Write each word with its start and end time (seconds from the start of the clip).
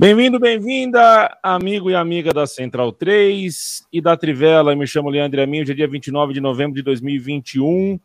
Bem-vindo, 0.00 0.38
bem-vinda, 0.38 1.36
amigo 1.42 1.90
e 1.90 1.94
amiga 1.96 2.32
da 2.32 2.46
Central 2.46 2.92
3 2.92 3.84
e 3.92 4.00
da 4.00 4.16
Trivela. 4.16 4.76
Me 4.76 4.86
chamo 4.86 5.10
Leandro 5.10 5.42
Amin, 5.42 5.62
hoje 5.62 5.72
é 5.72 5.74
dia 5.74 5.88
29 5.88 6.34
de 6.34 6.40
novembro 6.40 6.76
de 6.76 6.82
2021. 6.82 7.98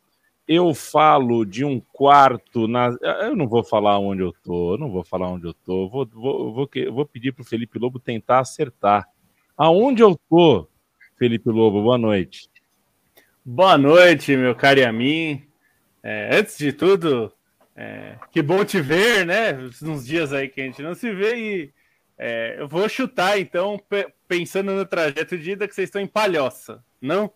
Eu 0.48 0.74
falo 0.74 1.46
de 1.46 1.64
um 1.64 1.80
quarto 1.80 2.68
na. 2.68 2.98
Eu 3.22 3.36
não 3.36 3.48
vou 3.48 3.64
falar 3.64 4.00
onde 4.00 4.24
eu 4.24 4.34
tô, 4.44 4.76
não 4.76 4.90
vou 4.90 5.04
falar 5.04 5.28
onde 5.28 5.46
eu 5.46 5.54
tô. 5.54 5.88
Vou, 5.88 6.04
vou, 6.12 6.52
vou, 6.52 6.70
vou 6.92 7.06
pedir 7.06 7.32
para 7.32 7.44
o 7.44 7.46
Felipe 7.46 7.78
Lobo 7.78 8.00
tentar 8.00 8.40
acertar. 8.40 9.08
Aonde 9.56 10.02
eu 10.02 10.20
tô, 10.28 10.68
Felipe 11.16 11.52
Lobo? 11.52 11.84
Boa 11.84 12.00
noite. 12.00 12.50
Boa 13.46 13.78
noite, 13.78 14.36
meu 14.36 14.56
caro 14.56 14.84
a 14.84 14.92
mim. 14.92 15.44
É, 16.02 16.38
antes 16.40 16.58
de 16.58 16.74
tudo, 16.74 17.32
é, 17.76 18.16
que 18.32 18.42
bom 18.42 18.66
te 18.66 18.82
ver, 18.82 19.28
né? 19.28 19.54
Nos 19.80 20.08
dias 20.08 20.34
aí 20.34 20.50
que 20.50 20.60
a 20.60 20.64
gente 20.64 20.82
não 20.82 20.96
se 20.96 21.14
vê 21.14 21.36
e 21.36 21.83
é, 22.18 22.58
eu 22.60 22.68
vou 22.68 22.88
chutar, 22.88 23.40
então, 23.40 23.80
pensando 24.28 24.74
no 24.74 24.86
trajeto 24.86 25.38
de 25.38 25.52
ida, 25.52 25.68
que 25.68 25.76
vocês 25.76 25.88
estão 25.88 26.02
em 26.02 26.08
Palhoça, 26.08 26.84
não? 27.02 27.32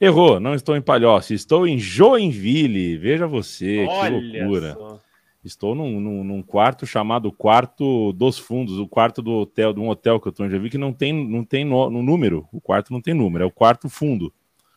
Errou, 0.00 0.40
não 0.40 0.54
estou 0.54 0.76
em 0.76 0.80
Palhoça, 0.80 1.34
estou 1.34 1.66
em 1.66 1.78
Joinville. 1.78 2.96
Veja 2.96 3.26
você, 3.26 3.84
Olha 3.86 4.18
que 4.18 4.40
loucura. 4.40 4.72
Só. 4.72 5.00
Estou 5.44 5.74
num, 5.74 6.00
num, 6.00 6.22
num, 6.22 6.42
quarto 6.42 6.86
chamado 6.86 7.32
Quarto 7.32 8.12
dos 8.12 8.38
Fundos, 8.38 8.78
o 8.78 8.86
quarto 8.86 9.22
do 9.22 9.32
hotel, 9.32 9.72
de 9.72 9.80
um 9.80 9.88
hotel 9.88 10.20
que 10.20 10.28
eu 10.28 10.30
estou 10.30 10.44
em 10.44 10.50
Joinville, 10.50 10.70
que 10.70 10.78
não 10.78 10.92
tem, 10.92 11.12
não 11.12 11.44
tem 11.44 11.64
no, 11.64 11.88
no, 11.88 12.02
número. 12.02 12.46
O 12.52 12.60
quarto 12.60 12.92
não 12.92 13.00
tem 13.00 13.14
número, 13.14 13.44
é 13.44 13.46
o 13.46 13.50
quarto 13.50 13.88
fundo. 13.88 14.32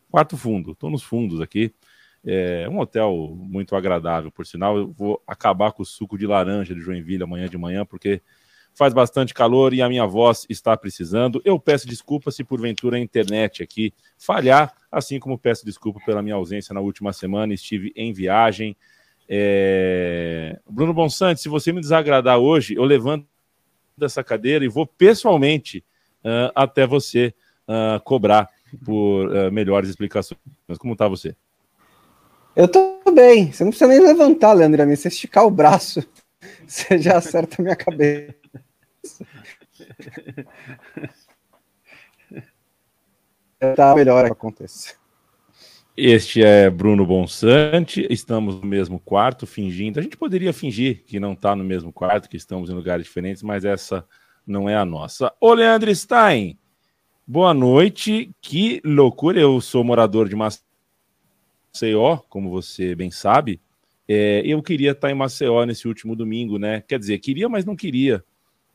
Quarto 0.10 0.38
fundo, 0.38 0.71
estou 0.71 0.90
nos 0.90 1.04
fundos 1.04 1.41
aqui. 1.41 1.73
É 2.26 2.68
um 2.70 2.80
hotel 2.80 3.34
muito 3.35 3.76
agradável, 3.76 4.32
por 4.32 4.46
sinal. 4.46 4.77
Eu 4.77 4.91
vou 4.91 5.21
acabar 5.27 5.73
com 5.73 5.84
o 5.84 5.85
suco 5.85 6.18
de 6.18 6.26
laranja 6.26 6.73
de 6.73 6.80
Joinville 6.80 7.23
amanhã 7.23 7.49
de 7.49 7.57
manhã, 7.57 7.85
porque 7.85 8.21
faz 8.73 8.94
bastante 8.94 9.34
calor 9.34 9.73
e 9.73 9.82
a 9.82 9.90
minha 9.90 10.05
voz 10.05 10.45
está 10.50 10.76
precisando. 10.76 11.41
Eu 11.46 11.60
peço 11.60 11.88
desculpa 11.88 12.32
se 12.32 12.43
porventura 12.43 12.98
a 12.98 12.99
internet 12.99 13.62
aqui 13.62 13.93
falhar, 14.18 14.74
assim 14.91 15.20
como 15.20 15.38
peço 15.38 15.66
desculpa 15.66 15.99
pela 16.05 16.21
minha 16.21 16.35
ausência 16.35 16.74
na 16.74 16.82
última 16.82 17.13
semana, 17.13 17.54
estive 17.54 17.91
em 17.96 18.12
viagem. 18.12 18.76
É... 19.29 20.60
Bruno 20.70 20.94
Bonsante, 20.94 21.41
se 21.41 21.49
você 21.49 21.71
me 21.71 21.82
desagradar 21.82 22.40
hoje, 22.40 22.76
eu 22.76 22.84
levanto 22.84 23.27
dessa 23.98 24.24
cadeira 24.24 24.66
e 24.66 24.68
vou 24.68 24.88
pessoalmente 24.88 25.84
uh, 26.24 26.51
até 26.55 26.88
você 26.88 27.34
uh, 27.68 28.01
cobrar 28.04 28.49
por 28.84 29.29
uh, 29.29 29.51
melhores 29.51 29.90
explicações. 29.90 30.40
Mas 30.68 30.77
como 30.77 30.94
está 30.94 31.07
você? 31.07 31.35
Eu 32.55 32.68
tô 32.68 32.99
bem. 33.13 33.51
Você 33.51 33.63
não 33.63 33.71
precisa 33.71 33.90
nem 33.90 33.99
levantar, 33.99 34.54
Leandro. 34.54 34.85
Você 34.96 35.07
esticar 35.07 35.46
o 35.46 35.51
braço, 35.51 36.04
você 36.66 36.98
já 36.98 37.18
acerta 37.18 37.57
a 37.60 37.63
minha 37.63 37.76
cabeça. 37.76 38.43
Tá 43.76 43.95
melhor 43.95 44.26
que 44.26 44.32
aconteça. 44.32 44.95
Este 45.95 46.43
é 46.43 46.71
Bruno 46.71 47.05
Bonsante, 47.05 48.07
estamos 48.10 48.60
no 48.60 48.65
mesmo 48.65 48.99
quarto, 48.99 49.45
fingindo. 49.45 49.99
A 49.99 50.01
gente 50.04 50.18
poderia 50.18 50.51
fingir 50.51 51.04
que 51.05 51.20
não 51.20 51.34
está 51.34 51.55
no 51.55 51.63
mesmo 51.63 51.93
quarto, 51.93 52.27
que 52.27 52.35
estamos 52.35 52.71
em 52.71 52.73
lugares 52.73 53.05
diferentes, 53.05 53.43
mas 53.43 53.63
essa 53.63 54.04
não 54.45 54.68
é 54.68 54.76
a 54.76 54.84
nossa. 54.84 55.32
Ô, 55.40 55.54
Leandro 55.54 55.93
Stein, 55.93 56.57
boa 57.27 57.54
noite. 57.54 58.32
Que 58.41 58.82
loucura, 58.84 59.40
eu 59.40 59.62
sou 59.62 59.84
morador 59.84 60.27
de 60.27 60.35
Maceió, 60.35 62.17
como 62.27 62.49
você 62.49 62.95
bem 62.95 63.12
sabe. 63.12 63.62
É, 64.07 64.41
eu 64.44 64.63
queria 64.63 64.94
estar 64.94 65.12
em 65.12 65.16
Maceió 65.16 65.63
nesse 65.63 65.88
último 65.88 66.16
domingo, 66.16 66.57
né? 66.57 66.81
Quer 66.88 66.97
dizer, 66.97 67.19
queria, 67.19 67.47
mas 67.47 67.66
não 67.66 67.75
queria 67.75 68.23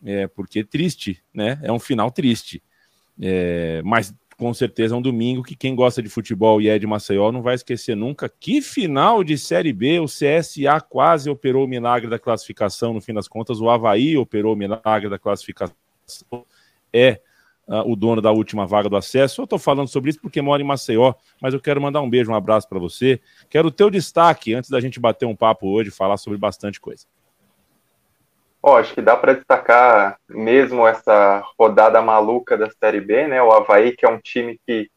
é, 0.05 0.27
porque 0.29 0.65
triste, 0.65 1.23
né? 1.33 1.59
É 1.63 1.73
um 1.73 1.79
final 1.79 2.11
triste. 2.11 2.63
É, 3.21 3.83
mas 3.85 4.15
com 4.39 4.55
certeza 4.55 4.95
é 4.95 4.99
um 4.99 5.03
domingo 5.03 5.43
que 5.43 5.57
quem 5.57 5.75
gosta 5.75 6.01
de 6.01 6.09
futebol 6.09 6.63
e 6.63 6.69
é 6.69 6.79
de 6.79 6.87
Maceió 6.87 7.33
não 7.33 7.43
vai 7.43 7.57
esquecer 7.57 7.97
nunca. 7.97 8.29
Que 8.29 8.63
final 8.63 9.25
de 9.25 9.37
Série 9.37 9.73
B, 9.73 9.99
o 9.99 10.07
CSA 10.07 10.81
quase 10.89 11.29
operou 11.29 11.65
o 11.65 11.69
milagre 11.69 12.09
da 12.09 12.21
classificação, 12.21 12.95
no 12.95 13.01
fim 13.01 13.13
das 13.13 13.27
contas, 13.27 13.61
o 13.61 13.69
Havaí 13.69 14.17
operou 14.17 14.55
o 14.55 14.57
milagre 14.57 15.11
da 15.11 15.19
classificação. 15.19 15.75
É 16.93 17.21
uh, 17.67 17.91
o 17.91 17.97
dono 17.97 18.23
da 18.23 18.31
última 18.31 18.65
vaga 18.65 18.89
do 18.89 18.97
acesso. 18.97 19.41
Eu 19.41 19.45
estou 19.45 19.59
falando 19.59 19.89
sobre 19.89 20.11
isso 20.11 20.21
porque 20.21 20.41
moro 20.41 20.63
em 20.63 20.67
Maceió, 20.67 21.15
mas 21.43 21.53
eu 21.53 21.61
quero 21.61 21.83
mandar 21.83 22.01
um 22.01 22.09
beijo, 22.09 22.31
um 22.31 22.35
abraço 22.35 22.69
para 22.69 22.79
você. 22.79 23.21
Quero 23.51 23.69
o 23.69 23.73
teu 23.73 23.91
destaque 23.91 24.55
antes 24.55 24.71
da 24.71 24.81
gente 24.81 25.01
bater 25.01 25.27
um 25.27 25.35
papo 25.35 25.67
hoje, 25.69 25.91
falar 25.91 26.17
sobre 26.17 26.39
bastante 26.39 26.81
coisa. 26.81 27.07
Oh, 28.61 28.73
acho 28.73 28.93
que 28.93 29.01
dá 29.01 29.17
para 29.17 29.35
destacar 29.35 30.19
mesmo 30.29 30.87
essa 30.87 31.43
rodada 31.59 32.03
maluca 32.03 32.57
da 32.57 32.69
Série 32.71 33.01
B, 33.01 33.29
né? 33.29 33.41
O 33.41 33.53
Havaí, 33.53 33.97
que 33.97 34.05
é 34.05 34.09
um 34.09 34.19
time 34.19 34.61
que 34.67 34.91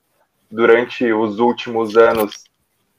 durante 0.49 1.13
os 1.13 1.39
últimos 1.39 1.95
anos 1.95 2.43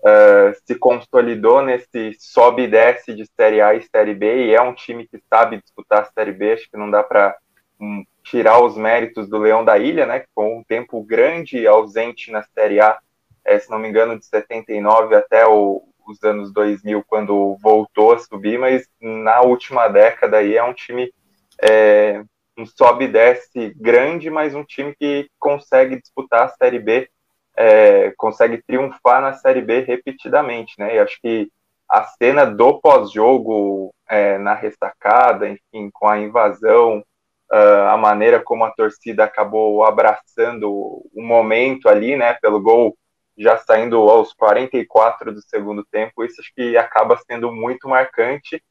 uh, 0.01 0.55
se 0.65 0.77
consolidou 0.77 1.63
nesse 1.63 2.17
sobe 2.19 2.63
e 2.63 2.69
desce 2.69 3.13
de 3.13 3.27
Série 3.37 3.61
A 3.61 3.75
e 3.75 3.83
Série 3.83 4.15
B, 4.15 4.47
e 4.47 4.55
é 4.55 4.63
um 4.63 4.73
time 4.73 5.07
que 5.07 5.21
sabe 5.29 5.61
disputar 5.61 6.03
a 6.03 6.13
Série 6.13 6.33
B. 6.33 6.53
Acho 6.53 6.71
que 6.71 6.77
não 6.77 6.91
dá 6.91 7.03
para 7.03 7.37
um, 7.81 8.05
tirar 8.23 8.63
os 8.63 8.77
méritos 8.77 9.29
do 9.29 9.39
Leão 9.39 9.65
da 9.65 9.77
Ilha, 9.79 10.07
né? 10.07 10.21
Que 10.21 10.29
foi 10.33 10.45
um 10.45 10.63
tempo 10.63 11.03
grande 11.03 11.67
ausente 11.67 12.31
na 12.31 12.45
Série 12.55 12.81
A, 12.81 12.99
é, 13.45 13.59
se 13.59 13.69
não 13.69 13.81
me 13.81 13.89
engano, 13.89 14.17
de 14.17 14.25
79 14.27 15.17
até 15.17 15.45
o, 15.45 15.83
os 16.13 16.23
anos 16.23 16.53
2000, 16.53 17.05
quando 17.07 17.57
voltou 17.61 18.13
a 18.13 18.19
subir, 18.19 18.59
mas 18.59 18.87
na 19.01 19.41
última 19.41 19.89
década 19.89 20.39
aí 20.39 20.57
é 20.57 20.63
um 20.63 20.73
time 20.73 21.13
é, 21.63 22.23
um 22.57 22.67
sobe 22.67 23.07
e 23.07 23.09
desce 23.09 23.75
grande, 23.77 24.31
mas 24.31 24.55
um 24.55 24.65
time 24.65 24.95
que 24.95 25.29
consegue 25.39 26.01
disputar 26.01 26.45
a 26.45 26.49
Série 26.49 26.79
B, 26.79 27.09
é, 27.57 28.13
consegue 28.17 28.63
triunfar 28.67 29.21
na 29.21 29.35
Série 29.35 29.63
B 29.63 29.81
repetidamente, 29.81 30.75
né? 30.79 30.97
E 30.97 30.99
acho 30.99 31.19
que 31.21 31.51
a 31.89 32.05
cena 32.05 32.45
do 32.45 32.81
pós-jogo 32.81 33.93
é, 34.09 34.39
na 34.39 34.55
ressacada, 34.55 35.49
enfim, 35.49 35.91
com 35.93 36.09
a 36.09 36.19
invasão, 36.19 37.03
uh, 37.53 37.89
a 37.91 37.97
maneira 37.97 38.41
como 38.41 38.65
a 38.65 38.71
torcida 38.71 39.25
acabou 39.25 39.85
abraçando 39.85 40.71
o 40.71 41.23
momento 41.23 41.89
ali, 41.89 42.17
né, 42.17 42.33
pelo 42.41 42.61
gol 42.61 42.97
já 43.37 43.57
saindo 43.59 43.97
aos 43.97 44.33
44 44.35 45.33
do 45.33 45.41
segundo 45.43 45.85
tempo, 45.85 46.25
isso 46.25 46.41
acho 46.41 46.53
que 46.55 46.77
acaba 46.77 47.19
sendo 47.27 47.53
muito 47.53 47.89
marcante. 47.89 48.63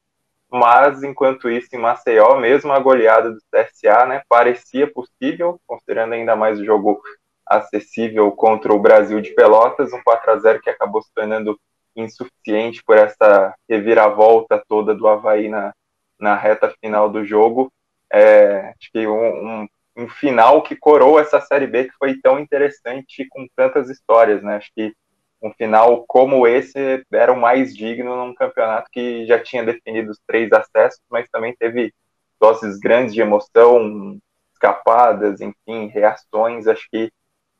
Mas 0.50 1.02
enquanto 1.02 1.48
isso, 1.48 1.68
em 1.72 1.78
Maceió, 1.78 2.36
mesmo 2.36 2.72
a 2.72 2.78
goleada 2.78 3.32
do 3.32 3.38
CSA, 3.50 4.06
né, 4.06 4.22
parecia 4.28 4.86
possível, 4.86 5.58
considerando 5.66 6.12
ainda 6.12 6.36
mais 6.36 6.60
o 6.60 6.64
jogo 6.64 7.00
acessível 7.46 8.30
contra 8.32 8.72
o 8.72 8.78
Brasil 8.78 9.20
de 9.20 9.34
Pelotas, 9.34 9.92
um 9.92 10.02
4 10.02 10.30
a 10.30 10.38
0 10.38 10.60
que 10.60 10.70
acabou 10.70 11.02
se 11.02 11.12
tornando 11.14 11.58
insuficiente 11.96 12.82
por 12.84 12.96
essa 12.96 13.54
reviravolta 13.68 14.62
toda 14.68 14.94
do 14.94 15.08
Havaí 15.08 15.48
na, 15.48 15.72
na 16.18 16.34
reta 16.34 16.72
final 16.80 17.08
do 17.10 17.24
jogo. 17.24 17.72
É, 18.10 18.74
acho 18.78 18.90
que 18.92 19.06
um, 19.06 19.62
um 19.62 19.68
um 19.96 20.08
final 20.08 20.62
que 20.62 20.76
coroa 20.76 21.20
essa 21.20 21.40
Série 21.40 21.66
B 21.66 21.84
que 21.84 21.96
foi 21.98 22.18
tão 22.20 22.38
interessante 22.38 23.26
com 23.28 23.46
tantas 23.54 23.90
histórias, 23.90 24.42
né? 24.42 24.56
Acho 24.56 24.70
que 24.74 24.94
um 25.42 25.52
final 25.52 26.04
como 26.06 26.46
esse 26.46 27.04
era 27.12 27.32
o 27.32 27.40
mais 27.40 27.74
digno 27.74 28.16
num 28.16 28.34
campeonato 28.34 28.88
que 28.90 29.26
já 29.26 29.38
tinha 29.42 29.64
definido 29.64 30.10
os 30.10 30.18
três 30.26 30.52
acessos, 30.52 31.00
mas 31.10 31.28
também 31.30 31.54
teve 31.58 31.92
doses 32.40 32.78
grandes 32.78 33.12
de 33.12 33.20
emoção, 33.20 34.18
escapadas, 34.52 35.40
enfim, 35.40 35.88
reações. 35.88 36.66
Acho 36.68 36.86
que, 36.90 37.10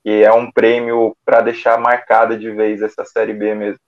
que 0.05 0.23
é 0.23 0.33
um 0.33 0.51
prêmio 0.51 1.17
para 1.25 1.41
deixar 1.41 1.79
marcada 1.79 2.39
de 2.39 2.51
vez 2.51 2.83
essa 2.83 3.05
Série 3.05 3.35
B 3.35 3.55
mesmo. 3.55 3.81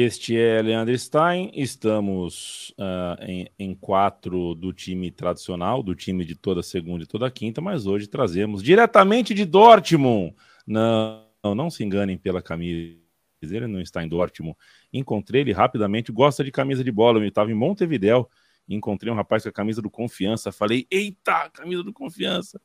Este 0.00 0.38
é 0.38 0.62
Leandro 0.62 0.96
Stein. 0.96 1.50
Estamos 1.52 2.72
uh, 2.78 3.20
em, 3.20 3.50
em, 3.58 3.74
quatro 3.74 4.54
do 4.54 4.72
time 4.72 5.10
tradicional, 5.10 5.82
do 5.82 5.92
time 5.92 6.24
de 6.24 6.36
toda 6.36 6.62
segunda 6.62 7.02
e 7.02 7.06
toda 7.08 7.28
quinta, 7.28 7.60
mas 7.60 7.84
hoje 7.84 8.06
trazemos 8.06 8.62
diretamente 8.62 9.34
de 9.34 9.44
Dortmund. 9.44 10.36
Não, 10.64 11.26
não 11.44 11.68
se 11.68 11.82
enganem 11.82 12.16
pela 12.16 12.40
camisa. 12.40 12.96
Ele 13.42 13.66
não 13.66 13.80
está 13.80 14.00
em 14.00 14.08
Dortmund. 14.08 14.56
Encontrei 14.92 15.40
ele 15.40 15.50
rapidamente. 15.50 16.12
Gosta 16.12 16.44
de 16.44 16.52
camisa 16.52 16.84
de 16.84 16.92
bola. 16.92 17.18
Eu 17.18 17.26
estava 17.26 17.50
em 17.50 17.54
Montevidéu. 17.54 18.30
Encontrei 18.68 19.12
um 19.12 19.16
rapaz 19.16 19.42
com 19.42 19.48
a 19.48 19.52
camisa 19.52 19.82
do 19.82 19.90
Confiança. 19.90 20.52
Falei, 20.52 20.86
eita, 20.92 21.50
camisa 21.50 21.82
do 21.82 21.92
Confiança. 21.92 22.60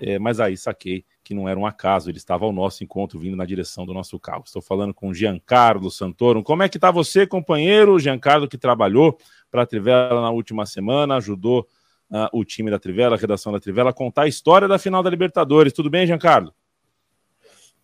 É, 0.00 0.18
mas 0.18 0.40
aí 0.40 0.56
saquei 0.56 1.04
que 1.28 1.34
não 1.34 1.46
era 1.46 1.60
um 1.60 1.66
acaso, 1.66 2.08
ele 2.10 2.16
estava 2.16 2.46
ao 2.46 2.52
nosso 2.52 2.82
encontro 2.82 3.18
vindo 3.18 3.36
na 3.36 3.44
direção 3.44 3.84
do 3.84 3.92
nosso 3.92 4.18
carro. 4.18 4.44
Estou 4.46 4.62
falando 4.62 4.94
com 4.94 5.12
Giancarlo 5.12 5.90
Santoro. 5.90 6.42
Como 6.42 6.62
é 6.62 6.70
que 6.70 6.78
está 6.78 6.90
você, 6.90 7.26
companheiro? 7.26 7.98
Giancarlo 7.98 8.48
que 8.48 8.56
trabalhou 8.56 9.18
para 9.50 9.60
a 9.60 9.66
Trivela 9.66 10.22
na 10.22 10.30
última 10.30 10.64
semana, 10.64 11.16
ajudou 11.16 11.68
uh, 12.10 12.30
o 12.32 12.46
time 12.46 12.70
da 12.70 12.78
Trivela, 12.78 13.14
a 13.14 13.18
redação 13.18 13.52
da 13.52 13.60
Trivela, 13.60 13.90
a 13.90 13.92
contar 13.92 14.22
a 14.22 14.26
história 14.26 14.66
da 14.66 14.78
final 14.78 15.02
da 15.02 15.10
Libertadores. 15.10 15.74
Tudo 15.74 15.90
bem, 15.90 16.06
Giancarlo? 16.06 16.50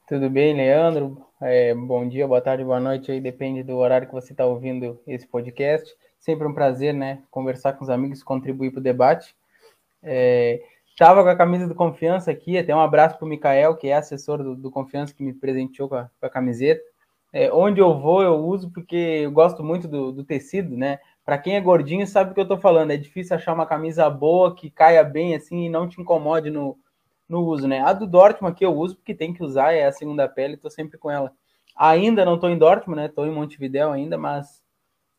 Tudo 0.08 0.30
bem, 0.30 0.56
Leandro. 0.56 1.26
É, 1.38 1.74
bom 1.74 2.08
dia, 2.08 2.26
boa 2.26 2.40
tarde, 2.40 2.64
boa 2.64 2.80
noite 2.80 3.12
aí, 3.12 3.20
depende 3.20 3.62
do 3.62 3.76
horário 3.76 4.06
que 4.06 4.14
você 4.14 4.32
está 4.32 4.46
ouvindo 4.46 4.98
esse 5.06 5.26
podcast. 5.26 5.94
Sempre 6.18 6.46
um 6.46 6.54
prazer, 6.54 6.94
né? 6.94 7.20
Conversar 7.30 7.74
com 7.74 7.84
os 7.84 7.90
amigos, 7.90 8.22
contribuir 8.22 8.70
para 8.70 8.80
o 8.80 8.82
debate. 8.82 9.36
É, 10.02 10.62
tava 10.96 11.22
com 11.22 11.28
a 11.28 11.36
camisa 11.36 11.66
do 11.66 11.74
Confiança 11.74 12.30
aqui, 12.30 12.56
até 12.56 12.74
um 12.74 12.80
abraço 12.80 13.16
para 13.16 13.24
o 13.24 13.28
Mikael, 13.28 13.76
que 13.76 13.88
é 13.88 13.94
assessor 13.94 14.42
do, 14.42 14.54
do, 14.54 14.70
Confiança, 14.70 15.14
que 15.14 15.22
me 15.22 15.32
presenteou 15.32 15.88
com 15.88 15.96
a, 15.96 16.10
com 16.20 16.26
a 16.26 16.30
camiseta. 16.30 16.82
É, 17.32 17.52
onde 17.52 17.80
eu 17.80 17.98
vou, 17.98 18.22
eu 18.22 18.36
uso 18.36 18.70
porque 18.70 18.96
eu 18.96 19.32
gosto 19.32 19.64
muito 19.64 19.88
do, 19.88 20.12
do 20.12 20.24
tecido, 20.24 20.76
né? 20.76 21.00
Para 21.24 21.38
quem 21.38 21.56
é 21.56 21.60
gordinho, 21.60 22.06
sabe 22.06 22.30
o 22.30 22.34
que 22.34 22.40
eu 22.40 22.44
estou 22.44 22.58
falando. 22.58 22.92
É 22.92 22.96
difícil 22.96 23.34
achar 23.34 23.52
uma 23.52 23.66
camisa 23.66 24.08
boa 24.08 24.54
que 24.54 24.70
caia 24.70 25.02
bem 25.02 25.34
assim 25.34 25.64
e 25.66 25.68
não 25.68 25.88
te 25.88 26.00
incomode 26.00 26.48
no, 26.48 26.78
no 27.28 27.40
uso, 27.40 27.66
né? 27.66 27.80
A 27.80 27.92
do 27.92 28.06
Dortmund 28.06 28.52
aqui 28.52 28.64
eu 28.64 28.72
uso 28.72 28.96
porque 28.96 29.14
tem 29.14 29.32
que 29.32 29.42
usar, 29.42 29.72
é 29.72 29.86
a 29.86 29.92
segunda 29.92 30.28
pele, 30.28 30.54
estou 30.54 30.70
sempre 30.70 30.96
com 30.96 31.10
ela. 31.10 31.32
Ainda 31.76 32.24
não 32.24 32.36
estou 32.36 32.48
em 32.50 32.58
Dortmund, 32.58 33.00
né? 33.00 33.06
Estou 33.06 33.26
em 33.26 33.32
Montevidéu 33.32 33.90
ainda, 33.90 34.16
mas 34.16 34.62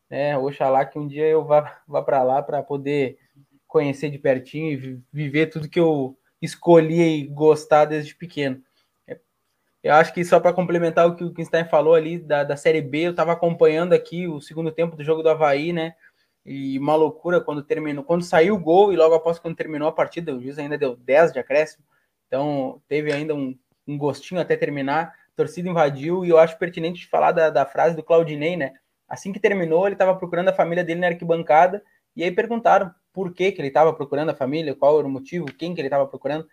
é, 0.08 0.38
oxalá 0.38 0.86
que 0.86 0.98
um 0.98 1.06
dia 1.06 1.26
eu 1.26 1.44
vá, 1.44 1.80
vá 1.86 2.00
para 2.00 2.22
lá 2.22 2.42
para 2.42 2.62
poder 2.62 3.18
conhecer 3.76 4.08
de 4.08 4.18
pertinho 4.18 4.72
e 4.72 5.02
viver 5.12 5.48
tudo 5.48 5.68
que 5.68 5.78
eu 5.78 6.16
escolhi 6.40 7.20
e 7.20 7.26
gostar 7.26 7.84
desde 7.84 8.14
pequeno. 8.14 8.62
É, 9.06 9.18
eu 9.82 9.92
acho 9.92 10.14
que 10.14 10.24
só 10.24 10.40
para 10.40 10.54
complementar 10.54 11.06
o 11.06 11.14
que 11.14 11.22
o 11.22 11.34
Kinstein 11.34 11.66
falou 11.66 11.94
ali 11.94 12.18
da, 12.18 12.42
da 12.42 12.56
Série 12.56 12.80
B, 12.80 13.00
eu 13.00 13.10
estava 13.10 13.32
acompanhando 13.32 13.92
aqui 13.92 14.26
o 14.26 14.40
segundo 14.40 14.72
tempo 14.72 14.96
do 14.96 15.04
jogo 15.04 15.22
do 15.22 15.28
Havaí, 15.28 15.74
né? 15.74 15.94
E 16.42 16.78
uma 16.78 16.96
loucura 16.96 17.38
quando 17.38 17.62
terminou, 17.62 18.02
quando 18.02 18.24
saiu 18.24 18.54
o 18.54 18.58
gol 18.58 18.94
e 18.94 18.96
logo 18.96 19.14
após 19.14 19.38
quando 19.38 19.54
terminou 19.54 19.88
a 19.88 19.92
partida, 19.92 20.34
o 20.34 20.40
juiz 20.40 20.58
ainda 20.58 20.78
deu 20.78 20.96
10 20.96 21.34
de 21.34 21.38
acréscimo, 21.38 21.84
então 22.26 22.80
teve 22.88 23.12
ainda 23.12 23.34
um, 23.34 23.54
um 23.86 23.98
gostinho 23.98 24.40
até 24.40 24.56
terminar, 24.56 25.08
a 25.08 25.36
torcida 25.36 25.68
invadiu 25.68 26.24
e 26.24 26.30
eu 26.30 26.38
acho 26.38 26.58
pertinente 26.58 27.06
falar 27.08 27.32
da, 27.32 27.50
da 27.50 27.66
frase 27.66 27.94
do 27.94 28.02
Claudinei, 28.02 28.56
né? 28.56 28.72
Assim 29.06 29.34
que 29.34 29.40
terminou, 29.40 29.86
ele 29.86 29.96
estava 29.96 30.16
procurando 30.16 30.48
a 30.48 30.54
família 30.54 30.82
dele 30.82 31.00
na 31.00 31.08
arquibancada 31.08 31.82
e 32.14 32.24
aí 32.24 32.30
perguntaram 32.30 32.90
por 33.16 33.32
que, 33.32 33.50
que 33.50 33.62
ele 33.62 33.68
estava 33.68 33.94
procurando 33.94 34.28
a 34.28 34.34
família, 34.34 34.74
qual 34.74 34.98
era 34.98 35.08
o 35.08 35.10
motivo, 35.10 35.46
quem 35.46 35.74
que 35.74 35.80
ele 35.80 35.88
estava 35.88 36.06
procurando. 36.06 36.46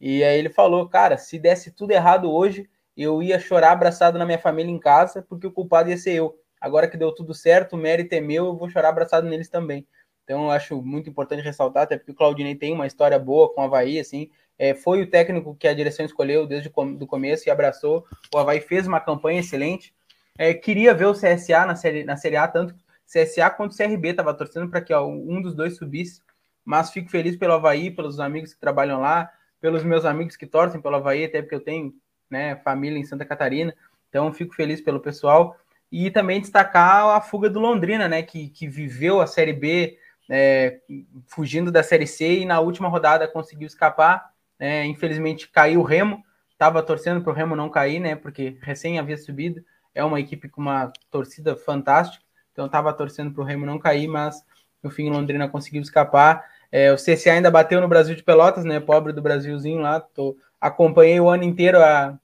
E 0.00 0.24
aí 0.24 0.36
ele 0.36 0.50
falou, 0.50 0.88
cara, 0.88 1.16
se 1.16 1.38
desse 1.38 1.70
tudo 1.70 1.92
errado 1.92 2.28
hoje, 2.28 2.68
eu 2.96 3.22
ia 3.22 3.38
chorar 3.38 3.70
abraçado 3.70 4.18
na 4.18 4.26
minha 4.26 4.40
família 4.40 4.72
em 4.72 4.80
casa, 4.80 5.22
porque 5.22 5.46
o 5.46 5.52
culpado 5.52 5.90
ia 5.90 5.96
ser 5.96 6.14
eu. 6.14 6.36
Agora 6.60 6.88
que 6.88 6.96
deu 6.96 7.12
tudo 7.12 7.32
certo, 7.32 7.74
o 7.74 7.76
mérito 7.76 8.16
é 8.16 8.20
meu, 8.20 8.46
eu 8.46 8.56
vou 8.56 8.68
chorar 8.68 8.88
abraçado 8.88 9.28
neles 9.28 9.48
também. 9.48 9.86
Então 10.24 10.46
eu 10.46 10.50
acho 10.50 10.82
muito 10.82 11.08
importante 11.08 11.40
ressaltar, 11.40 11.84
até 11.84 11.96
porque 11.96 12.10
o 12.10 12.16
Claudinei 12.16 12.56
tem 12.56 12.72
uma 12.72 12.88
história 12.88 13.16
boa 13.16 13.54
com 13.54 13.60
o 13.60 13.64
Havaí, 13.64 14.00
assim, 14.00 14.28
é, 14.58 14.74
foi 14.74 15.00
o 15.00 15.08
técnico 15.08 15.54
que 15.54 15.68
a 15.68 15.72
direção 15.72 16.04
escolheu 16.04 16.48
desde 16.48 16.68
o 16.68 17.06
começo 17.06 17.48
e 17.48 17.50
abraçou. 17.52 18.04
O 18.34 18.38
Havaí 18.38 18.60
fez 18.60 18.88
uma 18.88 18.98
campanha 18.98 19.38
excelente, 19.38 19.94
é, 20.36 20.52
queria 20.52 20.92
ver 20.92 21.06
o 21.06 21.14
CSA 21.14 21.64
na 21.64 21.76
série, 21.76 22.02
na 22.02 22.16
série 22.16 22.34
A, 22.34 22.48
tanto 22.48 22.74
CSA 23.10 23.48
quanto 23.50 23.76
CRB, 23.76 24.10
estava 24.10 24.34
torcendo 24.34 24.68
para 24.68 24.82
que 24.82 24.92
ó, 24.92 25.06
um 25.06 25.40
dos 25.40 25.54
dois 25.54 25.76
subisse, 25.76 26.20
mas 26.64 26.90
fico 26.90 27.10
feliz 27.10 27.36
pelo 27.36 27.54
Havaí, 27.54 27.90
pelos 27.90 28.20
amigos 28.20 28.52
que 28.52 28.60
trabalham 28.60 29.00
lá, 29.00 29.32
pelos 29.60 29.82
meus 29.82 30.04
amigos 30.04 30.36
que 30.36 30.46
torcem 30.46 30.80
pelo 30.80 30.96
Havaí, 30.96 31.24
até 31.24 31.40
porque 31.40 31.54
eu 31.54 31.64
tenho 31.64 31.94
né, 32.30 32.56
família 32.56 32.98
em 32.98 33.04
Santa 33.04 33.24
Catarina, 33.24 33.74
então 34.08 34.32
fico 34.32 34.54
feliz 34.54 34.80
pelo 34.80 35.00
pessoal. 35.00 35.56
E 35.90 36.10
também 36.10 36.40
destacar 36.40 37.06
a 37.16 37.20
fuga 37.22 37.48
do 37.48 37.58
Londrina, 37.58 38.06
né, 38.06 38.22
que, 38.22 38.50
que 38.50 38.68
viveu 38.68 39.22
a 39.22 39.26
Série 39.26 39.54
B 39.54 39.98
é, 40.30 40.80
fugindo 41.26 41.72
da 41.72 41.82
Série 41.82 42.06
C 42.06 42.40
e 42.40 42.44
na 42.44 42.60
última 42.60 42.88
rodada 42.88 43.26
conseguiu 43.26 43.66
escapar. 43.66 44.30
É, 44.58 44.84
infelizmente 44.84 45.48
caiu 45.48 45.80
o 45.80 45.84
Remo, 45.84 46.22
estava 46.50 46.82
torcendo 46.82 47.22
para 47.22 47.32
o 47.32 47.34
Remo 47.34 47.56
não 47.56 47.70
cair, 47.70 48.00
né, 48.00 48.14
porque 48.14 48.58
recém 48.60 48.98
havia 48.98 49.16
subido. 49.16 49.64
É 49.94 50.04
uma 50.04 50.20
equipe 50.20 50.48
com 50.48 50.60
uma 50.60 50.92
torcida 51.10 51.56
fantástica, 51.56 52.22
então 52.58 52.66
estava 52.66 52.92
torcendo 52.92 53.32
para 53.32 53.40
o 53.40 53.44
Remo 53.44 53.64
não 53.64 53.78
cair, 53.78 54.08
mas 54.08 54.44
no 54.82 54.90
fim 54.90 55.08
Londrina 55.10 55.48
conseguiu 55.48 55.80
escapar. 55.80 56.44
É, 56.72 56.92
o 56.92 56.96
CCA 56.96 57.34
ainda 57.34 57.52
bateu 57.52 57.80
no 57.80 57.86
Brasil 57.86 58.16
de 58.16 58.22
Pelotas, 58.24 58.64
né? 58.64 58.80
Pobre 58.80 59.12
do 59.12 59.22
Brasilzinho 59.22 59.78
lá. 59.78 60.00
Tô, 60.00 60.36
acompanhei 60.60 61.20
o 61.20 61.28
ano 61.28 61.44
inteiro 61.44 61.78
a, 61.78 62.18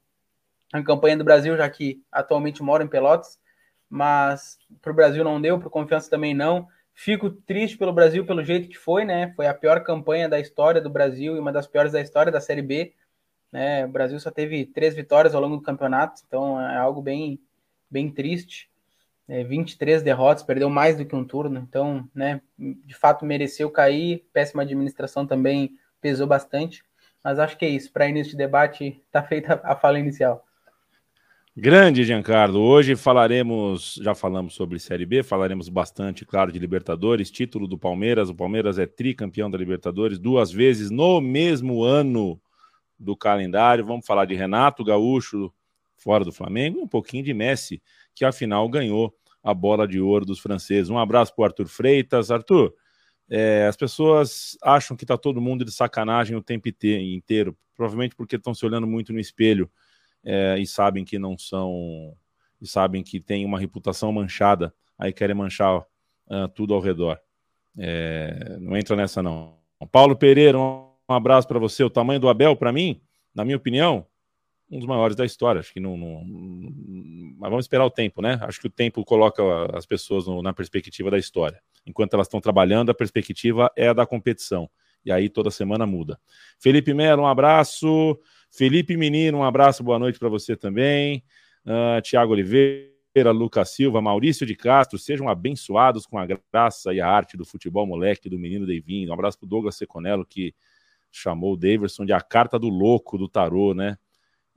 a 0.72 0.82
campanha 0.82 1.16
do 1.16 1.22
Brasil, 1.22 1.56
já 1.56 1.70
que 1.70 2.02
atualmente 2.10 2.64
moro 2.64 2.82
em 2.82 2.88
Pelotas, 2.88 3.38
mas 3.88 4.58
para 4.82 4.90
o 4.90 4.94
Brasil 4.94 5.22
não 5.22 5.40
deu, 5.40 5.56
para 5.56 5.70
Confiança 5.70 6.10
também 6.10 6.34
não. 6.34 6.66
Fico 6.92 7.30
triste 7.30 7.78
pelo 7.78 7.92
Brasil 7.92 8.26
pelo 8.26 8.42
jeito 8.42 8.68
que 8.68 8.76
foi, 8.76 9.04
né? 9.04 9.32
Foi 9.36 9.46
a 9.46 9.54
pior 9.54 9.84
campanha 9.84 10.28
da 10.28 10.40
história 10.40 10.80
do 10.80 10.90
Brasil 10.90 11.36
e 11.36 11.38
uma 11.38 11.52
das 11.52 11.68
piores 11.68 11.92
da 11.92 12.00
história 12.00 12.32
da 12.32 12.40
Série 12.40 12.62
B. 12.62 12.92
Né? 13.52 13.86
O 13.86 13.88
Brasil 13.88 14.18
só 14.18 14.32
teve 14.32 14.66
três 14.66 14.96
vitórias 14.96 15.32
ao 15.32 15.40
longo 15.40 15.58
do 15.58 15.62
campeonato, 15.62 16.22
então 16.26 16.60
é 16.60 16.76
algo 16.76 17.00
bem, 17.00 17.38
bem 17.88 18.10
triste. 18.10 18.68
É, 19.26 19.42
23 19.42 20.02
derrotas, 20.02 20.42
perdeu 20.42 20.68
mais 20.68 20.96
do 20.96 21.04
que 21.04 21.16
um 21.16 21.24
turno, 21.24 21.58
então, 21.58 22.06
né, 22.14 22.42
de 22.58 22.94
fato 22.94 23.24
mereceu 23.24 23.70
cair. 23.70 24.24
Péssima 24.32 24.62
administração 24.62 25.26
também 25.26 25.78
pesou 26.00 26.26
bastante, 26.26 26.84
mas 27.22 27.38
acho 27.38 27.56
que 27.56 27.64
é 27.64 27.68
isso. 27.70 27.90
Para 27.90 28.08
início 28.08 28.32
de 28.32 28.36
debate, 28.36 29.00
está 29.06 29.22
feita 29.22 29.60
a 29.64 29.74
fala 29.74 29.98
inicial. 29.98 30.44
Grande, 31.56 32.02
Giancarlo. 32.02 32.60
Hoje 32.60 32.96
falaremos, 32.96 33.94
já 34.02 34.12
falamos 34.12 34.54
sobre 34.54 34.80
Série 34.80 35.06
B, 35.06 35.22
falaremos 35.22 35.68
bastante, 35.68 36.26
claro, 36.26 36.50
de 36.50 36.58
Libertadores, 36.58 37.30
título 37.30 37.68
do 37.68 37.78
Palmeiras. 37.78 38.28
O 38.28 38.34
Palmeiras 38.34 38.76
é 38.76 38.86
tricampeão 38.86 39.48
da 39.48 39.56
Libertadores 39.56 40.18
duas 40.18 40.50
vezes 40.50 40.90
no 40.90 41.20
mesmo 41.20 41.84
ano 41.84 42.40
do 42.98 43.16
calendário. 43.16 43.86
Vamos 43.86 44.04
falar 44.04 44.24
de 44.24 44.34
Renato 44.34 44.82
Gaúcho, 44.82 45.52
fora 46.04 46.22
do 46.22 46.30
Flamengo, 46.30 46.82
um 46.82 46.86
pouquinho 46.86 47.24
de 47.24 47.32
Messi, 47.32 47.82
que 48.14 48.26
afinal 48.26 48.68
ganhou 48.68 49.12
a 49.42 49.54
bola 49.54 49.88
de 49.88 49.98
ouro 49.98 50.26
dos 50.26 50.38
franceses. 50.38 50.90
Um 50.90 50.98
abraço 50.98 51.34
para 51.34 51.42
o 51.42 51.44
Arthur 51.46 51.66
Freitas. 51.66 52.30
Arthur, 52.30 52.74
é, 53.28 53.66
as 53.66 53.74
pessoas 53.74 54.56
acham 54.62 54.94
que 54.94 55.04
está 55.04 55.16
todo 55.16 55.40
mundo 55.40 55.64
de 55.64 55.72
sacanagem 55.72 56.36
o 56.36 56.42
tempo 56.42 56.68
inteiro, 56.68 57.56
provavelmente 57.74 58.14
porque 58.14 58.36
estão 58.36 58.54
se 58.54 58.64
olhando 58.66 58.86
muito 58.86 59.12
no 59.14 59.18
espelho 59.18 59.70
é, 60.22 60.58
e 60.58 60.66
sabem 60.66 61.04
que 61.04 61.18
não 61.18 61.38
são, 61.38 62.14
e 62.60 62.66
sabem 62.66 63.02
que 63.02 63.18
tem 63.18 63.46
uma 63.46 63.58
reputação 63.58 64.12
manchada, 64.12 64.74
aí 64.98 65.12
querem 65.12 65.34
manchar 65.34 65.78
uh, 65.78 66.48
tudo 66.54 66.74
ao 66.74 66.80
redor. 66.80 67.18
É, 67.78 68.58
não 68.60 68.76
entra 68.76 68.94
nessa, 68.94 69.22
não. 69.22 69.56
Paulo 69.90 70.16
Pereira, 70.16 70.58
um 70.58 70.86
abraço 71.08 71.48
para 71.48 71.58
você. 71.58 71.82
O 71.82 71.90
tamanho 71.90 72.20
do 72.20 72.28
Abel, 72.28 72.54
para 72.56 72.72
mim, 72.72 73.00
na 73.34 73.44
minha 73.44 73.56
opinião, 73.56 74.06
um 74.70 74.78
dos 74.78 74.86
maiores 74.86 75.16
da 75.16 75.24
história. 75.24 75.60
Acho 75.60 75.72
que 75.72 75.80
não, 75.80 75.96
não, 75.96 76.22
Mas 77.38 77.50
vamos 77.50 77.64
esperar 77.64 77.84
o 77.84 77.90
tempo, 77.90 78.22
né? 78.22 78.38
Acho 78.42 78.60
que 78.60 78.66
o 78.66 78.70
tempo 78.70 79.04
coloca 79.04 79.42
as 79.76 79.86
pessoas 79.86 80.26
no, 80.26 80.42
na 80.42 80.52
perspectiva 80.52 81.10
da 81.10 81.18
história. 81.18 81.60
Enquanto 81.86 82.14
elas 82.14 82.26
estão 82.26 82.40
trabalhando, 82.40 82.90
a 82.90 82.94
perspectiva 82.94 83.70
é 83.76 83.88
a 83.88 83.92
da 83.92 84.06
competição. 84.06 84.68
E 85.04 85.12
aí 85.12 85.28
toda 85.28 85.50
semana 85.50 85.86
muda. 85.86 86.18
Felipe 86.58 86.94
Melo, 86.94 87.22
um 87.22 87.26
abraço. 87.26 88.18
Felipe 88.50 88.96
Menino, 88.96 89.38
um 89.38 89.42
abraço, 89.44 89.82
boa 89.82 89.98
noite 89.98 90.18
para 90.18 90.28
você 90.28 90.56
também. 90.56 91.24
Uh, 91.66 92.00
Tiago 92.02 92.32
Oliveira, 92.32 93.32
Lucas 93.32 93.70
Silva, 93.70 94.00
Maurício 94.00 94.46
de 94.46 94.54
Castro, 94.54 94.98
sejam 94.98 95.28
abençoados 95.28 96.06
com 96.06 96.18
a 96.18 96.24
graça 96.24 96.94
e 96.94 97.00
a 97.00 97.08
arte 97.08 97.36
do 97.36 97.44
futebol 97.44 97.86
moleque 97.86 98.30
do 98.30 98.38
menino 98.38 98.64
Devinho. 98.64 99.10
Um 99.10 99.12
abraço 99.12 99.38
para 99.40 99.48
Douglas 99.48 99.76
Seconello, 99.76 100.24
que 100.24 100.54
chamou 101.10 101.54
o 101.54 101.56
Daverson 101.56 102.04
de 102.04 102.12
a 102.12 102.20
carta 102.20 102.58
do 102.58 102.68
louco 102.68 103.18
do 103.18 103.28
tarô, 103.28 103.74
né? 103.74 103.98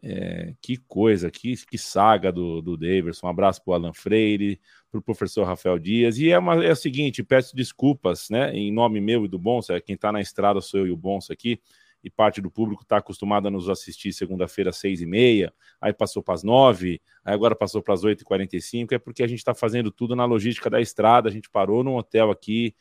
É, 0.09 0.53
que 0.61 0.77
coisa, 0.77 1.29
que, 1.29 1.53
que 1.65 1.77
saga 1.77 2.31
do, 2.31 2.61
do 2.61 2.77
Davidson. 2.77 3.27
Um 3.27 3.29
abraço 3.29 3.61
para 3.61 3.71
o 3.71 3.73
Alan 3.73 3.91
Freire, 3.93 4.57
para 4.89 4.99
o 4.99 5.03
professor 5.03 5.43
Rafael 5.43 5.77
Dias. 5.77 6.17
E 6.17 6.31
é, 6.31 6.39
uma, 6.39 6.63
é 6.63 6.71
o 6.71 6.75
seguinte: 6.77 7.21
peço 7.21 7.53
desculpas, 7.53 8.29
né, 8.29 8.55
em 8.55 8.71
nome 8.71 9.01
meu 9.01 9.25
e 9.25 9.27
do 9.27 9.37
Bonsa. 9.37 9.81
Quem 9.81 9.95
está 9.95 10.09
na 10.09 10.21
estrada 10.21 10.61
sou 10.61 10.79
eu 10.79 10.87
e 10.87 10.91
o 10.91 10.95
Bonsa 10.95 11.33
aqui. 11.33 11.59
E 12.01 12.09
parte 12.09 12.39
do 12.39 12.49
público 12.49 12.83
está 12.83 12.97
acostumado 12.97 13.49
a 13.49 13.51
nos 13.51 13.67
assistir 13.67 14.13
segunda-feira 14.13 14.69
às 14.69 14.77
seis 14.77 15.01
e 15.01 15.05
meia, 15.05 15.51
aí 15.81 15.91
passou 15.91 16.23
para 16.23 16.35
as 16.35 16.43
nove, 16.43 17.01
aí 17.25 17.33
agora 17.33 17.53
passou 17.53 17.81
para 17.81 17.93
as 17.93 18.05
oito 18.05 18.21
e 18.21 18.23
quarenta 18.23 18.55
e 18.55 18.61
cinco. 18.61 18.93
É 18.93 18.99
porque 18.99 19.23
a 19.23 19.27
gente 19.27 19.39
está 19.39 19.53
fazendo 19.53 19.91
tudo 19.91 20.15
na 20.15 20.23
logística 20.23 20.69
da 20.69 20.79
estrada. 20.79 21.27
A 21.27 21.31
gente 21.31 21.49
parou 21.49 21.83
num 21.83 21.97
hotel 21.97 22.31
aqui 22.31 22.73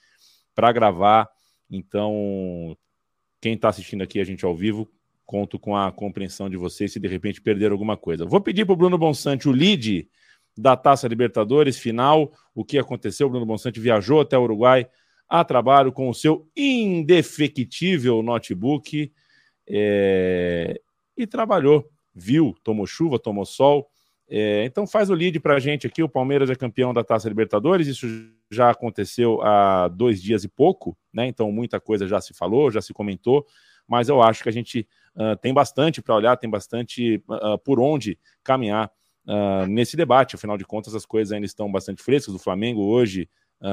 para 0.55 0.71
gravar. 0.71 1.29
Então, 1.69 2.77
quem 3.41 3.55
está 3.55 3.71
assistindo 3.71 4.03
aqui 4.03 4.21
a 4.21 4.25
gente 4.25 4.45
ao 4.45 4.55
vivo, 4.55 4.89
Conto 5.27 5.59
com 5.59 5.77
a 5.77 5.91
compreensão 5.91 6.49
de 6.49 6.57
vocês 6.57 6.93
se 6.93 7.01
de 7.01 7.09
repente 7.09 7.43
perder 7.43 7.73
alguma 7.73 7.97
coisa. 7.97 8.25
Vou 8.25 8.41
pedir 8.41 8.65
para 8.65 8.73
o 8.73 8.77
Bruno 8.77 8.97
Bonsante 8.97 9.49
o 9.49 9.53
lead 9.53 10.09
da 10.57 10.77
Taça 10.77 11.09
Libertadores 11.09 11.79
final. 11.79 12.33
O 12.55 12.65
que 12.65 12.79
aconteceu? 12.79 13.27
O 13.27 13.31
Bruno 13.31 13.45
Bonsante 13.45 13.81
viajou 13.81 14.21
até 14.21 14.39
o 14.39 14.43
Uruguai 14.43 14.89
a 15.29 15.45
trabalho 15.45 15.93
com 15.93 16.09
o 16.09 16.15
seu 16.15 16.49
indefectível 16.57 18.23
notebook 18.23 19.13
é... 19.69 20.81
e 21.17 21.27
trabalhou. 21.27 21.91
Viu, 22.15 22.55
tomou 22.63 22.87
chuva, 22.87 23.19
tomou 23.19 23.45
sol. 23.45 23.91
É... 24.29 24.65
então 24.65 24.87
faz 24.87 25.11
o 25.11 25.15
lead 25.15 25.41
para 25.41 25.57
a 25.57 25.59
gente 25.59 25.87
aqui. 25.87 26.03
O 26.03 26.09
Palmeiras 26.09 26.49
é 26.49 26.55
campeão 26.55 26.95
da 26.95 27.03
Taça 27.03 27.29
Libertadores. 27.29 27.89
Isso 27.89 28.07
já 28.51 28.71
aconteceu 28.71 29.43
há 29.43 29.89
dois 29.89 30.23
dias 30.23 30.45
e 30.45 30.49
pouco, 30.49 30.97
né? 31.13 31.27
Então 31.27 31.51
muita 31.51 31.81
coisa 31.81 32.07
já 32.07 32.21
se 32.21 32.33
falou, 32.33 32.71
já 32.71 32.81
se 32.81 32.95
comentou. 32.95 33.45
Mas 33.89 34.09
eu 34.09 34.23
acho 34.23 34.43
que 34.43 34.49
a 34.49 34.53
gente 34.53 34.89
uh, 35.17 35.37
tem 35.41 35.53
bastante 35.53 36.01
para 36.01 36.15
olhar, 36.15 36.37
tem 36.37 36.49
bastante 36.49 37.23
uh, 37.29 37.59
por 37.59 37.81
onde 37.81 38.19
caminhar 38.45 38.91
uh, 39.27 39.67
nesse 39.67 39.97
debate. 39.97 40.37
Afinal 40.37 40.57
de 40.57 40.65
contas, 40.65 40.95
as 40.95 41.05
coisas 41.05 41.33
ainda 41.33 41.47
estão 41.47 41.71
bastante 41.71 42.03
frescas. 42.03 42.35
O 42.35 42.39
Flamengo 42.39 42.83
hoje 42.83 43.29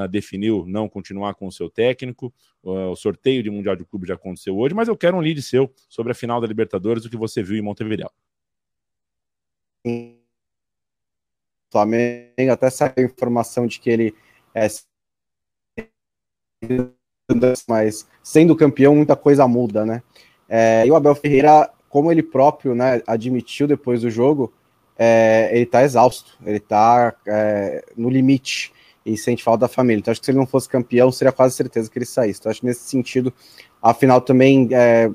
definiu 0.10 0.64
não 0.66 0.88
continuar 0.88 1.36
com 1.36 1.46
o 1.46 1.52
seu 1.52 1.70
técnico. 1.70 2.34
O 2.64 2.96
sorteio 2.96 3.44
de 3.44 3.50
Mundial 3.50 3.76
de 3.76 3.84
Clube 3.84 4.08
já 4.08 4.14
aconteceu 4.14 4.58
hoje, 4.58 4.74
mas 4.74 4.88
eu 4.88 4.96
quero 4.96 5.18
um 5.18 5.20
lead 5.20 5.42
seu 5.42 5.70
sobre 5.90 6.14
a 6.14 6.16
final 6.16 6.40
da 6.40 6.48
Libertadores, 6.48 7.04
o 7.04 7.10
que 7.10 7.18
você 7.18 7.44
viu 7.44 7.58
em 7.58 7.62
Montevideo. 7.62 8.10
Flamengo 11.70 12.50
até 12.50 12.70
saiu 12.70 12.94
a 12.96 13.02
informação 13.02 13.68
de 13.68 13.78
que 13.78 13.90
ele 13.90 14.16
é 14.56 14.68
mas 17.68 18.08
sendo 18.22 18.56
campeão 18.56 18.96
muita 18.96 19.16
coisa 19.16 19.48
muda, 19.48 19.86
né? 19.86 20.04
É, 20.56 20.86
e 20.86 20.92
o 20.92 20.96
Abel 20.96 21.16
Ferreira, 21.16 21.68
como 21.90 22.12
ele 22.12 22.22
próprio 22.22 22.76
né, 22.76 23.02
admitiu 23.08 23.68
depois 23.68 24.02
do 24.02 24.12
jogo, 24.12 24.54
é, 24.96 25.50
ele 25.52 25.66
tá 25.66 25.84
exausto, 25.84 26.38
ele 26.46 26.60
tá 26.60 27.12
é, 27.28 27.84
no 27.98 28.08
limite 28.08 28.72
e 29.04 29.18
sente 29.18 29.44
falta 29.44 29.62
da 29.62 29.68
família. 29.68 30.00
Então 30.00 30.12
acho 30.12 30.22
que 30.22 30.26
se 30.26 30.30
ele 30.32 30.38
não 30.38 30.46
fosse 30.46 30.70
campeão, 30.70 31.12
seria 31.12 31.32
quase 31.32 31.56
certeza 31.56 31.90
que 31.90 31.98
ele 31.98 32.06
saísse. 32.06 32.40
Então 32.40 32.52
acho 32.52 32.60
que 32.60 32.68
nesse 32.68 32.88
sentido, 32.88 33.34
a 33.82 33.96
final 33.96 34.22
também 34.22 34.70
é, 34.72 35.10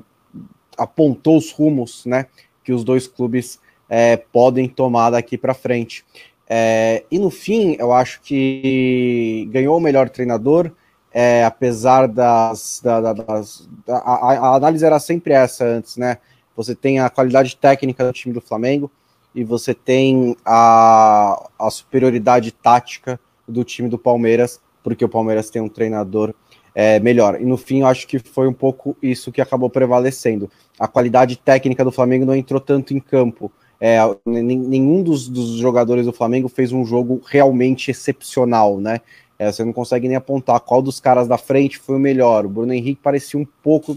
apontou 0.76 1.38
os 1.38 1.52
rumos, 1.52 2.04
né, 2.04 2.26
que 2.64 2.73
os 2.73 2.83
dois 2.83 3.07
clubes 3.07 3.61
é, 3.88 4.16
podem 4.16 4.68
tomar 4.68 5.11
daqui 5.11 5.38
para 5.38 5.54
frente. 5.54 6.04
É, 6.49 7.04
e 7.12 7.16
no 7.16 7.30
fim, 7.30 7.76
eu 7.78 7.92
acho 7.92 8.21
que 8.23 9.49
ganhou 9.52 9.78
o 9.78 9.80
melhor 9.80 10.09
treinador, 10.09 10.73
é, 11.21 11.45
apesar 11.45 12.07
das. 12.07 12.81
Da, 12.81 13.13
das 13.13 13.69
a, 13.89 13.97
a, 13.97 14.33
a, 14.35 14.55
análise 14.55 14.85
era 14.85 15.01
sempre 15.01 15.33
essa 15.33 15.65
antes, 15.65 15.97
né? 15.97 16.19
Você 16.55 16.77
tem 16.77 17.01
a 17.01 17.11
qualidade 17.11 17.57
técnica 17.57 18.05
do 18.05 18.13
time 18.13 18.33
do 18.33 18.41
Flamengo 18.41 18.89
e 19.35 19.43
você 19.43 19.75
tem 19.75 20.37
a, 20.45 21.49
a 21.59 21.71
superioridade 21.71 22.53
tática 22.53 23.19
do 23.49 23.65
time 23.65 23.89
do 23.89 23.99
Palmeiras, 23.99 24.61
porque 24.81 25.05
o 25.05 25.09
Palmeiras 25.09 25.51
tem 25.51 25.61
um 25.61 25.69
treinador 25.69 26.33
é, 26.73 27.01
melhor. 27.01 27.41
E 27.41 27.45
no 27.45 27.57
fim, 27.57 27.81
eu 27.81 27.89
acho 27.89 28.07
que 28.07 28.21
foi 28.21 28.47
um 28.47 28.55
pouco 28.55 28.97
isso 29.03 29.33
que 29.33 29.41
acabou 29.41 29.69
prevalecendo. 29.69 30.49
A 30.79 30.87
qualidade 30.87 31.37
técnica 31.37 31.85
do 31.85 31.91
Flamengo 31.91 32.27
não 32.27 32.37
entrou 32.37 32.61
tanto 32.61 32.95
em 32.95 33.01
campo. 33.01 33.51
É, 33.81 33.99
nenhum 34.25 35.03
dos, 35.03 35.29
dos, 35.29 35.57
jogadores 35.57 36.07
do 36.07 36.13
Flamengo 36.13 36.49
fez 36.49 36.71
um 36.71 36.85
jogo 36.85 37.21
realmente 37.27 37.91
excepcional, 37.91 38.81
né? 38.81 39.01
É, 39.38 39.52
você 39.52 39.64
não 39.64 39.73
consegue 39.73 40.09
nem 40.09 40.16
apontar 40.16 40.61
qual 40.61 40.83
dos 40.83 40.99
caras 40.99 41.28
da 41.28 41.38
frente 41.38 41.78
foi 41.78 41.97
o 41.97 42.00
melhor. 42.00 42.45
O 42.45 42.49
Bruno 42.49 42.73
Henrique 42.73 43.00
parecia 43.00 43.38
um 43.38 43.45
pouco 43.45 43.97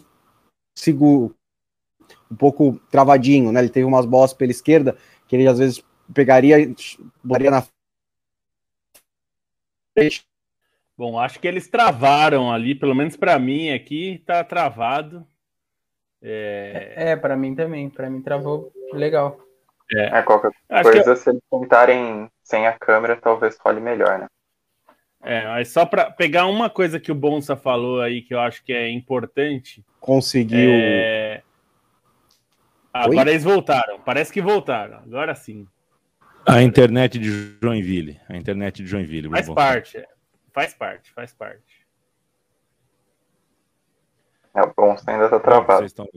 seguro, 0.75 1.35
um 2.31 2.35
pouco 2.35 2.79
travadinho, 2.91 3.51
né? 3.51 3.59
Ele 3.59 3.69
teve 3.69 3.85
umas 3.85 4.05
bolas 4.05 4.33
pela 4.33 4.51
esquerda 4.51 4.95
que 5.27 5.35
ele 5.35 5.47
às 5.47 5.57
vezes 5.57 5.83
pegaria, 6.13 6.57
botaria 7.23 7.49
na 7.49 7.63
frente. 9.97 10.25
Bom, 10.95 11.17
acho 11.17 11.39
que 11.39 11.47
eles 11.47 11.67
travaram 11.67 12.51
ali, 12.51 12.75
pelo 12.75 12.93
menos 12.93 13.15
para 13.15 13.39
mim 13.39 13.71
aqui 13.71 14.21
tá 14.25 14.43
travado. 14.43 15.25
É, 16.21 16.93
é 16.95 17.15
para 17.15 17.35
mim 17.35 17.55
também, 17.55 17.89
para 17.89 18.09
mim 18.09 18.21
travou 18.21 18.71
legal. 18.93 19.39
É, 19.91 20.19
é 20.19 20.21
qualquer 20.21 20.51
coisa, 20.83 21.15
que... 21.15 21.15
se 21.15 21.29
eles 21.31 21.41
tentarem 21.49 22.29
sem 22.43 22.67
a 22.67 22.77
câmera, 22.77 23.15
talvez 23.19 23.57
fale 23.57 23.81
melhor, 23.81 24.19
né? 24.19 24.27
É, 25.23 25.45
mas 25.45 25.69
só 25.69 25.85
para 25.85 26.09
pegar 26.09 26.47
uma 26.47 26.69
coisa 26.69 26.99
que 26.99 27.11
o 27.11 27.15
Bonsa 27.15 27.55
falou 27.55 28.01
aí 28.01 28.21
que 28.21 28.33
eu 28.33 28.39
acho 28.39 28.63
que 28.63 28.73
é 28.73 28.89
importante. 28.89 29.85
Conseguiu. 29.99 30.71
É... 30.71 31.43
Ah, 32.93 33.05
agora 33.05 33.29
eles 33.29 33.43
voltaram. 33.43 33.99
Parece 34.01 34.33
que 34.33 34.41
voltaram. 34.41 34.97
Agora 34.97 35.35
sim. 35.35 35.67
A 36.45 36.61
internet 36.61 37.19
de 37.19 37.55
Joinville. 37.61 38.19
A 38.27 38.35
internet 38.35 38.81
de 38.81 38.89
Joinville. 38.89 39.29
Faz 39.29 39.49
parte. 39.49 39.97
É. 39.97 40.07
Faz 40.51 40.73
parte, 40.73 41.11
faz 41.11 41.33
parte. 41.33 41.81
É, 44.53 44.61
o 44.61 44.73
Bonsa 44.75 45.09
ainda 45.09 45.29
tá 45.29 45.39
travado. 45.39 45.85
Estão... 45.85 46.07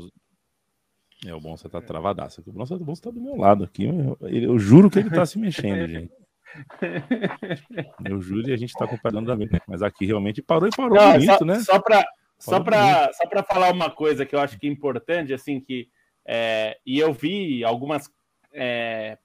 É, 1.25 1.33
o 1.33 1.41
Bonsa 1.41 1.69
tá 1.69 1.81
travadaço. 1.81 2.43
O 2.45 2.53
Bonsa, 2.53 2.75
o 2.75 2.79
Bonsa 2.79 3.03
tá 3.03 3.11
do 3.11 3.21
meu 3.21 3.37
lado 3.37 3.65
aqui. 3.65 3.85
Eu, 3.85 4.19
eu 4.21 4.59
juro 4.59 4.91
que 4.91 4.99
ele 4.99 5.11
tá 5.11 5.25
se 5.25 5.39
mexendo, 5.39 5.87
gente. 5.89 6.13
Eu 8.05 8.21
juro 8.21 8.49
e 8.49 8.53
a 8.53 8.57
gente 8.57 8.71
está 8.71 8.85
acompanhando 8.85 9.27
também, 9.27 9.49
né? 9.51 9.59
Mas 9.67 9.83
aqui 9.83 10.07
realmente 10.07 10.43
parou 10.43 10.69
e 10.69 10.71
parou 10.71 10.97
Não, 10.97 11.13
bonito, 11.13 11.39
só, 11.39 11.45
né? 11.45 11.61
Só 11.61 11.79
para 11.81 12.05
só 12.39 12.61
para 12.61 13.13
só 13.13 13.27
para 13.27 13.43
falar 13.43 13.73
uma 13.73 13.91
coisa 13.91 14.27
que 14.27 14.35
eu 14.35 14.41
acho 14.41 14.59
que 14.59 14.67
é 14.67 14.71
importante, 14.71 15.33
assim, 15.33 15.61
que 15.61 15.89
é, 16.27 16.79
e 16.85 16.99
eu 16.99 17.13
vi 17.13 17.65
algumas 17.65 18.11
é, 18.53 19.19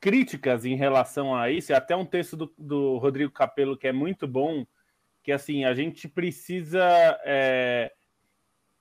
críticas 0.00 0.64
em 0.64 0.76
relação 0.76 1.34
a 1.34 1.50
isso, 1.50 1.74
até 1.74 1.94
um 1.96 2.04
texto 2.04 2.36
do, 2.36 2.52
do 2.58 2.98
Rodrigo 2.98 3.32
Capello 3.32 3.76
que 3.76 3.88
é 3.88 3.92
muito 3.92 4.26
bom, 4.26 4.66
que 5.22 5.32
assim 5.32 5.64
a 5.64 5.74
gente 5.74 6.08
precisa 6.08 6.82
é, 7.24 7.92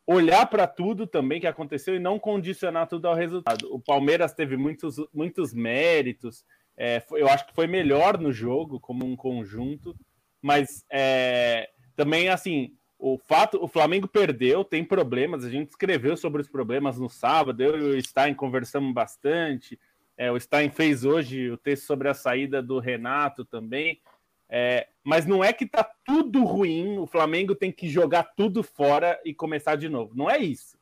olhar 0.05 0.45
para 0.47 0.67
tudo 0.67 1.07
também 1.07 1.39
que 1.39 1.47
aconteceu 1.47 1.95
e 1.95 1.99
não 1.99 2.19
condicionar 2.19 2.87
tudo 2.87 3.07
ao 3.07 3.15
resultado. 3.15 3.73
O 3.73 3.79
Palmeiras 3.79 4.33
teve 4.33 4.57
muitos, 4.57 4.97
muitos 5.13 5.53
méritos, 5.53 6.45
é, 6.77 7.03
eu 7.11 7.27
acho 7.27 7.45
que 7.47 7.53
foi 7.53 7.67
melhor 7.67 8.17
no 8.17 8.31
jogo 8.31 8.79
como 8.79 9.05
um 9.05 9.15
conjunto, 9.15 9.95
mas 10.41 10.85
é, 10.91 11.69
também 11.95 12.29
assim 12.29 12.75
o 13.05 13.17
fato, 13.17 13.61
o 13.61 13.67
Flamengo 13.67 14.07
perdeu, 14.07 14.63
tem 14.63 14.81
problemas. 14.81 15.43
A 15.43 15.49
gente 15.49 15.71
escreveu 15.71 16.15
sobre 16.15 16.41
os 16.41 16.47
problemas 16.47 16.97
no 16.97 17.09
sábado. 17.09 17.61
Eu 17.61 17.77
e 17.77 17.97
o 17.97 18.01
Stein 18.01 18.33
conversamos 18.33 18.93
bastante. 18.93 19.77
É, 20.17 20.31
o 20.31 20.39
Stein 20.39 20.69
fez 20.69 21.03
hoje 21.03 21.51
o 21.51 21.57
texto 21.57 21.83
sobre 21.83 22.07
a 22.07 22.13
saída 22.13 22.63
do 22.63 22.79
Renato 22.79 23.43
também. 23.43 23.99
É, 24.47 24.87
mas 25.03 25.25
não 25.25 25.43
é 25.43 25.51
que 25.51 25.65
tá 25.65 25.83
tudo 26.05 26.45
ruim, 26.45 26.97
o 26.97 27.05
Flamengo 27.05 27.53
tem 27.53 27.73
que 27.73 27.89
jogar 27.89 28.23
tudo 28.37 28.63
fora 28.63 29.19
e 29.25 29.33
começar 29.33 29.75
de 29.75 29.89
novo. 29.89 30.15
Não 30.15 30.29
é 30.29 30.37
isso. 30.37 30.77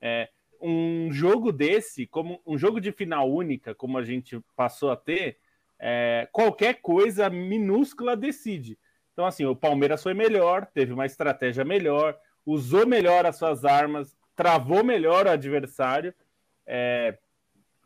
É, 0.00 0.28
um 0.60 1.12
jogo 1.12 1.52
desse, 1.52 2.06
como 2.06 2.40
um 2.46 2.56
jogo 2.56 2.80
de 2.80 2.92
final 2.92 3.30
única, 3.30 3.74
como 3.74 3.98
a 3.98 4.04
gente 4.04 4.40
passou 4.54 4.90
a 4.90 4.96
ter, 4.96 5.38
é, 5.78 6.28
qualquer 6.32 6.80
coisa 6.80 7.28
minúscula 7.28 8.16
decide. 8.16 8.78
Então, 9.12 9.26
assim, 9.26 9.44
o 9.44 9.56
Palmeiras 9.56 10.02
foi 10.02 10.14
melhor, 10.14 10.66
teve 10.66 10.92
uma 10.92 11.06
estratégia 11.06 11.64
melhor, 11.64 12.18
usou 12.44 12.86
melhor 12.86 13.24
as 13.24 13.36
suas 13.36 13.64
armas, 13.64 14.16
travou 14.34 14.84
melhor 14.84 15.26
o 15.26 15.30
adversário. 15.30 16.14
É, 16.66 17.16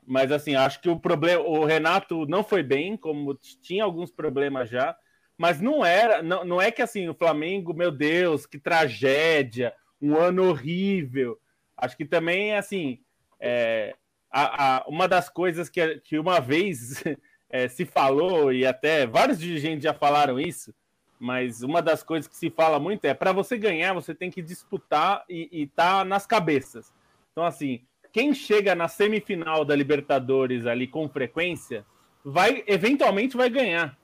mas, 0.04 0.32
assim, 0.32 0.56
acho 0.56 0.80
que 0.80 0.88
o 0.88 0.98
problema. 0.98 1.42
O 1.44 1.64
Renato 1.64 2.26
não 2.26 2.42
foi 2.42 2.62
bem, 2.62 2.96
como 2.96 3.38
tinha 3.62 3.84
alguns 3.84 4.10
problemas 4.10 4.68
já, 4.68 4.96
mas 5.38 5.60
não 5.60 5.84
era. 5.84 6.20
Não, 6.20 6.44
não 6.44 6.60
é 6.60 6.70
que, 6.70 6.82
assim, 6.82 7.08
o 7.08 7.14
Flamengo, 7.14 7.72
meu 7.72 7.92
Deus, 7.92 8.44
que 8.44 8.58
tragédia, 8.58 9.72
um 10.02 10.16
ano 10.16 10.48
horrível. 10.48 11.38
Acho 11.80 11.96
que 11.96 12.04
também, 12.04 12.54
assim, 12.54 13.00
é, 13.40 13.96
a, 14.30 14.76
a, 14.76 14.84
uma 14.86 15.08
das 15.08 15.28
coisas 15.28 15.68
que, 15.68 15.98
que 16.00 16.18
uma 16.18 16.40
vez 16.40 17.02
é, 17.48 17.68
se 17.68 17.84
falou, 17.84 18.52
e 18.52 18.66
até 18.66 19.06
vários 19.06 19.38
dirigentes 19.38 19.84
já 19.84 19.94
falaram 19.94 20.38
isso, 20.38 20.74
mas 21.18 21.62
uma 21.62 21.82
das 21.82 22.02
coisas 22.02 22.28
que 22.28 22.36
se 22.36 22.50
fala 22.50 22.78
muito 22.78 23.04
é 23.04 23.14
para 23.14 23.32
você 23.32 23.58
ganhar, 23.58 23.92
você 23.92 24.14
tem 24.14 24.30
que 24.30 24.40
disputar 24.40 25.24
e 25.28 25.62
estar 25.62 25.98
tá 25.98 26.04
nas 26.04 26.26
cabeças. 26.26 26.92
Então, 27.32 27.44
assim, 27.44 27.82
quem 28.12 28.34
chega 28.34 28.74
na 28.74 28.88
semifinal 28.88 29.64
da 29.64 29.74
Libertadores 29.74 30.66
ali 30.66 30.86
com 30.86 31.08
frequência, 31.08 31.84
vai 32.24 32.64
eventualmente 32.66 33.36
vai 33.36 33.50
ganhar. 33.50 33.98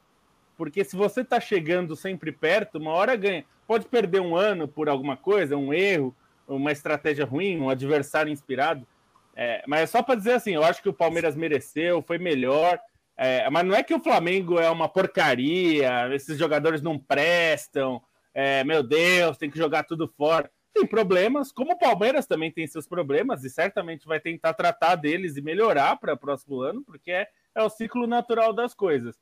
Porque 0.57 0.85
se 0.85 0.97
você 0.97 1.21
está 1.21 1.41
chegando 1.41 1.95
sempre 1.95 2.33
perto, 2.33 2.79
uma 2.79 2.93
hora 2.93 3.17
ganha. 3.17 3.45
Pode 3.67 3.87
perder 3.87 4.21
um 4.21 4.37
ano 4.37 4.69
por 4.69 4.89
alguma 4.89 5.17
coisa, 5.17 5.57
um 5.57 5.73
erro, 5.73 6.15
uma 6.47 6.73
estratégia 6.73 7.25
ruim, 7.25 7.59
um 7.59 7.71
adversário 7.71 8.33
inspirado. 8.33 8.87
É, 9.35 9.63
mas 9.67 9.83
é 9.83 9.87
só 9.87 10.03
para 10.03 10.15
dizer 10.15 10.33
assim, 10.33 10.55
eu 10.55 10.65
acho 10.65 10.83
que 10.83 10.89
o 10.89 10.95
Palmeiras 10.95 11.37
mereceu, 11.37 12.03
foi 12.03 12.19
melhor. 12.19 12.79
É, 13.17 13.49
mas 13.51 13.65
não 13.65 13.75
é 13.75 13.83
que 13.83 13.95
o 13.95 14.03
Flamengo 14.03 14.59
é 14.59 14.71
uma 14.71 14.89
porcaria, 14.89 16.15
esses 16.15 16.39
jogadores 16.39 16.83
não 16.83 16.99
prestam, 16.99 18.03
é, 18.35 18.63
meu 18.65 18.83
Deus, 18.83 19.39
tem 19.39 19.51
que 19.51 19.57
jogar 19.57 19.85
tudo 19.85 20.07
fora. 20.07 20.51
Tem 20.75 20.87
problemas, 20.87 21.51
como 21.51 21.73
o 21.73 21.79
Palmeiras 21.79 22.27
também 22.27 22.53
tem 22.53 22.67
seus 22.67 22.87
problemas, 22.87 23.43
e 23.43 23.49
certamente 23.49 24.07
vai 24.07 24.21
tentar 24.21 24.53
tratar 24.53 24.95
deles 24.95 25.39
e 25.39 25.41
melhorar 25.41 25.97
para 25.97 26.13
o 26.13 26.19
próximo 26.19 26.61
ano, 26.61 26.83
porque 26.85 27.11
é, 27.11 27.29
é 27.55 27.63
o 27.63 27.71
ciclo 27.71 28.07
natural 28.07 28.53
das 28.53 28.75
coisas. 28.75 29.17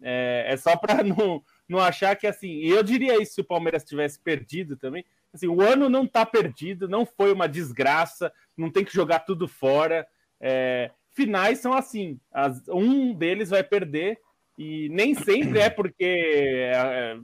É, 0.00 0.46
é 0.48 0.56
só 0.56 0.76
para 0.76 1.02
não, 1.04 1.42
não 1.68 1.78
achar 1.78 2.16
que 2.16 2.26
assim. 2.26 2.48
E 2.48 2.70
eu 2.70 2.82
diria 2.82 3.20
isso 3.20 3.34
se 3.34 3.40
o 3.42 3.44
Palmeiras 3.44 3.84
tivesse 3.84 4.18
perdido 4.18 4.78
também. 4.78 5.04
Assim, 5.34 5.48
o 5.48 5.60
ano 5.60 5.88
não 5.88 6.04
está 6.04 6.24
perdido, 6.24 6.88
não 6.88 7.04
foi 7.04 7.32
uma 7.32 7.48
desgraça, 7.48 8.32
não 8.56 8.70
tem 8.70 8.84
que 8.84 8.94
jogar 8.94 9.20
tudo 9.20 9.48
fora. 9.48 10.06
É, 10.40 10.92
finais 11.10 11.58
são 11.58 11.72
assim: 11.72 12.20
as, 12.32 12.62
um 12.68 13.12
deles 13.12 13.50
vai 13.50 13.64
perder 13.64 14.18
e 14.56 14.88
nem 14.90 15.12
sempre 15.12 15.58
é 15.58 15.68
porque 15.68 16.70
é, 16.72 17.16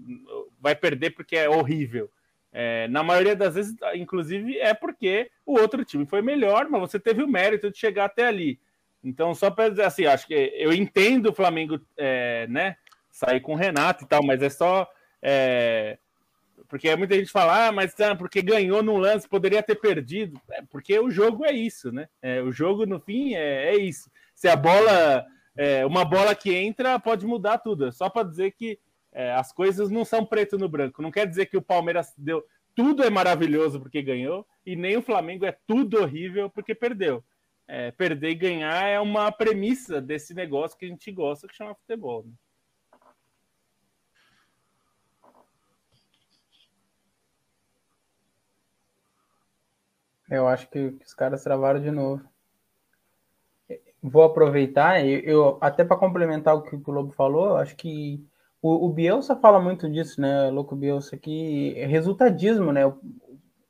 vai 0.61 0.75
perder 0.75 1.11
porque 1.11 1.37
é 1.37 1.49
horrível. 1.49 2.11
É, 2.53 2.89
na 2.89 3.05
maioria 3.05 3.37
das 3.37 3.55
vezes, 3.55 3.77
inclusive, 3.95 4.59
é 4.59 4.75
porque 4.75 5.31
o 5.47 5.53
outro 5.53 5.85
time 5.85 6.05
foi 6.05 6.21
melhor, 6.21 6.69
mas 6.69 6.81
você 6.81 6.99
teve 6.99 7.23
o 7.23 7.29
mérito 7.29 7.71
de 7.71 7.79
chegar 7.79 8.07
até 8.07 8.27
ali. 8.27 8.59
Então, 9.05 9.33
só 9.37 9.53
para 9.53 9.69
dizer 9.69 9.85
assim, 9.85 10.05
acho 10.05 10.27
que 10.27 10.35
eu 10.35 10.73
entendo 10.73 11.31
o 11.31 11.33
Flamengo, 11.33 11.81
é, 11.97 12.49
né, 12.49 12.77
sair 13.09 13.41
com 13.41 13.53
o 13.53 13.57
Renato 13.57 14.03
e 14.03 14.09
tal, 14.09 14.21
mas 14.25 14.43
é 14.43 14.51
só 14.51 14.89
É, 15.23 15.99
porque 16.69 16.95
muita 16.97 17.15
gente 17.15 17.31
fala, 17.31 17.69
ah, 17.69 17.73
mas 17.73 17.99
ah, 18.01 18.15
porque 18.15 18.43
ganhou 18.43 18.83
num 18.83 18.97
lance, 18.97 19.29
poderia 19.29 19.63
ter 19.63 19.77
perdido. 19.77 20.41
É, 20.51 20.63
porque 20.63 20.99
o 20.99 21.11
jogo 21.11 21.45
é 21.45 21.53
isso, 21.53 21.93
né? 21.93 22.09
É, 22.23 22.43
o 22.43 22.53
jogo, 22.53 22.87
no 22.87 23.01
fim, 23.01 23.35
é, 23.35 23.75
é 23.75 23.77
isso. 23.77 24.11
Se 24.35 24.49
a 24.49 24.57
bola, 24.57 25.27
é, 25.57 25.85
uma 25.87 26.05
bola 26.05 26.35
que 26.35 26.55
entra, 26.55 26.99
pode 26.99 27.27
mudar 27.27 27.59
tudo. 27.59 27.87
É 27.87 27.93
só 27.93 28.09
para 28.09 28.29
dizer 28.29 28.53
que 28.53 28.79
é, 29.13 29.33
as 29.33 29.53
coisas 29.53 29.91
não 29.91 30.05
são 30.05 30.25
preto 30.25 30.59
no 30.59 30.69
branco. 30.69 31.03
Não 31.03 31.11
quer 31.11 31.27
dizer 31.27 31.47
que 31.47 31.57
o 31.57 31.63
Palmeiras 31.63 32.15
deu 32.17 32.45
tudo 32.75 33.03
é 33.03 33.11
maravilhoso 33.11 33.81
porque 33.81 34.01
ganhou, 34.01 34.47
e 34.65 34.77
nem 34.77 34.97
o 34.97 35.03
Flamengo 35.03 35.45
é 35.45 35.57
tudo 35.67 36.01
horrível 36.01 36.49
porque 36.49 36.75
perdeu. 36.75 37.23
É, 37.69 37.91
perder 37.91 38.31
e 38.31 38.35
ganhar 38.35 38.89
é 38.89 38.99
uma 38.99 39.31
premissa 39.31 40.01
desse 40.01 40.35
negócio 40.35 40.77
que 40.79 40.87
a 40.87 40.89
gente 40.89 41.13
gosta, 41.13 41.47
que 41.47 41.55
chama 41.55 41.75
futebol. 41.75 42.25
Né? 42.25 42.33
Eu 50.31 50.47
acho 50.47 50.71
que, 50.71 50.97
os 51.05 51.13
caras 51.13 51.43
travaram 51.43 51.81
de 51.81 51.91
novo. 51.91 52.23
Vou 54.03 54.23
aproveitar, 54.23 55.05
eu, 55.05 55.21
eu 55.21 55.59
até 55.61 55.85
para 55.85 55.97
complementar 55.97 56.55
o 56.55 56.63
que 56.63 56.75
o 56.75 56.93
Lobo 56.93 57.13
falou, 57.13 57.57
acho 57.57 57.77
que 57.77 58.25
o, 58.63 58.87
o 58.87 58.89
Bielsa 58.89 59.37
fala 59.37 59.61
muito 59.61 59.91
disso, 59.91 60.21
né? 60.21 60.49
Louco 60.51 60.77
Bielsa, 60.77 61.17
que 61.19 61.75
é 61.77 61.85
resultadismo, 61.87 62.73
né? 62.73 62.87
O, 62.87 62.99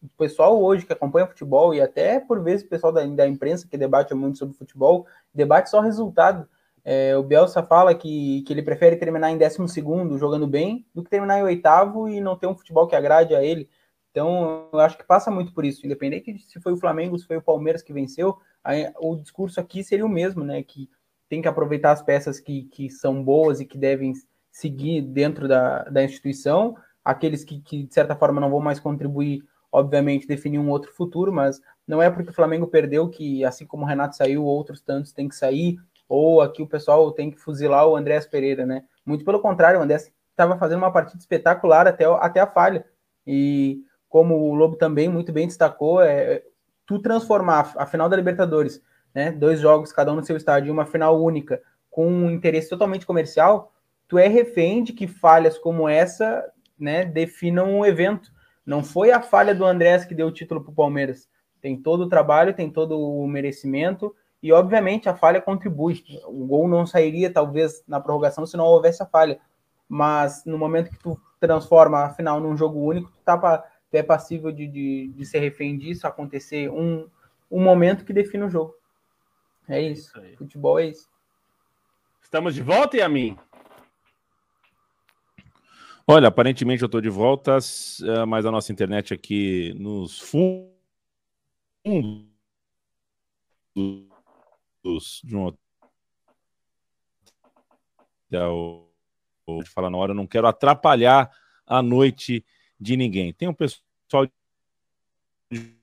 o 0.02 0.08
pessoal 0.16 0.62
hoje 0.62 0.86
que 0.86 0.92
acompanha 0.92 1.26
futebol 1.26 1.74
e 1.74 1.80
até 1.80 2.20
por 2.20 2.42
vezes 2.42 2.64
o 2.64 2.68
pessoal 2.68 2.92
da, 2.92 3.04
da 3.04 3.26
imprensa 3.26 3.66
que 3.68 3.76
debate 3.76 4.14
muito 4.14 4.38
sobre 4.38 4.56
futebol, 4.56 5.06
debate 5.34 5.70
só 5.70 5.80
resultado. 5.80 6.48
É, 6.84 7.16
o 7.16 7.22
Bielsa 7.22 7.62
fala 7.62 7.94
que, 7.94 8.42
que 8.42 8.52
ele 8.52 8.62
prefere 8.62 8.96
terminar 8.96 9.30
em 9.30 9.38
12 9.38 10.18
jogando 10.18 10.46
bem 10.46 10.86
do 10.94 11.02
que 11.02 11.10
terminar 11.10 11.38
em 11.38 11.42
oitavo 11.42 12.08
e 12.08 12.20
não 12.20 12.36
ter 12.36 12.46
um 12.46 12.56
futebol 12.56 12.86
que 12.86 12.96
agrade 12.96 13.34
a 13.34 13.44
ele. 13.44 13.68
Então, 14.10 14.68
eu 14.72 14.80
acho 14.80 14.98
que 14.98 15.04
passa 15.04 15.30
muito 15.30 15.52
por 15.52 15.64
isso. 15.64 15.84
Independente 15.84 16.32
de 16.32 16.42
se 16.42 16.60
foi 16.60 16.72
o 16.72 16.76
Flamengo, 16.76 17.18
se 17.18 17.26
foi 17.26 17.36
o 17.36 17.42
Palmeiras 17.42 17.82
que 17.82 17.92
venceu, 17.92 18.38
aí, 18.62 18.92
o 18.98 19.16
discurso 19.16 19.60
aqui 19.60 19.84
seria 19.84 20.04
o 20.04 20.08
mesmo, 20.08 20.44
né? 20.44 20.62
Que 20.62 20.88
tem 21.28 21.40
que 21.40 21.48
aproveitar 21.48 21.92
as 21.92 22.02
peças 22.02 22.40
que, 22.40 22.64
que 22.64 22.90
são 22.90 23.22
boas 23.22 23.60
e 23.60 23.64
que 23.64 23.78
devem 23.78 24.12
seguir 24.50 25.02
dentro 25.02 25.46
da, 25.46 25.84
da 25.84 26.02
instituição. 26.02 26.76
Aqueles 27.04 27.44
que, 27.44 27.60
que, 27.60 27.84
de 27.84 27.94
certa 27.94 28.16
forma, 28.16 28.40
não 28.40 28.50
vão 28.50 28.60
mais 28.60 28.80
contribuir, 28.80 29.44
obviamente, 29.70 30.26
definir 30.26 30.58
um 30.58 30.68
outro 30.68 30.92
futuro, 30.92 31.32
mas 31.32 31.60
não 31.86 32.02
é 32.02 32.10
porque 32.10 32.30
o 32.30 32.34
Flamengo 32.34 32.66
perdeu 32.66 33.08
que, 33.08 33.44
assim 33.44 33.64
como 33.64 33.84
o 33.84 33.86
Renato 33.86 34.16
saiu, 34.16 34.44
outros 34.44 34.80
tantos 34.80 35.12
têm 35.12 35.28
que 35.28 35.36
sair, 35.36 35.78
ou 36.08 36.40
aqui 36.40 36.60
o 36.60 36.66
pessoal 36.66 37.12
tem 37.12 37.30
que 37.30 37.38
fuzilar 37.38 37.86
o 37.86 37.96
Andrés 37.96 38.26
Pereira, 38.26 38.66
né? 38.66 38.82
Muito 39.06 39.24
pelo 39.24 39.40
contrário, 39.40 39.78
o 39.78 39.82
Andrés 39.82 40.12
estava 40.30 40.58
fazendo 40.58 40.78
uma 40.78 40.92
partida 40.92 41.20
espetacular 41.20 41.86
até, 41.86 42.04
até 42.04 42.40
a 42.40 42.46
falha. 42.46 42.84
E 43.24 43.84
como 44.10 44.34
o 44.34 44.54
Lobo 44.54 44.76
também 44.76 45.08
muito 45.08 45.32
bem 45.32 45.46
destacou, 45.46 46.02
é 46.02 46.42
tu 46.84 46.98
transformar 46.98 47.72
a 47.76 47.86
final 47.86 48.08
da 48.08 48.16
Libertadores, 48.16 48.82
né, 49.14 49.30
dois 49.30 49.60
jogos, 49.60 49.92
cada 49.92 50.12
um 50.12 50.16
no 50.16 50.24
seu 50.24 50.36
estádio, 50.36 50.72
uma 50.72 50.84
final 50.84 51.22
única, 51.22 51.62
com 51.88 52.06
um 52.06 52.30
interesse 52.30 52.68
totalmente 52.68 53.06
comercial, 53.06 53.72
tu 54.08 54.18
é 54.18 54.26
refém 54.26 54.82
de 54.82 54.92
que 54.92 55.06
falhas 55.06 55.56
como 55.56 55.88
essa, 55.88 56.44
né, 56.78 57.04
definam 57.04 57.78
o 57.78 57.86
evento. 57.86 58.32
Não 58.66 58.82
foi 58.82 59.12
a 59.12 59.22
falha 59.22 59.54
do 59.54 59.64
Andrés 59.64 60.04
que 60.04 60.14
deu 60.14 60.26
o 60.26 60.32
título 60.32 60.60
para 60.60 60.72
o 60.72 60.74
Palmeiras. 60.74 61.28
Tem 61.60 61.80
todo 61.80 62.02
o 62.02 62.08
trabalho, 62.08 62.54
tem 62.54 62.68
todo 62.70 62.98
o 62.98 63.26
merecimento 63.26 64.14
e, 64.42 64.52
obviamente, 64.52 65.08
a 65.08 65.14
falha 65.14 65.40
contribui. 65.40 66.02
O 66.26 66.46
gol 66.46 66.66
não 66.66 66.86
sairia, 66.86 67.32
talvez, 67.32 67.84
na 67.86 68.00
prorrogação 68.00 68.46
se 68.46 68.56
não 68.56 68.64
houvesse 68.64 69.02
a 69.02 69.06
falha. 69.06 69.38
Mas 69.88 70.44
no 70.44 70.56
momento 70.56 70.90
que 70.90 70.98
tu 70.98 71.20
transforma 71.38 72.04
a 72.04 72.10
final 72.10 72.40
num 72.40 72.56
jogo 72.56 72.80
único, 72.80 73.10
tu 73.10 73.18
tá 73.24 73.64
é 73.98 74.02
passível 74.02 74.52
de, 74.52 74.66
de, 74.66 75.08
de, 75.08 75.24
ser 75.26 75.40
refém 75.40 75.76
disso, 75.76 76.06
acontecer 76.06 76.70
um, 76.70 77.08
um 77.50 77.62
momento 77.62 78.04
que 78.04 78.12
define 78.12 78.44
o 78.44 78.50
jogo. 78.50 78.74
É 79.68 79.80
isso. 79.80 80.12
isso 80.20 80.38
Futebol 80.38 80.78
é 80.78 80.86
isso. 80.86 81.08
Estamos 82.22 82.54
de 82.54 82.62
volta, 82.62 82.96
e 82.96 83.02
a 83.02 83.08
mim. 83.08 83.36
Olha, 86.06 86.28
aparentemente 86.28 86.82
eu 86.82 86.86
estou 86.86 87.00
de 87.00 87.08
volta, 87.08 87.58
eh, 87.58 88.24
mas 88.24 88.44
a 88.44 88.50
nossa 88.50 88.72
internet 88.72 89.14
aqui 89.14 89.72
nos 89.78 90.18
fundos 90.18 90.70
de 95.24 95.36
um 95.36 95.46
hotel, 98.30 98.90
falar 99.72 99.90
na 99.90 99.98
hora, 99.98 100.10
eu 100.10 100.16
não 100.16 100.26
quero 100.26 100.46
atrapalhar 100.46 101.30
a 101.66 101.80
noite 101.80 102.44
de 102.80 102.96
ninguém. 102.96 103.32
Tem 103.32 103.48
um 103.48 103.54
pessoal 103.54 104.26
de 105.52 105.76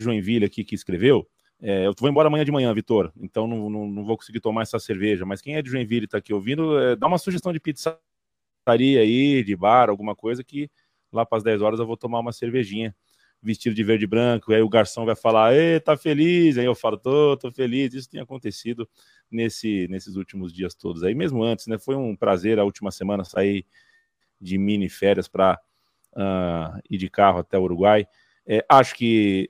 Joinville 0.00 0.44
aqui 0.44 0.62
que 0.64 0.74
escreveu. 0.74 1.26
É, 1.60 1.86
eu 1.86 1.94
vou 1.98 2.10
embora 2.10 2.26
amanhã 2.26 2.44
de 2.44 2.50
manhã, 2.50 2.74
Vitor, 2.74 3.12
então 3.16 3.46
não, 3.46 3.70
não, 3.70 3.86
não, 3.86 4.04
vou 4.04 4.16
conseguir 4.16 4.40
tomar 4.40 4.62
essa 4.62 4.78
cerveja. 4.78 5.24
Mas 5.24 5.40
quem 5.40 5.54
é 5.54 5.62
de 5.62 5.70
Joinville 5.70 6.02
e 6.02 6.06
está 6.06 6.18
aqui 6.18 6.34
ouvindo, 6.34 6.76
é, 6.78 6.96
dá 6.96 7.06
uma 7.06 7.18
sugestão 7.18 7.52
de 7.52 7.60
pizzaria 7.60 8.00
aí, 9.00 9.44
de 9.44 9.54
bar, 9.54 9.88
alguma 9.88 10.16
coisa 10.16 10.42
que 10.42 10.68
lá 11.12 11.24
para 11.24 11.38
as 11.38 11.44
10 11.44 11.62
horas 11.62 11.78
eu 11.78 11.86
vou 11.86 11.96
tomar 11.96 12.18
uma 12.18 12.32
cervejinha 12.32 12.94
vestido 13.42 13.74
de 13.74 13.82
verde 13.82 14.04
e 14.04 14.06
branco, 14.06 14.52
aí 14.52 14.62
o 14.62 14.68
garçom 14.68 15.04
vai 15.04 15.16
falar, 15.16 15.54
Ê, 15.54 15.80
tá 15.80 15.96
feliz? 15.96 16.56
Aí 16.58 16.64
eu 16.64 16.74
falo, 16.76 16.96
tô, 16.96 17.36
tô 17.36 17.50
feliz. 17.50 17.92
Isso 17.92 18.08
tem 18.08 18.20
acontecido 18.20 18.88
nesse, 19.30 19.88
nesses 19.88 20.14
últimos 20.16 20.52
dias 20.52 20.74
todos 20.74 21.02
aí, 21.02 21.14
mesmo 21.14 21.42
antes, 21.42 21.66
né? 21.66 21.78
Foi 21.78 21.96
um 21.96 22.14
prazer 22.14 22.58
a 22.58 22.64
última 22.64 22.90
semana 22.90 23.24
sair 23.24 23.66
de 24.40 24.58
mini 24.58 24.88
férias 24.88 25.28
para 25.28 25.60
uh, 26.14 26.80
ir 26.88 26.98
de 26.98 27.08
carro 27.08 27.38
até 27.38 27.58
o 27.58 27.62
Uruguai. 27.62 28.06
É, 28.46 28.64
acho 28.68 28.94
que 28.94 29.48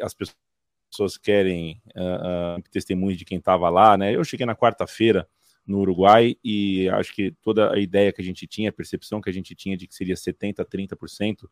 as 0.00 0.14
pessoas 0.14 1.16
querem 1.16 1.80
uh, 1.94 2.58
uh, 2.58 2.62
testemunhos 2.70 3.18
de 3.18 3.24
quem 3.24 3.38
estava 3.38 3.68
lá, 3.68 3.96
né? 3.96 4.14
Eu 4.14 4.24
cheguei 4.24 4.46
na 4.46 4.56
quarta-feira 4.56 5.28
no 5.66 5.78
Uruguai 5.78 6.36
e 6.44 6.88
acho 6.90 7.14
que 7.14 7.32
toda 7.42 7.72
a 7.72 7.78
ideia 7.78 8.12
que 8.12 8.20
a 8.20 8.24
gente 8.24 8.46
tinha, 8.46 8.70
a 8.70 8.72
percepção 8.72 9.20
que 9.20 9.30
a 9.30 9.32
gente 9.32 9.54
tinha 9.54 9.76
de 9.76 9.86
que 9.86 9.94
seria 9.94 10.14
70%, 10.14 10.64
30%, 10.64 11.48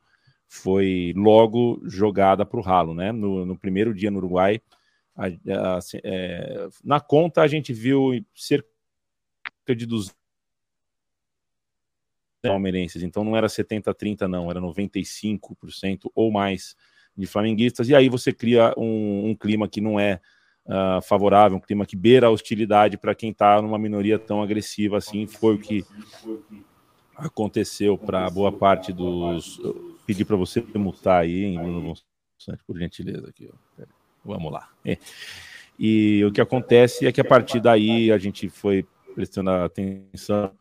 foi 0.46 1.12
logo 1.16 1.80
jogada 1.84 2.44
para 2.44 2.60
o 2.60 2.62
ralo, 2.62 2.94
né? 2.94 3.10
No, 3.10 3.44
no, 3.44 3.58
primeiro 3.58 3.94
dia 3.94 4.10
no 4.10 4.18
Uruguai, 4.18 4.60
a, 5.16 5.26
a, 5.26 5.78
a, 5.78 5.80
é, 6.04 6.68
na 6.84 7.00
conta 7.00 7.42
a 7.42 7.46
gente 7.46 7.72
viu 7.72 8.24
cerca 8.34 8.68
de 9.74 9.87
200 9.87 10.23
palmeirenses. 12.48 13.02
Então 13.02 13.24
não 13.24 13.37
era 13.37 13.46
70-30, 13.46 14.28
não, 14.28 14.50
era 14.50 14.61
95% 14.61 16.11
ou 16.14 16.30
mais 16.30 16.76
de 17.16 17.26
flamenguistas. 17.26 17.88
E 17.88 17.94
aí 17.94 18.09
você 18.09 18.33
cria 18.33 18.74
um, 18.76 19.30
um 19.30 19.35
clima 19.35 19.68
que 19.68 19.80
não 19.80 19.98
é 19.98 20.20
uh, 20.66 21.02
favorável, 21.02 21.57
um 21.57 21.61
clima 21.61 21.87
que 21.87 21.96
beira 21.96 22.26
a 22.26 22.30
hostilidade 22.30 22.96
para 22.96 23.14
quem 23.14 23.30
está 23.30 23.61
numa 23.61 23.78
minoria 23.78 24.18
tão 24.18 24.42
agressiva 24.42 24.98
assim. 24.98 25.26
Foi 25.26 25.54
o 25.54 25.59
que 25.59 25.85
aconteceu 27.16 27.96
para 27.96 28.28
boa 28.30 28.52
parte 28.52 28.92
dos. 28.92 29.61
Pedir 30.07 30.24
para 30.24 30.37
você 30.37 30.62
mutar 30.74 31.22
aí, 31.22 31.44
hein, 31.44 31.59
Bruno 31.59 31.94
por 32.66 32.78
gentileza. 32.78 33.28
Aqui, 33.28 33.48
Vamos 34.24 34.52
lá. 34.52 34.68
É. 34.85 34.98
E 35.78 36.24
o 36.24 36.33
que 36.33 36.40
acontece 36.40 37.07
é 37.07 37.12
que 37.12 37.20
a 37.20 37.24
partir 37.24 37.61
daí 37.61 38.12
a 38.12 38.18
gente 38.18 38.48
foi 38.48 38.87
prestando 39.14 39.50
atenção 39.50 40.52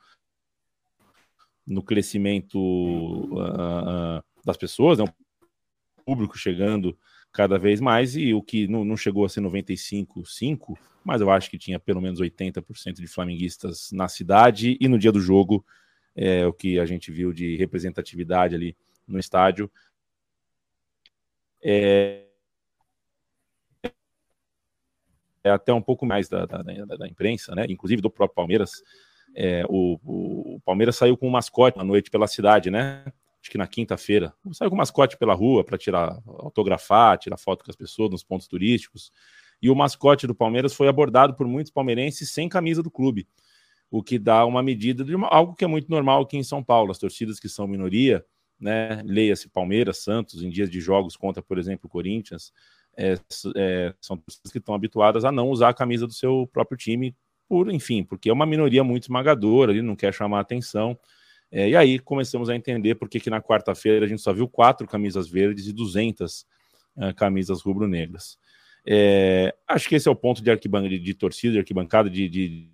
no 1.65 1.81
crescimento 1.81 2.59
uh, 2.59 4.23
das 4.45 4.57
pessoas, 4.57 4.99
né? 4.99 5.05
o 5.05 6.03
público 6.03 6.37
chegando 6.37 6.97
cada 7.31 7.57
vez 7.57 7.79
mais, 7.79 8.15
e 8.15 8.33
o 8.33 8.41
que 8.41 8.67
não, 8.67 8.85
não 8.85 8.95
chegou 8.95 9.25
a 9.25 9.29
ser 9.29 9.41
95,5, 9.41 10.77
mas 11.03 11.21
eu 11.21 11.31
acho 11.31 11.49
que 11.49 11.57
tinha 11.57 11.79
pelo 11.79 12.01
menos 12.01 12.19
80% 12.19 12.95
de 12.95 13.07
flamenguistas 13.07 13.91
na 13.91 14.07
cidade, 14.07 14.77
e 14.79 14.87
no 14.87 14.99
dia 14.99 15.11
do 15.11 15.19
jogo, 15.19 15.65
é, 16.15 16.45
o 16.45 16.53
que 16.53 16.79
a 16.79 16.85
gente 16.85 17.11
viu 17.11 17.33
de 17.33 17.55
representatividade 17.57 18.53
ali 18.53 18.77
no 19.07 19.17
estádio. 19.17 19.71
É, 21.61 22.25
é 25.43 25.49
até 25.49 25.73
um 25.73 25.81
pouco 25.81 26.05
mais 26.05 26.29
da, 26.29 26.45
da, 26.45 26.61
da, 26.61 26.97
da 26.97 27.07
imprensa, 27.07 27.55
né? 27.55 27.65
inclusive 27.67 28.01
do 28.01 28.09
próprio 28.09 28.35
Palmeiras, 28.35 28.83
é, 29.35 29.65
o, 29.67 29.99
o, 30.03 30.59
Palmeiras 30.61 30.95
saiu 30.95 31.17
com 31.17 31.27
um 31.27 31.31
mascote 31.31 31.79
à 31.79 31.83
noite 31.83 32.09
pela 32.09 32.27
cidade, 32.27 32.69
né? 32.69 33.03
Acho 33.41 33.51
que 33.51 33.57
na 33.57 33.67
quinta-feira. 33.67 34.33
Saiu 34.51 34.69
com 34.69 34.75
um 34.75 34.77
mascote 34.77 35.17
pela 35.17 35.33
rua 35.33 35.63
para 35.63 35.77
tirar, 35.77 36.21
autografar, 36.25 37.17
tirar 37.17 37.37
foto 37.37 37.65
com 37.65 37.71
as 37.71 37.75
pessoas 37.75 38.09
nos 38.09 38.23
pontos 38.23 38.47
turísticos. 38.47 39.11
E 39.61 39.69
o 39.69 39.75
mascote 39.75 40.27
do 40.27 40.35
Palmeiras 40.35 40.73
foi 40.73 40.87
abordado 40.87 41.35
por 41.35 41.47
muitos 41.47 41.71
palmeirenses 41.71 42.31
sem 42.31 42.47
camisa 42.47 42.81
do 42.81 42.91
clube, 42.91 43.27
o 43.89 44.01
que 44.03 44.17
dá 44.17 44.45
uma 44.45 44.63
medida 44.63 45.03
de 45.03 45.15
uma, 45.15 45.27
algo 45.27 45.55
que 45.55 45.63
é 45.63 45.67
muito 45.67 45.89
normal 45.89 46.21
aqui 46.21 46.37
em 46.37 46.43
São 46.43 46.63
Paulo. 46.63 46.91
As 46.91 46.99
torcidas 46.99 47.39
que 47.39 47.49
são 47.49 47.67
minoria, 47.67 48.25
né? 48.59 49.01
Leia-se 49.03 49.49
Palmeiras, 49.49 49.97
Santos, 49.97 50.41
em 50.41 50.49
dias 50.49 50.69
de 50.69 50.79
jogos 50.79 51.17
contra, 51.17 51.41
por 51.41 51.57
exemplo, 51.57 51.87
o 51.87 51.89
Corinthians, 51.89 52.53
é, 52.95 53.17
é, 53.55 53.93
são 53.99 54.17
torcidas 54.17 54.51
que 54.51 54.59
estão 54.59 54.75
habituadas 54.75 55.25
a 55.25 55.31
não 55.31 55.49
usar 55.49 55.69
a 55.69 55.73
camisa 55.73 56.07
do 56.07 56.13
seu 56.13 56.47
próprio 56.53 56.77
time 56.77 57.15
por, 57.47 57.71
enfim, 57.71 58.03
porque 58.03 58.29
é 58.29 58.33
uma 58.33 58.45
minoria 58.45 58.83
muito 58.83 59.03
esmagadora, 59.03 59.71
ele 59.71 59.81
não 59.81 59.95
quer 59.95 60.13
chamar 60.13 60.39
atenção. 60.39 60.97
É, 61.51 61.69
e 61.69 61.75
aí 61.75 61.99
começamos 61.99 62.49
a 62.49 62.55
entender 62.55 62.95
por 62.95 63.07
que, 63.07 63.29
na 63.29 63.41
quarta-feira 63.41 64.05
a 64.05 64.09
gente 64.09 64.21
só 64.21 64.33
viu 64.33 64.47
quatro 64.47 64.87
camisas 64.87 65.29
verdes 65.29 65.67
e 65.67 65.73
200 65.73 66.47
uh, 66.97 67.13
camisas 67.15 67.61
rubro-negras. 67.61 68.39
É, 68.85 69.55
acho 69.67 69.87
que 69.87 69.95
esse 69.95 70.07
é 70.07 70.11
o 70.11 70.15
ponto 70.15 70.43
de 70.43 70.49
arquibancada, 70.49 70.89
de, 70.89 70.99
de 70.99 71.13
torcida, 71.13 71.53
de 71.53 71.59
arquibancada, 71.59 72.09
de, 72.09 72.27
de, 72.27 72.69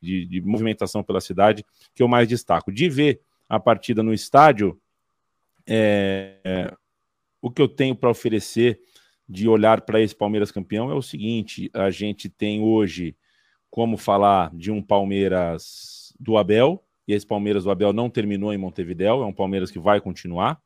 de, 0.00 0.26
de, 0.26 0.40
movimentação 0.40 1.02
pela 1.02 1.20
cidade 1.20 1.64
que 1.94 2.02
eu 2.02 2.08
mais 2.08 2.28
destaco. 2.28 2.72
De 2.72 2.88
ver 2.88 3.20
a 3.48 3.58
partida 3.58 4.02
no 4.02 4.14
estádio, 4.14 4.80
é, 5.66 6.72
o 7.42 7.50
que 7.50 7.60
eu 7.60 7.68
tenho 7.68 7.94
para 7.94 8.10
oferecer 8.10 8.80
de 9.28 9.48
olhar 9.48 9.80
para 9.82 10.00
esse 10.00 10.14
Palmeiras 10.14 10.50
campeão 10.50 10.90
é 10.90 10.94
o 10.94 11.02
seguinte: 11.02 11.70
a 11.74 11.90
gente 11.90 12.28
tem 12.28 12.62
hoje 12.62 13.16
como 13.74 13.96
falar 13.96 14.54
de 14.54 14.70
um 14.70 14.80
Palmeiras 14.80 16.14
do 16.20 16.36
Abel, 16.36 16.80
e 17.08 17.12
esse 17.12 17.26
Palmeiras 17.26 17.64
do 17.64 17.72
Abel 17.72 17.92
não 17.92 18.08
terminou 18.08 18.54
em 18.54 18.56
Montevidéu, 18.56 19.20
é 19.20 19.26
um 19.26 19.32
Palmeiras 19.32 19.68
que 19.68 19.80
vai 19.80 20.00
continuar, 20.00 20.62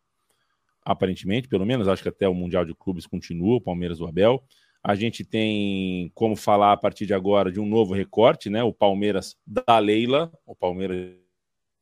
aparentemente, 0.85 1.49
pelo 1.49 1.65
menos 1.65 1.89
acho 1.89 2.03
que 2.03 2.11
até 2.11 2.29
o 2.29 2.35
Mundial 2.35 2.67
de 2.67 2.75
Clubes 2.75 3.07
continua, 3.07 3.57
o 3.57 3.61
Palmeiras 3.63 3.97
do 3.97 4.07
Abel. 4.07 4.45
A 4.85 4.95
gente 4.95 5.25
tem 5.25 6.13
como 6.15 6.37
falar 6.37 6.73
a 6.73 6.77
partir 6.77 7.07
de 7.07 7.15
agora 7.15 7.51
de 7.51 7.59
um 7.59 7.65
novo 7.65 7.95
recorte, 7.95 8.51
né? 8.51 8.63
O 8.63 8.75
Palmeiras 8.75 9.39
da 9.47 9.79
Leila, 9.79 10.31
o 10.45 10.55
Palmeiras 10.55 11.17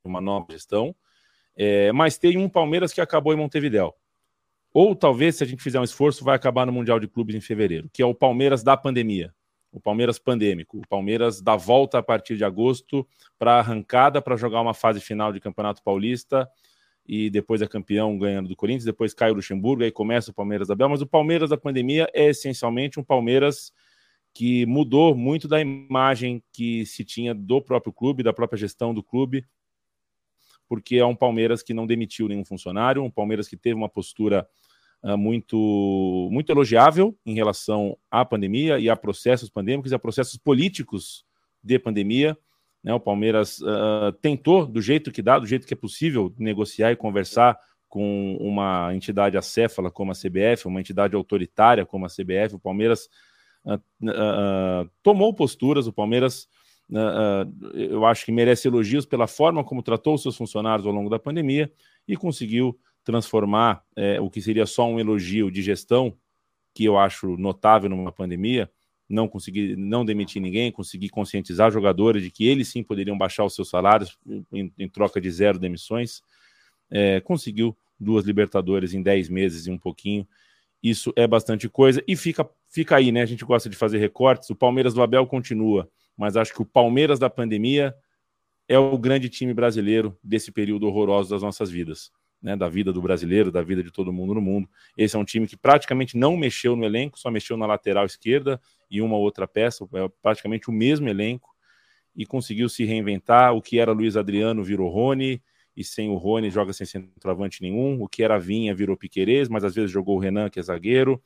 uma 0.05 0.21
nova 0.21 0.47
gestão, 0.53 0.95
é, 1.57 1.91
mas 1.91 2.17
tem 2.17 2.37
um 2.37 2.49
Palmeiras 2.49 2.93
que 2.93 3.01
acabou 3.01 3.35
em 3.35 3.37
Montevidéu. 3.37 3.93
Ou 4.73 4.95
talvez, 4.95 5.35
se 5.35 5.43
a 5.43 5.47
gente 5.47 5.61
fizer 5.61 5.81
um 5.81 5.85
esforço, 5.85 6.23
vai 6.23 6.37
acabar 6.37 6.65
no 6.67 6.73
Mundial 6.73 7.01
de 7.01 7.09
Clubes 7.09 7.35
em 7.35 7.41
fevereiro, 7.41 7.91
que 7.93 8.01
é 8.01 8.07
o 8.07 8.15
Palmeiras 8.15 8.63
da 8.63 8.77
pandemia, 8.77 9.35
o 9.77 9.81
Palmeiras 9.81 10.19
pandêmico, 10.19 10.79
o 10.79 10.89
Palmeiras 10.89 11.43
da 11.43 11.55
volta 11.55 11.99
a 11.99 12.03
partir 12.03 12.35
de 12.35 12.45
agosto 12.45 13.07
para 13.39 13.59
arrancada 13.59 14.23
para 14.23 14.35
jogar 14.35 14.63
uma 14.63 14.73
fase 14.73 15.03
final 15.03 15.35
de 15.35 15.39
Campeonato 15.39 15.83
Paulista 15.83 16.49
e 17.07 17.29
depois 17.29 17.61
é 17.61 17.67
campeão 17.67 18.17
ganhando 18.17 18.49
do 18.49 18.57
Corinthians, 18.57 18.87
depois 18.87 19.13
cai 19.13 19.31
o 19.31 19.35
Luxemburgo, 19.35 19.85
aí 19.85 19.93
começa 19.93 20.31
o 20.31 20.35
Palmeiras 20.35 20.69
da 20.69 20.75
Bel, 20.75 20.89
mas 20.89 21.03
o 21.03 21.07
Palmeiras 21.07 21.51
da 21.51 21.59
pandemia 21.59 22.09
é 22.15 22.31
essencialmente 22.31 22.99
um 22.99 23.05
Palmeiras 23.05 23.71
que 24.33 24.65
mudou 24.65 25.15
muito 25.15 25.47
da 25.47 25.61
imagem 25.61 26.43
que 26.51 26.87
se 26.87 27.05
tinha 27.05 27.35
do 27.35 27.61
próprio 27.61 27.93
clube, 27.93 28.23
da 28.23 28.33
própria 28.33 28.59
gestão 28.59 28.95
do 28.95 29.03
clube, 29.03 29.45
porque 30.67 30.97
é 30.97 31.05
um 31.05 31.15
Palmeiras 31.15 31.63
que 31.63 31.75
não 31.75 31.87
demitiu 31.87 32.29
nenhum 32.29 32.47
funcionário, 32.47 33.05
um 33.05 33.11
Palmeiras 33.11 33.47
que 33.47 33.59
teve 33.59 33.75
uma 33.75 33.91
postura 33.91 34.49
muito, 35.17 36.29
muito 36.33 36.51
elogiável 36.51 37.17
em 37.25 37.35
relação 37.35 37.97
à 38.11 38.25
pandemia 38.25 38.79
e 38.79 38.91
a 38.91 38.97
processos 38.97 39.49
pandêmicos 39.49 39.93
e 39.93 39.95
a 39.95 39.99
processos 39.99 40.37
políticos 40.37 41.25
de 41.63 41.79
pandemia. 41.79 42.37
Né? 42.83 42.95
O 42.95 43.01
Palmeiras 43.01 43.59
uh, 43.59 44.13
tentou, 44.23 44.65
do 44.65 44.81
jeito 44.81 45.11
que 45.11 45.21
dá, 45.21 45.39
do 45.39 45.47
jeito 45.47 45.67
que 45.67 45.75
é 45.75 45.77
possível, 45.77 46.33
negociar 46.39 46.93
e 46.93 46.97
conversar 46.97 47.59
com 47.89 48.37
uma 48.41 48.95
entidade 48.95 49.37
acéfala 49.37 49.91
como 49.91 50.13
a 50.13 50.15
CBF, 50.15 50.69
uma 50.69 50.81
entidade 50.81 51.17
autoritária 51.17 51.85
como 51.85 52.07
a 52.07 52.09
CBF. 52.09 52.55
O 52.55 52.61
Palmeiras 52.61 53.09
uh, 53.65 54.91
tomou 55.03 55.35
posturas, 55.35 55.87
o 55.87 55.93
Palmeiras 55.93 56.49
uh, 56.91 57.75
eu 57.75 58.05
acho 58.07 58.25
que 58.25 58.33
merece 58.33 58.69
elogios 58.69 59.05
pela 59.05 59.27
forma 59.27 59.65
como 59.65 59.83
tratou 59.83 60.17
seus 60.17 60.37
funcionários 60.37 60.87
ao 60.87 60.93
longo 60.93 61.11
da 61.11 61.19
pandemia 61.19 61.73
e 62.07 62.17
conseguiu 62.17 62.79
transformar 63.07 63.83
é, 63.97 64.21
o 64.21 64.29
que 64.29 64.43
seria 64.43 64.67
só 64.67 64.87
um 64.87 65.01
elogio 65.01 65.51
de 65.51 65.63
gestão, 65.63 66.15
que 66.75 66.85
eu 66.85 66.99
acho 66.99 67.39
notável 67.39 67.89
numa 67.89 68.13
pandemia, 68.13 68.71
não 69.09 69.27
conseguir 69.27 69.77
não 69.77 70.05
demitir 70.05 70.43
ninguém, 70.43 70.71
conseguir 70.71 71.09
conscientizar 71.09 71.71
jogadores 71.71 72.23
de 72.23 72.31
que 72.31 72.47
eles 72.47 72.69
sim 72.69 72.83
poderiam 72.83 73.17
baixar 73.17 73.45
os 73.45 73.55
seus 73.55 73.71
salários 73.71 74.19
em, 74.53 74.71
em 74.77 74.89
troca 74.89 75.19
de 75.19 75.31
zero 75.31 75.59
demissões, 75.59 76.21
é, 76.91 77.21
conseguiu 77.21 77.75
duas 77.99 78.27
Libertadores 78.27 78.93
em 78.93 79.01
dez 79.01 79.31
meses 79.31 79.67
e 79.67 79.71
um 79.71 79.79
pouquinho. 79.79 80.29
Isso 80.83 81.11
é 81.17 81.27
bastante 81.27 81.67
coisa 81.69 82.05
e 82.07 82.15
fica, 82.15 82.47
fica 82.69 82.97
aí, 82.97 83.11
né? 83.11 83.23
A 83.23 83.27
gente 83.27 83.45
gosta 83.45 83.71
de 83.71 83.77
fazer 83.77 83.99
recortes. 83.99 84.51
O 84.51 84.55
Palmeiras 84.55 84.93
do 84.93 85.03
Abel 85.03 85.27
continua 85.27 85.89
mas 86.17 86.37
acho 86.37 86.53
que 86.53 86.63
o 86.63 86.67
Palmeiras 86.67 87.19
da 87.19 87.29
pandemia 87.29 87.95
é 88.69 88.79
o 88.79 88.97
grande 88.99 89.29
time 89.29 89.53
brasileiro 89.53 90.19
desse 90.25 90.51
período 90.51 90.87
horroroso 90.87 91.31
das 91.31 91.43
nossas 91.43 91.71
vidas, 91.71 92.11
né? 92.43 92.57
Da 92.57 92.69
vida 92.69 92.93
do 92.93 93.03
brasileiro, 93.03 93.51
da 93.51 93.63
vida 93.63 93.83
de 93.83 93.91
todo 93.91 94.13
mundo 94.13 94.35
no 94.35 94.41
mundo. 94.41 94.69
Esse 94.97 95.17
é 95.17 95.19
um 95.19 95.25
time 95.25 95.47
que 95.47 95.57
praticamente 95.57 96.17
não 96.17 96.37
mexeu 96.37 96.77
no 96.77 96.85
elenco, 96.85 97.19
só 97.19 97.31
mexeu 97.31 97.57
na 97.57 97.67
lateral 97.67 98.07
esquerda 98.07 98.61
e 98.91 99.01
uma 99.01 99.17
outra 99.17 99.47
peça, 99.49 99.85
é 99.95 100.09
praticamente 100.23 100.71
o 100.71 100.73
mesmo 100.73 101.09
elenco, 101.09 101.55
e 102.15 102.25
conseguiu 102.25 102.69
se 102.69 102.85
reinventar. 102.85 103.55
O 103.55 103.61
que 103.61 103.79
era 103.79 103.93
Luiz 103.93 104.17
Adriano 104.17 104.65
virou 104.65 104.89
Rony, 104.89 105.43
e 105.77 105.85
sem 105.85 106.09
o 106.09 106.15
Rony 106.15 106.51
joga 106.51 106.73
sem 106.73 106.87
centroavante 106.87 107.61
nenhum. 107.61 108.01
O 108.03 108.09
que 108.09 108.23
era 108.23 108.39
Vinha 108.39 108.75
virou 108.75 108.97
Piquerez, 108.97 109.49
mas 109.49 109.63
às 109.63 109.75
vezes 109.75 109.91
jogou 109.91 110.17
o 110.17 110.19
Renan, 110.19 110.49
que 110.49 110.59
é 110.59 110.63
zagueiro. 110.63 111.23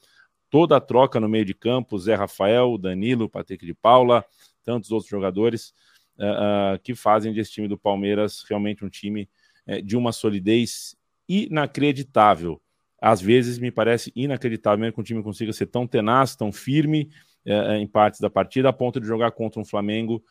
Toda 0.50 0.76
a 0.76 0.80
troca 0.80 1.20
no 1.20 1.28
meio 1.28 1.44
de 1.44 1.54
campo, 1.54 1.96
Zé 1.96 2.16
Rafael, 2.16 2.76
Danilo, 2.76 3.28
Patrick 3.28 3.64
de 3.64 3.72
Paula, 3.72 4.24
tantos 4.64 4.90
outros 4.90 5.08
jogadores 5.08 5.72
uh, 6.18 6.74
uh, 6.74 6.78
que 6.82 6.94
fazem 6.96 7.32
desse 7.32 7.52
time 7.52 7.68
do 7.68 7.78
Palmeiras 7.78 8.44
realmente 8.48 8.84
um 8.84 8.88
time 8.88 9.28
uh, 9.68 9.80
de 9.80 9.96
uma 9.96 10.10
solidez 10.10 10.96
inacreditável. 11.30 12.60
Às 13.00 13.20
vezes 13.20 13.58
me 13.58 13.70
parece 13.70 14.12
inacreditável 14.14 14.78
mesmo 14.78 14.94
que 14.94 15.00
um 15.00 15.04
time 15.04 15.22
consiga 15.22 15.52
ser 15.52 15.66
tão 15.66 15.86
tenaz, 15.86 16.36
tão 16.36 16.52
firme 16.52 17.08
eh, 17.46 17.78
em 17.78 17.86
partes 17.86 18.20
da 18.20 18.28
partida, 18.28 18.68
a 18.68 18.72
ponto 18.72 19.00
de 19.00 19.06
jogar 19.06 19.30
contra 19.30 19.60
um 19.60 19.64
Flamengo 19.64 20.22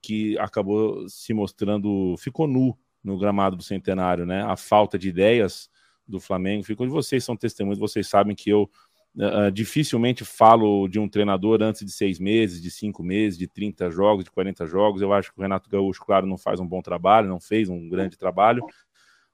que 0.00 0.38
acabou 0.38 1.08
se 1.08 1.34
mostrando, 1.34 2.14
ficou 2.18 2.46
nu 2.46 2.78
no 3.02 3.18
gramado 3.18 3.56
do 3.56 3.62
centenário, 3.62 4.24
né? 4.24 4.42
A 4.44 4.56
falta 4.56 4.98
de 4.98 5.08
ideias 5.08 5.68
do 6.06 6.20
Flamengo 6.20 6.62
ficou. 6.62 6.88
Vocês 6.88 7.24
são 7.24 7.36
testemunhos, 7.36 7.78
vocês 7.78 8.06
sabem 8.06 8.34
que 8.34 8.50
eu 8.50 8.70
Uh, 9.14 9.50
dificilmente 9.52 10.24
falo 10.24 10.88
de 10.88 10.98
um 10.98 11.06
treinador 11.06 11.62
antes 11.62 11.84
de 11.84 11.92
seis 11.92 12.18
meses, 12.18 12.62
de 12.62 12.70
cinco 12.70 13.02
meses, 13.02 13.38
de 13.38 13.46
30 13.46 13.90
jogos, 13.90 14.24
de 14.24 14.30
40 14.30 14.66
jogos. 14.66 15.02
Eu 15.02 15.12
acho 15.12 15.30
que 15.30 15.38
o 15.38 15.42
Renato 15.42 15.68
Gaúcho, 15.68 16.02
claro, 16.02 16.26
não 16.26 16.38
faz 16.38 16.60
um 16.60 16.66
bom 16.66 16.80
trabalho, 16.80 17.28
não 17.28 17.38
fez 17.38 17.68
um 17.68 17.90
grande 17.90 18.16
trabalho, 18.16 18.64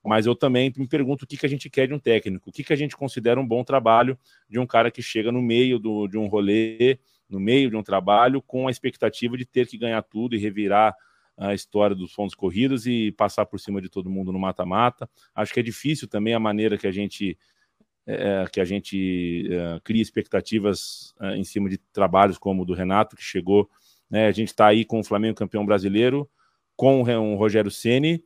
mas 0.08 0.24
eu 0.24 0.34
também 0.34 0.72
me 0.76 0.88
pergunto 0.88 1.24
o 1.24 1.26
que, 1.26 1.36
que 1.36 1.44
a 1.44 1.48
gente 1.48 1.68
quer 1.68 1.86
de 1.86 1.94
um 1.94 1.98
técnico, 1.98 2.48
o 2.48 2.52
que, 2.52 2.64
que 2.64 2.72
a 2.72 2.76
gente 2.76 2.96
considera 2.96 3.38
um 3.38 3.46
bom 3.46 3.62
trabalho 3.62 4.18
de 4.48 4.58
um 4.58 4.66
cara 4.66 4.90
que 4.90 5.02
chega 5.02 5.30
no 5.30 5.42
meio 5.42 5.78
do, 5.78 6.08
de 6.08 6.16
um 6.16 6.26
rolê, 6.26 6.98
no 7.28 7.38
meio 7.38 7.68
de 7.68 7.76
um 7.76 7.82
trabalho, 7.82 8.40
com 8.40 8.66
a 8.66 8.70
expectativa 8.70 9.36
de 9.36 9.44
ter 9.44 9.66
que 9.66 9.76
ganhar 9.76 10.02
tudo 10.02 10.34
e 10.34 10.38
revirar 10.38 10.96
a 11.36 11.54
história 11.54 11.94
dos 11.94 12.12
pontos 12.14 12.34
corridos 12.34 12.86
e 12.86 13.12
passar 13.12 13.46
por 13.46 13.60
cima 13.60 13.80
de 13.80 13.88
todo 13.88 14.10
mundo 14.10 14.32
no 14.32 14.38
mata-mata. 14.38 15.08
Acho 15.34 15.52
que 15.52 15.60
é 15.60 15.62
difícil 15.62 16.08
também 16.08 16.34
a 16.34 16.40
maneira 16.40 16.76
que 16.76 16.86
a 16.86 16.90
gente 16.90 17.38
é, 18.06 18.46
que 18.50 18.58
a 18.58 18.64
gente 18.64 19.46
é, 19.52 19.80
cria 19.84 20.00
expectativas 20.00 21.14
é, 21.20 21.36
em 21.36 21.44
cima 21.44 21.68
de 21.68 21.76
trabalhos 21.92 22.38
como 22.38 22.62
o 22.62 22.64
do 22.64 22.72
Renato, 22.72 23.14
que 23.14 23.22
chegou. 23.22 23.68
Né, 24.10 24.26
a 24.26 24.32
gente 24.32 24.48
está 24.48 24.66
aí 24.66 24.84
com 24.86 25.00
o 25.00 25.04
Flamengo 25.04 25.36
campeão 25.36 25.66
brasileiro, 25.66 26.28
com 26.74 27.02
o 27.02 27.34
Rogério 27.36 27.70
Ceni, 27.70 28.24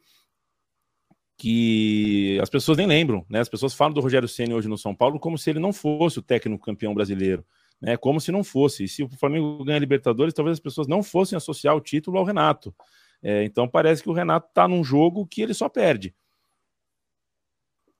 que 1.42 2.38
as 2.40 2.48
pessoas 2.48 2.78
nem 2.78 2.86
lembram, 2.86 3.26
né? 3.28 3.40
As 3.40 3.48
pessoas 3.48 3.74
falam 3.74 3.92
do 3.92 4.00
Rogério 4.00 4.28
Ceni 4.28 4.54
hoje 4.54 4.68
no 4.68 4.78
São 4.78 4.94
Paulo 4.94 5.18
como 5.18 5.36
se 5.36 5.50
ele 5.50 5.58
não 5.58 5.72
fosse 5.72 6.20
o 6.20 6.22
técnico 6.22 6.64
campeão 6.64 6.94
brasileiro, 6.94 7.44
né? 7.80 7.96
Como 7.96 8.20
se 8.20 8.30
não 8.30 8.44
fosse. 8.44 8.84
E 8.84 8.88
se 8.88 9.02
o 9.02 9.08
Flamengo 9.08 9.64
ganha 9.64 9.80
Libertadores, 9.80 10.32
talvez 10.32 10.54
as 10.54 10.60
pessoas 10.60 10.86
não 10.86 11.02
fossem 11.02 11.36
associar 11.36 11.74
o 11.74 11.80
título 11.80 12.18
ao 12.18 12.24
Renato. 12.24 12.72
É, 13.20 13.42
então 13.42 13.66
parece 13.66 14.04
que 14.04 14.08
o 14.08 14.12
Renato 14.12 14.48
está 14.48 14.68
num 14.68 14.84
jogo 14.84 15.26
que 15.26 15.42
ele 15.42 15.52
só 15.52 15.68
perde 15.68 16.14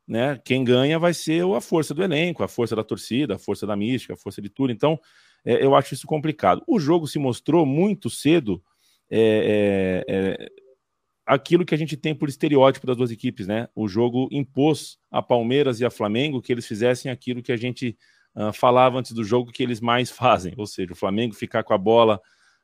né? 0.07 0.41
Quem 0.45 0.63
ganha 0.63 0.99
vai 0.99 1.15
ser 1.15 1.45
a 1.45 1.61
força 1.61 1.95
do 1.95 2.03
elenco, 2.03 2.43
a 2.43 2.49
força 2.49 2.77
da 2.77 2.85
torcida, 2.85 3.37
a 3.37 3.39
força 3.39 3.67
da 3.67 3.75
mística, 3.75 4.15
a 4.15 4.17
força 4.17 4.43
de 4.43 4.49
tudo. 4.49 4.73
Então, 4.73 5.01
é, 5.45 5.65
eu 5.65 5.75
acho 5.75 5.95
isso 5.95 6.07
complicado. 6.07 6.63
O 6.67 6.79
jogo 6.79 7.07
se 7.07 7.19
mostrou 7.19 7.65
muito 7.65 8.11
cedo 8.11 8.63
é, 9.11 10.05
é, 10.07 10.15
é, 10.15 10.49
aquilo 11.33 11.64
que 11.64 11.75
a 11.75 11.79
gente 11.79 11.97
tem 11.97 12.14
por 12.14 12.29
estereótipo 12.29 12.87
das 12.87 12.97
duas 12.97 13.11
equipes, 13.11 13.47
né? 13.47 13.68
O 13.75 13.88
jogo 13.88 14.29
impôs 14.31 14.99
a 15.11 15.23
Palmeiras 15.23 15.81
e 15.81 15.85
a 15.85 15.90
Flamengo 15.90 16.42
que 16.42 16.53
eles 16.53 16.66
fizessem 16.66 17.11
aquilo 17.11 17.42
que 17.42 17.53
a 17.53 17.57
gente 17.57 17.97
uh, 18.37 18.53
falava 18.53 18.99
antes 18.99 19.12
do 19.12 19.25
jogo 19.25 19.51
que 19.51 19.62
eles 19.62 19.81
mais 19.81 20.11
fazem, 20.12 20.53
ou 20.57 20.66
seja, 20.66 20.92
o 20.92 20.97
Flamengo 20.97 21.35
ficar 21.35 21.62
com 21.64 21.73
a 21.73 21.79
bola 21.79 22.21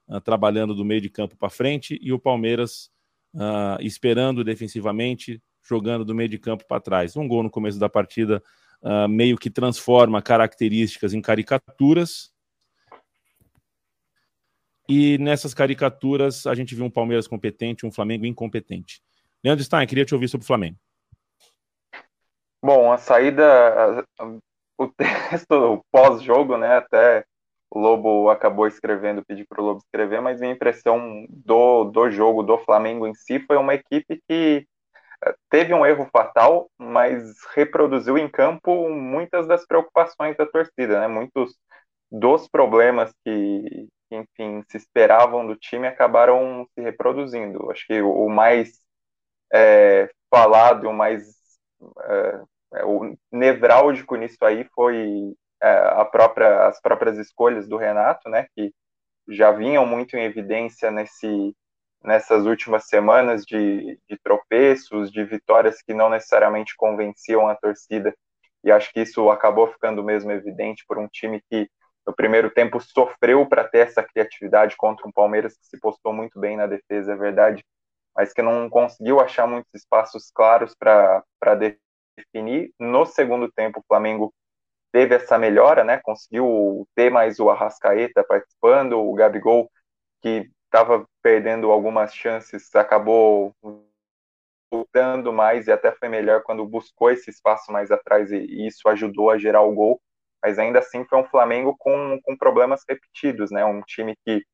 uh, 0.07 0.21
trabalhando 0.21 0.75
do 0.75 0.85
meio 0.85 1.01
de 1.01 1.09
campo 1.09 1.37
para 1.37 1.49
frente 1.49 1.99
e 2.03 2.13
o 2.13 2.19
Palmeiras 2.19 2.91
uh, 3.35 3.81
esperando 3.81 4.45
defensivamente, 4.45 5.43
jogando 5.67 6.05
do 6.05 6.15
meio 6.15 6.29
de 6.29 6.39
campo 6.39 6.65
para 6.69 6.81
trás. 6.81 7.17
Um 7.17 7.27
gol 7.27 7.43
no 7.43 7.51
começo 7.51 7.79
da 7.79 7.89
partida 7.89 8.43
meio 9.11 9.37
que 9.37 9.51
transforma 9.51 10.23
características 10.23 11.13
em 11.13 11.21
caricaturas. 11.21 12.31
E 14.89 15.19
nessas 15.19 15.53
caricaturas 15.53 16.47
a 16.47 16.55
gente 16.55 16.75
viu 16.75 16.85
um 16.85 16.91
Palmeiras 16.91 17.29
competente, 17.29 17.85
um 17.85 17.93
Flamengo 17.93 18.25
incompetente. 18.25 19.03
Leandro 19.45 19.63
Stein, 19.63 19.87
queria 19.87 20.05
te 20.05 20.15
ouvir 20.15 20.29
sobre 20.29 20.45
o 20.45 20.47
Flamengo. 20.47 20.77
Bom, 22.63 22.91
a 22.91 22.97
saída, 22.97 24.05
o 24.77 24.89
texto, 24.89 25.53
o 25.53 25.85
pós-jogo, 25.93 26.57
né, 26.57 26.77
até 26.77 27.25
o 27.71 27.79
Lobo 27.79 28.31
acabou 28.31 28.67
escrevendo, 28.67 29.25
pedi 29.25 29.45
para 29.45 29.61
o 29.61 29.65
Lobo 29.65 29.81
escrever, 29.81 30.21
mas 30.21 30.41
minha 30.41 30.53
impressão 30.53 31.27
do, 31.29 31.85
do 31.85 32.11
jogo 32.11 32.43
do 32.43 32.57
Flamengo 32.59 33.07
em 33.07 33.15
si 33.15 33.39
foi 33.41 33.57
uma 33.57 33.75
equipe 33.75 34.23
que 34.27 34.67
eh, 35.25 35.35
teve 35.51 35.75
um 35.75 35.85
erro 35.85 36.09
fatal, 36.11 36.71
mas 36.79 37.37
reproduziu 37.55 38.17
em 38.17 38.29
campo 38.29 38.89
muitas 38.89 39.47
das 39.47 39.67
preocupações 39.67 40.37
da 40.37 40.47
torcida, 40.47 41.01
né? 41.01 41.09
Muitos 41.09 41.55
dos 42.11 42.49
problemas 42.49 43.13
que, 43.23 43.87
enfim, 44.11 44.63
se 44.69 44.77
esperavam 44.77 45.47
do 45.47 45.57
time 45.57 45.87
acabaram 45.87 46.67
se 46.75 46.81
reproduzindo. 46.81 47.71
Acho 47.71 47.87
que 47.87 48.01
o 48.03 48.29
mais 48.29 48.81
é, 49.53 50.11
falado, 50.31 50.89
o 50.89 50.93
mais 50.93 51.25
é, 52.05 52.85
o 52.85 53.17
nevrálgico 53.33 54.17
nisso 54.17 54.45
aí 54.45 54.65
foi 54.75 55.35
é, 55.63 55.69
a 55.69 56.05
própria, 56.05 56.67
as 56.67 56.81
próprias 56.81 57.19
escolhas 57.19 57.69
do 57.69 57.77
Renato, 57.77 58.29
né, 58.29 58.47
que 58.55 58.73
já 59.29 59.53
vinham 59.53 59.87
muito 59.87 60.17
em 60.17 60.25
evidência 60.25 60.91
nesse, 60.91 61.55
nessas 62.03 62.47
últimas 62.47 62.87
semanas 62.87 63.45
de, 63.45 63.99
de 64.09 64.19
tropeços, 64.23 65.11
de 65.11 65.25
vitórias 65.25 65.83
que 65.83 65.95
não 65.95 66.09
necessariamente 66.09 66.75
convenciam 66.77 67.49
a 67.49 67.55
torcida, 67.55 68.15
e 68.65 68.71
acho 68.71 68.93
que 68.93 69.01
isso 69.01 69.31
acabou 69.31 69.69
ficando 69.69 70.03
mesmo 70.03 70.33
evidente 70.33 70.85
por 70.87 70.99
um 70.99 71.09
time 71.09 71.43
que 71.51 71.69
no 72.09 72.15
primeiro 72.15 72.51
tempo 72.51 72.81
sofreu 72.81 73.47
para 73.47 73.69
ter 73.69 73.87
essa 73.87 74.03
criatividade 74.03 74.75
contra 74.79 75.07
um 75.07 75.13
Palmeiras 75.13 75.59
que 75.59 75.67
se 75.67 75.79
postou 75.79 76.11
muito 76.11 76.41
bem 76.41 76.57
na 76.57 76.67
defesa, 76.67 77.13
é 77.13 77.17
verdade, 77.17 77.63
mas 78.17 78.33
que 78.33 78.41
não 78.41 78.71
conseguiu 78.71 79.21
achar 79.21 79.47
muitos 79.47 79.71
espaços 79.75 80.31
claros 80.35 80.75
para 80.75 81.23
definir. 82.17 82.73
No 82.81 83.05
segundo 83.05 83.53
tempo, 83.53 83.81
o 83.81 83.85
Flamengo 83.87 84.33
teve 84.91 85.17
essa 85.17 85.37
melhora, 85.37 85.85
né? 85.85 86.01
Conseguiu 86.03 86.89
ter 86.95 87.11
mais 87.11 87.39
o 87.39 87.51
Arrascaeta 87.51 88.25
participando, 88.25 88.95
o 88.99 89.13
Gabigol, 89.13 89.71
que 90.23 90.51
estava 90.65 91.07
perdendo 91.23 91.71
algumas 91.71 92.15
chances, 92.15 92.75
acabou 92.75 93.55
voltando 94.73 95.31
mais 95.31 95.67
e 95.67 95.73
até 95.73 95.93
foi 95.93 96.09
melhor 96.09 96.43
quando 96.43 96.65
buscou 96.65 97.11
esse 97.11 97.29
espaço 97.29 97.71
mais 97.71 97.91
atrás 97.91 98.33
e, 98.33 98.67
isso 98.67 98.89
ajudou 98.89 99.31
a 99.31 99.37
gerar 99.37 99.61
o 99.61 99.75
gol. 99.75 100.01
Mas 100.43 100.59
ainda 100.59 100.79
assim 100.79 101.05
foi 101.05 101.19
um 101.19 101.29
Flamengo 101.29 101.75
com, 101.79 102.19
com 102.23 102.37
problemas 102.37 102.83
repetidos, 102.89 103.51
né? 103.51 103.65
Um 103.65 103.83
time 103.83 104.15
que 104.25 104.45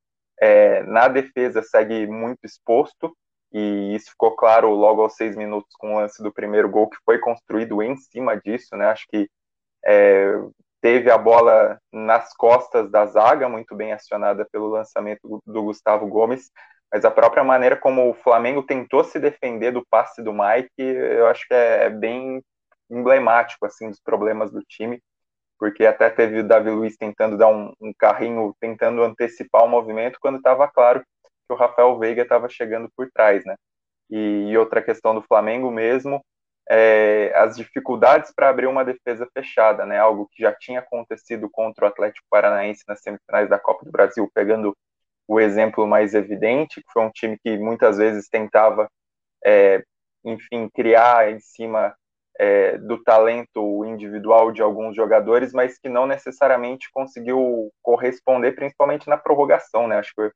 é, 0.40 0.82
na 0.84 1.08
defesa 1.08 1.62
segue 1.62 2.06
muito 2.06 2.40
exposto 2.44 3.14
e 3.52 3.94
isso 3.94 4.10
ficou 4.10 4.34
claro 4.34 4.70
logo 4.70 5.02
aos 5.02 5.14
seis 5.14 5.36
minutos 5.36 5.74
com 5.78 5.94
o 5.94 5.98
lance 6.00 6.22
do 6.22 6.32
primeiro 6.32 6.68
gol 6.68 6.88
que 6.90 6.96
foi 7.04 7.18
construído 7.18 7.80
em 7.82 7.96
cima 7.96 8.36
disso, 8.36 8.76
né? 8.76 8.86
Acho 8.86 9.06
que 9.08 9.28
é, 9.86 10.32
teve 10.80 11.10
a 11.10 11.16
bola 11.16 11.78
nas 11.92 12.34
costas 12.34 12.90
da 12.90 13.06
zaga, 13.06 13.48
muito 13.48 13.74
bem 13.76 13.92
acionada 13.92 14.46
pelo 14.50 14.68
lançamento 14.68 15.40
do 15.46 15.62
Gustavo 15.62 16.06
Gomes, 16.08 16.50
mas 16.92 17.04
a 17.04 17.10
própria 17.10 17.44
maneira 17.44 17.76
como 17.76 18.10
o 18.10 18.14
Flamengo 18.14 18.62
tentou 18.62 19.04
se 19.04 19.18
defender 19.18 19.72
do 19.72 19.86
passe 19.88 20.22
do 20.22 20.32
Mike, 20.32 20.70
eu 20.78 21.26
acho 21.28 21.46
que 21.46 21.54
é, 21.54 21.84
é 21.84 21.90
bem 21.90 22.42
emblemático 22.90 23.64
assim 23.66 23.88
dos 23.88 24.00
problemas 24.00 24.52
do 24.52 24.60
time, 24.62 25.00
porque 25.58 25.86
até 25.86 26.10
teve 26.10 26.40
o 26.40 26.46
Davi 26.46 26.70
Luiz 26.70 26.96
tentando 26.96 27.36
dar 27.36 27.48
um, 27.48 27.72
um 27.80 27.92
carrinho, 27.96 28.54
tentando 28.60 29.02
antecipar 29.02 29.64
o 29.64 29.68
movimento, 29.68 30.18
quando 30.20 30.38
estava 30.38 30.68
claro 30.68 31.00
que 31.00 31.52
o 31.52 31.56
Rafael 31.56 31.98
Veiga 31.98 32.22
estava 32.22 32.48
chegando 32.48 32.88
por 32.96 33.10
trás, 33.12 33.44
né? 33.44 33.54
E, 34.10 34.50
e 34.50 34.58
outra 34.58 34.82
questão 34.82 35.14
do 35.14 35.22
Flamengo 35.22 35.70
mesmo, 35.70 36.22
é, 36.68 37.32
as 37.36 37.56
dificuldades 37.56 38.32
para 38.34 38.48
abrir 38.48 38.66
uma 38.66 38.84
defesa 38.84 39.28
fechada, 39.32 39.84
né? 39.84 39.98
Algo 39.98 40.28
que 40.32 40.42
já 40.42 40.52
tinha 40.52 40.80
acontecido 40.80 41.48
contra 41.50 41.84
o 41.84 41.88
Atlético 41.88 42.26
Paranaense 42.30 42.84
nas 42.88 43.00
semifinais 43.00 43.48
da 43.48 43.58
Copa 43.58 43.84
do 43.84 43.92
Brasil, 43.92 44.30
pegando 44.34 44.76
o 45.28 45.40
exemplo 45.40 45.86
mais 45.86 46.14
evidente, 46.14 46.82
que 46.82 46.92
foi 46.92 47.02
um 47.02 47.10
time 47.10 47.38
que 47.42 47.56
muitas 47.58 47.98
vezes 47.98 48.28
tentava, 48.28 48.88
é, 49.44 49.82
enfim, 50.24 50.68
criar 50.74 51.30
em 51.30 51.40
cima 51.40 51.94
é, 52.38 52.78
do 52.78 53.02
talento 53.02 53.84
individual 53.84 54.50
de 54.50 54.60
alguns 54.60 54.96
jogadores, 54.96 55.52
mas 55.52 55.78
que 55.78 55.88
não 55.88 56.06
necessariamente 56.06 56.90
conseguiu 56.90 57.70
corresponder, 57.82 58.52
principalmente 58.52 59.08
na 59.08 59.16
prorrogação, 59.16 59.86
né? 59.86 59.98
Acho 59.98 60.12
que 60.14 60.30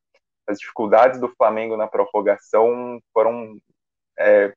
as 0.46 0.58
dificuldades 0.58 1.20
do 1.20 1.28
Flamengo 1.36 1.76
na 1.76 1.86
prorrogação 1.86 3.00
foram 3.12 3.56
é, 4.18 4.52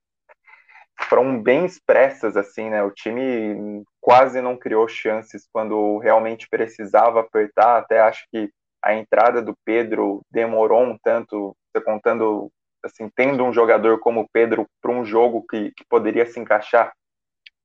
foram 1.10 1.42
bem 1.42 1.66
expressas, 1.66 2.38
assim, 2.38 2.70
né? 2.70 2.84
O 2.84 2.92
time 2.92 3.84
quase 4.00 4.42
não 4.42 4.56
criou 4.56 4.88
chances 4.88 5.48
quando 5.52 5.98
realmente 5.98 6.48
precisava 6.50 7.22
apertar. 7.22 7.78
Até 7.78 8.00
acho 8.00 8.26
que 8.32 8.50
a 8.84 8.94
entrada 8.94 9.42
do 9.42 9.56
Pedro 9.66 10.22
demorou 10.32 10.84
um 10.84 10.98
tanto, 11.04 11.56
contando, 11.86 12.52
assim, 12.84 13.10
tendo 13.16 13.44
um 13.44 13.54
jogador 13.54 14.00
como 14.00 14.22
o 14.22 14.30
Pedro 14.32 14.66
para 14.82 14.92
um 14.92 15.04
jogo 15.04 15.46
que, 15.50 15.72
que 15.72 15.84
poderia 15.90 16.26
se 16.26 16.40
encaixar 16.40 16.92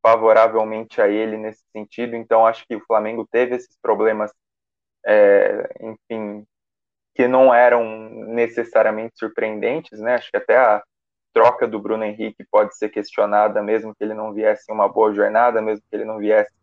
favoravelmente 0.07 1.03
a 1.03 1.09
ele 1.09 1.37
nesse 1.37 1.65
sentido. 1.73 2.15
Então, 2.15 2.47
acho 2.47 2.65
que 2.69 2.77
o 2.77 2.85
Flamengo 2.87 3.27
teve 3.29 3.57
esses 3.57 3.77
problemas, 3.83 4.31
é, 5.05 5.69
enfim, 5.81 6.47
que 7.13 7.27
não 7.27 7.53
eram 7.53 8.09
necessariamente 8.29 9.19
surpreendentes, 9.19 9.99
né? 9.99 10.15
Acho 10.15 10.31
que 10.31 10.37
até 10.37 10.57
a 10.57 10.81
troca 11.35 11.67
do 11.67 11.81
Bruno 11.81 12.05
Henrique 12.05 12.47
pode 12.49 12.77
ser 12.77 12.89
questionada, 12.89 13.61
mesmo 13.61 13.93
que 13.97 14.05
ele 14.05 14.15
não 14.15 14.33
viesse 14.33 14.71
em 14.71 14.75
uma 14.75 14.89
boa 14.89 15.13
jornada, 15.13 15.61
mesmo 15.61 15.83
que 15.91 15.97
ele 15.97 16.05
não 16.05 16.19
viesse 16.19 16.55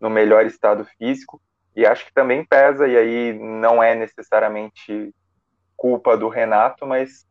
no 0.00 0.08
melhor 0.08 0.46
estado 0.46 0.86
físico. 0.96 1.38
E 1.76 1.84
acho 1.84 2.06
que 2.06 2.14
também 2.14 2.46
pesa, 2.46 2.88
e 2.88 2.96
aí 2.96 3.38
não 3.38 3.82
é 3.82 3.94
necessariamente 3.94 5.14
culpa 5.76 6.16
do 6.16 6.30
Renato, 6.30 6.86
mas 6.86 7.26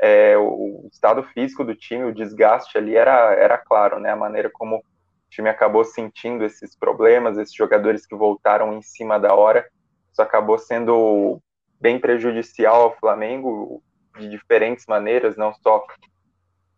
é, 0.00 0.34
o 0.38 0.88
estado 0.90 1.22
físico 1.24 1.62
do 1.62 1.74
time, 1.74 2.04
o 2.04 2.14
desgaste 2.14 2.78
ali 2.78 2.96
era, 2.96 3.34
era 3.34 3.58
claro, 3.58 4.00
né? 4.00 4.10
A 4.10 4.16
maneira 4.16 4.48
como 4.50 4.76
o 4.76 4.93
time 5.34 5.48
acabou 5.48 5.84
sentindo 5.84 6.44
esses 6.44 6.76
problemas, 6.76 7.36
esses 7.36 7.54
jogadores 7.54 8.06
que 8.06 8.14
voltaram 8.14 8.72
em 8.74 8.82
cima 8.82 9.18
da 9.18 9.34
hora, 9.34 9.68
isso 10.12 10.22
acabou 10.22 10.58
sendo 10.58 11.40
bem 11.80 11.98
prejudicial 11.98 12.82
ao 12.82 12.96
Flamengo 12.96 13.82
de 14.16 14.28
diferentes 14.28 14.86
maneiras, 14.86 15.36
não 15.36 15.52
só 15.54 15.84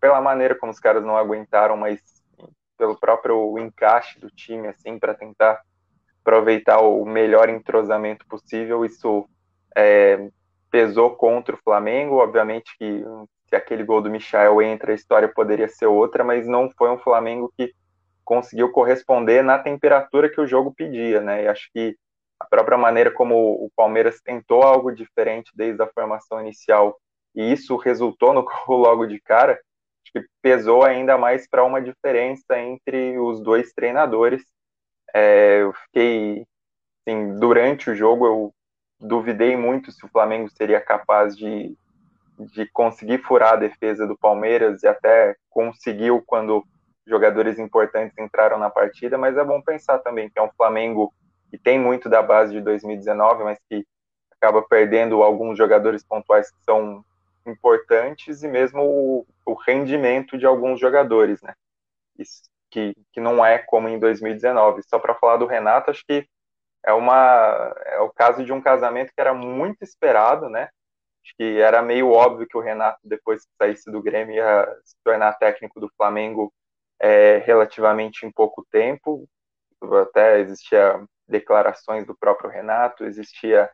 pela 0.01 0.21
maneira 0.21 0.55
como 0.55 0.73
os 0.73 0.81
caras 0.81 1.05
não 1.05 1.17
aguentaram, 1.17 1.77
mas 1.77 2.01
pelo 2.79 2.99
próprio 2.99 3.59
encaixe 3.59 4.19
do 4.19 4.31
time, 4.31 4.69
assim, 4.69 4.99
para 4.99 5.15
tentar 5.15 5.61
aproveitar 6.23 6.81
o 6.81 7.05
melhor 7.05 7.49
entrosamento 7.49 8.27
possível. 8.27 8.85
Isso 8.85 9.29
é, 9.77 10.29
pesou 10.71 11.15
contra 11.15 11.55
o 11.55 11.61
Flamengo. 11.63 12.17
Obviamente 12.17 12.77
que 12.79 13.05
se 13.49 13.55
aquele 13.55 13.85
gol 13.85 14.03
do 14.03 14.11
Michel 14.11 14.61
entra, 14.61 14.93
a 14.93 14.95
história 14.95 15.29
poderia 15.29 15.69
ser 15.69 15.87
outra, 15.87 16.25
mas 16.25 16.47
não 16.47 16.71
foi 16.77 16.91
um 16.91 16.99
Flamengo 16.99 17.53
que 17.57 17.73
conseguiu 18.27 18.71
corresponder 18.73 19.43
na 19.43 19.59
temperatura 19.59 20.29
que 20.29 20.41
o 20.41 20.47
jogo 20.47 20.75
pedia, 20.75 21.21
né? 21.23 21.45
E 21.45 21.49
acho 21.49 21.71
que 21.73 21.97
a 22.39 22.45
própria 22.45 22.77
maneira 22.77 23.11
como 23.11 23.35
o 23.35 23.71
Palmeiras 23.75 24.21
tentou 24.21 24.63
algo 24.63 24.93
diferente 24.93 25.53
desde 25.55 25.83
a 25.83 25.87
formação 25.87 26.41
inicial 26.41 26.99
e 27.35 27.53
isso 27.53 27.77
resultou 27.77 28.35
no 28.35 28.43
gol 28.67 28.79
logo 28.79 29.07
de 29.07 29.21
cara, 29.21 29.59
que 30.13 30.25
pesou 30.43 30.83
ainda 30.83 31.17
mais 31.17 31.47
para 31.49 31.65
uma 31.65 31.81
diferença 31.81 32.59
entre 32.59 33.19
os 33.19 33.41
dois 33.41 33.73
treinadores. 33.73 34.45
É, 35.15 35.63
eu 35.63 35.73
fiquei, 35.73 36.47
assim, 37.07 37.39
durante 37.39 37.91
o 37.91 37.95
jogo, 37.95 38.27
eu 38.27 38.55
duvidei 38.99 39.57
muito 39.57 39.93
se 39.93 40.05
o 40.05 40.09
Flamengo 40.09 40.49
seria 40.51 40.81
capaz 40.81 41.37
de, 41.37 41.77
de 42.39 42.67
conseguir 42.67 43.19
furar 43.19 43.55
a 43.55 43.57
defesa 43.57 44.07
do 44.07 44.17
Palmeiras 44.17 44.83
e 44.83 44.89
até 44.89 45.37
conseguiu 45.51 46.23
quando 46.27 46.65
jogadores 47.07 47.59
importantes 47.59 48.17
entraram 48.19 48.59
na 48.59 48.69
partida, 48.69 49.17
mas 49.17 49.37
é 49.37 49.45
bom 49.45 49.61
pensar 49.63 49.99
também 49.99 50.29
que 50.29 50.39
é 50.39 50.43
um 50.43 50.51
Flamengo 50.57 51.13
que 51.51 51.59
tem 51.59 51.79
muito 51.79 52.09
da 52.09 52.23
base 52.23 52.53
de 52.53 52.61
2019, 52.61 53.45
mas 53.45 53.59
que 53.69 53.87
acaba 54.33 54.63
perdendo 54.63 55.23
alguns 55.23 55.57
jogadores 55.57 56.05
pontuais 56.05 56.51
que 56.51 56.63
são 56.65 57.05
importantes 57.47 58.43
e 58.43 58.49
mesmo 58.49 58.83
o, 58.83 59.27
o 59.47 59.55
rendimento 59.55 60.37
de 60.37 60.45
alguns 60.45 60.81
jogadores, 60.81 61.41
né? 61.43 61.55
Isso, 62.19 62.43
que, 62.71 62.95
que 63.13 63.21
não 63.21 63.45
é 63.45 63.59
como 63.59 63.89
em 63.89 63.99
2019. 63.99 64.83
Só 64.89 64.99
para 64.99 65.15
falar 65.15 65.37
do 65.37 65.47
Renato, 65.47 65.91
acho 65.91 66.05
que 66.07 66.27
é 66.85 66.93
uma 66.93 67.75
é 67.87 67.99
o 68.01 68.11
caso 68.11 68.45
de 68.45 68.53
um 68.53 68.61
casamento 68.61 69.13
que 69.15 69.21
era 69.21 69.33
muito 69.33 69.83
esperado, 69.83 70.49
né? 70.49 70.69
Acho 71.25 71.35
que 71.37 71.61
era 71.61 71.83
meio 71.83 72.11
óbvio 72.13 72.47
que 72.47 72.57
o 72.57 72.61
Renato, 72.61 72.99
depois 73.05 73.45
que 73.45 73.51
saísse 73.59 73.91
do 73.91 74.03
Grêmio, 74.03 74.37
ia 74.37 74.67
se 74.85 74.95
tornar 75.03 75.33
técnico 75.35 75.81
do 75.81 75.91
Flamengo 75.97 76.53
é, 77.01 77.39
relativamente 77.39 78.27
em 78.27 78.31
pouco 78.31 78.67
tempo. 78.71 79.29
Até 80.03 80.41
existia 80.41 81.01
declarações 81.29 82.07
do 82.07 82.17
próprio 82.17 82.51
Renato, 82.51 83.05
existia 83.05 83.71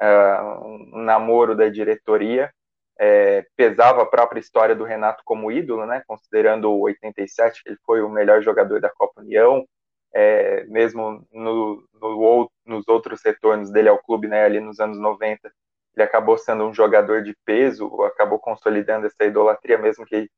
uh, 0.00 0.64
um 0.64 1.02
namoro 1.02 1.56
da 1.56 1.68
diretoria, 1.68 2.52
é, 2.98 3.44
pesava 3.56 4.02
a 4.02 4.06
própria 4.06 4.40
história 4.40 4.74
do 4.74 4.84
Renato 4.84 5.22
como 5.24 5.50
ídolo, 5.50 5.86
né? 5.86 6.02
Considerando 6.06 6.70
o 6.70 6.82
87, 6.82 7.62
que 7.62 7.70
ele 7.70 7.78
foi 7.84 8.02
o 8.02 8.08
melhor 8.08 8.42
jogador 8.42 8.80
da 8.80 8.90
Copa 8.90 9.20
União, 9.20 9.66
é, 10.14 10.64
mesmo 10.64 11.26
no, 11.32 11.82
no, 11.94 12.50
nos 12.66 12.86
outros 12.88 13.22
retornos 13.24 13.70
dele 13.70 13.88
ao 13.88 13.98
clube, 13.98 14.28
né, 14.28 14.44
ali 14.44 14.60
nos 14.60 14.78
anos 14.78 14.98
90, 14.98 15.50
ele 15.94 16.04
acabou 16.04 16.36
sendo 16.38 16.64
um 16.64 16.74
jogador 16.74 17.22
de 17.22 17.34
peso, 17.44 18.02
acabou 18.02 18.38
consolidando 18.38 19.06
essa 19.06 19.24
idolatria, 19.24 19.78
mesmo 19.78 20.04
que 20.04 20.28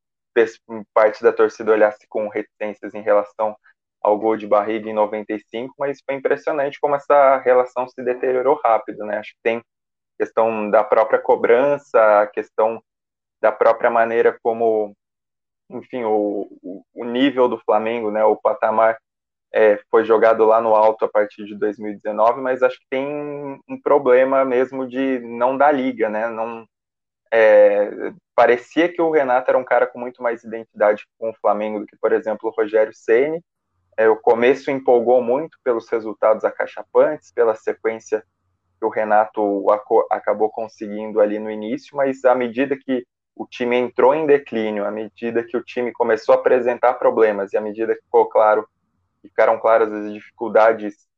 parte 0.92 1.22
da 1.22 1.32
torcida 1.32 1.72
olhasse 1.72 2.06
com 2.08 2.28
reticências 2.28 2.94
em 2.94 3.02
relação 3.02 3.56
ao 4.02 4.18
gol 4.18 4.36
de 4.36 4.46
barriga 4.46 4.88
em 4.88 4.92
95, 4.92 5.74
mas 5.78 6.02
foi 6.04 6.14
impressionante 6.16 6.78
como 6.78 6.94
essa 6.94 7.38
relação 7.38 7.88
se 7.88 8.02
deteriorou 8.02 8.60
rápido, 8.62 9.04
né? 9.06 9.18
Acho 9.18 9.32
que 9.32 9.40
tem 9.42 9.62
questão 10.18 10.70
da 10.70 10.84
própria 10.84 11.18
cobrança, 11.18 12.20
a 12.20 12.26
questão 12.26 12.82
da 13.40 13.50
própria 13.50 13.90
maneira 13.90 14.38
como, 14.42 14.94
enfim, 15.70 16.04
o, 16.04 16.48
o 16.94 17.04
nível 17.04 17.48
do 17.48 17.58
Flamengo, 17.58 18.10
né? 18.10 18.24
O 18.24 18.36
patamar 18.36 18.98
é, 19.52 19.80
foi 19.90 20.04
jogado 20.04 20.44
lá 20.44 20.60
no 20.60 20.74
alto 20.74 21.04
a 21.04 21.08
partir 21.08 21.44
de 21.46 21.54
2019, 21.56 22.40
mas 22.40 22.62
acho 22.62 22.78
que 22.78 22.86
tem 22.90 23.06
um 23.68 23.80
problema 23.82 24.44
mesmo 24.44 24.86
de 24.86 25.20
não 25.20 25.56
dar 25.56 25.72
liga, 25.72 26.08
né? 26.08 26.28
Não 26.28 26.66
é, 27.36 28.12
parecia 28.32 28.88
que 28.88 29.02
o 29.02 29.10
Renato 29.10 29.50
era 29.50 29.58
um 29.58 29.64
cara 29.64 29.88
com 29.88 29.98
muito 29.98 30.22
mais 30.22 30.44
identidade 30.44 31.04
com 31.18 31.30
o 31.30 31.34
Flamengo 31.34 31.80
do 31.80 31.86
que, 31.86 31.96
por 31.96 32.12
exemplo, 32.12 32.48
o 32.48 32.54
Rogério 32.54 32.94
Ceni. 32.94 33.42
É, 33.96 34.08
o 34.08 34.16
começo 34.16 34.70
empolgou 34.70 35.20
muito 35.20 35.58
pelos 35.64 35.88
resultados 35.88 36.44
acachapantes, 36.44 37.32
pela 37.32 37.56
sequência 37.56 38.22
que 38.78 38.84
o 38.86 38.88
Renato 38.88 39.66
acabou 40.10 40.48
conseguindo 40.48 41.20
ali 41.20 41.40
no 41.40 41.50
início, 41.50 41.96
mas 41.96 42.24
à 42.24 42.36
medida 42.36 42.76
que 42.76 43.04
o 43.34 43.44
time 43.48 43.76
entrou 43.76 44.14
em 44.14 44.26
declínio, 44.26 44.84
à 44.84 44.90
medida 44.92 45.42
que 45.42 45.56
o 45.56 45.64
time 45.64 45.92
começou 45.92 46.36
a 46.36 46.38
apresentar 46.38 46.94
problemas 46.94 47.52
e 47.52 47.56
à 47.56 47.60
medida 47.60 47.96
que 47.96 48.02
ficou 48.02 48.28
claro 48.28 48.68
ficaram 49.20 49.58
claras 49.58 49.92
as 49.92 50.12
dificuldades, 50.12 51.08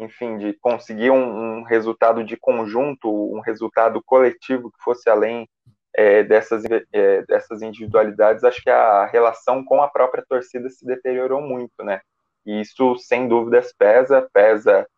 enfim, 0.00 0.38
de 0.38 0.54
conseguir 0.54 1.10
um, 1.10 1.58
um 1.58 1.62
resultado 1.62 2.24
de 2.24 2.36
conjunto, 2.36 3.08
um 3.10 3.40
resultado 3.40 4.02
coletivo 4.02 4.70
que 4.70 4.82
fosse 4.82 5.10
além 5.10 5.46
é, 5.94 6.22
dessas, 6.22 6.64
é, 6.92 7.22
dessas 7.26 7.60
individualidades, 7.60 8.42
acho 8.42 8.62
que 8.62 8.70
a 8.70 9.04
relação 9.06 9.62
com 9.62 9.82
a 9.82 9.88
própria 9.88 10.24
torcida 10.26 10.70
se 10.70 10.86
deteriorou 10.86 11.42
muito, 11.42 11.84
né? 11.84 12.00
E 12.46 12.62
isso, 12.62 12.96
sem 12.96 13.28
dúvidas, 13.28 13.74
pesa, 13.76 14.26
pesa 14.32 14.88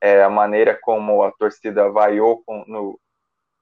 é, 0.00 0.22
a 0.22 0.28
maneira 0.28 0.78
como 0.78 1.22
a 1.22 1.32
torcida 1.32 1.88
vaiou 1.90 2.42
com, 2.44 2.62
no, 2.66 3.00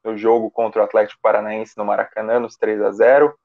no 0.03 0.17
jogo 0.17 0.51
contra 0.51 0.83
o 0.83 0.85
Atlético 0.85 1.21
Paranaense 1.23 1.77
no 1.77 1.85
Maracanã, 1.85 2.41
nos 2.41 2.57
3 2.57 2.83
a 2.83 2.91
0 2.91 3.39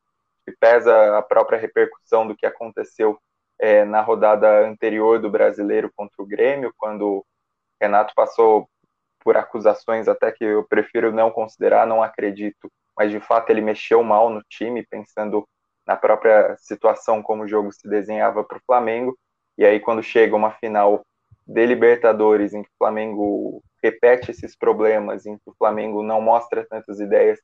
e 0.47 0.51
pesa 0.51 1.19
a 1.19 1.21
própria 1.21 1.59
repercussão 1.59 2.27
do 2.27 2.35
que 2.35 2.47
aconteceu 2.47 3.19
é, 3.59 3.85
na 3.85 4.01
rodada 4.01 4.65
anterior 4.67 5.19
do 5.19 5.29
brasileiro 5.29 5.91
contra 5.95 6.21
o 6.21 6.25
Grêmio, 6.25 6.73
quando 6.75 7.23
Renato 7.83 8.13
passou 8.15 8.69
por 9.19 9.35
acusações 9.35 10.07
até 10.07 10.31
que 10.31 10.43
eu 10.43 10.63
prefiro 10.63 11.11
não 11.11 11.29
considerar, 11.29 11.85
não 11.85 12.01
acredito, 12.01 12.71
mas 12.97 13.11
de 13.11 13.19
fato 13.19 13.49
ele 13.49 13.59
mexeu 13.59 14.01
mal 14.01 14.29
no 14.29 14.41
time, 14.49 14.87
pensando 14.89 15.45
na 15.85 15.97
própria 15.97 16.55
situação 16.57 17.21
como 17.21 17.43
o 17.43 17.47
jogo 17.47 17.73
se 17.73 17.87
desenhava 17.87 18.41
para 18.41 18.57
o 18.57 18.61
Flamengo. 18.65 19.17
E 19.57 19.65
aí, 19.65 19.81
quando 19.81 20.01
chega 20.01 20.33
uma 20.33 20.51
final 20.51 21.05
de 21.45 21.65
Libertadores, 21.65 22.53
em 22.53 22.63
que 22.63 22.69
o 22.69 22.77
Flamengo 22.77 23.61
repete 23.83 24.31
esses 24.31 24.55
problemas, 24.55 25.25
em 25.25 25.35
que 25.35 25.49
o 25.49 25.55
Flamengo 25.57 26.01
não 26.01 26.21
mostra 26.21 26.65
tantas 26.65 27.01
ideias, 27.01 27.37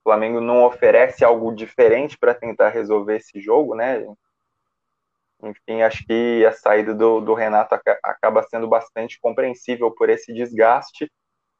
o 0.00 0.02
Flamengo 0.02 0.40
não 0.40 0.64
oferece 0.64 1.24
algo 1.24 1.54
diferente 1.54 2.18
para 2.18 2.34
tentar 2.34 2.70
resolver 2.70 3.18
esse 3.18 3.40
jogo, 3.40 3.76
né? 3.76 4.04
Enfim, 5.42 5.82
acho 5.82 6.04
que 6.06 6.44
a 6.44 6.52
saída 6.52 6.94
do, 6.94 7.20
do 7.20 7.34
Renato 7.34 7.78
acaba 8.02 8.42
sendo 8.42 8.68
bastante 8.68 9.18
compreensível 9.20 9.90
por 9.90 10.10
esse 10.10 10.32
desgaste 10.32 11.10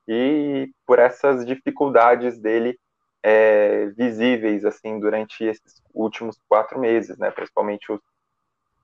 e 0.06 0.70
por 0.86 0.98
essas 0.98 1.46
dificuldades 1.46 2.38
dele 2.38 2.78
é, 3.22 3.86
visíveis 3.96 4.64
assim 4.64 4.98
durante 4.98 5.44
esses 5.44 5.82
últimos 5.94 6.38
quatro 6.48 6.78
meses, 6.78 7.16
né? 7.18 7.30
Principalmente 7.30 7.90
os, 7.92 8.00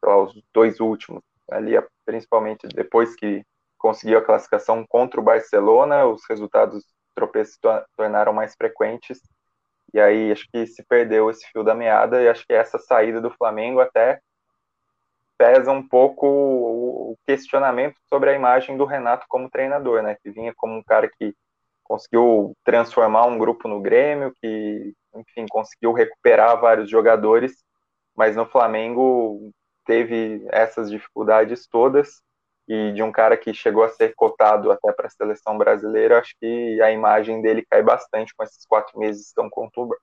lá, 0.02 0.16
os 0.22 0.40
dois 0.52 0.80
últimos, 0.80 1.22
ali 1.50 1.72
principalmente 2.04 2.66
depois 2.68 3.14
que 3.16 3.44
conseguiu 3.78 4.18
a 4.18 4.24
classificação 4.24 4.84
contra 4.86 5.20
o 5.20 5.22
Barcelona, 5.22 6.06
os 6.06 6.22
resultados 6.28 6.84
tropeços 7.14 7.58
tornaram 7.96 8.32
mais 8.32 8.54
frequentes 8.54 9.20
e 9.92 10.00
aí 10.00 10.30
acho 10.32 10.46
que 10.52 10.66
se 10.66 10.84
perdeu 10.84 11.30
esse 11.30 11.46
fio 11.50 11.62
da 11.64 11.74
meada 11.74 12.20
e 12.22 12.28
acho 12.28 12.46
que 12.46 12.52
essa 12.52 12.78
saída 12.78 13.20
do 13.20 13.30
Flamengo 13.30 13.80
até 13.80 14.20
pesa 15.38 15.70
um 15.70 15.86
pouco 15.86 16.26
o 16.26 17.16
questionamento 17.26 17.96
sobre 18.08 18.30
a 18.30 18.34
imagem 18.34 18.76
do 18.76 18.84
Renato 18.84 19.26
como 19.28 19.50
treinador, 19.50 20.02
né? 20.02 20.16
Que 20.22 20.30
vinha 20.30 20.52
como 20.54 20.74
um 20.74 20.82
cara 20.82 21.08
que 21.08 21.34
conseguiu 21.84 22.52
transformar 22.64 23.26
um 23.26 23.38
grupo 23.38 23.68
no 23.68 23.80
Grêmio, 23.80 24.32
que, 24.40 24.92
enfim, 25.14 25.46
conseguiu 25.48 25.92
recuperar 25.92 26.60
vários 26.60 26.90
jogadores, 26.90 27.52
mas 28.16 28.34
no 28.34 28.46
Flamengo 28.46 29.50
teve 29.84 30.44
essas 30.50 30.90
dificuldades 30.90 31.66
todas 31.68 32.20
e 32.68 32.92
de 32.92 33.02
um 33.02 33.12
cara 33.12 33.36
que 33.36 33.54
chegou 33.54 33.84
a 33.84 33.88
ser 33.88 34.12
cotado 34.16 34.72
até 34.72 34.92
para 34.92 35.06
a 35.06 35.10
seleção 35.10 35.56
brasileira, 35.56 36.18
acho 36.18 36.34
que 36.40 36.80
a 36.82 36.90
imagem 36.90 37.40
dele 37.40 37.64
cai 37.70 37.82
bastante 37.82 38.34
com 38.34 38.42
esses 38.42 38.66
quatro 38.66 38.98
meses 38.98 39.32
tão 39.32 39.48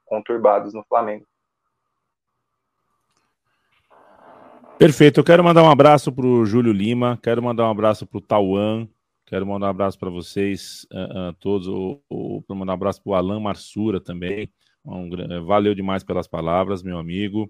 conturbados 0.06 0.74
no 0.74 0.84
Flamengo. 0.88 1.26
Perfeito. 4.77 5.19
Eu 5.19 5.23
quero 5.23 5.43
mandar 5.43 5.63
um 5.63 5.69
abraço 5.69 6.12
para 6.12 6.25
o 6.25 6.45
Júlio 6.45 6.73
Lima, 6.73 7.17
quero 7.21 7.41
mandar 7.41 7.67
um 7.67 7.71
abraço 7.71 8.05
para 8.05 8.17
o 8.17 8.21
Tauan, 8.21 8.88
quero 9.25 9.45
mandar 9.45 9.67
um 9.67 9.69
abraço 9.69 9.97
para 9.97 10.09
vocês 10.09 10.86
uh, 10.91 11.29
uh, 11.29 11.33
todos, 11.39 11.67
para 12.45 12.55
mandar 12.55 12.73
um 12.73 12.75
abraço 12.75 13.01
para 13.01 13.12
o 13.12 13.13
Alan 13.15 13.39
Marsura 13.39 14.01
também. 14.01 14.51
Um, 14.83 15.09
valeu 15.45 15.73
demais 15.73 16.03
pelas 16.03 16.27
palavras, 16.27 16.83
meu 16.83 16.97
amigo. 16.97 17.49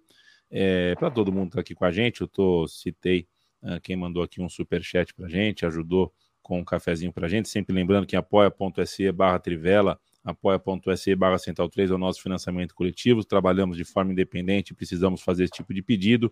É, 0.51 0.93
para 0.95 1.09
todo 1.09 1.31
mundo 1.31 1.45
que 1.45 1.49
está 1.53 1.62
aqui 1.62 1.73
com 1.73 1.86
a 1.86 1.91
gente, 1.91 2.21
eu 2.21 2.27
tô, 2.27 2.67
citei 2.67 3.27
uh, 3.63 3.79
quem 3.81 3.95
mandou 3.95 4.21
aqui 4.21 4.39
um 4.39 4.49
super 4.49 4.83
chat 4.83 5.13
para 5.13 5.27
gente, 5.27 5.65
ajudou 5.65 6.13
com 6.43 6.59
um 6.59 6.63
cafezinho 6.63 7.12
para 7.12 7.27
gente. 7.27 7.49
Sempre 7.49 7.73
lembrando 7.73 8.05
que 8.05 8.15
apoia.se 8.15 9.12
barra 9.12 9.39
Trivela, 9.39 9.97
apoia.se 10.23 11.15
barra 11.15 11.39
Central 11.39 11.69
3 11.69 11.89
é 11.89 11.93
o 11.95 11.97
nosso 11.97 12.21
financiamento 12.21 12.75
coletivo. 12.75 13.23
Trabalhamos 13.23 13.77
de 13.77 13.83
forma 13.83 14.12
independente, 14.12 14.73
precisamos 14.75 15.21
fazer 15.21 15.45
esse 15.45 15.53
tipo 15.53 15.73
de 15.73 15.81
pedido. 15.81 16.31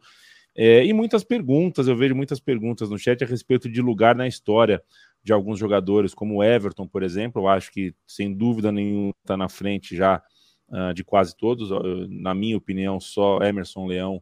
É, 0.55 0.85
e 0.85 0.91
muitas 0.91 1.23
perguntas, 1.23 1.87
eu 1.87 1.95
vejo 1.95 2.15
muitas 2.15 2.39
perguntas 2.39 2.89
no 2.89 2.97
chat 2.97 3.23
a 3.23 3.27
respeito 3.27 3.69
de 3.69 3.81
lugar 3.81 4.15
na 4.15 4.27
história 4.27 4.83
de 5.23 5.31
alguns 5.31 5.59
jogadores, 5.59 6.13
como 6.13 6.37
o 6.37 6.43
Everton, 6.43 6.87
por 6.87 7.03
exemplo. 7.03 7.41
Eu 7.41 7.47
acho 7.47 7.71
que, 7.71 7.93
sem 8.05 8.33
dúvida 8.33 8.71
nenhuma, 8.71 9.13
está 9.21 9.37
na 9.37 9.47
frente 9.47 9.95
já 9.95 10.21
uh, 10.69 10.93
de 10.93 11.03
quase 11.03 11.35
todos. 11.35 11.69
Na 12.09 12.33
minha 12.33 12.57
opinião, 12.57 12.99
só 12.99 13.39
Emerson 13.41 13.85
Leão 13.85 14.21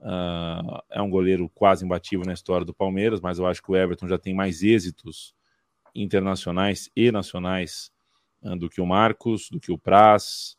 uh, 0.00 0.82
é 0.90 1.02
um 1.02 1.10
goleiro 1.10 1.50
quase 1.54 1.84
imbatível 1.84 2.24
na 2.24 2.34
história 2.34 2.64
do 2.64 2.74
Palmeiras, 2.74 3.20
mas 3.20 3.38
eu 3.38 3.46
acho 3.46 3.62
que 3.62 3.72
o 3.72 3.76
Everton 3.76 4.06
já 4.06 4.18
tem 4.18 4.34
mais 4.34 4.62
êxitos 4.62 5.34
internacionais 5.94 6.90
e 6.94 7.10
nacionais 7.10 7.90
uh, 8.42 8.56
do 8.56 8.68
que 8.68 8.80
o 8.80 8.86
Marcos, 8.86 9.48
do 9.50 9.58
que 9.58 9.72
o 9.72 9.78
Praz. 9.78 10.56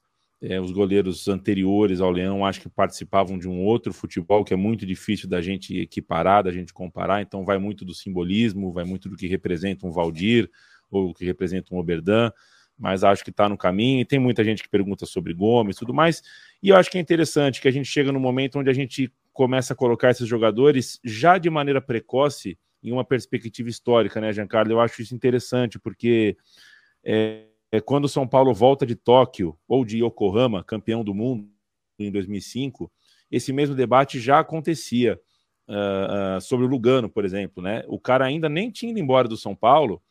É, 0.48 0.62
os 0.62 0.72
goleiros 0.72 1.28
anteriores 1.28 2.00
ao 2.00 2.12
Leão 2.12 2.46
acho 2.46 2.62
que 2.62 2.70
participavam 2.70 3.36
de 3.36 3.50
um 3.50 3.64
outro 3.64 3.92
futebol 3.92 4.44
que 4.44 4.54
é 4.54 4.58
muito 4.58 4.86
difícil 4.86 5.28
da 5.28 5.42
gente 5.42 5.76
equiparar, 5.76 6.44
da 6.44 6.52
gente 6.52 6.72
comparar, 6.72 7.24
então 7.24 7.44
vai 7.44 7.58
muito 7.58 7.84
do 7.84 7.96
simbolismo, 7.96 8.72
vai 8.72 8.84
muito 8.84 9.10
do 9.10 9.16
que 9.16 9.26
representa 9.26 9.88
um 9.88 9.92
Valdir 9.92 10.48
ou 10.92 11.16
que 11.16 11.26
representa 11.26 11.74
um 11.74 11.80
Oberdan, 11.80 12.32
mas 12.78 13.04
acho 13.04 13.24
que 13.24 13.32
está 13.32 13.50
no 13.50 13.58
caminho. 13.58 14.02
E 14.02 14.06
tem 14.06 14.20
muita 14.20 14.44
gente 14.44 14.62
que 14.62 14.70
pergunta 14.70 15.08
sobre 15.08 15.34
Gomes 15.34 15.78
e 15.78 15.80
tudo 15.80 15.96
mais, 15.96 16.22
e 16.62 16.70
eu 16.70 16.76
acho 16.76 16.92
que 16.92 17.00
é 17.00 17.02
interessante 17.02 17.60
que 17.60 17.68
a 17.68 17.72
gente 17.72 17.88
chega 17.88 18.12
no 18.12 18.20
momento 18.20 18.60
onde 18.60 18.70
a 18.70 18.74
gente 18.74 19.12
começa 19.34 19.74
a 19.74 19.76
colocar 19.76 20.12
esses 20.12 20.28
jogadores 20.28 21.00
já 21.04 21.40
de 21.40 21.50
maneira 21.50 21.82
precoce 21.82 22.56
em 22.84 22.92
uma 22.92 23.04
perspectiva 23.04 23.68
histórica, 23.68 24.22
né, 24.22 24.32
Giancarlo? 24.32 24.72
Eu 24.72 24.80
acho 24.80 25.02
isso 25.02 25.16
interessante, 25.16 25.80
porque. 25.80 26.38
É, 27.04 27.46
é, 27.76 27.82
quando 27.82 28.08
São 28.08 28.28
Paulo 28.28 28.54
volta 28.54 28.86
de 28.86 28.96
Tóquio 28.96 29.58
ou 29.68 29.84
de 29.84 30.04
Yokohama, 30.04 30.64
campeão 30.64 31.04
do 31.04 31.14
mundo 31.14 31.50
em 32.00 32.12
2005, 32.12 32.92
esse 33.30 33.52
mesmo 33.52 33.76
debate 33.76 34.20
já 34.20 34.40
acontecia 34.40 35.20
uh, 35.68 36.38
uh, 36.38 36.42
sobre 36.42 36.66
o 36.66 36.70
Lugano, 36.70 37.10
por 37.10 37.26
exemplo. 37.26 37.62
Né? 37.62 37.84
O 37.88 38.00
cara 38.00 38.26
ainda 38.26 38.48
nem 38.48 38.72
tinha 38.72 38.92
ido 38.92 39.00
embora 39.00 39.28
do 39.28 39.36
São 39.36 39.56
Paulo, 39.56 40.02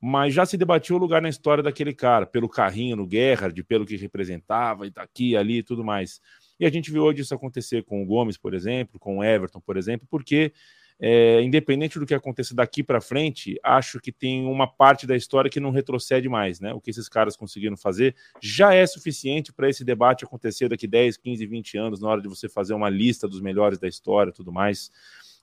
mas 0.00 0.34
já 0.34 0.44
se 0.44 0.58
debatia 0.58 0.94
o 0.94 0.98
lugar 0.98 1.22
na 1.22 1.28
história 1.28 1.62
daquele 1.62 1.94
cara, 1.94 2.26
pelo 2.26 2.48
carrinho 2.48 2.96
no 2.96 3.08
Gerrard, 3.10 3.62
pelo 3.64 3.86
que 3.86 3.96
representava, 3.96 4.86
e 4.86 4.90
daqui, 4.90 5.36
ali 5.36 5.58
e 5.58 5.62
tudo 5.62 5.82
mais. 5.82 6.20
E 6.60 6.66
a 6.66 6.70
gente 6.70 6.90
viu 6.90 7.02
hoje 7.02 7.22
isso 7.22 7.34
acontecer 7.34 7.82
com 7.84 8.02
o 8.02 8.06
Gomes, 8.06 8.36
por 8.36 8.52
exemplo, 8.52 9.00
com 9.00 9.18
o 9.18 9.24
Everton, 9.24 9.60
por 9.60 9.76
exemplo, 9.76 10.06
porque 10.10 10.52
é, 10.98 11.42
independente 11.42 11.98
do 11.98 12.06
que 12.06 12.14
aconteça 12.14 12.54
daqui 12.54 12.82
para 12.82 13.00
frente, 13.00 13.58
acho 13.62 14.00
que 14.00 14.10
tem 14.10 14.46
uma 14.46 14.66
parte 14.66 15.06
da 15.06 15.14
história 15.14 15.50
que 15.50 15.60
não 15.60 15.70
retrocede 15.70 16.28
mais, 16.28 16.58
né? 16.58 16.72
O 16.72 16.80
que 16.80 16.90
esses 16.90 17.08
caras 17.08 17.36
conseguiram 17.36 17.76
fazer 17.76 18.14
já 18.40 18.74
é 18.74 18.86
suficiente 18.86 19.52
para 19.52 19.68
esse 19.68 19.84
debate 19.84 20.24
acontecer 20.24 20.68
daqui 20.68 20.86
10, 20.86 21.18
15, 21.18 21.46
20 21.46 21.78
anos, 21.78 22.00
na 22.00 22.08
hora 22.08 22.22
de 22.22 22.28
você 22.28 22.48
fazer 22.48 22.74
uma 22.74 22.88
lista 22.88 23.28
dos 23.28 23.40
melhores 23.40 23.78
da 23.78 23.86
história 23.86 24.30
e 24.30 24.34
tudo 24.34 24.52
mais. 24.52 24.90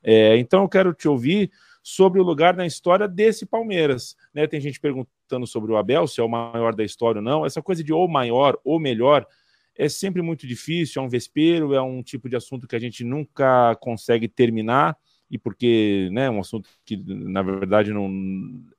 É, 0.03 0.35
então 0.37 0.63
eu 0.63 0.69
quero 0.69 0.93
te 0.93 1.07
ouvir 1.07 1.51
sobre 1.83 2.19
o 2.19 2.23
lugar 2.23 2.55
na 2.55 2.65
história 2.65 3.07
desse 3.07 3.45
Palmeiras. 3.45 4.15
Né? 4.33 4.47
Tem 4.47 4.59
gente 4.59 4.79
perguntando 4.79 5.45
sobre 5.45 5.71
o 5.71 5.77
Abel, 5.77 6.07
se 6.07 6.19
é 6.19 6.23
o 6.23 6.29
maior 6.29 6.73
da 6.73 6.83
história 6.83 7.19
ou 7.19 7.23
não. 7.23 7.45
Essa 7.45 7.61
coisa 7.61 7.83
de 7.83 7.93
ou 7.93 8.07
maior 8.07 8.57
ou 8.63 8.79
melhor 8.79 9.27
é 9.75 9.89
sempre 9.89 10.21
muito 10.21 10.47
difícil, 10.47 11.01
é 11.01 11.05
um 11.05 11.09
vespeiro, 11.09 11.73
é 11.73 11.81
um 11.81 12.01
tipo 12.01 12.29
de 12.29 12.35
assunto 12.35 12.67
que 12.67 12.75
a 12.75 12.79
gente 12.79 13.03
nunca 13.03 13.75
consegue 13.77 14.27
terminar, 14.27 14.95
e 15.33 15.37
porque 15.39 16.09
né, 16.11 16.25
é 16.25 16.29
um 16.29 16.39
assunto 16.39 16.69
que, 16.85 16.95
na 16.95 17.41
verdade, 17.41 17.91
não 17.91 18.07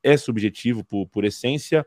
é 0.00 0.16
subjetivo 0.16 0.84
por, 0.84 1.08
por 1.08 1.24
essência, 1.24 1.84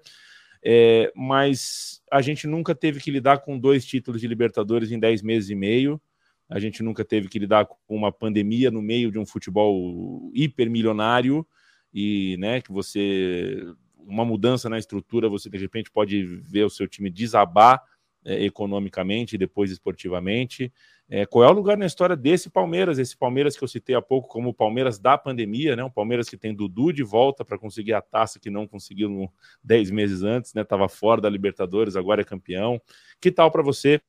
é, 0.62 1.10
mas 1.16 2.02
a 2.12 2.22
gente 2.22 2.46
nunca 2.46 2.76
teve 2.76 3.00
que 3.00 3.10
lidar 3.10 3.38
com 3.38 3.58
dois 3.58 3.86
títulos 3.86 4.20
de 4.20 4.28
Libertadores 4.28 4.92
em 4.92 5.00
dez 5.00 5.22
meses 5.22 5.50
e 5.50 5.56
meio, 5.56 6.02
a 6.50 6.60
gente 6.60 6.84
nunca 6.84 7.06
teve 7.06 7.30
que 7.30 7.40
lidar 7.40 7.66
com 7.66 7.78
uma 7.88 8.12
pandemia 8.12 8.70
no 8.70 8.82
meio 8.82 9.10
de 9.10 9.18
um 9.18 9.26
futebol 9.26 10.30
hipermilionário 10.34 11.48
e 11.94 12.36
né, 12.38 12.60
que 12.60 12.72
você 12.74 13.64
uma 13.96 14.26
mudança 14.26 14.70
na 14.70 14.78
estrutura, 14.78 15.30
você 15.30 15.50
de 15.50 15.58
repente 15.58 15.90
pode 15.90 16.26
ver 16.26 16.66
o 16.66 16.70
seu 16.70 16.90
time 16.90 17.10
desabar 17.10 17.82
é, 18.28 18.44
economicamente 18.44 19.36
e 19.36 19.38
depois 19.38 19.72
esportivamente. 19.72 20.72
É, 21.10 21.26
qual 21.26 21.46
é 21.46 21.48
o 21.48 21.54
lugar 21.54 21.78
na 21.78 21.86
história 21.86 22.18
desse 22.18 22.50
Palmeiras? 22.50 23.00
Esse 23.00 23.16
Palmeiras 23.16 23.56
que 23.56 23.64
eu 23.64 23.68
citei 23.70 23.96
há 23.96 24.02
pouco 24.02 24.28
como 24.28 24.50
o 24.50 24.54
Palmeiras 24.54 25.00
da 25.00 25.18
pandemia, 25.18 25.78
né? 25.78 25.84
Um 25.84 25.90
Palmeiras 25.90 26.28
que 26.28 26.36
tem 26.36 26.54
Dudu 26.54 26.92
de 26.92 27.04
volta 27.04 27.46
para 27.46 27.58
conseguir 27.58 27.94
a 27.94 28.02
taça 28.02 28.38
que 28.38 28.50
não 28.50 28.68
conseguiu 28.68 29.32
10 29.64 29.92
meses 29.92 30.24
antes, 30.24 30.54
né? 30.54 30.66
Tava 30.66 30.90
fora 30.90 31.22
da 31.22 31.30
Libertadores, 31.30 31.96
agora 31.96 32.20
é 32.20 32.26
campeão. 32.26 32.82
Que 33.22 33.32
tal 33.32 33.50
para 33.50 33.64
você 33.64 34.02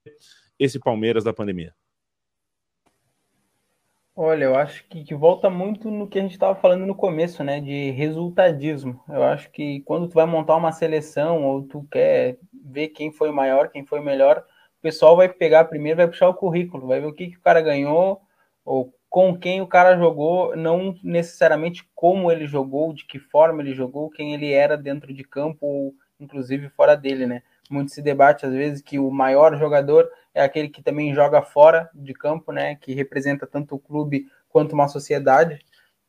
esse 0.59 0.81
Palmeiras 0.81 1.23
da 1.23 1.33
pandemia? 1.33 1.73
Olha, 4.21 4.47
eu 4.47 4.57
acho 4.57 4.83
que, 4.89 5.05
que 5.05 5.14
volta 5.14 5.49
muito 5.49 5.93
no 5.93 6.09
que 6.09 6.19
a 6.19 6.23
gente 6.23 6.33
estava 6.33 6.57
falando 6.57 6.85
no 6.85 6.93
começo, 6.97 7.45
né? 7.45 7.61
De 7.61 7.93
resultadismo. 7.93 9.01
Eu 9.09 9.23
acho 9.23 9.49
que 9.53 9.81
quando 9.83 10.09
tu 10.09 10.14
vai 10.14 10.27
montar 10.27 10.57
uma 10.57 10.73
seleção 10.73 11.45
ou 11.45 11.62
tu 11.62 11.87
quer 11.89 12.37
ver 12.53 12.89
quem 12.89 13.12
foi 13.12 13.31
maior, 13.31 13.69
quem 13.71 13.87
foi 13.87 14.01
melhor, 14.01 14.39
o 14.79 14.83
pessoal 14.83 15.16
vai 15.16 15.29
pegar 15.29 15.66
primeiro, 15.66 15.99
vai 15.99 16.09
puxar 16.09 16.29
o 16.29 16.35
currículo, 16.35 16.89
vai 16.89 17.01
ver 17.01 17.07
o 17.07 17.12
que, 17.12 17.29
que 17.29 17.37
o 17.37 17.41
cara 17.41 17.61
ganhou, 17.61 18.21
ou 18.64 18.93
com 19.09 19.39
quem 19.39 19.61
o 19.62 19.69
cara 19.69 19.97
jogou, 19.97 20.57
não 20.57 20.97
necessariamente 21.01 21.89
como 21.95 22.33
ele 22.33 22.45
jogou, 22.45 22.93
de 22.93 23.05
que 23.07 23.21
forma 23.21 23.62
ele 23.62 23.73
jogou, 23.73 24.11
quem 24.11 24.35
ele 24.35 24.53
era 24.53 24.77
dentro 24.77 25.14
de 25.14 25.23
campo, 25.23 25.64
ou 25.64 25.95
inclusive 26.19 26.69
fora 26.71 26.97
dele, 26.97 27.25
né? 27.25 27.45
Muito 27.71 27.93
se 27.93 28.03
debate 28.03 28.47
às 28.47 28.53
vezes 28.53 28.83
que 28.83 28.99
o 28.99 29.11
maior 29.11 29.57
jogador 29.59 30.09
é 30.35 30.43
aquele 30.43 30.69
que 30.69 30.83
também 30.83 31.14
joga 31.14 31.43
fora 31.43 31.91
de 31.95 32.14
campo, 32.14 32.53
né? 32.53 32.77
Que 32.77 32.95
representa 32.95 33.47
tanto 33.47 33.75
o 33.75 33.79
clube 33.79 34.27
quanto 34.49 34.73
uma 34.73 34.89
sociedade. 34.89 35.59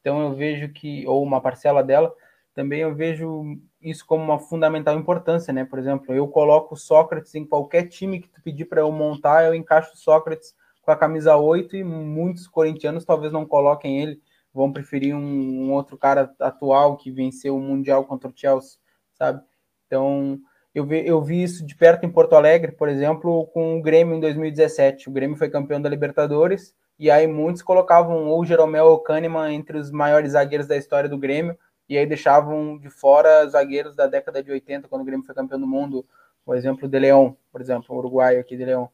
Então 0.02 0.22
eu 0.22 0.34
vejo 0.34 0.70
que, 0.70 1.06
ou 1.08 1.24
uma 1.24 1.42
parcela 1.42 1.84
dela, 1.84 2.14
também 2.54 2.82
eu 2.82 2.94
vejo 2.94 3.58
isso 3.82 4.06
como 4.06 4.24
uma 4.24 4.40
fundamental 4.40 4.96
importância, 4.96 5.54
né? 5.54 5.66
Por 5.66 5.80
exemplo, 5.80 6.14
eu 6.14 6.28
coloco 6.28 6.76
Sócrates 6.76 7.36
em 7.36 7.46
qualquer 7.46 7.88
time 7.88 8.20
que 8.20 8.30
tu 8.30 8.42
pedir 8.42 8.66
para 8.66 8.82
eu 8.82 8.92
montar, 8.92 9.46
eu 9.46 9.54
encaixo 9.56 9.96
Sócrates 9.98 10.54
com 10.82 10.92
a 10.92 10.96
camisa 10.98 11.36
8 11.38 11.76
e 11.76 11.84
muitos 11.84 12.48
corintianos 12.48 13.06
talvez 13.06 13.32
não 13.32 13.46
coloquem 13.46 14.02
ele, 14.02 14.22
vão 14.54 14.74
preferir 14.74 15.16
um, 15.16 15.20
um 15.20 15.72
outro 15.74 15.98
cara 15.98 16.34
atual 16.40 16.98
que 16.98 17.12
venceu 17.12 17.56
o 17.56 17.62
Mundial 17.62 18.06
contra 18.06 18.30
o 18.30 18.34
Chelsea, 18.36 18.80
sabe? 19.14 19.42
Então, 19.86 20.40
eu 20.74 20.86
vi, 20.86 21.06
eu 21.06 21.22
vi 21.22 21.44
isso 21.44 21.66
de 21.66 21.76
perto 21.76 22.06
em 22.06 22.12
Porto 22.12 22.36
Alegre, 22.36 22.72
por 22.72 22.88
exemplo, 22.88 23.48
com 23.48 23.78
o 23.78 23.82
Grêmio 23.82 24.16
em 24.16 24.20
2017. 24.20 25.10
O 25.10 25.12
Grêmio 25.12 25.36
foi 25.36 25.50
campeão 25.50 25.82
da 25.82 25.90
Libertadores, 25.90 26.76
e 26.98 27.10
aí 27.10 27.26
muitos 27.28 27.62
colocavam 27.62 28.28
ou 28.28 28.46
Jeromel 28.46 28.86
ou 28.86 29.00
Kahneman 29.00 29.54
entre 29.54 29.78
os 29.78 29.90
maiores 29.92 30.34
zagueiros 30.34 30.68
da 30.68 30.78
história 30.78 31.10
do 31.10 31.18
Grêmio, 31.18 31.58
e 31.88 31.98
aí 31.98 32.06
deixavam 32.06 32.78
de 32.78 32.90
fora 32.90 33.48
zagueiros 33.48 33.96
da 33.96 34.06
década 34.06 34.44
de 34.44 34.52
80, 34.52 34.88
quando 34.88 35.02
o 35.02 35.06
Grêmio 35.06 35.26
foi 35.26 35.34
campeão 35.34 35.60
do 35.60 35.66
mundo, 35.66 36.06
por 36.46 36.56
exemplo, 36.56 36.88
de 36.88 37.00
Leão, 37.00 37.36
por 37.52 37.62
exemplo, 37.62 37.96
o 37.96 37.98
uruguaio 37.98 38.40
aqui 38.40 38.56
de 38.56 38.66
Leão. 38.66 38.90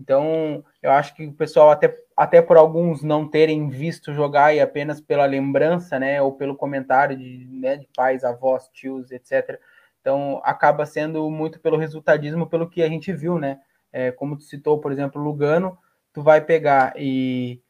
Então, 0.00 0.62
eu 0.82 0.90
acho 0.90 1.14
que 1.14 1.26
o 1.26 1.32
pessoal, 1.32 1.70
até, 1.70 1.96
até 2.16 2.40
por 2.40 2.56
alguns 2.56 3.02
não 3.02 3.26
terem 3.26 3.68
visto 3.68 4.12
jogar 4.12 4.54
e 4.54 4.60
apenas 4.60 5.00
pela 5.00 5.24
lembrança, 5.24 5.98
né, 5.98 6.20
ou 6.22 6.32
pelo 6.32 6.54
comentário 6.54 7.16
de, 7.16 7.48
né, 7.50 7.76
de 7.76 7.88
pais, 7.96 8.22
avós, 8.22 8.68
tios, 8.68 9.10
etc., 9.10 9.58
então, 10.06 10.40
acaba 10.44 10.86
sendo 10.86 11.28
muito 11.28 11.58
pelo 11.58 11.76
resultadismo, 11.76 12.46
pelo 12.46 12.70
que 12.70 12.80
a 12.80 12.88
gente 12.88 13.12
viu, 13.12 13.40
né? 13.40 13.58
É, 13.92 14.12
como 14.12 14.36
tu 14.36 14.44
citou, 14.44 14.78
por 14.78 14.92
exemplo, 14.92 15.20
Lugano, 15.20 15.76
tu 16.12 16.22
vai 16.22 16.40
pegar 16.40 16.92
e, 16.96 17.60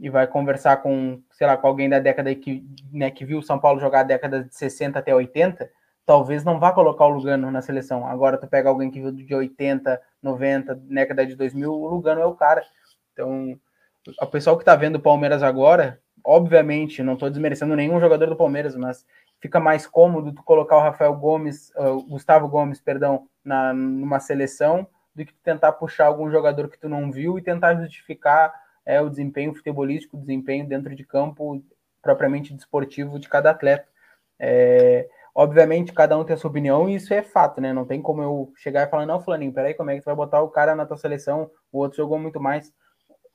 e 0.00 0.10
vai 0.10 0.26
conversar 0.26 0.78
com, 0.78 1.22
sei 1.30 1.46
lá, 1.46 1.56
com 1.56 1.68
alguém 1.68 1.88
da 1.88 2.00
década 2.00 2.34
que, 2.34 2.66
né, 2.92 3.12
que 3.12 3.24
viu 3.24 3.38
o 3.38 3.42
São 3.44 3.60
Paulo 3.60 3.78
jogar 3.78 4.00
a 4.00 4.02
década 4.02 4.42
de 4.42 4.52
60 4.52 4.98
até 4.98 5.14
80, 5.14 5.70
talvez 6.04 6.42
não 6.42 6.58
vá 6.58 6.72
colocar 6.72 7.06
o 7.06 7.10
Lugano 7.10 7.48
na 7.48 7.62
seleção. 7.62 8.04
Agora 8.04 8.38
tu 8.38 8.48
pega 8.48 8.68
alguém 8.68 8.90
que 8.90 9.00
viu 9.00 9.12
de 9.12 9.32
80, 9.32 10.02
90, 10.20 10.74
década 10.74 11.24
de 11.24 11.36
2000, 11.36 11.72
o 11.72 11.86
Lugano 11.86 12.20
é 12.20 12.26
o 12.26 12.34
cara. 12.34 12.64
Então, 13.12 13.56
o 14.20 14.26
pessoal 14.26 14.58
que 14.58 14.64
tá 14.64 14.74
vendo 14.74 14.96
o 14.96 15.00
Palmeiras 15.00 15.44
agora, 15.44 16.00
obviamente, 16.24 17.04
não 17.04 17.12
estou 17.12 17.30
desmerecendo 17.30 17.76
nenhum 17.76 18.00
jogador 18.00 18.26
do 18.26 18.34
Palmeiras, 18.34 18.74
mas 18.74 19.06
fica 19.44 19.60
mais 19.60 19.86
cômodo 19.86 20.32
tu 20.32 20.42
colocar 20.42 20.74
o 20.78 20.80
Rafael 20.80 21.14
Gomes, 21.14 21.70
uh, 21.76 22.02
Gustavo 22.08 22.48
Gomes, 22.48 22.80
perdão, 22.80 23.28
na, 23.44 23.74
numa 23.74 24.18
seleção, 24.18 24.86
do 25.14 25.22
que 25.22 25.34
tentar 25.34 25.72
puxar 25.72 26.06
algum 26.06 26.30
jogador 26.30 26.66
que 26.70 26.78
tu 26.78 26.88
não 26.88 27.12
viu 27.12 27.36
e 27.36 27.42
tentar 27.42 27.74
justificar 27.74 28.54
é, 28.86 29.02
o 29.02 29.10
desempenho 29.10 29.54
futebolístico, 29.54 30.16
o 30.16 30.20
desempenho 30.20 30.66
dentro 30.66 30.96
de 30.96 31.04
campo 31.04 31.62
propriamente 32.00 32.54
desportivo 32.54 33.18
de 33.18 33.28
cada 33.28 33.50
atleta. 33.50 33.86
É, 34.40 35.10
obviamente, 35.34 35.92
cada 35.92 36.16
um 36.16 36.24
tem 36.24 36.32
a 36.32 36.38
sua 36.38 36.48
opinião 36.48 36.88
e 36.88 36.94
isso 36.94 37.12
é 37.12 37.22
fato, 37.22 37.60
né? 37.60 37.70
Não 37.70 37.84
tem 37.84 38.00
como 38.00 38.22
eu 38.22 38.50
chegar 38.56 38.86
e 38.86 38.90
falar, 38.90 39.04
não, 39.04 39.20
Flaninho, 39.20 39.52
peraí, 39.52 39.74
como 39.74 39.90
é 39.90 39.96
que 39.96 40.00
tu 40.00 40.06
vai 40.06 40.16
botar 40.16 40.40
o 40.40 40.48
cara 40.48 40.74
na 40.74 40.86
tua 40.86 40.96
seleção? 40.96 41.50
O 41.70 41.80
outro 41.80 41.98
jogou 41.98 42.18
muito 42.18 42.40
mais. 42.40 42.72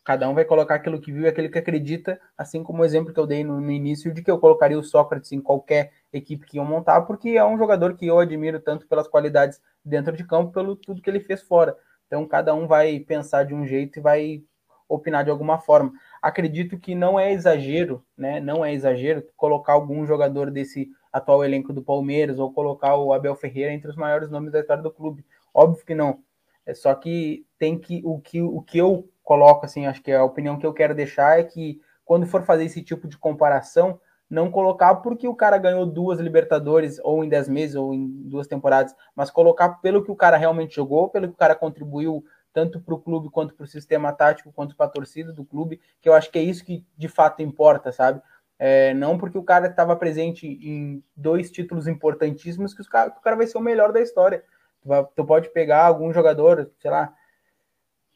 Cada 0.10 0.28
um 0.28 0.34
vai 0.34 0.43
colocar 0.43 0.74
aquilo 0.74 0.99
que 0.99 1.12
viu 1.12 1.26
e 1.26 1.28
aquilo 1.28 1.51
que 1.51 1.60
acredita, 1.60 2.20
assim 2.36 2.64
como 2.64 2.82
o 2.82 2.84
exemplo 2.84 3.14
que 3.14 3.20
eu 3.20 3.28
dei 3.28 3.43
no, 3.43 3.62
no 3.62 3.70
início 3.70 4.12
de 4.12 4.24
que 4.24 4.32
eu 4.32 4.39
colocaria 4.39 4.76
o 4.76 4.82
Sócrates 4.82 5.32
em 5.32 5.39
qualquer 5.39 5.91
equipe 6.12 6.47
que 6.47 6.57
iam 6.57 6.66
montar, 6.66 7.01
porque 7.01 7.30
é 7.38 7.45
um 7.45 7.60
jogador 7.60 7.95
que 7.95 8.07
eu 8.07 8.18
admiro 8.18 8.60
tanto 8.60 8.88
pelas 8.88 9.07
qualidades 9.07 9.62
dentro 9.86 10.18
de 10.18 10.26
campo, 10.26 10.51
pelo 10.51 10.76
tudo 10.76 10.99
que 10.99 11.07
ele 11.07 11.20
fez 11.20 11.43
fora. 11.43 11.78
Então 12.07 12.28
cada 12.28 12.55
um 12.55 12.66
vai 12.66 12.99
pensar 12.99 13.43
de 13.43 13.53
um 13.53 13.68
jeito 13.68 13.99
e 13.99 14.01
vai 14.01 14.43
opinar 14.88 15.24
de 15.24 15.30
alguma 15.30 15.60
forma. 15.60 15.93
Acredito 16.20 16.80
que 16.80 16.95
não 16.95 17.20
é 17.20 17.32
exagero, 17.32 18.03
né? 18.18 18.39
Não 18.39 18.66
é 18.66 18.74
exagero 18.74 19.24
colocar 19.38 19.74
algum 19.74 20.07
jogador 20.07 20.49
desse 20.49 20.89
atual 21.14 21.45
elenco 21.45 21.72
do 21.72 21.84
Palmeiras 21.84 22.39
ou 22.39 22.51
colocar 22.51 22.95
o 22.95 23.14
Abel 23.14 23.36
Ferreira 23.36 23.72
entre 23.72 23.91
os 23.91 23.95
maiores 23.95 24.32
nomes 24.32 24.51
da 24.51 24.60
história 24.60 24.82
do 24.82 24.89
clube. 24.89 25.24
Óbvio 25.53 25.86
que 25.86 25.93
não. 25.93 26.24
É 26.66 26.74
só 26.74 26.95
que 26.95 27.45
tem 27.60 27.78
que 27.78 28.01
o 28.03 28.20
que 28.20 28.41
o 28.41 28.60
que 28.62 28.80
eu 28.80 29.07
coloco 29.30 29.63
assim, 29.63 29.86
acho 29.86 30.01
que 30.01 30.11
a 30.11 30.23
opinião 30.23 30.57
que 30.57 30.65
eu 30.65 30.73
quero 30.73 30.95
deixar 30.95 31.39
é 31.39 31.43
que 31.43 31.80
quando 32.03 32.25
for 32.25 32.41
fazer 32.41 32.65
esse 32.65 32.82
tipo 32.82 33.07
de 33.07 33.15
comparação, 33.15 34.01
não 34.27 34.49
colocar 34.49 34.95
porque 34.95 35.27
o 35.27 35.36
cara 35.36 35.55
ganhou 35.59 35.86
duas 35.86 36.19
Libertadores, 36.19 36.99
ou 37.03 37.23
em 37.23 37.30
dez 37.30 37.47
meses, 37.47 37.75
ou 37.75 37.93
em 37.93 38.07
duas 38.27 38.47
temporadas, 38.47 38.95
mas 39.15 39.30
colocar 39.30 39.69
pelo 39.84 40.03
que 40.03 40.09
o 40.09 40.15
cara 40.15 40.36
realmente 40.36 40.73
jogou, 40.73 41.09
pelo 41.09 41.27
que 41.27 41.36
o 41.36 41.38
cara 41.38 41.53
contribuiu 41.53 42.25
tanto 42.51 42.82
para 42.82 42.95
o 42.95 42.99
clube 42.99 43.30
quanto 43.30 43.53
para 43.53 43.65
o 43.65 43.67
sistema 43.67 44.11
tático, 44.11 44.51
quanto 44.51 44.75
para 44.75 44.88
a 44.88 44.89
torcida 44.89 45.32
do 45.32 45.45
clube, 45.45 45.80
que 46.01 46.09
eu 46.09 46.13
acho 46.13 46.32
que 46.32 46.39
é 46.39 46.41
isso 46.41 46.65
que 46.65 46.84
de 46.97 47.07
fato 47.07 47.43
importa, 47.43 47.91
sabe? 47.91 48.19
É, 48.57 48.95
não 48.95 49.15
porque 49.15 49.38
o 49.38 49.43
cara 49.43 49.67
estava 49.67 49.95
presente 49.95 50.47
em 50.47 51.03
dois 51.15 51.51
títulos 51.51 51.88
importantíssimos 51.88 52.73
que, 52.73 52.84
cara, 52.89 53.11
que, 53.11 53.19
o 53.19 53.21
cara 53.21 53.36
vai 53.36 53.45
ser 53.45 53.59
o 53.59 53.61
melhor 53.61 53.91
da 53.91 54.01
história. 54.01 54.43
Tu, 54.82 54.88
vai, 54.88 55.05
tu 55.15 55.23
pode 55.23 55.49
pegar 55.49 55.86
algum 55.86 56.11
jogador, 56.11 56.71
sei 56.80 56.89
lá, 56.89 57.13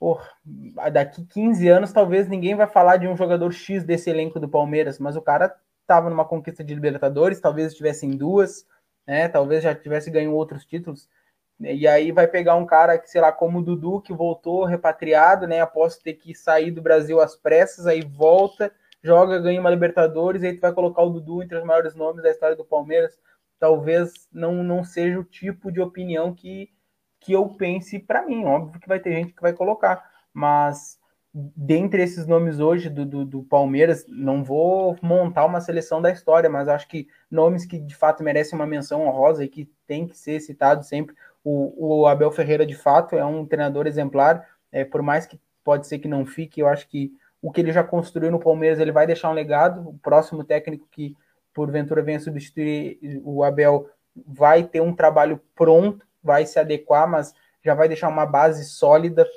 por, 0.03 0.21
daqui 0.91 1.25
15 1.25 1.65
anos 1.69 1.93
talvez 1.93 2.27
ninguém 2.27 2.55
vai 2.55 2.67
falar 2.67 2.97
de 2.97 3.07
um 3.07 3.15
jogador 3.15 3.49
X 3.53 3.85
desse 3.85 4.09
elenco 4.09 4.37
do 4.37 4.49
Palmeiras, 4.49 4.99
mas 4.99 5.15
o 5.15 5.21
cara 5.21 5.55
estava 5.79 6.09
numa 6.09 6.25
conquista 6.25 6.61
de 6.61 6.75
Libertadores, 6.75 7.39
talvez 7.39 7.71
estivesse 7.71 8.05
em 8.05 8.09
duas, 8.09 8.67
né? 9.07 9.29
Talvez 9.29 9.63
já 9.63 9.73
tivesse 9.73 10.11
ganho 10.11 10.33
outros 10.33 10.65
títulos. 10.65 11.07
E 11.57 11.87
aí 11.87 12.11
vai 12.11 12.27
pegar 12.27 12.55
um 12.55 12.65
cara 12.65 12.97
que, 12.97 13.09
sei 13.09 13.21
lá, 13.21 13.31
como 13.31 13.59
o 13.59 13.63
Dudu, 13.63 14.01
que 14.01 14.11
voltou 14.11 14.65
repatriado, 14.65 15.47
né? 15.47 15.61
Após 15.61 15.97
ter 15.97 16.15
que 16.15 16.35
sair 16.35 16.69
do 16.69 16.81
Brasil 16.81 17.21
às 17.21 17.37
pressas, 17.37 17.87
aí 17.87 18.01
volta, 18.01 18.73
joga, 19.01 19.39
ganha 19.39 19.61
uma 19.61 19.69
Libertadores, 19.69 20.43
aí 20.43 20.53
tu 20.53 20.59
vai 20.59 20.73
colocar 20.73 21.03
o 21.03 21.11
Dudu 21.11 21.41
entre 21.41 21.57
os 21.57 21.63
maiores 21.63 21.95
nomes 21.95 22.21
da 22.21 22.29
história 22.29 22.57
do 22.57 22.65
Palmeiras. 22.65 23.17
Talvez 23.57 24.11
não, 24.33 24.65
não 24.65 24.83
seja 24.83 25.17
o 25.17 25.23
tipo 25.23 25.71
de 25.71 25.79
opinião 25.79 26.35
que, 26.35 26.69
que 27.23 27.33
eu 27.33 27.47
pense 27.49 27.99
para 27.99 28.25
mim. 28.25 28.45
Óbvio 28.45 28.79
que 28.79 28.87
vai 28.87 28.99
ter 28.99 29.13
gente 29.13 29.33
que 29.33 29.41
vai 29.41 29.53
colocar, 29.53 30.03
mas 30.33 30.99
dentre 31.33 32.03
esses 32.03 32.27
nomes 32.27 32.59
hoje 32.59 32.89
do, 32.89 33.05
do, 33.05 33.25
do, 33.25 33.43
Palmeiras, 33.43 34.05
não 34.07 34.43
vou 34.43 34.95
montar 35.01 35.45
uma 35.45 35.61
seleção 35.61 36.01
da 36.01 36.11
história, 36.11 36.49
mas 36.49 36.67
acho 36.67 36.87
que 36.87 37.07
nomes 37.31 37.65
que 37.65 37.79
de 37.79 37.95
fato 37.95 38.23
merecem 38.23 38.57
uma 38.57 38.67
menção 38.67 39.07
honrosa 39.07 39.43
e 39.43 39.47
que 39.47 39.71
tem 39.87 40.07
que 40.07 40.17
ser 40.17 40.39
citado 40.39 40.83
sempre. 40.83 41.15
O, 41.43 42.01
o 42.01 42.07
Abel 42.07 42.31
Ferreira, 42.31 42.65
de 42.65 42.75
fato, 42.75 43.15
é 43.15 43.25
um 43.25 43.45
treinador 43.45 43.87
exemplar, 43.87 44.47
é, 44.71 44.85
por 44.85 45.01
mais 45.01 45.25
que 45.25 45.39
pode 45.63 45.87
ser 45.87 45.99
que 45.99 46.07
não 46.07 46.25
fique, 46.25 46.59
eu 46.59 46.67
acho 46.67 46.87
que 46.87 47.11
o 47.41 47.51
que 47.51 47.61
ele 47.61 47.71
já 47.71 47.83
construiu 47.83 48.31
no 48.31 48.39
Palmeiras, 48.39 48.79
ele 48.79 48.91
vai 48.91 49.07
deixar 49.07 49.29
um 49.29 49.33
legado. 49.33 49.89
O 49.89 49.97
próximo 49.99 50.43
técnico 50.43 50.87
que 50.89 51.15
porventura 51.53 52.01
venha 52.01 52.19
substituir 52.19 52.99
o 53.23 53.43
Abel, 53.43 53.89
vai 54.15 54.63
ter 54.63 54.81
um 54.81 54.95
trabalho 54.95 55.41
pronto, 55.55 56.05
vai 56.23 56.45
se 56.45 56.59
adequar, 56.59 57.09
mas 57.09 57.33
já 57.63 57.73
vai 57.73 57.87
deixar 57.87 58.09
uma 58.09 58.25
base 58.25 58.65
sólida, 58.65 59.27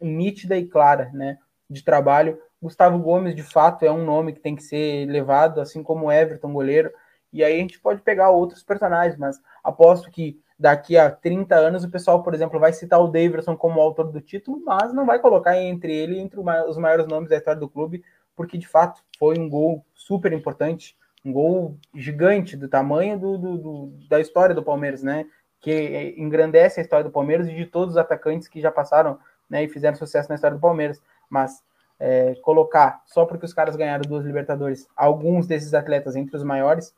nítida 0.00 0.56
e 0.56 0.66
clara, 0.66 1.10
né, 1.12 1.38
de 1.68 1.82
trabalho. 1.84 2.40
Gustavo 2.62 2.98
Gomes, 2.98 3.34
de 3.34 3.42
fato, 3.42 3.84
é 3.84 3.90
um 3.90 4.04
nome 4.04 4.32
que 4.32 4.40
tem 4.40 4.54
que 4.54 4.62
ser 4.62 5.06
levado, 5.06 5.60
assim 5.60 5.82
como 5.82 6.12
Everton, 6.12 6.52
goleiro. 6.52 6.90
E 7.32 7.42
aí 7.44 7.54
a 7.54 7.60
gente 7.60 7.80
pode 7.80 8.02
pegar 8.02 8.30
outros 8.30 8.62
personagens, 8.62 9.18
mas 9.18 9.40
aposto 9.62 10.10
que 10.10 10.40
daqui 10.58 10.98
a 10.98 11.10
30 11.10 11.54
anos 11.54 11.84
o 11.84 11.90
pessoal, 11.90 12.22
por 12.22 12.34
exemplo, 12.34 12.60
vai 12.60 12.72
citar 12.72 13.00
o 13.00 13.08
Davidson 13.08 13.56
como 13.56 13.80
autor 13.80 14.12
do 14.12 14.20
título, 14.20 14.62
mas 14.64 14.92
não 14.92 15.06
vai 15.06 15.18
colocar 15.18 15.56
entre 15.56 15.94
ele 15.94 16.18
entre 16.18 16.38
os 16.38 16.76
maiores 16.76 17.06
nomes 17.06 17.30
da 17.30 17.36
história 17.36 17.58
do 17.58 17.68
clube, 17.68 18.04
porque 18.36 18.58
de 18.58 18.68
fato 18.68 19.02
foi 19.18 19.38
um 19.38 19.48
gol 19.48 19.84
super 19.94 20.32
importante, 20.32 20.96
um 21.24 21.32
gol 21.32 21.78
gigante 21.94 22.56
do 22.56 22.68
tamanho 22.68 23.18
do, 23.18 23.38
do, 23.38 23.58
do, 23.58 23.92
da 24.08 24.20
história 24.20 24.54
do 24.54 24.62
Palmeiras, 24.62 25.02
né? 25.02 25.26
Que 25.60 26.14
engrandece 26.16 26.80
a 26.80 26.82
história 26.82 27.04
do 27.04 27.10
Palmeiras 27.10 27.48
e 27.48 27.54
de 27.54 27.66
todos 27.66 27.94
os 27.94 27.98
atacantes 27.98 28.48
que 28.48 28.60
já 28.60 28.70
passaram 28.70 29.18
né, 29.48 29.64
e 29.64 29.68
fizeram 29.68 29.96
sucesso 29.96 30.28
na 30.28 30.36
história 30.36 30.56
do 30.56 30.60
Palmeiras. 30.60 31.00
Mas 31.28 31.62
é, 31.98 32.34
colocar 32.36 33.02
só 33.06 33.26
porque 33.26 33.44
os 33.44 33.52
caras 33.52 33.76
ganharam 33.76 34.02
duas 34.08 34.24
Libertadores, 34.24 34.88
alguns 34.96 35.46
desses 35.46 35.74
atletas 35.74 36.16
entre 36.16 36.34
os 36.34 36.42
maiores, 36.42 36.94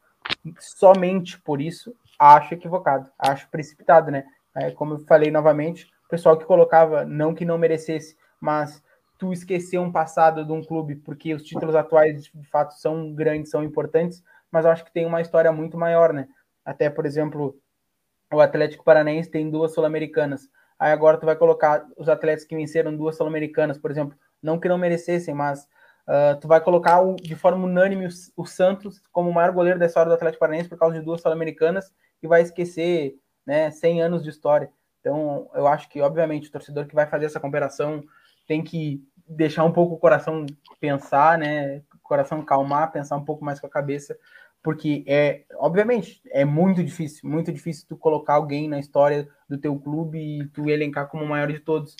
somente 0.60 1.40
por 1.40 1.60
isso 1.60 1.94
acho 2.18 2.54
equivocado, 2.54 3.10
acho 3.18 3.48
precipitado, 3.50 4.12
né? 4.12 4.24
É, 4.54 4.70
como 4.70 4.94
eu 4.94 4.98
falei 5.00 5.30
novamente, 5.30 5.86
o 6.06 6.08
pessoal 6.08 6.36
que 6.38 6.44
colocava, 6.44 7.04
não 7.04 7.34
que 7.34 7.44
não 7.44 7.58
merecesse, 7.58 8.16
mas 8.40 8.82
tu 9.18 9.32
esquecer 9.32 9.78
um 9.78 9.90
passado 9.90 10.44
de 10.44 10.52
um 10.52 10.62
clube, 10.62 10.96
porque 10.96 11.34
os 11.34 11.42
títulos 11.42 11.74
atuais 11.74 12.24
de 12.24 12.48
fato 12.48 12.74
são 12.74 13.12
grandes, 13.12 13.50
são 13.50 13.64
importantes, 13.64 14.22
mas 14.50 14.64
eu 14.64 14.70
acho 14.70 14.84
que 14.84 14.92
tem 14.92 15.06
uma 15.06 15.20
história 15.20 15.50
muito 15.50 15.76
maior, 15.76 16.12
né? 16.12 16.28
Até, 16.64 16.88
por 16.90 17.06
exemplo, 17.06 17.56
o 18.32 18.40
Atlético 18.40 18.84
Paranaense 18.84 19.30
tem 19.30 19.50
duas 19.50 19.74
Sul-Americanas. 19.74 20.48
Aí 20.78 20.92
agora 20.92 21.18
tu 21.18 21.26
vai 21.26 21.36
colocar 21.36 21.86
os 21.96 22.08
atletas 22.08 22.44
que 22.44 22.56
venceram 22.56 22.96
duas 22.96 23.16
Sul-Americanas, 23.16 23.78
por 23.78 23.90
exemplo, 23.90 24.16
não 24.42 24.58
que 24.58 24.68
não 24.68 24.78
merecessem, 24.78 25.34
mas 25.34 25.68
Uh, 26.02 26.34
tu 26.40 26.48
vai 26.48 26.60
colocar 26.60 27.00
o, 27.00 27.14
de 27.14 27.36
forma 27.36 27.64
unânime 27.64 28.06
o, 28.06 28.10
o, 28.36 28.44
Santos 28.44 29.00
como 29.12 29.30
o 29.30 29.32
maior 29.32 29.52
goleiro 29.52 29.78
da 29.78 29.86
história 29.86 30.08
do 30.08 30.14
Atlético 30.14 30.40
Paranaense 30.40 30.68
por 30.68 30.76
causa 30.76 30.98
de 30.98 31.04
duas 31.04 31.20
sul-americanas 31.20 31.94
e 32.20 32.26
vai 32.26 32.42
esquecer 32.42 33.14
né, 33.46 33.70
100 33.70 34.02
anos 34.02 34.22
de 34.24 34.28
história. 34.28 34.68
Então, 35.00 35.48
eu 35.54 35.66
acho 35.66 35.88
que, 35.88 36.00
obviamente, 36.00 36.48
o 36.48 36.52
torcedor 36.52 36.86
que 36.86 36.94
vai 36.94 37.06
fazer 37.06 37.26
essa 37.26 37.40
comparação 37.40 38.02
tem 38.46 38.62
que 38.62 39.00
deixar 39.26 39.64
um 39.64 39.72
pouco 39.72 39.94
o 39.94 39.98
coração 39.98 40.44
pensar, 40.80 41.38
né? 41.38 41.82
O 41.94 41.98
coração 42.02 42.42
calmar, 42.42 42.92
pensar 42.92 43.16
um 43.16 43.24
pouco 43.24 43.44
mais 43.44 43.60
com 43.60 43.66
a 43.66 43.70
cabeça, 43.70 44.16
porque 44.62 45.04
é, 45.06 45.42
obviamente, 45.56 46.20
é 46.30 46.44
muito 46.44 46.82
difícil, 46.84 47.28
muito 47.28 47.52
difícil 47.52 47.86
tu 47.88 47.96
colocar 47.96 48.34
alguém 48.34 48.68
na 48.68 48.78
história 48.78 49.28
do 49.48 49.58
teu 49.58 49.76
clube 49.78 50.18
e 50.18 50.46
tu 50.48 50.70
elencar 50.70 51.08
como 51.08 51.24
o 51.24 51.28
maior 51.28 51.50
de 51.50 51.58
todos 51.58 51.96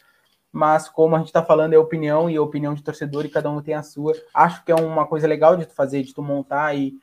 mas 0.53 0.87
como 0.87 1.17
a 1.17 1.19
gente 1.19 1.29
está 1.29 1.43
falando 1.43 1.73
é 1.73 1.79
opinião 1.79 2.29
e 2.29 2.39
opinião 2.39 2.75
de 2.75 2.83
torcedor 2.83 3.25
e 3.25 3.31
cada 3.31 3.51
um 3.51 3.63
tem 3.63 3.75
a 3.75 3.83
sua. 3.83 4.13
Acho 4.35 4.63
que 4.63 4.71
é 4.71 4.75
uma 4.75 5.07
coisa 5.07 5.27
legal 5.27 5.57
de 5.57 5.65
tu 5.65 5.75
fazer, 5.75 6.03
de 6.03 6.13
tu 6.13 6.23
montar 6.23 6.77
e, 6.77 6.95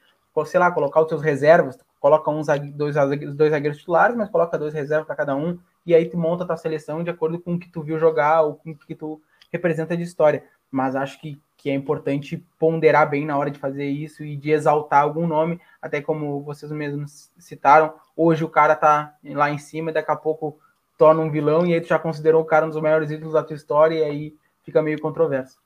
sei 0.45 0.59
lá, 0.59 0.71
colocar 0.71 1.01
os 1.01 1.07
teus 1.07 1.21
reservas, 1.21 1.77
coloca 1.99 2.29
uns 2.29 2.45
dois, 2.75 2.95
dois 3.35 3.51
zagueiros 3.51 3.79
titulares, 3.79 4.15
mas 4.15 4.29
coloca 4.29 4.57
dois 4.57 4.73
reservas 4.73 5.07
para 5.07 5.15
cada 5.15 5.35
um, 5.35 5.57
e 5.83 5.95
aí 5.95 6.07
tu 6.07 6.17
monta 6.17 6.43
a 6.43 6.47
tua 6.47 6.57
seleção 6.57 7.03
de 7.03 7.09
acordo 7.09 7.39
com 7.39 7.55
o 7.55 7.59
que 7.59 7.69
tu 7.69 7.81
viu 7.81 7.97
jogar 7.97 8.43
ou 8.43 8.53
com 8.53 8.69
o 8.69 8.77
que 8.77 8.93
tu 8.93 9.19
representa 9.51 9.97
de 9.97 10.03
história. 10.03 10.43
Mas 10.69 10.95
acho 10.95 11.19
que, 11.19 11.41
que 11.59 11.69
é 11.69 11.73
importante 11.73 12.41
ponderar 12.57 13.09
bem 13.09 13.25
na 13.25 13.37
hora 13.37 13.51
de 13.51 13.59
fazer 13.59 13.85
isso 13.85 14.23
e 14.23 14.37
de 14.37 14.49
exaltar 14.49 15.03
algum 15.03 15.27
nome, 15.27 15.59
até 15.81 16.01
como 16.01 16.41
vocês 16.41 16.71
mesmos 16.71 17.29
citaram, 17.37 17.93
hoje 18.15 18.45
o 18.45 18.49
cara 18.49 18.77
tá 18.77 19.13
lá 19.25 19.51
em 19.51 19.57
cima 19.57 19.91
e 19.91 19.93
daqui 19.93 20.09
a 20.09 20.15
pouco 20.15 20.57
torna 20.97 21.21
um 21.21 21.29
vilão 21.29 21.67
e 21.67 21.73
aí 21.73 21.81
tu 21.81 21.87
já 21.87 21.99
considerou 21.99 22.41
o 22.41 22.45
cara 22.45 22.65
um 22.65 22.69
dos 22.69 22.81
maiores 22.81 23.11
ídolos 23.11 23.33
da 23.33 23.43
tua 23.43 23.57
história 23.57 23.95
e 23.95 24.03
aí 24.03 24.35
fica 24.63 24.81
meio 24.81 25.01
controverso. 25.01 25.57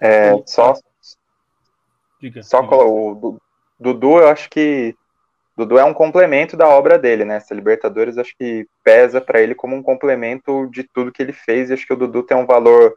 É, 0.00 0.32
só 0.44 0.74
diga, 2.20 2.42
só 2.42 2.60
o 2.60 3.38
Dudu, 3.78 4.18
eu 4.18 4.28
acho 4.28 4.50
que 4.50 4.96
Dudu 5.56 5.78
é 5.78 5.84
um 5.84 5.94
complemento 5.94 6.56
da 6.56 6.68
obra 6.68 6.98
dele, 6.98 7.24
né? 7.24 7.36
Essa 7.36 7.54
Libertadores 7.54 8.18
acho 8.18 8.36
que 8.36 8.66
pesa 8.82 9.20
para 9.20 9.40
ele 9.40 9.54
como 9.54 9.76
um 9.76 9.82
complemento 9.82 10.68
de 10.68 10.82
tudo 10.82 11.12
que 11.12 11.22
ele 11.22 11.32
fez 11.32 11.70
e 11.70 11.74
acho 11.74 11.86
que 11.86 11.92
o 11.92 11.96
Dudu 11.96 12.24
tem 12.24 12.36
um 12.36 12.46
valor 12.46 12.96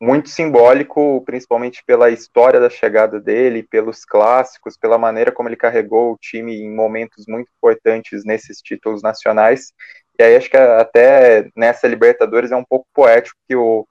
muito 0.00 0.28
simbólico, 0.28 1.22
principalmente 1.24 1.82
pela 1.86 2.10
história 2.10 2.60
da 2.60 2.68
chegada 2.68 3.20
dele, 3.20 3.62
pelos 3.62 4.04
clássicos, 4.04 4.76
pela 4.76 4.98
maneira 4.98 5.32
como 5.32 5.48
ele 5.48 5.56
carregou 5.56 6.12
o 6.12 6.18
time 6.18 6.54
em 6.54 6.74
momentos 6.74 7.24
muito 7.26 7.50
importantes 7.56 8.24
nesses 8.24 8.60
títulos 8.60 9.02
nacionais. 9.02 9.72
E 10.18 10.22
aí 10.22 10.36
acho 10.36 10.50
que 10.50 10.56
até 10.56 11.48
nessa 11.56 11.88
Libertadores 11.88 12.52
é 12.52 12.56
um 12.56 12.64
pouco 12.64 12.86
poético 12.92 13.38
que 13.48 13.56
o, 13.56 13.86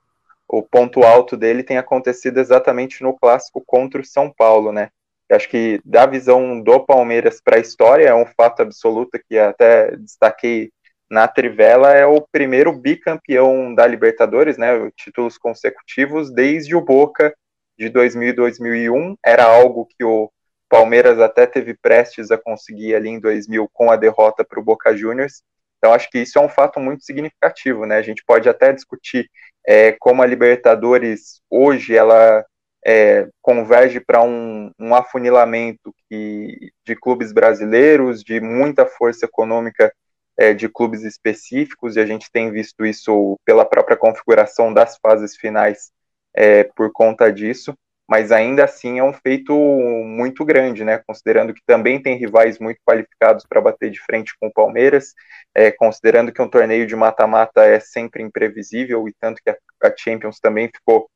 o 0.48 0.62
ponto 0.62 1.04
alto 1.04 1.36
dele 1.36 1.64
tem 1.64 1.78
acontecido 1.78 2.40
exatamente 2.40 3.02
no 3.02 3.18
clássico 3.18 3.64
contra 3.66 4.02
o 4.02 4.06
São 4.06 4.32
Paulo, 4.32 4.72
né? 4.72 4.90
Acho 5.32 5.50
que 5.50 5.82
da 5.84 6.06
visão 6.06 6.62
do 6.62 6.80
Palmeiras 6.86 7.42
para 7.42 7.58
a 7.58 7.60
história 7.60 8.08
é 8.08 8.14
um 8.14 8.28
fato 8.28 8.62
absoluto 8.62 9.20
que 9.28 9.40
até 9.40 9.96
destaquei 9.98 10.72
na 11.10 11.28
Trivela 11.28 11.94
é 11.94 12.06
o 12.06 12.22
primeiro 12.22 12.74
bicampeão 12.74 13.74
da 13.74 13.86
Libertadores, 13.86 14.58
né? 14.58 14.90
Títulos 14.96 15.38
consecutivos 15.38 16.34
desde 16.34 16.76
o 16.76 16.82
Boca 16.82 17.36
de 17.78 17.90
2000 17.90 18.30
e 18.30 18.34
2001 18.34 19.16
era 19.24 19.44
algo 19.44 19.88
que 19.88 20.04
o 20.04 20.32
Palmeiras 20.70 21.20
até 21.20 21.46
teve 21.46 21.76
prestes 21.76 22.32
a 22.32 22.38
conseguir 22.38 22.96
ali 22.96 23.10
em 23.10 23.20
2000 23.20 23.70
com 23.72 23.92
a 23.92 23.96
derrota 23.96 24.44
para 24.44 24.60
o 24.60 24.64
Boca 24.64 24.96
Juniors 24.96 25.44
então, 25.86 25.94
acho 25.94 26.10
que 26.10 26.18
isso 26.18 26.40
é 26.40 26.42
um 26.42 26.50
fato 26.50 26.80
muito 26.80 27.04
significativo, 27.04 27.86
né? 27.86 27.98
A 27.98 28.02
gente 28.02 28.24
pode 28.26 28.50
até 28.50 28.74
discutir 28.74 29.30
é, 29.68 29.92
como 29.92 30.24
a 30.24 30.26
Libertadores 30.26 31.42
hoje 31.48 31.96
ela 31.96 32.44
é, 32.84 33.28
converge 33.40 34.00
para 34.00 34.24
um, 34.24 34.72
um, 34.80 34.96
afunilamento 34.96 35.94
que, 36.10 36.72
de 36.84 36.96
clubes 36.96 37.32
brasileiros, 37.32 38.24
de 38.24 38.42
muita 38.42 38.88
força 38.88 39.28
econômica 39.28 39.94
é, 40.38 40.54
de 40.54 40.70
clubes 40.70 41.04
específicos, 41.04 41.96
e 41.96 42.00
a 42.00 42.06
gente 42.06 42.30
tem 42.32 42.52
visto 42.52 42.86
isso 42.86 43.38
pela 43.46 43.66
própria 43.66 43.98
configuração 43.98 44.74
das 44.74 44.98
fases 44.98 45.36
finais 45.36 45.92
é, 46.34 46.64
por 46.64 46.92
conta 46.92 47.32
disso 47.32 47.74
mas 48.08 48.32
ainda 48.32 48.64
assim 48.66 49.00
é 49.00 49.04
um 49.04 49.14
feito 49.14 49.54
muito 49.54 50.46
grande, 50.46 50.84
né? 50.84 51.02
Considerando 51.06 51.54
que 51.54 51.62
também 51.66 52.02
tem 52.02 52.18
rivais 52.18 52.60
muito 52.60 52.80
qualificados 52.86 53.46
para 53.48 53.62
bater 53.62 53.90
de 53.90 54.00
frente 54.00 54.34
com 54.40 54.48
o 54.48 54.54
Palmeiras, 54.54 55.14
é, 55.56 55.72
considerando 55.72 56.32
que 56.32 56.42
um 56.42 56.48
torneio 56.50 56.86
de 56.86 56.96
mata-mata 56.96 57.64
é 57.64 57.80
sempre 57.80 58.22
imprevisível 58.22 59.08
e 59.08 59.14
tanto 59.20 59.42
que 59.44 59.50
a, 59.50 59.58
a 59.84 59.94
Champions 59.98 60.40
também 60.40 60.70
ficou 60.74 61.10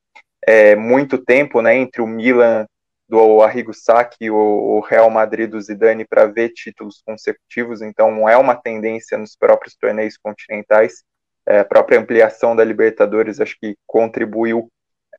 é, 0.47 0.75
muito 0.75 1.17
tempo, 1.23 1.61
né? 1.61 1.75
Entre 1.75 2.01
o 2.01 2.07
Milan 2.07 2.65
do 3.09 3.41
Arrigo 3.41 3.73
Sacchi 3.73 4.29
o, 4.29 4.79
Real 4.81 5.09
Madrid 5.09 5.49
do 5.49 5.59
Zidane 5.59 6.05
para 6.05 6.27
ver 6.27 6.49
títulos 6.49 7.01
consecutivos, 7.03 7.81
então 7.81 8.11
não 8.11 8.29
é 8.29 8.37
uma 8.37 8.55
tendência 8.55 9.17
nos 9.17 9.35
próprios 9.35 9.75
torneios 9.75 10.15
continentais. 10.15 11.03
É, 11.47 11.59
a 11.59 11.65
própria 11.65 11.99
ampliação 11.99 12.55
da 12.55 12.63
Libertadores 12.63 13.41
acho 13.41 13.57
que 13.59 13.75
contribuiu 13.87 14.69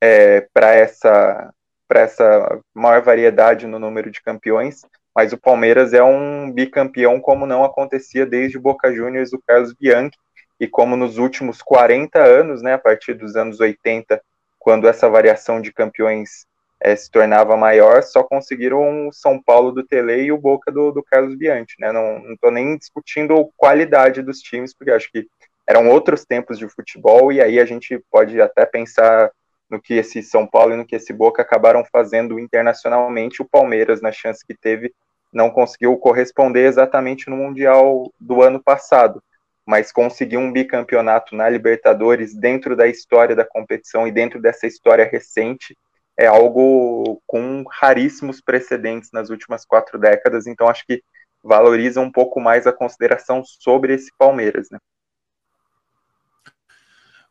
é, 0.00 0.46
para 0.54 0.72
essa 0.72 1.52
para 1.88 2.02
essa 2.02 2.60
maior 2.72 3.02
variedade 3.02 3.66
no 3.66 3.76
número 3.76 4.12
de 4.12 4.22
campeões, 4.22 4.82
mas 5.12 5.32
o 5.32 5.38
Palmeiras 5.38 5.92
é 5.92 6.00
um 6.00 6.52
bicampeão 6.52 7.20
como 7.20 7.44
não 7.46 7.64
acontecia 7.64 8.24
desde 8.24 8.58
o 8.58 8.60
Boca 8.60 8.94
Juniors 8.94 9.32
do 9.32 9.42
Carlos 9.44 9.74
Bianchi, 9.74 10.16
e 10.60 10.68
como 10.68 10.96
nos 10.96 11.18
últimos 11.18 11.60
40 11.60 12.22
anos, 12.22 12.62
né, 12.62 12.74
a 12.74 12.78
partir 12.78 13.14
dos 13.14 13.34
anos 13.34 13.58
80, 13.58 14.22
quando 14.56 14.86
essa 14.86 15.08
variação 15.08 15.60
de 15.60 15.72
campeões 15.72 16.46
é, 16.80 16.96
se 16.96 17.10
tornava 17.10 17.56
maior, 17.56 18.02
só 18.02 18.22
conseguiram 18.22 19.08
o 19.08 19.12
São 19.12 19.40
Paulo 19.42 19.72
do 19.72 19.84
Tele 19.84 20.22
e 20.22 20.32
o 20.32 20.38
Boca 20.38 20.72
do, 20.72 20.90
do 20.90 21.02
Carlos 21.02 21.36
Bianchi, 21.36 21.76
né, 21.78 21.92
não 21.92 22.32
estou 22.32 22.50
nem 22.50 22.76
discutindo 22.76 23.50
qualidade 23.56 24.22
dos 24.22 24.40
times, 24.40 24.74
porque 24.74 24.90
acho 24.90 25.10
que 25.12 25.26
eram 25.66 25.88
outros 25.88 26.24
tempos 26.24 26.58
de 26.58 26.68
futebol, 26.68 27.30
e 27.32 27.40
aí 27.40 27.60
a 27.60 27.64
gente 27.64 28.02
pode 28.10 28.40
até 28.40 28.66
pensar 28.66 29.30
no 29.70 29.80
que 29.80 29.94
esse 29.94 30.20
São 30.22 30.46
Paulo 30.46 30.74
e 30.74 30.76
no 30.76 30.84
que 30.84 30.96
esse 30.96 31.12
Boca 31.12 31.42
acabaram 31.42 31.84
fazendo 31.84 32.40
internacionalmente. 32.40 33.40
O 33.40 33.48
Palmeiras, 33.48 34.02
na 34.02 34.10
chance 34.10 34.44
que 34.44 34.52
teve, 34.52 34.92
não 35.32 35.48
conseguiu 35.48 35.96
corresponder 35.96 36.66
exatamente 36.66 37.30
no 37.30 37.36
Mundial 37.36 38.12
do 38.18 38.42
ano 38.42 38.60
passado, 38.60 39.22
mas 39.64 39.92
conseguiu 39.92 40.40
um 40.40 40.50
bicampeonato 40.50 41.36
na 41.36 41.48
Libertadores 41.48 42.34
dentro 42.34 42.74
da 42.74 42.88
história 42.88 43.36
da 43.36 43.44
competição 43.44 44.08
e 44.08 44.10
dentro 44.10 44.40
dessa 44.40 44.66
história 44.66 45.08
recente. 45.08 45.76
É 46.20 46.26
algo 46.26 47.22
com 47.26 47.64
raríssimos 47.66 48.42
precedentes 48.42 49.10
nas 49.10 49.30
últimas 49.30 49.64
quatro 49.64 49.98
décadas, 49.98 50.46
então 50.46 50.68
acho 50.68 50.84
que 50.84 51.02
valoriza 51.42 51.98
um 51.98 52.12
pouco 52.12 52.38
mais 52.38 52.66
a 52.66 52.72
consideração 52.74 53.42
sobre 53.42 53.94
esse 53.94 54.10
Palmeiras, 54.18 54.68
né? 54.70 54.78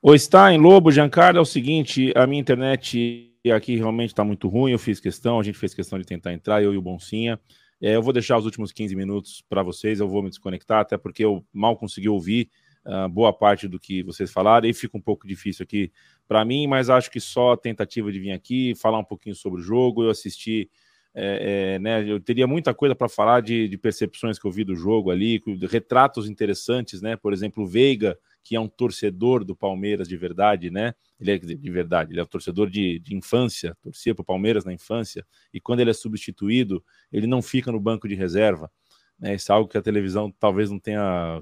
O 0.02 0.18
Stein, 0.18 0.58
Lobo, 0.58 0.92
Giancarlo, 0.92 1.38
é 1.38 1.42
o 1.42 1.46
seguinte, 1.46 2.12
a 2.16 2.26
minha 2.26 2.42
internet 2.42 3.30
aqui 3.54 3.76
realmente 3.76 4.10
está 4.10 4.24
muito 4.24 4.48
ruim, 4.48 4.72
eu 4.72 4.80
fiz 4.80 5.00
questão, 5.00 5.40
a 5.40 5.44
gente 5.44 5.60
fez 5.60 5.74
questão 5.76 6.00
de 6.00 6.06
tentar 6.06 6.34
entrar, 6.34 6.64
eu 6.64 6.74
e 6.74 6.78
o 6.78 6.82
Boncinha. 6.82 7.40
É, 7.80 7.96
eu 7.96 8.02
vou 8.02 8.12
deixar 8.12 8.38
os 8.38 8.46
últimos 8.46 8.72
15 8.72 8.96
minutos 8.96 9.44
para 9.48 9.62
vocês, 9.62 10.00
eu 10.00 10.10
vou 10.10 10.24
me 10.24 10.30
desconectar, 10.30 10.80
até 10.80 10.98
porque 10.98 11.24
eu 11.24 11.46
mal 11.54 11.78
consegui 11.78 12.10
ouvir 12.10 12.50
uh, 12.86 13.08
boa 13.08 13.32
parte 13.32 13.68
do 13.68 13.80
que 13.80 14.02
vocês 14.02 14.32
falaram, 14.32 14.68
e 14.68 14.74
fica 14.74 14.98
um 14.98 15.02
pouco 15.02 15.28
difícil 15.28 15.64
aqui 15.64 15.92
para 16.30 16.46
mim, 16.46 16.68
mas 16.68 16.92
acho 16.92 17.10
que 17.10 17.20
só 17.20 17.54
a 17.54 17.58
tentativa 17.58 18.12
de 18.12 18.20
vir 18.20 18.32
aqui, 18.32 18.76
falar 18.76 19.00
um 19.00 19.04
pouquinho 19.04 19.36
sobre 19.36 19.60
o 19.60 19.64
jogo, 19.64 20.04
eu 20.04 20.12
assisti. 20.12 20.70
É, 21.12 21.74
é, 21.74 21.80
né, 21.80 22.08
eu 22.08 22.20
teria 22.20 22.46
muita 22.46 22.72
coisa 22.72 22.94
para 22.94 23.10
falar 23.10 23.42
de, 23.42 23.68
de, 23.68 23.78
percepções 23.80 24.38
que 24.38 24.46
eu 24.46 24.52
vi 24.52 24.64
do 24.64 24.76
jogo 24.76 25.10
ali, 25.10 25.42
retratos 25.68 26.30
interessantes, 26.30 27.02
né? 27.02 27.16
Por 27.16 27.34
exemplo, 27.34 27.66
Veiga, 27.66 28.16
que 28.44 28.56
é 28.56 28.60
um 28.60 28.68
torcedor 28.68 29.44
do 29.44 29.56
Palmeiras 29.56 30.08
de 30.08 30.16
verdade, 30.16 30.70
né? 30.70 30.94
Ele 31.20 31.32
é 31.32 31.38
de 31.40 31.72
verdade, 31.72 32.14
ele 32.14 32.20
é 32.20 32.24
um 32.24 32.28
torcedor 32.28 32.70
de, 32.70 33.00
de 33.00 33.16
infância, 33.16 33.76
torcia 33.82 34.14
para 34.14 34.22
o 34.22 34.26
Palmeiras 34.26 34.64
na 34.64 34.72
infância, 34.72 35.26
e 35.52 35.60
quando 35.60 35.80
ele 35.80 35.90
é 35.90 35.94
substituído, 35.94 36.84
ele 37.12 37.26
não 37.26 37.42
fica 37.42 37.72
no 37.72 37.80
banco 37.80 38.08
de 38.08 38.14
reserva. 38.14 38.72
Né? 39.18 39.34
Isso 39.34 39.52
é 39.52 39.56
algo 39.56 39.68
que 39.68 39.80
a 39.80 39.82
televisão 39.82 40.32
talvez 40.40 40.70
não 40.70 40.80
tenha. 40.80 41.42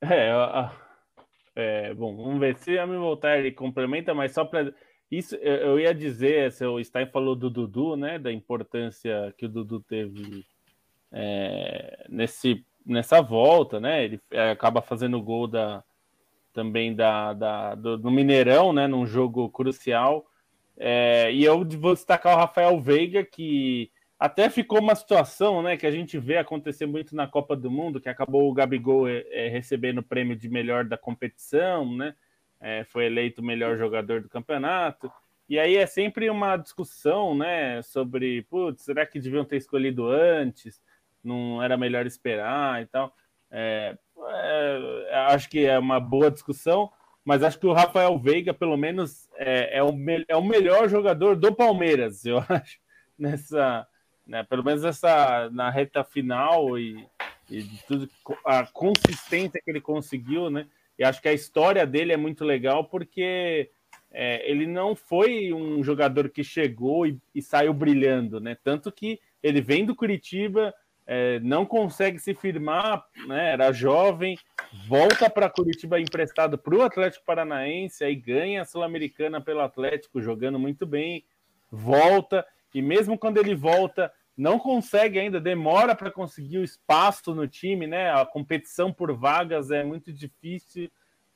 É, 0.00 0.32
é 1.54 1.92
bom, 1.94 2.16
vamos 2.16 2.38
ver 2.38 2.56
se 2.56 2.78
a 2.78 2.86
me 2.86 2.96
voltar 2.96 3.38
ele 3.38 3.52
complementa, 3.52 4.14
mas 4.14 4.32
só 4.32 4.44
para. 4.44 4.72
Isso 5.10 5.34
eu 5.36 5.80
ia 5.80 5.92
dizer, 5.92 6.52
o 6.62 6.82
Stein 6.82 7.06
falou 7.06 7.34
do 7.34 7.50
Dudu, 7.50 7.96
né? 7.96 8.18
Da 8.18 8.30
importância 8.32 9.34
que 9.36 9.46
o 9.46 9.48
Dudu 9.48 9.80
teve 9.80 10.44
é, 11.10 12.06
nesse, 12.08 12.64
nessa 12.86 13.20
volta, 13.20 13.80
né? 13.80 14.04
Ele 14.04 14.20
acaba 14.52 14.80
fazendo 14.80 15.20
gol 15.20 15.48
da, 15.48 15.82
também 16.52 16.94
da, 16.94 17.32
da, 17.32 17.74
do, 17.74 17.96
do 17.96 18.10
Mineirão, 18.10 18.72
né, 18.72 18.86
num 18.86 19.06
jogo 19.06 19.48
crucial. 19.50 20.26
É, 20.76 21.32
e 21.32 21.44
eu 21.44 21.64
vou 21.64 21.94
destacar 21.94 22.34
o 22.34 22.38
Rafael 22.38 22.80
Veiga, 22.80 23.24
que 23.24 23.90
até 24.20 24.50
ficou 24.50 24.80
uma 24.80 24.94
situação 24.94 25.62
né, 25.62 25.78
que 25.78 25.86
a 25.86 25.90
gente 25.90 26.18
vê 26.18 26.36
acontecer 26.36 26.84
muito 26.84 27.16
na 27.16 27.26
Copa 27.26 27.56
do 27.56 27.70
Mundo, 27.70 27.98
que 27.98 28.08
acabou 28.10 28.50
o 28.50 28.52
Gabigol 28.52 29.08
é, 29.08 29.48
recebendo 29.48 29.98
o 29.98 30.02
prêmio 30.02 30.36
de 30.36 30.46
melhor 30.46 30.84
da 30.84 30.98
competição, 30.98 31.96
né? 31.96 32.14
É, 32.60 32.84
foi 32.84 33.06
eleito 33.06 33.40
o 33.40 33.44
melhor 33.44 33.78
jogador 33.78 34.20
do 34.20 34.28
campeonato. 34.28 35.10
E 35.48 35.58
aí 35.58 35.74
é 35.74 35.86
sempre 35.86 36.28
uma 36.28 36.58
discussão 36.58 37.34
né, 37.34 37.80
sobre, 37.80 38.42
putz, 38.42 38.82
será 38.82 39.06
que 39.06 39.18
deviam 39.18 39.42
ter 39.42 39.56
escolhido 39.56 40.06
antes? 40.06 40.82
Não 41.24 41.62
era 41.62 41.78
melhor 41.78 42.04
esperar 42.04 42.82
e 42.82 42.86
tal. 42.86 43.16
É, 43.50 43.96
acho 45.28 45.48
que 45.48 45.64
é 45.64 45.78
uma 45.78 45.98
boa 45.98 46.30
discussão, 46.30 46.92
mas 47.24 47.42
acho 47.42 47.58
que 47.58 47.66
o 47.66 47.72
Rafael 47.72 48.18
Veiga, 48.18 48.52
pelo 48.52 48.76
menos, 48.76 49.30
é, 49.36 49.82
o, 49.82 49.90
é 50.28 50.36
o 50.36 50.44
melhor 50.44 50.90
jogador 50.90 51.36
do 51.36 51.54
Palmeiras, 51.54 52.26
eu 52.26 52.36
acho, 52.50 52.78
nessa, 53.18 53.88
né, 54.30 54.44
pelo 54.44 54.62
menos 54.62 54.84
essa, 54.84 55.50
na 55.50 55.68
reta 55.70 56.04
final 56.04 56.78
e, 56.78 57.04
e 57.50 57.64
tudo, 57.88 58.08
a 58.46 58.64
consistência 58.64 59.60
que 59.60 59.68
ele 59.68 59.80
conseguiu, 59.80 60.48
né? 60.48 60.68
E 60.96 61.02
acho 61.02 61.20
que 61.20 61.28
a 61.28 61.32
história 61.32 61.84
dele 61.84 62.12
é 62.12 62.16
muito 62.16 62.44
legal 62.44 62.84
porque 62.84 63.70
é, 64.12 64.48
ele 64.48 64.68
não 64.68 64.94
foi 64.94 65.52
um 65.52 65.82
jogador 65.82 66.28
que 66.28 66.44
chegou 66.44 67.08
e, 67.08 67.18
e, 67.34 67.42
saiu 67.42 67.74
brilhando, 67.74 68.38
né? 68.38 68.56
Tanto 68.62 68.92
que 68.92 69.18
ele 69.42 69.60
vem 69.60 69.84
do 69.84 69.96
Curitiba, 69.96 70.72
é, 71.04 71.40
não 71.40 71.66
consegue 71.66 72.20
se 72.20 72.32
firmar, 72.32 73.04
né? 73.26 73.50
Era 73.50 73.72
jovem, 73.72 74.38
volta 74.86 75.28
para 75.28 75.50
Curitiba 75.50 75.98
emprestado 75.98 76.56
para 76.56 76.76
o 76.76 76.82
Atlético 76.82 77.24
Paranaense, 77.24 78.04
aí 78.04 78.14
ganha 78.14 78.62
a 78.62 78.64
Sul-Americana 78.64 79.40
pelo 79.40 79.60
Atlético, 79.60 80.22
jogando 80.22 80.56
muito 80.56 80.86
bem, 80.86 81.24
volta, 81.68 82.46
e 82.72 82.80
mesmo 82.80 83.18
quando 83.18 83.38
ele 83.38 83.56
volta, 83.56 84.12
não 84.40 84.58
consegue 84.58 85.18
ainda, 85.18 85.38
demora 85.38 85.94
para 85.94 86.10
conseguir 86.10 86.56
o 86.56 86.64
espaço 86.64 87.34
no 87.34 87.46
time, 87.46 87.86
né? 87.86 88.10
A 88.10 88.24
competição 88.24 88.90
por 88.90 89.12
vagas 89.12 89.70
é 89.70 89.84
muito 89.84 90.10
difícil 90.14 90.90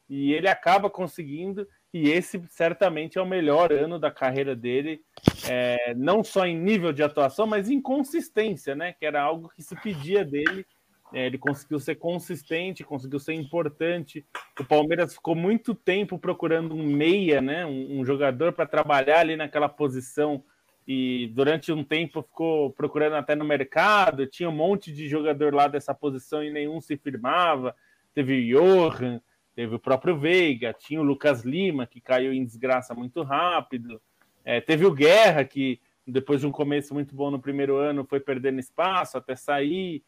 e 0.08 0.32
ele 0.32 0.48
acaba 0.48 0.88
conseguindo 0.88 1.68
e 1.92 2.08
esse 2.08 2.42
certamente 2.48 3.18
é 3.18 3.20
o 3.20 3.26
melhor 3.26 3.70
ano 3.70 3.98
da 3.98 4.10
carreira 4.10 4.56
dele, 4.56 5.02
é, 5.46 5.92
não 5.94 6.24
só 6.24 6.46
em 6.46 6.58
nível 6.58 6.94
de 6.94 7.02
atuação, 7.02 7.46
mas 7.46 7.68
em 7.68 7.78
consistência, 7.78 8.74
né? 8.74 8.94
Que 8.94 9.04
era 9.04 9.20
algo 9.20 9.50
que 9.54 9.62
se 9.62 9.76
pedia 9.76 10.24
dele. 10.24 10.64
É, 11.12 11.26
ele 11.26 11.36
conseguiu 11.36 11.78
ser 11.78 11.96
consistente, 11.96 12.82
conseguiu 12.82 13.20
ser 13.20 13.34
importante. 13.34 14.26
O 14.58 14.64
Palmeiras 14.64 15.12
ficou 15.12 15.34
muito 15.34 15.74
tempo 15.74 16.18
procurando 16.18 16.74
um 16.74 16.86
meia, 16.86 17.42
né? 17.42 17.66
Um, 17.66 18.00
um 18.00 18.04
jogador 18.04 18.54
para 18.54 18.66
trabalhar 18.66 19.20
ali 19.20 19.36
naquela 19.36 19.68
posição 19.68 20.42
e 20.86 21.30
durante 21.34 21.72
um 21.72 21.82
tempo 21.82 22.22
ficou 22.22 22.70
procurando 22.70 23.14
até 23.14 23.34
no 23.34 23.44
mercado. 23.44 24.26
Tinha 24.26 24.48
um 24.48 24.54
monte 24.54 24.92
de 24.92 25.08
jogador 25.08 25.54
lá 25.54 25.66
dessa 25.66 25.94
posição 25.94 26.44
e 26.44 26.50
nenhum 26.50 26.80
se 26.80 26.96
firmava. 26.96 27.74
Teve 28.14 28.54
o 28.54 28.58
Johan, 28.58 29.20
Teve 29.54 29.76
o 29.76 29.78
próprio 29.78 30.18
Veiga, 30.18 30.72
tinha 30.72 31.00
o 31.00 31.04
Lucas 31.04 31.44
Lima, 31.44 31.86
que 31.86 32.00
caiu 32.00 32.32
em 32.32 32.44
desgraça 32.44 32.92
muito 32.92 33.22
rápido. 33.22 34.00
É, 34.44 34.60
teve 34.60 34.84
o 34.84 34.92
Guerra, 34.92 35.44
que 35.44 35.80
depois 36.04 36.40
de 36.40 36.46
um 36.46 36.50
começo 36.50 36.92
muito 36.92 37.14
bom 37.14 37.30
no 37.30 37.38
primeiro 37.38 37.76
ano, 37.76 38.04
foi 38.04 38.18
perdendo 38.18 38.58
espaço 38.58 39.16
até 39.16 39.36
sair. 39.36 40.02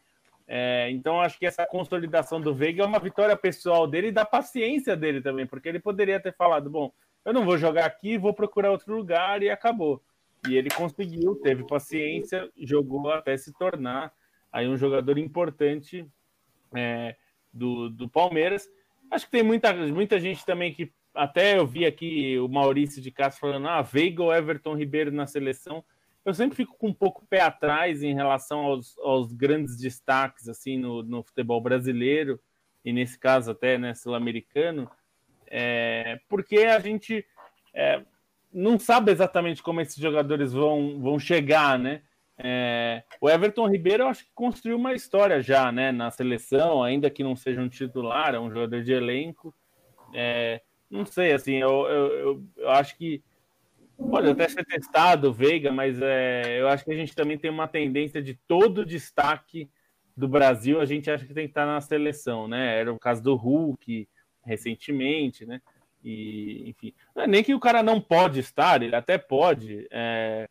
É, 0.45 0.89
então, 0.91 1.21
acho 1.21 1.39
que 1.39 1.45
essa 1.45 1.65
consolidação 1.65 2.41
do 2.41 2.53
Veiga 2.53 2.83
é 2.83 2.85
uma 2.85 2.99
vitória 2.99 3.37
pessoal 3.37 3.87
dele 3.87 4.07
e 4.07 4.11
da 4.11 4.25
paciência 4.25 4.97
dele 4.97 5.21
também, 5.21 5.47
porque 5.47 5.69
ele 5.69 5.79
poderia 5.79 6.19
ter 6.19 6.35
falado: 6.35 6.69
bom, 6.69 6.91
eu 7.23 7.33
não 7.33 7.45
vou 7.45 7.57
jogar 7.57 7.85
aqui, 7.85 8.17
vou 8.17 8.33
procurar 8.33 8.71
outro 8.71 8.93
lugar 8.93 9.41
e 9.41 9.49
acabou. 9.49 10.03
E 10.49 10.55
ele 10.55 10.69
conseguiu, 10.69 11.35
teve 11.35 11.65
paciência, 11.65 12.49
jogou 12.57 13.11
até 13.11 13.35
se 13.37 13.53
tornar 13.53 14.13
aí 14.51 14.67
um 14.67 14.77
jogador 14.77 15.17
importante 15.17 16.05
é, 16.75 17.15
do, 17.53 17.89
do 17.89 18.09
Palmeiras. 18.09 18.69
Acho 19.11 19.25
que 19.25 19.31
tem 19.31 19.43
muita, 19.43 19.73
muita 19.73 20.19
gente 20.19 20.45
também 20.45 20.73
que 20.73 20.91
até 21.13 21.57
eu 21.57 21.65
vi 21.65 21.85
aqui 21.85 22.37
o 22.39 22.47
Maurício 22.47 23.01
de 23.01 23.11
Castro 23.11 23.41
falando, 23.41 23.67
ah, 23.67 23.81
Veiga 23.81 24.21
ou 24.21 24.33
Everton 24.33 24.75
Ribeiro 24.75 25.11
na 25.11 25.25
seleção. 25.25 25.83
Eu 26.23 26.33
sempre 26.33 26.57
fico 26.57 26.77
com 26.77 26.89
um 26.89 26.93
pouco 26.93 27.25
pé 27.27 27.41
atrás 27.41 28.03
em 28.03 28.13
relação 28.13 28.59
aos, 28.59 28.97
aos 28.99 29.31
grandes 29.31 29.77
destaques 29.77 30.47
assim 30.49 30.77
no, 30.77 31.01
no, 31.01 31.23
futebol 31.23 31.61
brasileiro 31.61 32.39
e 32.83 32.91
nesse 32.91 33.17
caso 33.17 33.51
até 33.51 33.77
né, 33.77 33.93
sul-americano, 33.93 34.89
é, 35.47 36.19
porque 36.27 36.59
a 36.59 36.79
gente 36.79 37.25
é, 37.73 38.03
não 38.57 38.79
sabe 38.79 39.11
exatamente 39.11 39.61
como 39.61 39.79
esses 39.79 39.97
jogadores 39.97 40.51
vão, 40.51 40.99
vão 40.99 41.19
chegar, 41.19 41.77
né? 41.77 42.01
É, 42.39 43.03
o 43.21 43.29
Everton 43.29 43.67
Ribeiro, 43.67 44.03
eu 44.03 44.07
acho 44.07 44.23
que 44.23 44.31
construiu 44.33 44.77
uma 44.77 44.93
história 44.93 45.41
já, 45.41 45.71
né, 45.71 45.91
na 45.91 46.11
seleção, 46.11 46.83
ainda 46.83 47.09
que 47.09 47.23
não 47.23 47.35
seja 47.35 47.61
um 47.61 47.69
titular, 47.69 48.33
é 48.33 48.39
um 48.39 48.49
jogador 48.49 48.83
de 48.83 48.91
elenco. 48.91 49.53
É, 50.13 50.61
não 50.89 51.05
sei, 51.05 51.33
assim, 51.33 51.55
eu, 51.55 51.87
eu, 51.87 52.07
eu, 52.13 52.43
eu, 52.57 52.69
acho 52.69 52.97
que 52.97 53.23
pode 53.97 54.29
até 54.29 54.47
ser 54.47 54.65
testado 54.65 55.29
o 55.29 55.33
Veiga, 55.33 55.71
mas 55.71 55.99
é, 56.01 56.59
eu 56.59 56.67
acho 56.67 56.83
que 56.83 56.91
a 56.91 56.95
gente 56.95 57.15
também 57.15 57.37
tem 57.37 57.51
uma 57.51 57.67
tendência 57.67 58.21
de 58.21 58.35
todo 58.47 58.85
destaque 58.85 59.69
do 60.15 60.27
Brasil, 60.27 60.81
a 60.81 60.85
gente 60.85 61.11
acha 61.11 61.25
que 61.25 61.33
tem 61.33 61.45
que 61.45 61.51
estar 61.51 61.65
na 61.65 61.81
seleção, 61.81 62.47
né? 62.47 62.79
Era 62.79 62.91
o 62.91 62.99
caso 62.99 63.21
do 63.21 63.35
Hulk 63.35 64.07
recentemente, 64.43 65.45
né? 65.45 65.61
E, 66.03 66.69
enfim, 66.69 66.93
não 67.15 67.23
é 67.23 67.27
nem 67.27 67.43
que 67.43 67.53
o 67.53 67.59
cara 67.59 67.83
não 67.83 67.99
pode 67.99 68.39
estar, 68.39 68.81
ele 68.81 68.95
até 68.95 69.17
pode. 69.17 69.87
É, 69.91 70.47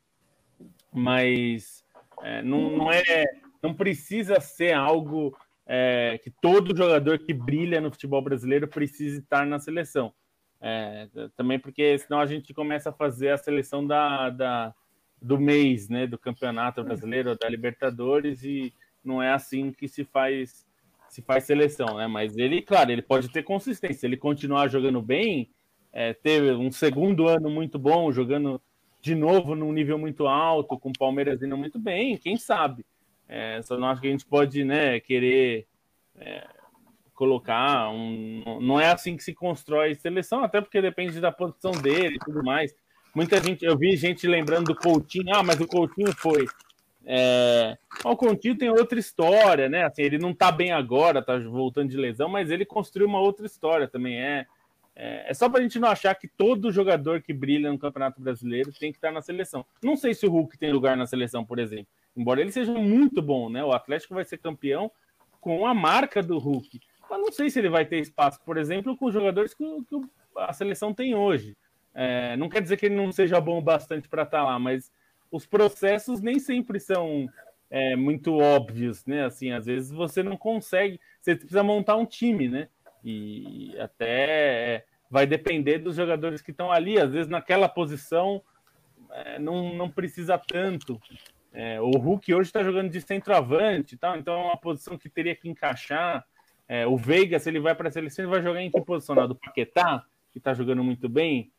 mas 0.93 1.85
é, 2.23 2.43
não, 2.43 2.71
não, 2.71 2.93
é, 2.93 3.25
não 3.63 3.75
precisa 3.75 4.41
ser 4.41 4.73
algo 4.73 5.37
é, 5.67 6.19
que 6.23 6.31
todo 6.31 6.77
jogador 6.77 7.19
que 7.19 7.33
brilha 7.33 7.81
no 7.81 7.91
futebol 7.91 8.23
brasileiro 8.23 8.69
precise 8.69 9.19
estar 9.19 9.47
na 9.47 9.59
seleção. 9.59 10.13
É, 10.61 11.09
também 11.37 11.59
porque 11.59 11.99
senão 11.99 12.19
a 12.19 12.27
gente 12.27 12.55
começa 12.55 12.91
a 12.91 12.93
fazer 12.93 13.31
a 13.31 13.39
seleção 13.39 13.87
da, 13.87 14.31
da, 14.31 14.75
do 15.21 15.39
mês, 15.39 15.89
né, 15.89 16.07
do 16.07 16.19
campeonato 16.19 16.83
brasileiro, 16.83 17.37
da 17.37 17.49
Libertadores, 17.49 18.43
e 18.43 18.73
não 19.05 19.23
é 19.23 19.33
assim 19.33 19.71
que 19.71 19.87
se 19.87 20.05
faz 20.05 20.66
se 21.09 21.23
faz 21.23 21.45
seleção, 21.45 21.97
né? 21.97 22.07
Mas 22.07 22.37
ele, 22.37 22.63
claro, 22.63 22.91
ele 22.91 23.03
pode 23.03 23.29
ter 23.29 23.43
consistência. 23.43 24.07
Ele 24.07 24.17
continuar 24.17 24.69
jogando 24.69 25.01
bem, 25.01 25.51
é, 25.93 26.13
teve 26.13 26.53
um 26.53 26.71
segundo 26.71 27.27
ano 27.27 27.49
muito 27.49 27.79
bom, 27.79 28.13
jogando 28.13 28.61
de 29.01 29.15
novo 29.15 29.55
num 29.55 29.73
nível 29.73 29.99
muito 29.99 30.27
alto, 30.27 30.79
com 30.79 30.91
o 30.91 30.99
Palmeiras 30.99 31.43
indo 31.43 31.57
muito 31.57 31.79
bem, 31.79 32.17
quem 32.17 32.37
sabe? 32.37 32.85
É, 33.29 33.61
só 33.63 33.77
não 33.77 33.89
acho 33.89 34.01
que 34.01 34.09
a 34.09 34.11
gente 34.11 34.27
pode 34.27 34.65
né, 34.65 35.01
querer 35.01 35.67
é, 36.19 36.47
colocar 37.15 37.89
um. 37.91 38.61
Não 38.61 38.79
é 38.79 38.93
assim 38.93 39.17
que 39.17 39.25
se 39.25 39.35
constrói 39.35 39.95
seleção, 39.95 40.45
até 40.45 40.61
porque 40.61 40.81
depende 40.83 41.21
da 41.21 41.33
posição 41.33 41.73
dele 41.73 42.17
e 42.17 42.19
tudo 42.19 42.45
mais. 42.45 42.75
Muita 43.15 43.43
gente, 43.43 43.65
eu 43.65 43.77
vi 43.77 43.97
gente 43.97 44.27
lembrando 44.27 44.67
do 44.67 44.77
Coutinho, 44.77 45.35
ah, 45.35 45.43
mas 45.43 45.59
o 45.61 45.67
Coutinho 45.67 46.13
foi. 46.15 46.47
É... 47.05 47.79
O 48.11 48.17
Coutinho 48.17 48.57
tem 48.57 48.71
outra 48.71 48.99
história, 49.01 49.69
né? 49.69 49.85
Assim, 49.85 50.03
ele 50.03 50.17
não 50.17 50.33
tá 50.33 50.53
bem 50.53 50.71
agora, 50.71 51.21
tá 51.21 51.37
voltando 51.39 51.91
de 51.91 51.97
lesão, 51.97 52.29
mas 52.29 52.51
ele 52.51 52.65
construiu 52.65 53.09
uma 53.09 53.19
outra 53.19 53.45
história 53.45 53.89
também. 53.89 54.21
É, 54.21 54.47
é, 54.95 55.31
é 55.31 55.35
só 55.35 55.49
para 55.49 55.59
a 55.59 55.63
gente 55.63 55.81
não 55.81 55.89
achar 55.89 56.15
que 56.15 56.29
todo 56.29 56.71
jogador 56.71 57.21
que 57.21 57.33
brilha 57.33 57.71
no 57.71 57.79
Campeonato 57.79 58.21
Brasileiro 58.21 58.73
tem 58.73 58.93
que 58.93 58.99
estar 58.99 59.11
na 59.11 59.21
seleção. 59.21 59.67
Não 59.83 59.97
sei 59.97 60.15
se 60.15 60.25
o 60.25 60.31
Hulk 60.31 60.57
tem 60.57 60.73
lugar 60.73 60.97
na 60.97 61.05
seleção, 61.05 61.45
por 61.45 61.59
exemplo. 61.59 61.89
embora 62.17 62.41
ele 62.41 62.53
seja 62.53 62.73
muito 62.73 63.21
bom, 63.21 63.51
né? 63.51 63.65
O 63.65 63.73
Atlético 63.73 64.15
vai 64.15 64.25
ser 64.25 64.39
campeão 64.39 64.89
com 65.41 65.67
a 65.67 65.75
marca 65.75 66.23
do 66.23 66.39
Hulk. 66.39 66.81
Mas 67.11 67.21
não 67.21 67.33
sei 67.33 67.51
se 67.51 67.59
ele 67.59 67.69
vai 67.69 67.85
ter 67.85 67.99
espaço, 67.99 68.41
por 68.45 68.57
exemplo, 68.57 68.97
com 68.97 69.07
os 69.07 69.15
jogadores 69.15 69.53
que, 69.53 69.65
que 69.65 70.01
a 70.37 70.53
seleção 70.53 70.95
tem 70.95 71.17
hoje. 71.17 71.57
É, 71.93 72.37
não 72.37 72.49
quer 72.49 72.63
dizer 72.63 72.77
que 72.77 72.87
ele 72.87 72.95
não 72.95 73.11
seja 73.11 73.41
bom 73.41 73.61
bastante 73.61 74.09
para 74.09 74.23
estar 74.23 74.39
tá 74.39 74.45
lá, 74.45 74.59
mas 74.61 74.93
os 75.29 75.45
processos 75.45 76.21
nem 76.21 76.39
sempre 76.39 76.79
são 76.79 77.29
é, 77.71 77.97
muito 77.97 78.37
óbvios, 78.39 79.05
né? 79.07 79.25
Assim, 79.25 79.53
às 79.53 79.67
vezes 79.67 79.91
você 79.91 80.23
não 80.23 80.37
consegue, 80.37 81.01
você 81.21 81.35
precisa 81.35 81.63
montar 81.63 81.97
um 81.97 82.07
time, 82.07 82.49
né? 82.49 82.69
E 83.05 83.75
até 83.79 84.75
é, 84.77 84.85
vai 85.11 85.27
depender 85.27 85.79
dos 85.79 85.97
jogadores 85.97 86.43
que 86.43 86.51
estão 86.51 86.71
ali. 86.71 86.99
Às 86.99 87.13
vezes 87.13 87.29
naquela 87.29 87.69
posição 87.69 88.43
é, 89.11 89.39
não, 89.39 89.75
não 89.75 89.91
precisa 89.91 90.39
tanto. 90.39 91.01
É, 91.53 91.81
o 91.81 91.91
Hulk 91.91 92.35
hoje 92.35 92.49
está 92.49 92.63
jogando 92.63 92.91
de 92.91 93.01
centroavante, 93.01 93.97
tal, 93.97 94.17
então 94.17 94.35
é 94.35 94.45
uma 94.45 94.57
posição 94.57 94.99
que 94.99 95.09
teria 95.09 95.35
que 95.35 95.49
encaixar. 95.49 96.25
É, 96.69 96.87
o 96.87 96.97
Veiga, 96.97 97.39
se 97.39 97.49
ele 97.49 97.61
vai 97.61 97.75
para 97.75 97.89
a 97.89 97.93
seleção, 97.93 98.25
ele 98.25 98.33
vai 98.33 98.43
jogar 98.43 98.61
em 98.61 98.71
que 98.71 98.81
posição? 98.83 99.15
Na 99.15 99.27
do 99.27 99.35
Paquetá, 99.35 100.05
que 100.33 100.39
está 100.39 100.53
jogando 100.53 100.85
muito 100.85 101.09
bem. 101.09 101.51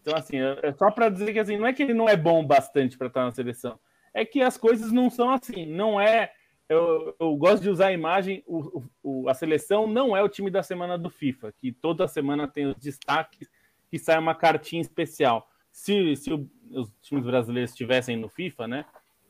Então, 0.00 0.14
assim, 0.14 0.38
é, 0.38 0.58
é 0.62 0.72
só 0.72 0.90
para 0.90 1.08
dizer 1.08 1.32
que 1.32 1.38
assim, 1.38 1.56
não 1.56 1.66
é 1.66 1.72
que 1.72 1.82
ele 1.82 1.94
não 1.94 2.08
é 2.08 2.16
bom 2.16 2.44
bastante 2.44 2.98
para 2.98 3.06
estar 3.06 3.24
na 3.24 3.32
seleção, 3.32 3.78
é 4.16 4.24
que 4.24 4.40
as 4.40 4.56
coisas 4.56 4.90
não 4.90 5.10
são 5.10 5.30
assim. 5.30 5.66
Não 5.66 6.00
é. 6.00 6.32
Eu, 6.66 7.14
eu 7.20 7.36
gosto 7.36 7.62
de 7.62 7.68
usar 7.68 7.88
a 7.88 7.92
imagem. 7.92 8.42
O, 8.46 8.82
o, 9.02 9.28
a 9.28 9.34
seleção 9.34 9.86
não 9.86 10.16
é 10.16 10.22
o 10.22 10.28
time 10.28 10.50
da 10.50 10.62
semana 10.62 10.96
do 10.96 11.10
FIFA, 11.10 11.52
que 11.52 11.70
toda 11.70 12.08
semana 12.08 12.48
tem 12.48 12.64
os 12.66 12.76
destaques 12.76 13.46
que 13.90 13.98
sai 13.98 14.18
uma 14.18 14.34
cartinha 14.34 14.80
especial. 14.80 15.46
Se, 15.70 16.16
se 16.16 16.32
o, 16.32 16.48
os 16.70 16.90
times 17.02 17.26
brasileiros 17.26 17.72
estivessem 17.72 18.16
no 18.16 18.30
FIFA, 18.30 18.66
né? 18.66 18.84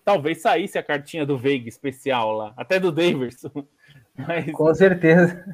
Talvez 0.04 0.40
saísse 0.40 0.78
a 0.78 0.84
cartinha 0.84 1.26
do 1.26 1.36
Veiga 1.36 1.68
especial 1.68 2.30
lá, 2.30 2.54
até 2.56 2.78
do 2.78 2.92
Daverson. 2.92 3.50
Mas, 4.16 4.52
Com 4.52 4.72
certeza. 4.72 5.44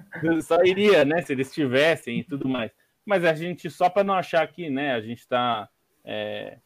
Só 0.43 0.63
iria, 0.63 1.07
né? 1.07 1.23
Se 1.23 1.33
eles 1.33 1.51
tivessem 1.51 2.21
e 2.21 2.25
tudo 2.25 2.47
mais. 2.47 2.71
Mas 3.05 3.25
a 3.25 3.33
gente, 3.33 3.71
só 3.71 3.89
para 3.89 4.05
não 4.05 4.13
achar 4.13 4.47
que, 4.47 4.69
né, 4.69 4.93
a 4.93 5.01
gente 5.01 5.21
está. 5.21 5.69
É, 6.05 6.59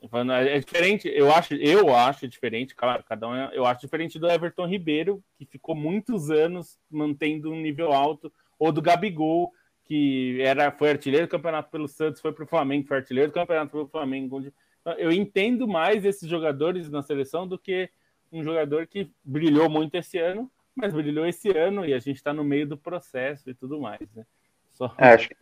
é 0.00 0.58
diferente, 0.60 1.08
eu 1.08 1.32
acho, 1.32 1.54
eu 1.54 1.94
acho 1.94 2.28
diferente, 2.28 2.74
claro, 2.74 3.02
cada 3.02 3.28
um 3.28 3.34
é, 3.34 3.50
eu 3.52 3.66
acho 3.66 3.80
diferente 3.80 4.18
do 4.18 4.30
Everton 4.30 4.66
Ribeiro, 4.66 5.22
que 5.36 5.44
ficou 5.44 5.74
muitos 5.74 6.30
anos 6.30 6.78
mantendo 6.88 7.50
um 7.50 7.60
nível 7.60 7.92
alto, 7.92 8.32
ou 8.58 8.70
do 8.70 8.80
Gabigol, 8.80 9.52
que 9.84 10.40
era, 10.42 10.70
foi 10.70 10.90
artilheiro 10.90 11.26
do 11.26 11.30
campeonato 11.30 11.70
pelo 11.70 11.88
Santos, 11.88 12.20
foi 12.20 12.32
para 12.32 12.44
o 12.44 12.46
Flamengo, 12.46 12.86
foi 12.86 12.98
artilheiro 12.98 13.30
do 13.30 13.34
campeonato 13.34 13.72
pelo 13.72 13.88
Flamengo. 13.88 14.40
Então, 14.40 14.94
eu 14.98 15.10
entendo 15.10 15.66
mais 15.66 16.04
esses 16.04 16.28
jogadores 16.28 16.90
na 16.90 17.02
seleção 17.02 17.48
do 17.48 17.58
que 17.58 17.90
um 18.30 18.44
jogador 18.44 18.86
que 18.86 19.10
brilhou 19.24 19.68
muito 19.68 19.94
esse 19.94 20.18
ano, 20.18 20.50
mas 20.76 20.92
brilhou 20.92 21.26
esse 21.26 21.48
ano 21.56 21.84
e 21.84 21.94
a 21.94 21.98
gente 21.98 22.16
está 22.16 22.32
no 22.32 22.44
meio 22.44 22.68
do 22.68 22.76
processo 22.76 23.50
e 23.50 23.54
tudo 23.54 23.80
mais. 23.80 24.12
Né? 24.14 24.24
Só... 24.70 24.94
É, 24.98 25.14
acho 25.14 25.28
que 25.30 25.36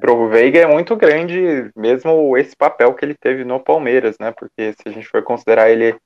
pro 0.00 0.28
Veiga 0.28 0.60
é 0.60 0.66
muito 0.66 0.96
grande 0.96 1.70
mesmo 1.76 2.36
esse 2.36 2.56
papel 2.56 2.94
que 2.94 3.04
ele 3.04 3.14
teve 3.14 3.44
no 3.44 3.60
Palmeiras, 3.60 4.16
né? 4.20 4.32
Porque 4.32 4.72
se 4.72 4.88
a 4.88 4.90
gente 4.90 5.06
for 5.08 5.22
considerar 5.22 5.70
ele 5.70 5.96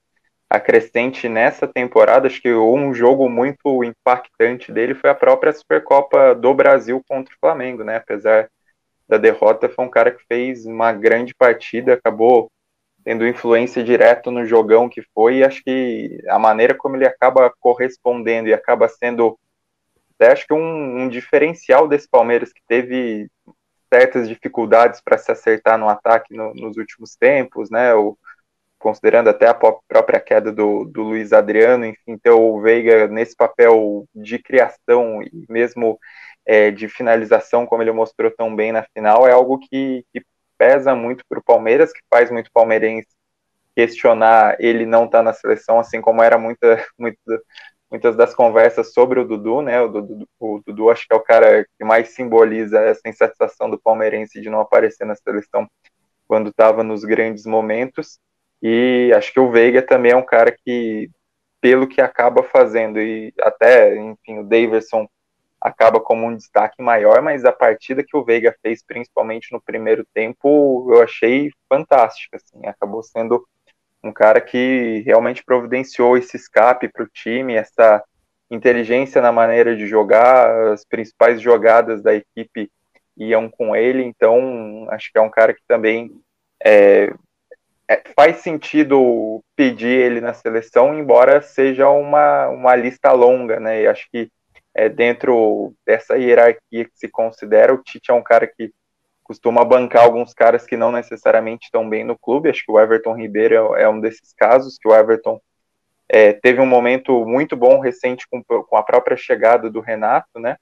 acrescente 0.48 1.28
nessa 1.28 1.66
temporada, 1.66 2.26
acho 2.26 2.40
que 2.40 2.52
um 2.54 2.94
jogo 2.94 3.28
muito 3.28 3.82
impactante 3.82 4.70
dele 4.70 4.94
foi 4.94 5.10
a 5.10 5.14
própria 5.14 5.52
Supercopa 5.52 6.34
do 6.34 6.54
Brasil 6.54 7.02
contra 7.08 7.34
o 7.34 7.38
Flamengo, 7.40 7.82
né? 7.82 7.96
Apesar 7.96 8.48
da 9.08 9.18
derrota, 9.18 9.68
foi 9.68 9.84
um 9.84 9.90
cara 9.90 10.10
que 10.10 10.24
fez 10.26 10.66
uma 10.66 10.92
grande 10.92 11.34
partida, 11.34 11.94
acabou 11.94 12.50
tendo 13.04 13.26
influência 13.26 13.84
direta 13.84 14.32
no 14.32 14.44
jogão 14.44 14.88
que 14.88 15.00
foi, 15.14 15.36
e 15.36 15.44
acho 15.44 15.62
que 15.62 16.20
a 16.28 16.38
maneira 16.40 16.74
como 16.74 16.96
ele 16.96 17.06
acaba 17.06 17.52
correspondendo 17.60 18.48
e 18.48 18.54
acaba 18.54 18.88
sendo 18.88 19.38
até 20.18 20.32
acho 20.32 20.46
que 20.46 20.54
um, 20.54 21.02
um 21.02 21.08
diferencial 21.08 21.86
desse 21.86 22.08
Palmeiras 22.08 22.52
que 22.52 22.60
teve 22.66 23.28
certas 23.92 24.28
dificuldades 24.28 25.00
para 25.00 25.18
se 25.18 25.30
acertar 25.30 25.78
no 25.78 25.88
ataque 25.88 26.34
no, 26.34 26.52
nos 26.54 26.76
últimos 26.76 27.16
tempos, 27.16 27.70
né? 27.70 27.94
O, 27.94 28.16
considerando 28.78 29.28
até 29.28 29.48
a 29.48 29.54
própria 29.54 30.20
queda 30.20 30.52
do, 30.52 30.84
do 30.84 31.02
Luiz 31.02 31.32
Adriano, 31.32 31.86
enfim, 31.86 32.18
ter 32.18 32.30
o 32.30 32.60
Veiga 32.60 33.08
nesse 33.08 33.34
papel 33.34 34.06
de 34.14 34.38
criação 34.38 35.22
e 35.22 35.46
mesmo 35.48 35.98
é, 36.44 36.70
de 36.70 36.88
finalização, 36.88 37.66
como 37.66 37.82
ele 37.82 37.92
mostrou 37.92 38.30
tão 38.30 38.54
bem 38.54 38.72
na 38.72 38.84
final, 38.94 39.26
é 39.26 39.32
algo 39.32 39.58
que, 39.58 40.04
que 40.12 40.22
pesa 40.58 40.94
muito 40.94 41.24
para 41.28 41.38
o 41.38 41.42
Palmeiras, 41.42 41.92
que 41.92 42.00
faz 42.10 42.30
muito 42.30 42.50
palmeirense 42.52 43.08
questionar 43.74 44.56
ele 44.58 44.86
não 44.86 45.04
estar 45.04 45.18
tá 45.18 45.24
na 45.24 45.32
seleção, 45.32 45.78
assim 45.78 46.00
como 46.00 46.22
era 46.22 46.38
muita, 46.38 46.82
muita 46.98 47.42
muitas 47.90 48.16
das 48.16 48.34
conversas 48.34 48.92
sobre 48.92 49.20
o 49.20 49.24
Dudu, 49.24 49.62
né? 49.62 49.80
O 49.80 49.88
Dudu, 49.88 50.28
o 50.38 50.60
Dudu 50.64 50.90
acho 50.90 51.06
que 51.06 51.14
é 51.14 51.16
o 51.16 51.22
cara 51.22 51.66
que 51.78 51.84
mais 51.84 52.08
simboliza 52.08 52.80
essa 52.80 53.08
insatisfação 53.08 53.70
do 53.70 53.78
palmeirense 53.78 54.40
de 54.40 54.50
não 54.50 54.60
aparecer 54.60 55.04
na 55.04 55.14
seleção 55.14 55.68
quando 56.26 56.50
estava 56.50 56.82
nos 56.82 57.04
grandes 57.04 57.46
momentos. 57.46 58.18
E 58.62 59.12
acho 59.14 59.32
que 59.32 59.40
o 59.40 59.50
Veiga 59.50 59.82
também 59.82 60.12
é 60.12 60.16
um 60.16 60.24
cara 60.24 60.50
que, 60.64 61.10
pelo 61.60 61.86
que 61.86 62.00
acaba 62.00 62.42
fazendo, 62.42 63.00
e 63.00 63.32
até, 63.40 63.96
enfim, 63.96 64.38
o 64.38 64.44
Davidson 64.44 65.06
acaba 65.60 66.00
como 66.00 66.26
um 66.26 66.36
destaque 66.36 66.82
maior, 66.82 67.22
mas 67.22 67.44
a 67.44 67.52
partida 67.52 68.04
que 68.04 68.16
o 68.16 68.24
Veiga 68.24 68.54
fez, 68.62 68.84
principalmente 68.84 69.52
no 69.52 69.60
primeiro 69.60 70.06
tempo, 70.14 70.88
eu 70.92 71.02
achei 71.02 71.50
fantástica, 71.68 72.36
assim, 72.36 72.66
acabou 72.66 73.02
sendo 73.02 73.46
um 74.06 74.12
cara 74.12 74.40
que 74.40 75.02
realmente 75.04 75.44
providenciou 75.44 76.16
esse 76.16 76.36
escape 76.36 76.88
para 76.88 77.04
o 77.04 77.08
time, 77.08 77.54
essa 77.54 78.02
inteligência 78.50 79.20
na 79.20 79.32
maneira 79.32 79.76
de 79.76 79.86
jogar, 79.86 80.72
as 80.72 80.84
principais 80.84 81.40
jogadas 81.40 82.02
da 82.02 82.14
equipe 82.14 82.70
iam 83.16 83.48
com 83.48 83.74
ele, 83.74 84.02
então 84.02 84.86
acho 84.90 85.10
que 85.10 85.18
é 85.18 85.22
um 85.22 85.30
cara 85.30 85.52
que 85.52 85.62
também 85.66 86.12
é, 86.62 87.12
é, 87.88 88.02
faz 88.14 88.38
sentido 88.38 89.42
pedir 89.54 89.88
ele 89.88 90.20
na 90.20 90.34
seleção, 90.34 90.98
embora 90.98 91.40
seja 91.40 91.88
uma, 91.88 92.48
uma 92.48 92.76
lista 92.76 93.12
longa, 93.12 93.58
né? 93.58 93.82
E 93.82 93.86
acho 93.86 94.06
que 94.10 94.30
é, 94.74 94.88
dentro 94.88 95.72
dessa 95.86 96.16
hierarquia 96.16 96.84
que 96.84 96.90
se 96.94 97.08
considera, 97.08 97.72
o 97.72 97.82
Tite 97.82 98.10
é 98.10 98.14
um 98.14 98.22
cara 98.22 98.46
que 98.46 98.70
costuma 99.26 99.64
bancar 99.64 100.04
alguns 100.04 100.32
caras 100.32 100.64
que 100.64 100.76
não 100.76 100.92
necessariamente 100.92 101.64
estão 101.64 101.88
bem 101.88 102.04
no 102.04 102.16
clube. 102.16 102.48
Acho 102.48 102.64
que 102.64 102.70
o 102.70 102.78
Everton 102.78 103.12
Ribeiro 103.12 103.74
é, 103.74 103.82
é 103.82 103.88
um 103.88 103.98
desses 103.98 104.32
casos, 104.32 104.78
que 104.78 104.86
o 104.86 104.94
Everton 104.94 105.40
é, 106.08 106.32
teve 106.32 106.60
um 106.60 106.66
momento 106.66 107.26
muito 107.26 107.56
bom 107.56 107.80
recente 107.80 108.24
com, 108.30 108.40
com 108.44 108.76
a 108.76 108.84
própria 108.84 109.16
chegada 109.16 109.68
do 109.68 109.80
Renato, 109.80 110.38
né? 110.38 110.56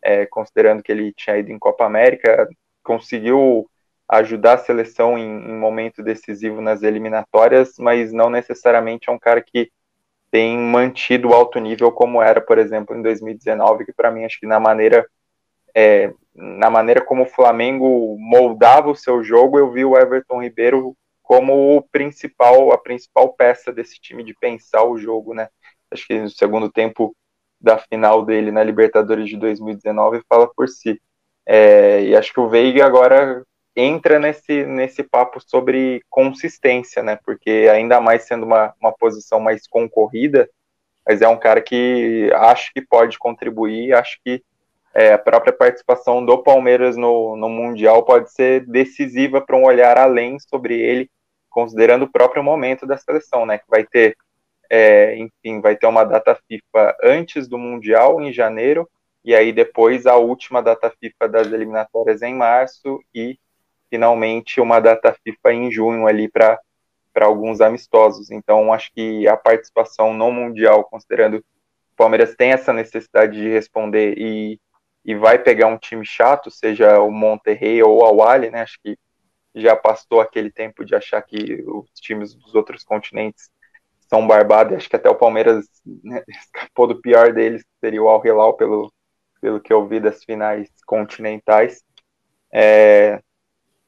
É, 0.00 0.26
considerando 0.26 0.80
que 0.80 0.92
ele 0.92 1.12
tinha 1.12 1.36
ido 1.36 1.50
em 1.50 1.58
Copa 1.58 1.84
América, 1.84 2.48
conseguiu 2.84 3.68
ajudar 4.08 4.54
a 4.54 4.58
seleção 4.58 5.18
em, 5.18 5.50
em 5.50 5.58
momento 5.58 6.00
decisivo 6.00 6.60
nas 6.60 6.84
eliminatórias, 6.84 7.74
mas 7.80 8.12
não 8.12 8.30
necessariamente 8.30 9.10
é 9.10 9.12
um 9.12 9.18
cara 9.18 9.42
que 9.42 9.72
tem 10.30 10.56
mantido 10.56 11.30
o 11.30 11.34
alto 11.34 11.58
nível 11.58 11.90
como 11.90 12.22
era, 12.22 12.40
por 12.40 12.58
exemplo, 12.58 12.94
em 12.94 13.02
2019, 13.02 13.86
que 13.86 13.92
para 13.92 14.12
mim 14.12 14.24
acho 14.24 14.38
que 14.38 14.46
na 14.46 14.60
maneira 14.60 15.04
é, 15.74 16.12
na 16.34 16.70
maneira 16.70 17.04
como 17.04 17.22
o 17.22 17.28
Flamengo 17.28 18.16
moldava 18.18 18.90
o 18.90 18.96
seu 18.96 19.22
jogo, 19.22 19.58
eu 19.58 19.70
vi 19.70 19.84
o 19.84 19.96
Everton 19.96 20.42
Ribeiro 20.42 20.96
como 21.22 21.76
o 21.76 21.82
principal, 21.82 22.72
a 22.72 22.78
principal 22.78 23.32
peça 23.32 23.72
desse 23.72 23.98
time 24.00 24.22
de 24.22 24.34
pensar 24.34 24.84
o 24.84 24.98
jogo, 24.98 25.34
né? 25.34 25.48
Acho 25.90 26.06
que 26.06 26.20
no 26.20 26.28
segundo 26.28 26.70
tempo 26.70 27.16
da 27.60 27.78
final 27.78 28.24
dele 28.24 28.52
na 28.52 28.62
Libertadores 28.62 29.28
de 29.28 29.36
2019 29.36 30.22
fala 30.28 30.48
por 30.54 30.68
si. 30.68 31.00
É, 31.46 32.02
e 32.02 32.16
acho 32.16 32.32
que 32.32 32.40
o 32.40 32.48
Veiga 32.48 32.84
agora 32.84 33.42
entra 33.74 34.18
nesse, 34.18 34.64
nesse 34.66 35.02
papo 35.02 35.40
sobre 35.40 36.02
consistência, 36.10 37.02
né? 37.02 37.18
Porque 37.24 37.68
ainda 37.72 38.00
mais 38.00 38.24
sendo 38.24 38.44
uma, 38.44 38.74
uma 38.80 38.92
posição 38.92 39.40
mais 39.40 39.66
concorrida, 39.66 40.48
mas 41.06 41.22
é 41.22 41.28
um 41.28 41.38
cara 41.38 41.60
que 41.60 42.30
acho 42.34 42.72
que 42.72 42.82
pode 42.82 43.18
contribuir, 43.18 43.94
acho 43.94 44.18
que 44.24 44.42
é, 44.94 45.12
a 45.12 45.18
própria 45.18 45.52
participação 45.52 46.24
do 46.24 46.42
Palmeiras 46.42 46.96
no, 46.96 47.36
no 47.36 47.48
Mundial 47.48 48.04
pode 48.04 48.32
ser 48.32 48.64
decisiva 48.64 49.40
para 49.40 49.56
um 49.56 49.64
olhar 49.64 49.98
além 49.98 50.38
sobre 50.38 50.80
ele, 50.80 51.10
considerando 51.50 52.04
o 52.04 52.10
próprio 52.10 52.44
momento 52.44 52.86
da 52.86 52.96
seleção, 52.96 53.44
né? 53.44 53.58
Que 53.58 53.64
vai 53.68 53.84
ter, 53.84 54.16
é, 54.70 55.16
enfim, 55.16 55.60
vai 55.60 55.74
ter 55.74 55.86
uma 55.86 56.04
data 56.04 56.38
FIFA 56.48 56.96
antes 57.02 57.48
do 57.48 57.58
Mundial, 57.58 58.22
em 58.22 58.32
janeiro, 58.32 58.88
e 59.24 59.34
aí 59.34 59.52
depois 59.52 60.06
a 60.06 60.16
última 60.16 60.62
data 60.62 60.92
FIFA 61.00 61.28
das 61.28 61.46
eliminatórias 61.48 62.22
em 62.22 62.34
março 62.34 63.02
e 63.12 63.38
finalmente 63.90 64.60
uma 64.60 64.80
data 64.80 65.16
FIFA 65.24 65.52
em 65.52 65.70
junho 65.72 66.06
ali 66.06 66.28
para 66.28 66.58
para 67.12 67.26
alguns 67.26 67.60
amistosos. 67.60 68.32
Então, 68.32 68.72
acho 68.72 68.92
que 68.92 69.28
a 69.28 69.36
participação 69.36 70.12
no 70.12 70.32
Mundial, 70.32 70.82
considerando 70.82 71.36
o 71.36 71.96
Palmeiras 71.96 72.34
tem 72.34 72.50
essa 72.50 72.72
necessidade 72.72 73.38
de 73.40 73.48
responder 73.48 74.18
e 74.18 74.58
e 75.04 75.14
vai 75.14 75.38
pegar 75.38 75.66
um 75.66 75.78
time 75.78 76.04
chato, 76.04 76.50
seja 76.50 77.00
o 77.00 77.10
Monterrey 77.10 77.82
ou 77.82 77.98
o 77.98 78.04
Awali, 78.04 78.50
né? 78.50 78.62
Acho 78.62 78.78
que 78.82 78.98
já 79.54 79.76
passou 79.76 80.20
aquele 80.20 80.50
tempo 80.50 80.84
de 80.84 80.94
achar 80.94 81.20
que 81.22 81.62
os 81.66 81.88
times 82.00 82.34
dos 82.34 82.54
outros 82.54 82.82
continentes 82.82 83.50
são 84.08 84.26
barbados, 84.26 84.76
acho 84.76 84.88
que 84.88 84.96
até 84.96 85.08
o 85.08 85.14
Palmeiras 85.14 85.66
né, 86.02 86.22
escapou 86.28 86.86
do 86.86 87.00
pior 87.00 87.32
deles, 87.32 87.64
seria 87.80 88.02
o 88.02 88.08
Al 88.08 88.24
Hilal, 88.24 88.54
pelo, 88.56 88.92
pelo 89.40 89.60
que 89.60 89.72
eu 89.72 89.86
vi 89.86 90.00
das 90.00 90.24
finais 90.24 90.68
continentais. 90.86 91.82
É, 92.52 93.20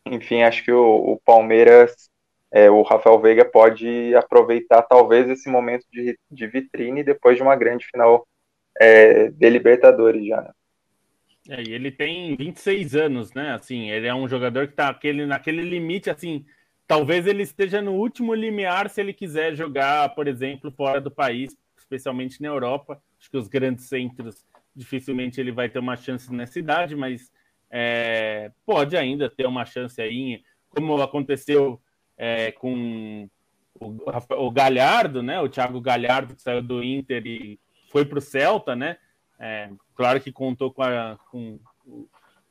enfim, 0.07 0.43
acho 0.43 0.65
que 0.65 0.73
o, 0.73 1.13
o 1.13 1.21
Palmeiras, 1.25 2.11
é, 2.53 2.71
o 2.71 2.83
Rafael 2.83 3.21
Veiga 3.21 3.45
pode 3.45 4.15
aproveitar 4.15 4.83
talvez 4.83 5.29
esse 5.29 5.49
momento 5.49 5.87
de, 5.91 6.19
de 6.31 6.47
vitrine 6.47 7.03
depois 7.03 7.37
de 7.37 7.43
uma 7.43 7.57
grande 7.57 7.87
final 7.87 8.27
é, 8.81 9.29
de 9.31 9.51
Libertadores 9.51 10.27
já. 10.27 10.41
Né? 10.41 10.51
É, 11.49 11.63
e 11.63 11.73
ele 11.73 11.91
tem 11.91 12.35
26 12.37 12.95
anos, 12.97 13.33
né? 13.33 13.53
Assim, 13.53 13.91
ele 13.91 14.07
é 14.07 14.15
um 14.15 14.29
jogador 14.29 14.67
que 14.67 14.73
está 14.73 14.89
aquele, 14.89 15.27
naquele 15.27 15.63
limite, 15.63 16.11
assim, 16.11 16.45
talvez 16.87 17.27
ele 17.27 17.43
esteja 17.43 17.81
no 17.81 17.93
último 17.93 18.35
limiar 18.35 18.91
se 18.91 19.01
ele 19.01 19.13
quiser 19.13 19.55
jogar, 19.55 20.15
por 20.15 20.27
exemplo, 20.27 20.71
fora 20.71 21.01
do 21.01 21.11
país, 21.11 21.57
especialmente 21.77 22.43
na 22.43 22.49
Europa. 22.49 23.01
Acho 23.19 23.31
que 23.31 23.37
os 23.37 23.49
grandes 23.49 23.85
centros 23.87 24.45
dificilmente 24.75 25.41
ele 25.41 25.53
vai 25.53 25.69
ter 25.69 25.79
uma 25.79 25.97
chance 25.97 26.33
nessa 26.33 26.59
idade, 26.59 26.95
mas 26.95 27.33
é, 27.71 28.53
pode 28.65 28.97
ainda 28.97 29.31
ter 29.31 29.47
uma 29.47 29.65
chance 29.65 30.01
aí, 30.03 30.43
como 30.69 31.01
aconteceu 31.01 31.81
é, 32.17 32.53
com 32.53 33.29
o, 33.81 33.97
o, 34.47 34.51
Galhardo, 34.51 35.23
né? 35.23 35.41
O 35.41 35.49
Thiago 35.49 35.81
Galhardo 35.81 36.35
que 36.35 36.43
saiu 36.43 36.63
do 36.63 36.83
Inter 36.83 37.27
e 37.27 37.59
foi 37.89 38.05
para 38.05 38.19
o 38.19 38.23
Celta, 38.23 38.77
né? 38.77 38.99
É, 39.39 39.71
claro 39.95 40.21
que 40.21 40.33
contou 40.33 40.73
com, 40.73 40.83
a, 40.83 41.19
com 41.31 41.59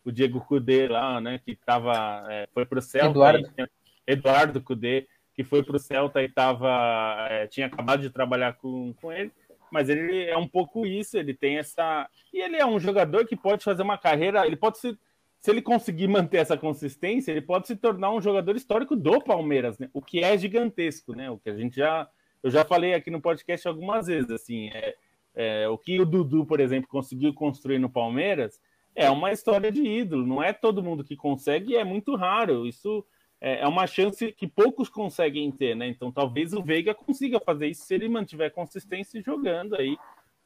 o 0.06 0.12
Diego 0.12 0.40
Cudê 0.42 0.88
lá, 0.88 1.20
né? 1.20 1.40
Que 1.44 1.56
tava, 1.56 2.26
é, 2.30 2.48
foi 2.54 2.66
para 2.66 2.80
o 2.80 2.82
Celta. 2.82 3.10
Eduardo. 3.10 3.52
E, 3.58 3.68
Eduardo 4.08 4.62
Cudê, 4.62 5.08
que 5.34 5.44
foi 5.44 5.64
para 5.64 5.76
o 5.76 5.80
Celta 5.80 6.22
e 6.22 6.30
tava, 6.30 7.28
é, 7.30 7.48
tinha 7.48 7.66
acabado 7.66 8.02
de 8.02 8.12
trabalhar 8.12 8.54
com, 8.54 8.94
com 9.02 9.12
ele, 9.12 9.32
mas 9.72 9.90
ele 9.90 10.24
é 10.24 10.38
um 10.38 10.48
pouco 10.48 10.86
isso, 10.86 11.18
ele 11.18 11.34
tem 11.34 11.58
essa. 11.58 12.08
E 12.32 12.40
ele 12.40 12.56
é 12.56 12.66
um 12.66 12.80
jogador 12.80 13.26
que 13.26 13.36
pode 13.36 13.64
fazer 13.64 13.82
uma 13.82 13.98
carreira, 13.98 14.46
ele 14.46 14.56
pode 14.56 14.78
se. 14.78 14.98
Se 15.42 15.52
ele 15.52 15.62
conseguir 15.62 16.08
manter 16.08 16.38
essa 16.38 16.58
consistência, 16.58 17.30
ele 17.32 17.42
pode 17.42 17.68
se 17.68 17.76
tornar 17.76 18.12
um 18.12 18.20
jogador 18.20 18.56
histórico 18.56 18.96
do 18.96 19.22
Palmeiras, 19.22 19.78
né? 19.78 19.88
o 19.94 20.02
que 20.02 20.24
é 20.24 20.36
gigantesco, 20.36 21.16
né? 21.16 21.30
O 21.30 21.38
que 21.38 21.52
a 21.52 21.56
gente 21.56 21.76
já. 21.76 22.10
Eu 22.42 22.50
já 22.50 22.66
falei 22.66 22.96
aqui 22.96 23.12
no 23.12 23.22
podcast 23.22 23.68
algumas 23.68 24.08
vezes, 24.08 24.32
assim, 24.32 24.70
é, 24.70 24.96
é, 25.36 25.68
o 25.68 25.78
que 25.78 26.00
o 26.00 26.06
Dudu, 26.06 26.46
por 26.46 26.60
exemplo, 26.60 26.90
conseguiu 26.90 27.34
construir 27.34 27.80
no 27.80 27.90
Palmeiras 27.90 28.60
é 28.96 29.10
uma 29.10 29.32
história 29.32 29.72
de 29.72 29.84
ídolo. 29.86 30.26
Não 30.26 30.42
é 30.42 30.54
todo 30.54 30.82
mundo 30.82 31.04
que 31.04 31.16
consegue 31.16 31.74
e 31.74 31.76
é 31.76 31.84
muito 31.84 32.16
raro. 32.16 32.66
Isso 32.66 33.06
é, 33.42 33.60
é 33.60 33.68
uma 33.68 33.86
chance 33.86 34.32
que 34.32 34.48
poucos 34.48 34.88
conseguem 34.88 35.52
ter, 35.52 35.76
né? 35.76 35.88
Então 35.88 36.12
talvez 36.12 36.54
o 36.54 36.64
Veiga 36.64 36.96
consiga 36.96 37.40
fazer 37.40 37.68
isso 37.68 37.86
se 37.86 37.94
ele 37.94 38.08
mantiver 38.08 38.52
consistência 38.52 39.22
jogando 39.22 39.76
aí 39.76 39.98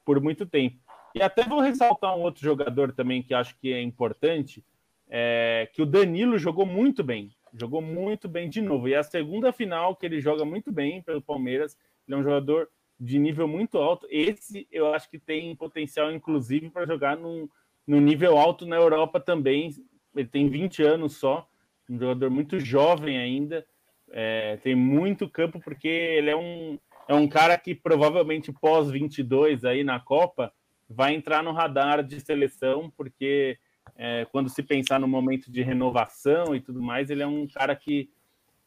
por 0.03 0.19
muito 0.19 0.45
tempo. 0.45 0.77
E 1.13 1.21
até 1.21 1.43
vou 1.43 1.59
ressaltar 1.59 2.15
um 2.17 2.21
outro 2.21 2.43
jogador 2.43 2.91
também 2.91 3.21
que 3.21 3.33
acho 3.33 3.55
que 3.59 3.71
é 3.71 3.81
importante, 3.81 4.63
é, 5.07 5.69
que 5.73 5.81
o 5.81 5.85
Danilo 5.85 6.37
jogou 6.37 6.65
muito 6.65 7.03
bem, 7.03 7.31
jogou 7.53 7.81
muito 7.81 8.27
bem 8.27 8.49
de 8.49 8.61
novo. 8.61 8.87
E 8.87 8.93
é 8.93 8.97
a 8.97 9.03
segunda 9.03 9.51
final 9.51 9.95
que 9.95 10.05
ele 10.05 10.19
joga 10.19 10.43
muito 10.43 10.71
bem 10.71 11.01
pelo 11.01 11.21
Palmeiras. 11.21 11.77
Ele 12.07 12.15
é 12.15 12.19
um 12.19 12.23
jogador 12.23 12.69
de 12.99 13.17
nível 13.17 13.47
muito 13.47 13.77
alto. 13.77 14.07
Esse 14.09 14.67
eu 14.71 14.93
acho 14.93 15.09
que 15.09 15.17
tem 15.17 15.55
potencial, 15.55 16.11
inclusive, 16.11 16.69
para 16.69 16.85
jogar 16.85 17.17
num, 17.17 17.47
num 17.87 18.01
nível 18.01 18.37
alto 18.37 18.65
na 18.65 18.75
Europa 18.75 19.19
também. 19.19 19.73
Ele 20.15 20.27
tem 20.27 20.49
20 20.49 20.83
anos 20.83 21.17
só 21.17 21.47
um 21.89 21.97
jogador 21.97 22.29
muito 22.29 22.59
jovem 22.59 23.17
ainda, 23.17 23.65
é, 24.11 24.57
tem 24.57 24.75
muito 24.75 25.27
campo, 25.27 25.59
porque 25.59 25.87
ele 25.87 26.29
é 26.29 26.35
um, 26.35 26.77
é 27.07 27.15
um 27.15 27.27
cara 27.27 27.57
que 27.57 27.73
provavelmente 27.73 28.53
pós 28.53 28.91
22 28.91 29.65
aí 29.65 29.83
na 29.83 29.99
Copa 29.99 30.53
vai 30.87 31.13
entrar 31.15 31.43
no 31.43 31.51
radar 31.51 32.03
de 32.03 32.19
seleção, 32.19 32.91
porque 32.95 33.57
é, 33.95 34.25
quando 34.31 34.49
se 34.49 34.61
pensar 34.61 34.99
no 34.99 35.07
momento 35.07 35.51
de 35.51 35.61
renovação 35.61 36.55
e 36.55 36.61
tudo 36.61 36.81
mais, 36.81 37.09
ele 37.09 37.23
é 37.23 37.27
um 37.27 37.47
cara 37.47 37.75
que, 37.75 38.09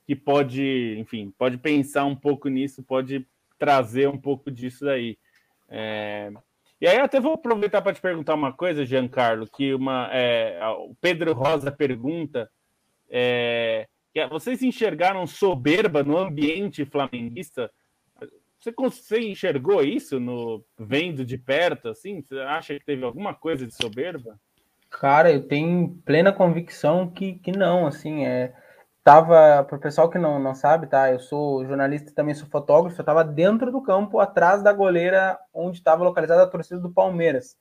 que 0.05 0.17
pode, 0.17 0.97
enfim, 0.99 1.33
pode 1.39 1.59
pensar 1.59 2.05
um 2.05 2.17
pouco 2.17 2.49
nisso, 2.49 2.83
pode 2.83 3.27
trazer 3.63 4.09
um 4.09 4.19
pouco 4.19 4.51
disso 4.51 4.85
daí. 4.85 5.17
É, 5.69 6.33
e 6.81 6.89
aí, 6.89 6.99
até 6.99 7.21
vou 7.21 7.35
aproveitar 7.35 7.81
para 7.81 7.95
te 7.95 8.01
perguntar 8.01 8.35
uma 8.35 8.53
coisa, 8.53 8.85
Giancarlo, 8.85 9.47
que 9.47 9.73
uma, 9.73 10.11
é, 10.13 10.59
o 10.67 10.97
Pedro 11.01 11.33
Rosa 11.33 11.71
pergunta 11.71 12.51
é, 13.09 13.87
vocês 14.29 14.65
enxergaram 14.65 15.25
soberba 15.29 16.03
no 16.03 16.19
ambiente 16.19 16.85
flamenguista? 16.85 17.71
Você, 18.59 18.73
você 18.77 19.21
enxergou 19.21 19.81
isso 19.81 20.19
no 20.19 20.65
vendo 20.77 21.25
de 21.25 21.39
perto, 21.39 21.89
assim? 21.89 22.21
Você 22.21 22.41
acha 22.41 22.77
que 22.77 22.85
teve 22.85 23.05
alguma 23.05 23.33
coisa 23.33 23.65
de 23.65 23.77
soberba? 23.77 24.37
Cara, 24.91 25.31
eu 25.31 25.47
tenho 25.47 25.97
plena 26.05 26.33
convicção 26.33 27.09
que, 27.09 27.35
que 27.35 27.53
não, 27.53 27.87
assim, 27.87 28.27
é... 28.27 28.53
Tava, 29.05 29.65
para 29.65 29.77
o 29.77 29.81
pessoal 29.81 30.09
que 30.09 30.17
não, 30.17 30.39
não 30.39 30.55
sabe, 30.55 30.87
tá? 30.87 31.11
Eu 31.11 31.19
sou 31.19 31.67
jornalista 31.67 32.11
e 32.11 32.15
também 32.15 32.35
sou 32.37 32.47
fotógrafo, 32.49 32.97
eu 32.97 33.03
estava 33.03 33.25
dentro 33.25 33.73
do 33.73 33.83
campo, 33.83 34.21
atrás 34.21 34.63
da 34.63 34.73
goleira 34.73 35.37
onde 35.53 35.79
estava 35.79 36.05
localizada 36.05 36.45
a 36.45 36.47
torcida 36.47 36.79
do 36.81 36.91
Palmeiras. 36.91 37.57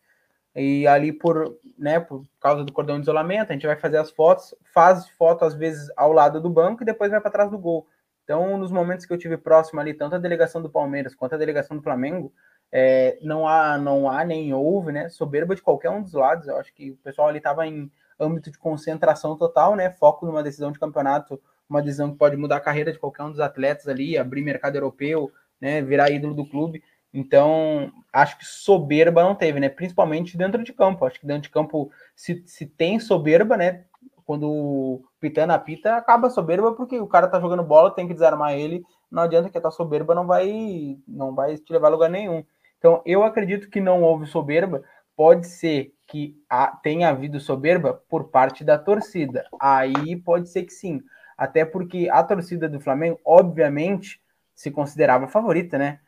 E 0.55 0.85
ali 0.85 1.11
por, 1.11 1.57
né, 1.77 1.99
por 1.99 2.23
causa 2.39 2.63
do 2.63 2.71
cordão 2.71 2.97
de 2.97 3.03
isolamento, 3.03 3.49
a 3.49 3.53
gente 3.53 3.65
vai 3.65 3.75
fazer 3.75 3.97
as 3.97 4.11
fotos, 4.11 4.53
faz 4.73 5.09
foto 5.09 5.43
às 5.43 5.55
vezes 5.55 5.89
ao 5.97 6.11
lado 6.13 6.39
do 6.39 6.49
banco 6.49 6.83
e 6.83 6.85
depois 6.85 7.09
vai 7.09 7.19
para 7.19 7.31
trás 7.31 7.49
do 7.49 7.57
gol. 7.57 7.87
Então, 8.23 8.57
nos 8.57 8.71
momentos 8.71 9.05
que 9.05 9.13
eu 9.13 9.17
tive 9.17 9.35
próximo 9.37 9.79
ali, 9.79 9.95
tanto 9.95 10.15
a 10.15 10.19
delegação 10.19 10.61
do 10.61 10.69
Palmeiras 10.69 11.15
quanto 11.15 11.33
a 11.33 11.37
delegação 11.39 11.75
do 11.75 11.83
Flamengo, 11.83 12.31
é, 12.71 13.17
não 13.21 13.47
há, 13.47 13.79
não 13.79 14.09
há 14.09 14.23
nem 14.23 14.53
houve, 14.53 14.91
né, 14.91 15.09
soberba 15.09 15.55
de 15.55 15.61
qualquer 15.63 15.89
um 15.89 16.03
dos 16.03 16.13
lados. 16.13 16.47
Eu 16.47 16.57
acho 16.57 16.71
que 16.73 16.91
o 16.91 16.97
pessoal 16.97 17.29
ali 17.29 17.39
estava 17.39 17.65
em 17.65 17.91
âmbito 18.21 18.51
de 18.51 18.57
concentração 18.57 19.35
total, 19.35 19.75
né, 19.75 19.89
foco 19.89 20.25
numa 20.25 20.43
decisão 20.43 20.71
de 20.71 20.79
campeonato, 20.79 21.41
uma 21.69 21.81
decisão 21.81 22.11
que 22.11 22.17
pode 22.17 22.37
mudar 22.37 22.57
a 22.57 22.61
carreira 22.61 22.91
de 22.91 22.99
qualquer 22.99 23.23
um 23.23 23.31
dos 23.31 23.39
atletas 23.39 23.87
ali, 23.87 24.17
abrir 24.17 24.41
mercado 24.41 24.75
europeu, 24.75 25.31
né, 25.59 25.81
virar 25.81 26.11
ídolo 26.11 26.33
do 26.33 26.45
clube. 26.45 26.83
Então, 27.13 27.91
acho 28.11 28.37
que 28.37 28.45
soberba 28.45 29.23
não 29.23 29.35
teve, 29.35 29.59
né? 29.59 29.67
Principalmente 29.67 30.37
dentro 30.37 30.63
de 30.63 30.71
campo. 30.71 31.05
Acho 31.05 31.19
que 31.19 31.27
dentro 31.27 31.43
de 31.43 31.49
campo, 31.49 31.91
se, 32.15 32.41
se 32.45 32.65
tem 32.65 32.99
soberba, 32.99 33.57
né? 33.57 33.83
Quando 34.25 34.49
o 34.49 35.03
pitando 35.19 35.51
apita, 35.51 35.95
acaba 35.95 36.29
soberba 36.29 36.73
porque 36.73 36.99
o 36.99 37.07
cara 37.07 37.27
tá 37.27 37.39
jogando 37.39 37.63
bola, 37.63 37.91
tem 37.93 38.07
que 38.07 38.13
desarmar 38.13 38.53
ele. 38.53 38.81
Não 39.09 39.23
adianta 39.23 39.49
que 39.49 39.57
a 39.57 39.61
tua 39.61 39.71
soberba 39.71 40.15
não 40.15 40.25
vai, 40.25 40.97
não 41.05 41.35
vai 41.35 41.57
te 41.57 41.73
levar 41.73 41.87
a 41.87 41.91
lugar 41.91 42.09
nenhum. 42.09 42.45
Então, 42.77 43.01
eu 43.05 43.23
acredito 43.23 43.69
que 43.69 43.81
não 43.81 44.01
houve 44.03 44.25
soberba. 44.25 44.81
Pode 45.15 45.47
ser 45.47 45.93
que 46.11 46.35
tenha 46.83 47.09
havido 47.09 47.39
soberba 47.39 48.01
por 48.09 48.25
parte 48.25 48.63
da 48.63 48.77
torcida. 48.77 49.45
Aí 49.59 50.15
pode 50.15 50.49
ser 50.49 50.63
que 50.63 50.73
sim. 50.73 51.01
Até 51.37 51.63
porque 51.63 52.09
a 52.11 52.21
torcida 52.23 52.67
do 52.67 52.79
Flamengo, 52.79 53.19
obviamente, 53.23 54.21
se 54.53 54.69
considerava 54.69 55.27
favorita, 55.27 55.77
né? 55.77 55.99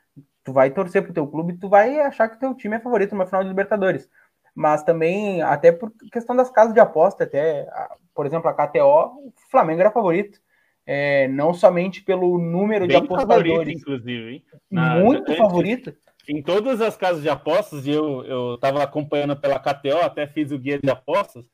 tu 0.43 0.51
vai 0.51 0.69
torcer 0.69 1.01
pro 1.01 1.13
teu 1.13 1.25
clube, 1.25 1.57
tu 1.57 1.69
vai 1.69 1.99
achar 2.01 2.27
que 2.27 2.35
o 2.35 2.39
teu 2.39 2.53
time 2.53 2.75
é 2.75 2.79
favorito 2.79 3.13
numa 3.13 3.25
final 3.25 3.43
de 3.43 3.49
Libertadores. 3.49 4.09
Mas 4.53 4.83
também, 4.83 5.41
até 5.41 5.71
por 5.71 5.91
questão 6.11 6.35
das 6.35 6.51
casas 6.51 6.73
de 6.73 6.79
aposta, 6.79 7.23
até, 7.23 7.67
por 8.13 8.25
exemplo, 8.25 8.49
a 8.49 8.53
KTO, 8.53 9.27
o 9.27 9.33
Flamengo 9.49 9.79
era 9.79 9.91
favorito. 9.91 10.39
É, 10.85 11.29
não 11.29 11.53
somente 11.53 12.03
pelo 12.03 12.37
número 12.37 12.85
Bem 12.85 12.99
de 12.99 13.05
apostadores. 13.05 13.49
Favorito, 13.49 13.79
inclusive, 13.79 14.33
hein? 14.33 14.45
Na, 14.69 14.97
muito 14.97 15.33
favorito. 15.37 15.95
Em 16.27 16.41
todas 16.41 16.79
as 16.79 16.95
casas 16.95 17.21
de 17.21 17.29
apostas, 17.29 17.85
e 17.85 17.91
eu 17.91 18.55
estava 18.55 18.81
acompanhando 18.81 19.35
pela 19.35 19.59
KTO, 19.59 19.97
até 20.03 20.25
fiz 20.25 20.51
o 20.51 20.57
guia 20.57 20.79
de 20.79 20.89
apostas, 20.89 21.45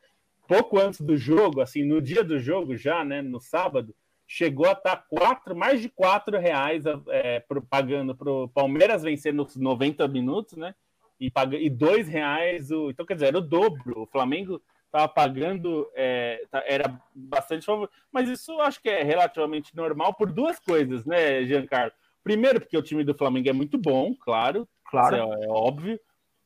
pouco 0.47 0.79
antes 0.79 1.01
do 1.01 1.17
jogo, 1.17 1.61
assim, 1.61 1.83
no 1.83 2.01
dia 2.01 2.23
do 2.23 2.39
jogo 2.39 2.75
já, 2.75 3.03
né, 3.03 3.21
no 3.21 3.39
sábado, 3.39 3.95
chegou 4.27 4.67
a 4.67 4.73
estar 4.73 4.95
tá 4.95 5.05
quatro, 5.09 5.55
mais 5.55 5.81
de 5.81 5.89
quatro 5.89 6.37
reais 6.37 6.83
é, 7.07 7.39
pro, 7.39 7.63
pagando 7.63 8.15
para 8.15 8.31
o 8.31 8.47
Palmeiras 8.47 9.01
vencer 9.01 9.33
nos 9.33 9.55
90 9.55 10.07
minutos, 10.07 10.55
né? 10.55 10.75
E, 11.19 11.31
paga, 11.31 11.57
e 11.57 11.69
dois 11.69 12.07
reais, 12.07 12.69
o, 12.69 12.91
então 12.91 13.05
quer 13.07 13.15
dizer, 13.15 13.27
era 13.27 13.39
o 13.39 13.41
dobro. 13.41 14.03
O 14.03 14.05
Flamengo 14.05 14.61
estava 14.85 15.07
pagando, 15.07 15.89
é, 15.95 16.45
tá, 16.49 16.63
era 16.67 16.99
bastante 17.13 17.65
favor, 17.65 17.89
mas 18.11 18.29
isso 18.29 18.51
eu 18.51 18.61
acho 18.61 18.79
que 18.81 18.89
é 18.89 19.03
relativamente 19.03 19.75
normal 19.75 20.13
por 20.13 20.31
duas 20.31 20.59
coisas, 20.59 21.05
né, 21.05 21.43
Giancarlo? 21.45 21.91
Primeiro, 22.23 22.59
porque 22.59 22.77
o 22.77 22.81
time 22.81 23.03
do 23.03 23.13
Flamengo 23.13 23.49
é 23.49 23.53
muito 23.53 23.77
bom, 23.77 24.13
claro, 24.15 24.67
claro, 24.85 25.15
é, 25.15 25.45
é 25.45 25.49
óbvio, 25.49 25.99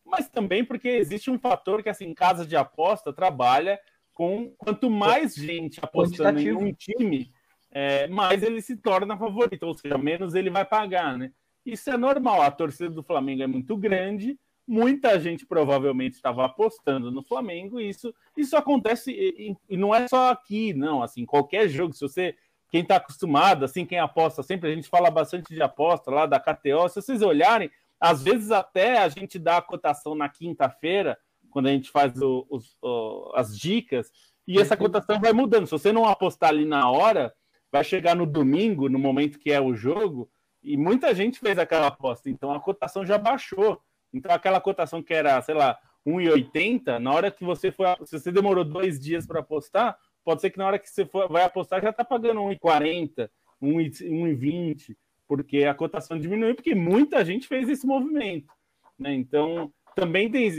mas 0.05 0.29
também 0.29 0.63
porque 0.63 0.87
existe 0.87 1.31
um 1.31 1.39
fator 1.39 1.81
que, 1.81 1.89
assim, 1.89 2.13
casa 2.13 2.45
de 2.45 2.55
aposta 2.55 3.11
trabalha 3.11 3.79
com 4.13 4.53
quanto 4.57 4.89
mais 4.89 5.33
gente 5.33 5.79
apostando 5.81 6.39
em 6.39 6.53
um 6.53 6.71
time, 6.71 7.31
é, 7.71 8.07
mais 8.07 8.43
ele 8.43 8.61
se 8.61 8.77
torna 8.77 9.17
favorito, 9.17 9.63
ou 9.63 9.73
seja, 9.73 9.97
menos 9.97 10.35
ele 10.35 10.51
vai 10.51 10.63
pagar, 10.63 11.17
né? 11.17 11.31
Isso 11.65 11.89
é 11.89 11.97
normal, 11.97 12.41
a 12.41 12.51
torcida 12.51 12.89
do 12.89 13.01
Flamengo 13.01 13.41
é 13.41 13.47
muito 13.47 13.75
grande, 13.75 14.37
muita 14.67 15.19
gente 15.19 15.45
provavelmente 15.45 16.13
estava 16.13 16.45
apostando 16.45 17.11
no 17.11 17.23
Flamengo, 17.23 17.79
e 17.79 17.89
isso, 17.89 18.13
isso 18.37 18.55
acontece, 18.55 19.11
e, 19.11 19.55
e 19.67 19.77
não 19.77 19.95
é 19.95 20.07
só 20.07 20.29
aqui, 20.29 20.73
não, 20.73 21.01
assim, 21.01 21.25
qualquer 21.25 21.67
jogo, 21.67 21.93
se 21.93 22.01
você 22.01 22.35
quem 22.73 22.81
está 22.81 22.95
acostumado, 22.95 23.65
assim, 23.65 23.85
quem 23.85 23.99
aposta 23.99 24.41
sempre, 24.41 24.71
a 24.71 24.73
gente 24.73 24.89
fala 24.89 25.11
bastante 25.11 25.53
de 25.53 25.61
aposta 25.61 26.09
lá 26.09 26.25
da 26.25 26.39
KTO. 26.39 26.89
Se 26.89 27.03
vocês 27.03 27.21
olharem, 27.21 27.69
às 27.99 28.23
vezes 28.23 28.49
até 28.49 28.97
a 28.97 29.07
gente 29.09 29.37
dá 29.37 29.57
a 29.57 29.61
cotação 29.61 30.15
na 30.15 30.27
quinta-feira, 30.27 31.15
quando 31.51 31.67
a 31.67 31.69
gente 31.69 31.91
faz 31.91 32.19
o, 32.19 32.47
os, 32.49 32.75
o, 32.81 33.31
as 33.35 33.55
dicas, 33.55 34.11
e 34.47 34.59
essa 34.59 34.75
cotação 34.75 35.21
vai 35.21 35.31
mudando. 35.33 35.67
Se 35.67 35.71
você 35.71 35.91
não 35.91 36.07
apostar 36.07 36.49
ali 36.49 36.65
na 36.65 36.89
hora, 36.89 37.31
vai 37.71 37.83
chegar 37.83 38.15
no 38.15 38.25
domingo, 38.25 38.89
no 38.89 38.97
momento 38.97 39.37
que 39.37 39.51
é 39.51 39.61
o 39.61 39.75
jogo, 39.75 40.27
e 40.63 40.75
muita 40.75 41.13
gente 41.13 41.37
fez 41.39 41.59
aquela 41.59 41.85
aposta, 41.85 42.27
então 42.27 42.51
a 42.51 42.59
cotação 42.59 43.05
já 43.05 43.19
baixou. 43.19 43.79
Então 44.11 44.31
aquela 44.31 44.59
cotação 44.59 45.03
que 45.03 45.13
era, 45.13 45.39
sei 45.43 45.53
lá, 45.53 45.77
1,80, 46.07 46.97
na 46.97 47.13
hora 47.13 47.29
que 47.29 47.45
você 47.45 47.71
foi, 47.71 47.85
se 48.03 48.17
você 48.17 48.31
demorou 48.31 48.65
dois 48.65 48.99
dias 48.99 49.27
para 49.27 49.41
apostar, 49.41 49.95
pode 50.23 50.41
ser 50.41 50.49
que 50.49 50.57
na 50.57 50.67
hora 50.67 50.79
que 50.79 50.89
você 50.89 51.05
for, 51.05 51.27
vai 51.29 51.43
apostar 51.43 51.81
já 51.81 51.89
está 51.89 52.03
pagando 52.03 52.41
1,40, 52.41 53.29
1,20, 53.61 54.95
porque 55.27 55.63
a 55.63 55.73
cotação 55.73 56.17
diminuiu, 56.19 56.55
porque 56.55 56.75
muita 56.75 57.23
gente 57.23 57.47
fez 57.47 57.69
esse 57.69 57.85
movimento. 57.85 58.53
Né? 58.97 59.13
Então, 59.13 59.71
também 59.95 60.29
tem. 60.29 60.49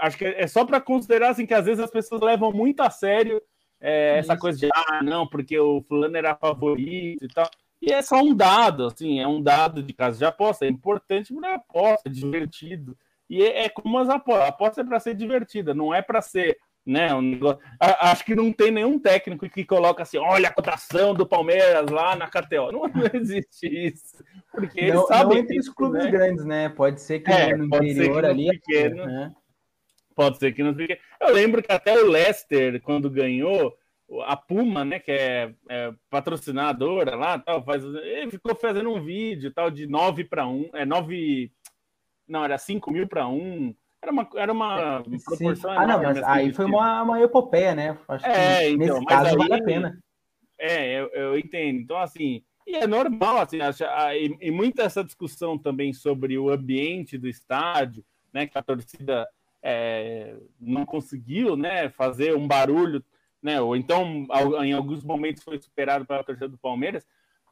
Acho 0.00 0.18
que 0.18 0.24
é 0.24 0.46
só 0.46 0.64
para 0.64 0.80
considerar 0.80 1.30
assim, 1.30 1.46
que 1.46 1.54
às 1.54 1.64
vezes 1.64 1.82
as 1.82 1.90
pessoas 1.90 2.20
levam 2.20 2.52
muito 2.52 2.80
a 2.80 2.90
sério 2.90 3.40
é, 3.80 4.18
essa 4.18 4.36
coisa 4.36 4.58
de 4.58 4.68
ah, 4.72 5.02
não, 5.02 5.26
porque 5.26 5.58
o 5.58 5.82
fulano 5.82 6.16
era 6.16 6.36
favorito 6.36 7.24
e 7.24 7.28
tal. 7.28 7.50
E 7.80 7.92
é 7.92 8.00
só 8.00 8.20
um 8.20 8.32
dado, 8.32 8.86
assim, 8.86 9.18
é 9.18 9.26
um 9.26 9.42
dado 9.42 9.82
de 9.82 9.92
caso 9.92 10.18
de 10.18 10.24
aposta. 10.24 10.64
É 10.64 10.68
importante 10.68 11.34
para 11.34 11.56
aposta, 11.56 12.08
é 12.08 12.12
divertido. 12.12 12.96
E 13.28 13.42
é, 13.42 13.64
é 13.64 13.68
como 13.68 13.98
as 13.98 14.08
apostas. 14.08 14.44
A 14.44 14.48
aposta 14.48 14.80
é 14.82 14.84
para 14.84 15.00
ser 15.00 15.14
divertida, 15.14 15.74
não 15.74 15.92
é 15.92 16.00
para 16.00 16.22
ser 16.22 16.56
né? 16.84 17.14
Um 17.14 17.22
negócio... 17.22 17.60
Acho 17.78 18.24
que 18.24 18.34
não 18.34 18.52
tem 18.52 18.70
nenhum 18.70 18.98
técnico 18.98 19.48
que 19.48 19.64
coloca 19.64 20.02
assim, 20.02 20.18
olha 20.18 20.48
a 20.48 20.52
cotação 20.52 21.14
do 21.14 21.26
Palmeiras 21.26 21.90
lá 21.90 22.16
na 22.16 22.28
KTO. 22.28 22.72
Não, 22.72 22.88
não 22.88 23.10
existe 23.14 23.66
isso. 23.66 24.22
Porque 24.52 24.80
não, 24.82 24.88
eles 24.88 25.06
sabem. 25.06 25.36
Não 25.36 25.42
entre 25.42 25.58
os 25.58 25.68
clubes 25.68 26.04
né? 26.04 26.10
grandes, 26.10 26.44
né? 26.44 26.68
Pode 26.68 27.00
ser 27.00 27.20
que 27.20 27.30
é, 27.30 27.56
no 27.56 27.64
interior 27.64 28.24
ali. 28.24 28.48
Pequeno, 28.48 29.06
né? 29.06 29.34
Pode 30.14 30.38
ser 30.38 30.52
que 30.52 30.62
nos 30.62 30.76
pequenos. 30.76 31.02
Eu 31.20 31.32
lembro 31.32 31.62
que 31.62 31.72
até 31.72 31.94
o 32.00 32.06
Leicester, 32.06 32.80
quando 32.82 33.10
ganhou, 33.10 33.74
a 34.26 34.36
Puma, 34.36 34.84
né, 34.84 34.98
que 34.98 35.10
é, 35.10 35.54
é 35.68 35.92
patrocinadora 36.10 37.16
lá, 37.16 37.38
tal, 37.38 37.64
faz, 37.64 37.82
ele 37.82 38.30
ficou 38.30 38.54
fazendo 38.54 38.90
um 38.90 39.02
vídeo 39.02 39.52
tal 39.52 39.70
de 39.70 39.86
9 39.86 40.24
para 40.24 40.46
1, 40.46 40.70
é 40.74 40.84
9, 40.84 41.50
não, 42.28 42.44
era 42.44 42.58
5 42.58 42.90
mil 42.90 43.08
para 43.08 43.26
1, 43.26 43.74
era 44.02 44.10
uma, 44.10 44.28
era 44.34 44.52
uma 44.52 45.04
Sim. 45.04 45.18
proporção. 45.24 45.70
Ah, 45.70 45.86
não, 45.86 46.02
mas 46.02 46.16
aí 46.24 46.46
assim, 46.46 46.52
foi 46.52 46.64
uma, 46.64 47.02
uma 47.02 47.20
epopeia, 47.22 47.74
né? 47.74 47.96
Acho 48.08 48.26
é, 48.26 48.64
que 48.64 48.70
então, 48.70 48.96
nesse 48.96 49.06
caso 49.06 49.28
aí, 49.28 49.36
vale 49.36 49.54
a 49.54 49.64
pena. 49.64 49.98
É, 50.58 51.00
eu, 51.00 51.08
eu 51.10 51.38
entendo. 51.38 51.80
Então, 51.80 51.96
assim, 51.96 52.42
e 52.66 52.74
é 52.74 52.86
normal, 52.86 53.38
assim, 53.38 53.60
acha, 53.60 53.86
e, 54.16 54.36
e 54.40 54.50
muita 54.50 54.82
essa 54.82 55.04
discussão 55.04 55.56
também 55.56 55.92
sobre 55.92 56.36
o 56.36 56.50
ambiente 56.50 57.16
do 57.16 57.28
estádio, 57.28 58.04
né? 58.32 58.46
Que 58.46 58.58
a 58.58 58.62
torcida 58.62 59.28
é, 59.62 60.36
não 60.60 60.84
conseguiu, 60.84 61.56
né? 61.56 61.88
Fazer 61.88 62.36
um 62.36 62.48
barulho, 62.48 63.04
né? 63.40 63.60
Ou 63.60 63.76
então, 63.76 64.26
em 64.64 64.72
alguns 64.72 65.04
momentos, 65.04 65.44
foi 65.44 65.60
superado 65.60 66.04
pela 66.04 66.24
torcida 66.24 66.48
do 66.48 66.58
Palmeiras. 66.58 67.06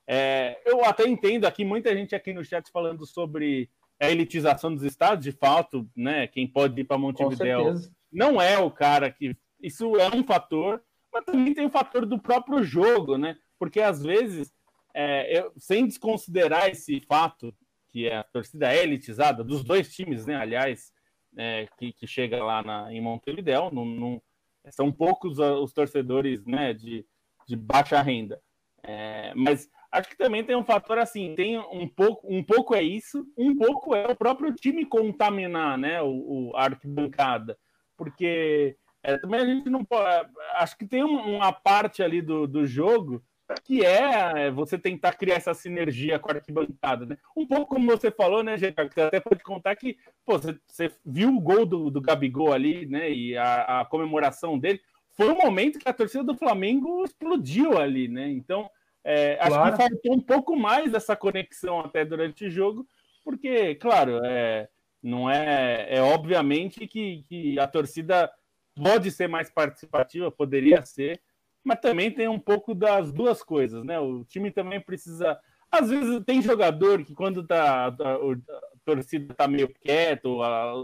É, 0.05 0.61
eu 0.66 0.84
até 0.84 1.07
entendo 1.07 1.44
aqui, 1.44 1.64
muita 1.64 1.94
gente 1.94 2.16
aqui 2.16 2.32
no 2.32 2.44
chat 2.44 2.68
falando 2.72 3.07
sobre 3.07 3.70
a 4.01 4.11
elitização 4.11 4.74
dos 4.74 4.82
estados, 4.82 5.22
de 5.22 5.30
fato, 5.30 5.88
né? 5.94 6.26
Quem 6.26 6.46
pode 6.46 6.80
ir 6.80 6.84
para 6.84 6.96
Montevideo 6.96 7.74
não 8.11 8.40
é 8.40 8.59
o 8.59 8.70
cara 8.70 9.11
que. 9.11 9.36
Isso 9.62 9.94
é 9.96 10.09
um 10.09 10.24
fator, 10.24 10.82
mas 11.12 11.24
também 11.24 11.53
tem 11.53 11.66
o 11.66 11.70
fator 11.70 12.07
do 12.07 12.18
próprio 12.18 12.62
jogo, 12.62 13.18
né? 13.18 13.36
Porque 13.59 13.80
às 13.80 14.03
vezes, 14.03 14.51
é, 14.94 15.38
eu, 15.38 15.53
sem 15.59 15.86
desconsiderar 15.86 16.70
esse 16.70 16.98
fato, 17.01 17.55
que 17.90 18.09
é 18.09 18.16
a 18.16 18.24
torcida 18.24 18.72
é 18.72 18.82
elitizada, 18.82 19.44
dos 19.44 19.62
dois 19.62 19.94
times, 19.94 20.24
né? 20.24 20.34
Aliás, 20.36 20.92
é, 21.36 21.68
que, 21.78 21.92
que, 21.92 22.07
chega 22.07 22.42
lá 22.42 22.62
na, 22.62 22.92
em 22.92 23.03
Montevideo, 23.03 23.70
não, 23.70 23.84
não, 23.84 24.22
são 24.70 24.90
poucos 24.90 25.38
os 25.38 25.72
torcedores 25.74 26.44
né, 26.46 26.72
de, 26.72 27.05
de 27.46 27.55
baixa 27.55 28.01
renda. 28.01 28.40
É, 28.82 29.34
mas 29.34 29.68
Acho 29.91 30.09
que 30.09 30.16
também 30.16 30.45
tem 30.45 30.55
um 30.55 30.64
fator 30.64 30.99
assim, 30.99 31.34
tem 31.34 31.59
um 31.59 31.88
pouco, 31.88 32.32
um 32.32 32.45
pouco 32.45 32.74
é 32.74 32.82
isso, 32.82 33.26
um 33.36 33.57
pouco 33.57 33.95
é 33.95 34.07
o 34.07 34.16
próprio 34.16 34.55
time 34.55 34.86
contaminar, 34.86 35.76
né, 35.76 36.01
o, 36.01 36.51
o 36.51 36.57
arquibancada, 36.57 37.59
porque 37.97 38.76
é, 39.03 39.18
também 39.18 39.41
a 39.41 39.45
gente 39.45 39.68
não 39.68 39.84
pode, 39.84 40.28
acho 40.55 40.78
que 40.78 40.86
tem 40.86 41.03
uma 41.03 41.53
parte 41.53 42.03
ali 42.05 42.22
do, 42.22 42.47
do 42.47 42.66
jogo 42.66 43.20
que 43.64 43.84
é 43.84 44.49
você 44.51 44.78
tentar 44.78 45.14
criar 45.14 45.34
essa 45.34 45.53
sinergia 45.55 46.20
com 46.20 46.30
a 46.30 46.34
arquibancada, 46.34 47.05
né? 47.05 47.18
Um 47.36 47.45
pouco 47.45 47.74
como 47.74 47.91
você 47.91 48.09
falou, 48.09 48.45
né, 48.45 48.55
que 48.57 48.95
você 48.95 49.01
até 49.01 49.18
pode 49.18 49.43
contar 49.43 49.74
que 49.74 49.97
pô, 50.24 50.38
você, 50.38 50.57
você, 50.68 50.93
viu 51.05 51.30
o 51.30 51.41
gol 51.41 51.66
do, 51.66 51.91
do 51.91 52.01
Gabigol 52.01 52.53
ali, 52.53 52.86
né, 52.86 53.11
e 53.11 53.36
a, 53.36 53.80
a 53.80 53.84
comemoração 53.84 54.57
dele, 54.57 54.80
foi 55.16 55.32
um 55.32 55.36
momento 55.36 55.80
que 55.80 55.88
a 55.88 55.93
torcida 55.93 56.22
do 56.22 56.36
Flamengo 56.36 57.03
explodiu 57.05 57.76
ali, 57.76 58.07
né? 58.07 58.30
Então, 58.30 58.70
é, 59.05 59.36
claro. 59.36 59.55
Acho 59.55 59.70
que 59.72 59.82
faltou 59.82 60.14
um 60.14 60.20
pouco 60.20 60.57
mais 60.57 60.92
dessa 60.92 61.16
conexão 61.16 61.80
até 61.80 62.05
durante 62.05 62.44
o 62.44 62.51
jogo, 62.51 62.86
porque, 63.24 63.74
claro, 63.76 64.20
é, 64.24 64.68
não 65.03 65.30
é, 65.30 65.86
é 65.96 66.03
obviamente 66.03 66.86
que, 66.86 67.24
que 67.28 67.59
a 67.59 67.66
torcida 67.66 68.30
pode 68.74 69.11
ser 69.11 69.28
mais 69.28 69.51
participativa, 69.51 70.30
poderia 70.30 70.84
ser, 70.84 71.20
mas 71.62 71.80
também 71.80 72.11
tem 72.11 72.28
um 72.28 72.38
pouco 72.38 72.74
das 72.74 73.12
duas 73.12 73.42
coisas, 73.42 73.84
né? 73.84 73.98
O 73.98 74.24
time 74.24 74.51
também 74.51 74.80
precisa. 74.80 75.38
Às 75.70 75.90
vezes 75.90 76.22
tem 76.24 76.42
jogador 76.42 77.05
que 77.05 77.14
quando 77.14 77.46
tá, 77.46 77.84
a, 77.84 77.86
a, 77.86 78.14
a 78.14 78.78
torcida 78.84 79.34
tá 79.34 79.46
meio 79.46 79.68
quieto, 79.68 80.42
a, 80.42 80.74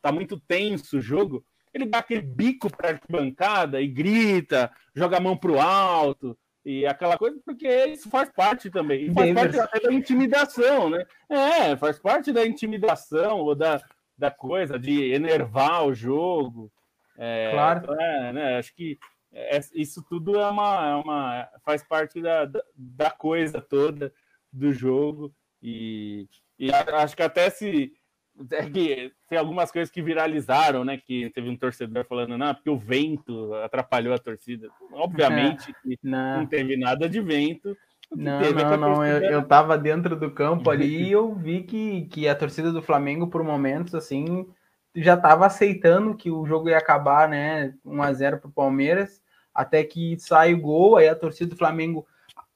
tá 0.00 0.10
muito 0.10 0.40
tenso 0.40 0.98
o 0.98 1.00
jogo, 1.00 1.44
ele 1.72 1.86
dá 1.86 1.98
aquele 1.98 2.22
bico 2.22 2.74
para 2.74 2.90
arquibancada 2.90 3.80
e 3.80 3.86
grita, 3.86 4.70
joga 4.94 5.18
a 5.18 5.20
mão 5.20 5.36
pro 5.36 5.60
alto. 5.60 6.36
E 6.64 6.86
aquela 6.86 7.18
coisa, 7.18 7.38
porque 7.44 7.68
isso 7.86 8.08
faz 8.08 8.30
parte 8.30 8.70
também. 8.70 9.06
E 9.06 9.12
faz 9.12 9.54
parte 9.54 9.82
da 9.82 9.92
intimidação, 9.92 10.88
né? 10.88 11.04
É, 11.28 11.76
faz 11.76 11.98
parte 11.98 12.32
da 12.32 12.46
intimidação 12.46 13.40
ou 13.40 13.54
da, 13.54 13.82
da 14.16 14.30
coisa 14.30 14.78
de 14.78 15.12
enervar 15.12 15.84
o 15.84 15.94
jogo. 15.94 16.72
É, 17.18 17.50
claro. 17.52 17.94
É, 18.00 18.32
né? 18.32 18.58
Acho 18.58 18.74
que 18.74 18.98
é, 19.30 19.60
isso 19.74 20.02
tudo 20.08 20.38
é 20.38 20.48
uma, 20.48 20.88
é 20.88 20.94
uma 20.94 21.48
faz 21.64 21.82
parte 21.82 22.22
da, 22.22 22.46
da, 22.46 22.62
da 22.74 23.10
coisa 23.10 23.60
toda 23.60 24.12
do 24.50 24.72
jogo. 24.72 25.34
E, 25.62 26.28
e 26.58 26.70
acho 26.72 27.14
que 27.14 27.22
até 27.22 27.50
se 27.50 27.92
é 28.50 28.68
que 28.68 29.12
tem 29.28 29.38
algumas 29.38 29.70
coisas 29.70 29.90
que 29.90 30.02
viralizaram, 30.02 30.84
né? 30.84 30.98
Que 30.98 31.30
teve 31.30 31.48
um 31.48 31.56
torcedor 31.56 32.04
falando, 32.04 32.36
não, 32.36 32.54
porque 32.54 32.70
o 32.70 32.76
vento 32.76 33.54
atrapalhou 33.54 34.14
a 34.14 34.18
torcida. 34.18 34.68
Obviamente 34.92 35.72
que 35.82 35.98
não, 36.02 36.38
não 36.38 36.46
teve 36.46 36.76
nada 36.76 37.08
de 37.08 37.20
vento. 37.20 37.76
Não, 38.14 38.40
não, 38.40 38.76
não. 38.76 39.06
Eu, 39.06 39.22
eu 39.22 39.44
tava 39.46 39.78
dentro 39.78 40.16
do 40.16 40.30
campo 40.30 40.70
ali 40.70 41.04
e 41.08 41.12
eu 41.12 41.34
vi 41.34 41.62
que, 41.62 42.02
que 42.06 42.28
a 42.28 42.34
torcida 42.34 42.72
do 42.72 42.82
Flamengo, 42.82 43.28
por 43.28 43.42
momentos, 43.42 43.94
assim, 43.94 44.46
já 44.94 45.16
tava 45.16 45.46
aceitando 45.46 46.16
que 46.16 46.30
o 46.30 46.46
jogo 46.46 46.68
ia 46.68 46.78
acabar, 46.78 47.28
né? 47.28 47.74
1 47.84 48.02
a 48.02 48.12
0 48.12 48.38
pro 48.38 48.50
Palmeiras, 48.50 49.22
até 49.54 49.82
que 49.84 50.16
sai 50.18 50.54
o 50.54 50.60
gol, 50.60 50.96
aí 50.96 51.08
a 51.08 51.14
torcida 51.14 51.50
do 51.50 51.56
Flamengo. 51.56 52.06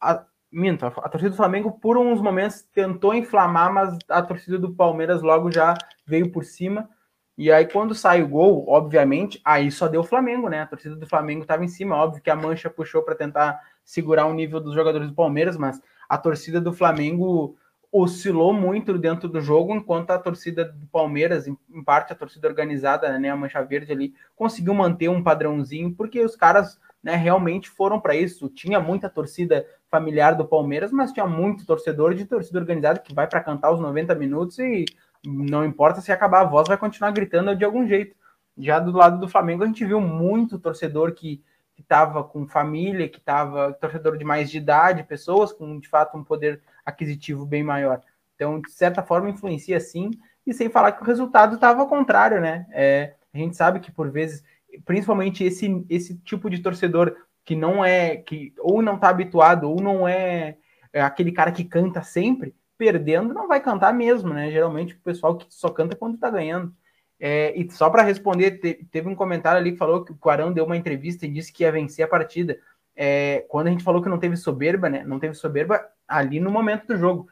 A, 0.00 0.24
Minto, 0.50 0.86
a, 0.86 0.90
torcida 0.90 1.30
do 1.30 1.36
Flamengo, 1.36 1.72
por 1.72 1.98
uns 1.98 2.20
momentos, 2.20 2.62
tentou 2.72 3.14
inflamar, 3.14 3.72
mas 3.72 3.98
a 4.08 4.22
torcida 4.22 4.58
do 4.58 4.72
Palmeiras 4.72 5.20
logo 5.20 5.52
já 5.52 5.74
veio 6.06 6.32
por 6.32 6.44
cima. 6.44 6.88
E 7.36 7.52
aí, 7.52 7.66
quando 7.66 7.94
sai 7.94 8.22
o 8.22 8.28
gol, 8.28 8.64
obviamente, 8.66 9.40
aí 9.44 9.70
só 9.70 9.86
deu 9.86 10.00
o 10.00 10.04
Flamengo, 10.04 10.48
né? 10.48 10.62
A 10.62 10.66
torcida 10.66 10.96
do 10.96 11.06
Flamengo 11.06 11.42
estava 11.42 11.64
em 11.64 11.68
cima. 11.68 11.96
Óbvio 11.96 12.22
que 12.22 12.30
a 12.30 12.34
mancha 12.34 12.70
puxou 12.70 13.02
para 13.02 13.14
tentar 13.14 13.60
segurar 13.84 14.26
o 14.26 14.34
nível 14.34 14.58
dos 14.58 14.74
jogadores 14.74 15.08
do 15.08 15.14
Palmeiras, 15.14 15.56
mas 15.56 15.80
a 16.08 16.18
torcida 16.18 16.60
do 16.60 16.72
Flamengo 16.72 17.56
oscilou 17.92 18.52
muito 18.52 18.98
dentro 18.98 19.28
do 19.28 19.40
jogo, 19.40 19.74
enquanto 19.74 20.10
a 20.10 20.18
torcida 20.18 20.64
do 20.64 20.86
Palmeiras, 20.86 21.46
em, 21.46 21.56
parte 21.84 22.12
a 22.12 22.16
torcida 22.16 22.48
organizada, 22.48 23.18
né, 23.18 23.30
a 23.30 23.36
Mancha 23.36 23.62
Verde 23.62 23.92
ali, 23.92 24.14
conseguiu 24.36 24.74
manter 24.74 25.08
um 25.08 25.22
padrãozinho, 25.22 25.94
porque 25.94 26.20
os 26.20 26.36
caras 26.36 26.78
né, 27.02 27.14
realmente 27.14 27.70
foram 27.70 28.00
para 28.00 28.14
isso. 28.14 28.48
Tinha 28.48 28.80
muita 28.80 29.08
torcida 29.08 29.66
familiar 29.90 30.34
do 30.34 30.46
Palmeiras, 30.46 30.92
mas 30.92 31.12
tinha 31.12 31.26
muito 31.26 31.66
torcedor 31.66 32.14
de 32.14 32.24
torcida 32.24 32.58
organizada 32.58 33.00
que 33.00 33.14
vai 33.14 33.26
para 33.26 33.42
cantar 33.42 33.72
os 33.72 33.80
90 33.80 34.14
minutos 34.14 34.58
e 34.58 34.84
não 35.24 35.64
importa 35.64 36.00
se 36.00 36.12
acabar 36.12 36.42
a 36.42 36.44
voz, 36.44 36.68
vai 36.68 36.76
continuar 36.76 37.10
gritando 37.10 37.56
de 37.56 37.64
algum 37.64 37.86
jeito. 37.86 38.14
Já 38.56 38.78
do 38.78 38.92
lado 38.92 39.18
do 39.18 39.28
Flamengo, 39.28 39.62
a 39.62 39.66
gente 39.66 39.84
viu 39.84 40.00
muito 40.00 40.58
torcedor 40.58 41.12
que 41.12 41.42
estava 41.78 42.24
com 42.24 42.46
família, 42.46 43.08
que 43.08 43.18
estava 43.18 43.72
torcedor 43.72 44.16
de 44.16 44.24
mais 44.24 44.50
de 44.50 44.58
idade, 44.58 45.04
pessoas 45.04 45.52
com 45.52 45.78
de 45.78 45.88
fato 45.88 46.16
um 46.16 46.24
poder 46.24 46.60
aquisitivo 46.84 47.46
bem 47.46 47.62
maior. 47.62 48.00
Então, 48.34 48.60
de 48.60 48.70
certa 48.70 49.02
forma, 49.02 49.30
influencia 49.30 49.78
sim, 49.80 50.10
e 50.46 50.52
sem 50.52 50.68
falar 50.68 50.92
que 50.92 51.02
o 51.02 51.06
resultado 51.06 51.54
estava 51.54 51.80
ao 51.80 51.88
contrário, 51.88 52.40
né? 52.40 52.66
É, 52.70 53.14
a 53.32 53.38
gente 53.38 53.56
sabe 53.56 53.80
que 53.80 53.92
por 53.92 54.10
vezes, 54.10 54.42
principalmente 54.84 55.44
esse, 55.44 55.84
esse 55.88 56.16
tipo 56.18 56.48
de 56.48 56.60
torcedor 56.60 57.14
que 57.48 57.56
não 57.56 57.82
é, 57.82 58.18
que 58.18 58.52
ou 58.58 58.82
não 58.82 58.98
tá 58.98 59.08
habituado, 59.08 59.70
ou 59.70 59.80
não 59.80 60.06
é, 60.06 60.58
é 60.92 61.00
aquele 61.00 61.32
cara 61.32 61.50
que 61.50 61.64
canta 61.64 62.02
sempre, 62.02 62.54
perdendo 62.76 63.32
não 63.32 63.48
vai 63.48 63.58
cantar 63.58 63.90
mesmo, 63.94 64.34
né? 64.34 64.50
Geralmente 64.50 64.92
o 64.92 64.98
pessoal 64.98 65.34
que 65.34 65.46
só 65.48 65.70
canta 65.70 65.96
quando 65.96 66.18
tá 66.18 66.28
ganhando. 66.28 66.74
É, 67.18 67.58
e 67.58 67.70
só 67.70 67.88
para 67.88 68.02
responder, 68.02 68.58
te, 68.60 68.86
teve 68.90 69.08
um 69.08 69.14
comentário 69.14 69.58
ali 69.58 69.72
que 69.72 69.78
falou 69.78 70.04
que 70.04 70.12
o 70.12 70.28
Arão 70.28 70.52
deu 70.52 70.66
uma 70.66 70.76
entrevista 70.76 71.24
e 71.24 71.30
disse 71.30 71.50
que 71.50 71.62
ia 71.62 71.72
vencer 71.72 72.04
a 72.04 72.08
partida. 72.08 72.58
É, 72.94 73.46
quando 73.48 73.68
a 73.68 73.70
gente 73.70 73.82
falou 73.82 74.02
que 74.02 74.10
não 74.10 74.18
teve 74.18 74.36
soberba, 74.36 74.90
né? 74.90 75.02
Não 75.02 75.18
teve 75.18 75.32
soberba 75.32 75.82
ali 76.06 76.40
no 76.40 76.50
momento 76.50 76.86
do 76.86 76.98
jogo. 76.98 77.28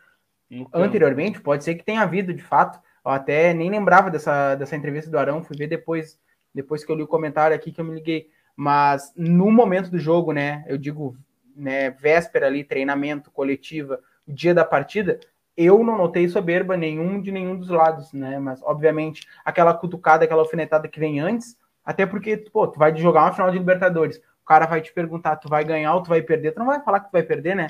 Então. 0.50 0.82
Anteriormente, 0.82 1.42
pode 1.42 1.62
ser 1.62 1.74
que 1.74 1.84
tenha 1.84 2.00
havido, 2.00 2.32
de 2.32 2.42
fato. 2.42 2.80
Eu 3.04 3.10
até 3.10 3.52
nem 3.52 3.68
lembrava 3.68 4.10
dessa, 4.10 4.54
dessa 4.54 4.76
entrevista 4.76 5.10
do 5.10 5.18
Arão, 5.18 5.44
fui 5.44 5.58
ver 5.58 5.66
depois, 5.66 6.18
depois 6.54 6.86
que 6.86 6.90
eu 6.90 6.96
li 6.96 7.02
o 7.02 7.06
comentário 7.06 7.54
aqui 7.54 7.70
que 7.70 7.82
eu 7.82 7.84
me 7.84 7.94
liguei. 7.94 8.30
Mas 8.56 9.12
no 9.14 9.50
momento 9.52 9.90
do 9.90 9.98
jogo, 9.98 10.32
né? 10.32 10.64
Eu 10.66 10.78
digo, 10.78 11.14
né, 11.54 11.90
véspera 11.90 12.46
ali, 12.46 12.64
treinamento, 12.64 13.30
coletiva, 13.30 14.00
dia 14.26 14.54
da 14.54 14.64
partida, 14.64 15.20
eu 15.56 15.84
não 15.84 15.96
notei 15.96 16.28
soberba 16.28 16.76
nenhum 16.76 17.20
de 17.20 17.30
nenhum 17.30 17.56
dos 17.56 17.68
lados, 17.68 18.12
né? 18.12 18.38
Mas, 18.38 18.62
obviamente, 18.62 19.26
aquela 19.44 19.74
cutucada, 19.74 20.24
aquela 20.24 20.42
alfinetada 20.42 20.88
que 20.88 20.98
vem 20.98 21.20
antes, 21.20 21.56
até 21.84 22.04
porque, 22.04 22.36
pô, 22.36 22.66
tu 22.66 22.78
vai 22.78 22.94
jogar 22.96 23.22
uma 23.22 23.32
final 23.32 23.50
de 23.50 23.58
Libertadores, 23.58 24.18
o 24.18 24.46
cara 24.46 24.66
vai 24.66 24.80
te 24.80 24.92
perguntar, 24.92 25.36
tu 25.36 25.48
vai 25.48 25.64
ganhar 25.64 25.94
ou 25.94 26.02
tu 26.02 26.08
vai 26.08 26.22
perder, 26.22 26.52
tu 26.52 26.58
não 26.58 26.66
vai 26.66 26.82
falar 26.82 27.00
que 27.00 27.08
tu 27.08 27.12
vai 27.12 27.22
perder, 27.22 27.54
né? 27.54 27.68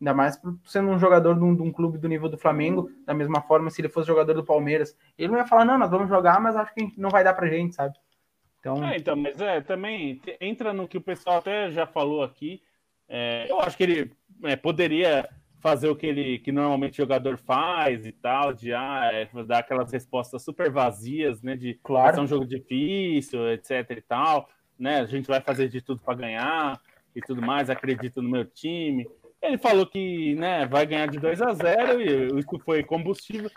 Ainda 0.00 0.12
mais 0.12 0.40
sendo 0.64 0.90
um 0.90 0.98
jogador 0.98 1.34
de 1.34 1.44
um, 1.44 1.54
de 1.54 1.62
um, 1.62 1.72
clube 1.72 1.98
do 1.98 2.08
nível 2.08 2.28
do 2.28 2.36
Flamengo, 2.36 2.90
da 3.06 3.14
mesma 3.14 3.40
forma, 3.40 3.70
se 3.70 3.80
ele 3.80 3.88
fosse 3.88 4.08
jogador 4.08 4.34
do 4.34 4.44
Palmeiras, 4.44 4.96
ele 5.16 5.32
não 5.32 5.38
ia 5.38 5.46
falar, 5.46 5.64
não, 5.64 5.78
nós 5.78 5.90
vamos 5.90 6.08
jogar, 6.08 6.40
mas 6.40 6.54
acho 6.54 6.74
que 6.74 6.92
não 6.98 7.08
vai 7.08 7.24
dar 7.24 7.32
pra 7.32 7.48
gente, 7.48 7.74
sabe? 7.74 7.94
Então, 8.60 8.84
é, 8.84 8.96
então 8.96 9.16
mas 9.16 9.40
é, 9.40 9.60
também 9.60 10.20
entra 10.40 10.72
no 10.72 10.88
que 10.88 10.98
o 10.98 11.02
pessoal 11.02 11.38
até 11.38 11.70
já 11.70 11.86
falou 11.86 12.22
aqui. 12.22 12.62
É, 13.08 13.46
eu 13.48 13.60
acho 13.60 13.76
que 13.76 13.82
ele 13.82 14.12
é, 14.44 14.56
poderia 14.56 15.28
fazer 15.60 15.88
o 15.88 15.96
que 15.96 16.06
ele 16.06 16.38
que 16.38 16.52
normalmente 16.52 16.94
o 16.94 17.04
jogador 17.04 17.36
faz 17.38 18.06
e 18.06 18.12
tal, 18.12 18.52
de 18.52 18.72
ah, 18.72 19.10
é, 19.12 19.28
dar 19.44 19.58
aquelas 19.58 19.92
respostas 19.92 20.42
super 20.42 20.70
vazias, 20.70 21.42
né? 21.42 21.56
De 21.56 21.74
claro. 21.82 22.14
ser 22.14 22.20
um 22.20 22.26
jogo 22.26 22.46
difícil, 22.46 23.50
etc 23.52 23.90
e 23.90 24.00
tal, 24.00 24.48
né? 24.78 25.00
A 25.00 25.06
gente 25.06 25.26
vai 25.26 25.40
fazer 25.40 25.68
de 25.68 25.80
tudo 25.80 26.00
para 26.00 26.14
ganhar 26.14 26.80
e 27.14 27.20
tudo 27.20 27.40
mais, 27.40 27.70
acredito 27.70 28.20
no 28.20 28.28
meu 28.28 28.44
time. 28.44 29.08
Ele 29.40 29.58
falou 29.58 29.86
que 29.86 30.34
né, 30.34 30.66
vai 30.66 30.86
ganhar 30.86 31.06
de 31.06 31.18
2 31.18 31.40
a 31.40 31.52
0 31.52 32.00
e 32.00 32.38
isso 32.38 32.58
foi 32.64 32.82
combustível. 32.82 33.50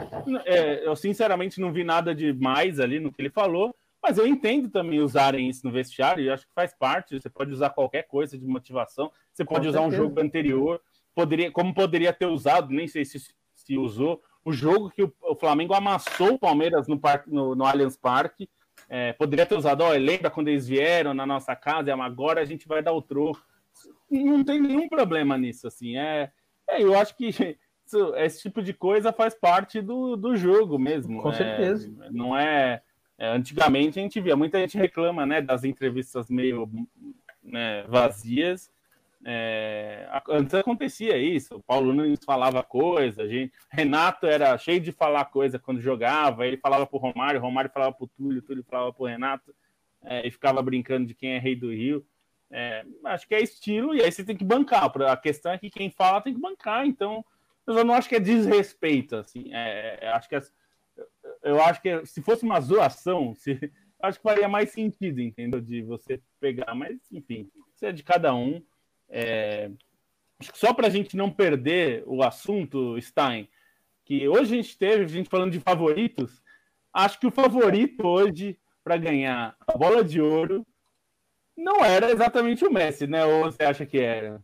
É, 0.45 0.85
eu 0.85 0.95
sinceramente 0.95 1.59
não 1.59 1.71
vi 1.71 1.83
nada 1.83 2.13
de 2.13 2.33
mais 2.33 2.79
ali 2.79 2.99
no 2.99 3.11
que 3.11 3.21
ele 3.21 3.29
falou, 3.29 3.75
mas 4.01 4.17
eu 4.17 4.25
entendo 4.25 4.69
também 4.69 4.99
usarem 4.99 5.49
isso 5.49 5.65
no 5.65 5.71
vestiário 5.71 6.23
e 6.23 6.29
acho 6.29 6.47
que 6.47 6.53
faz 6.53 6.73
parte. 6.73 7.19
Você 7.19 7.29
pode 7.29 7.51
usar 7.51 7.69
qualquer 7.71 8.03
coisa 8.03 8.37
de 8.37 8.45
motivação, 8.45 9.11
você 9.33 9.43
pode 9.43 9.65
Com 9.65 9.69
usar 9.69 9.79
certeza. 9.79 10.01
um 10.01 10.05
jogo 10.05 10.21
anterior 10.21 10.81
poderia, 11.19 11.51
como 11.51 11.73
poderia 11.73 12.13
ter 12.13 12.27
usado, 12.27 12.73
nem 12.73 12.87
sei 12.87 13.03
se, 13.03 13.19
se 13.53 13.77
usou, 13.77 14.21
o 14.45 14.53
jogo 14.53 14.89
que 14.89 15.03
o, 15.03 15.13
o 15.21 15.35
Flamengo 15.35 15.73
amassou 15.73 16.33
o 16.33 16.39
Palmeiras 16.39 16.87
no, 16.87 16.97
parque, 16.97 17.29
no, 17.29 17.55
no 17.55 17.65
Allianz 17.65 17.97
Parque. 17.97 18.49
É, 18.87 19.13
poderia 19.13 19.45
ter 19.45 19.55
usado, 19.55 19.81
ó, 19.81 19.91
lembra 19.91 20.31
quando 20.31 20.47
eles 20.47 20.67
vieram 20.67 21.13
na 21.13 21.25
nossa 21.25 21.55
casa, 21.55 21.93
agora 21.93 22.41
a 22.41 22.45
gente 22.45 22.67
vai 22.67 22.81
dar 22.81 22.93
o 22.93 23.01
troco. 23.01 23.41
Não 24.09 24.43
tem 24.43 24.61
nenhum 24.61 24.87
problema 24.87 25.37
nisso, 25.37 25.67
assim. 25.67 25.97
É, 25.97 26.31
é 26.67 26.81
eu 26.81 26.97
acho 26.97 27.15
que 27.15 27.27
isso, 27.85 28.15
esse 28.15 28.41
tipo 28.41 28.63
de 28.63 28.73
coisa 28.73 29.11
faz 29.11 29.35
parte 29.35 29.81
do, 29.81 30.15
do 30.15 30.35
jogo 30.37 30.79
mesmo. 30.79 31.21
Com 31.21 31.29
é, 31.29 31.33
certeza. 31.33 31.91
Não 32.11 32.35
é, 32.35 32.81
é, 33.19 33.27
Antigamente 33.27 33.99
a 33.99 34.01
gente 34.01 34.21
via, 34.21 34.35
muita 34.35 34.57
gente 34.59 34.77
reclama 34.77 35.25
né, 35.25 35.41
das 35.41 35.65
entrevistas 35.65 36.29
meio 36.29 36.69
né, 37.43 37.83
vazias. 37.83 38.71
É, 39.25 40.07
antes 40.29 40.53
acontecia 40.53 41.17
isso, 41.17 41.57
o 41.57 41.61
Paulo 41.61 41.93
Nunes 41.93 42.23
falava 42.25 42.63
coisa, 42.63 43.27
gente, 43.27 43.51
Renato 43.69 44.25
era 44.25 44.57
cheio 44.57 44.79
de 44.79 44.93
falar 44.93 45.25
coisa 45.25 45.59
quando 45.59 45.81
jogava, 45.81 46.47
ele 46.47 46.55
falava 46.55 46.87
pro 46.87 46.97
Romário, 46.97 47.41
Romário 47.41 47.69
falava 47.69 47.91
pro 47.91 48.07
Túlio, 48.07 48.41
Túlio 48.41 48.63
falava 48.63 48.93
pro 48.93 49.03
Renato, 49.05 49.53
é, 50.05 50.25
e 50.25 50.31
ficava 50.31 50.61
brincando 50.61 51.05
de 51.05 51.13
quem 51.13 51.33
é 51.33 51.37
rei 51.37 51.53
do 51.53 51.69
Rio. 51.69 52.05
É, 52.49 52.85
acho 53.07 53.27
que 53.27 53.35
é 53.35 53.41
estilo, 53.41 53.93
e 53.93 54.01
aí 54.01 54.09
você 54.09 54.23
tem 54.23 54.37
que 54.37 54.45
bancar. 54.45 54.89
A 55.01 55.17
questão 55.17 55.51
é 55.51 55.57
que 55.57 55.69
quem 55.69 55.91
fala 55.91 56.21
tem 56.21 56.33
que 56.33 56.39
bancar, 56.39 56.85
então 56.85 57.25
eu 57.67 57.83
não 57.83 57.93
acho 57.93 58.07
que 58.07 58.15
é 58.15 58.19
desrespeito, 58.21 59.17
assim. 59.17 59.53
É, 59.53 59.99
é 60.01 60.07
acho 60.13 60.29
que 60.29 60.35
é, 60.35 60.41
eu 61.43 61.61
acho 61.61 61.81
que 61.81 62.05
se 62.05 62.21
fosse 62.21 62.43
uma 62.43 62.59
zoação, 62.59 63.33
se, 63.35 63.71
acho 64.01 64.17
que 64.17 64.23
faria 64.23 64.47
mais 64.47 64.71
sentido, 64.71 65.21
entendeu? 65.21 65.61
De 65.61 65.81
você 65.81 66.21
pegar, 66.39 66.73
mas 66.75 66.97
enfim, 67.11 67.49
isso 67.75 67.85
é 67.85 67.91
de 67.91 68.03
cada 68.03 68.33
um. 68.33 68.61
É, 69.09 69.71
só 70.53 70.73
para 70.73 70.87
a 70.87 70.89
gente 70.89 71.17
não 71.17 71.29
perder 71.29 72.03
o 72.05 72.23
assunto, 72.23 72.99
Stein, 73.01 73.47
que 74.05 74.27
hoje 74.27 74.53
a 74.53 74.55
gente 74.61 74.77
teve, 74.77 75.03
a 75.03 75.07
gente 75.07 75.29
falando 75.29 75.51
de 75.51 75.59
favoritos, 75.59 76.41
acho 76.93 77.19
que 77.19 77.27
o 77.27 77.31
favorito 77.31 78.05
hoje 78.05 78.57
para 78.83 78.97
ganhar 78.97 79.55
a 79.67 79.77
bola 79.77 80.03
de 80.03 80.21
ouro 80.21 80.65
não 81.55 81.83
era 81.83 82.11
exatamente 82.11 82.65
o 82.65 82.71
Messi, 82.71 83.05
né? 83.05 83.25
Ou 83.25 83.43
você 83.43 83.63
acha 83.63 83.85
que 83.85 83.99
era? 83.99 84.41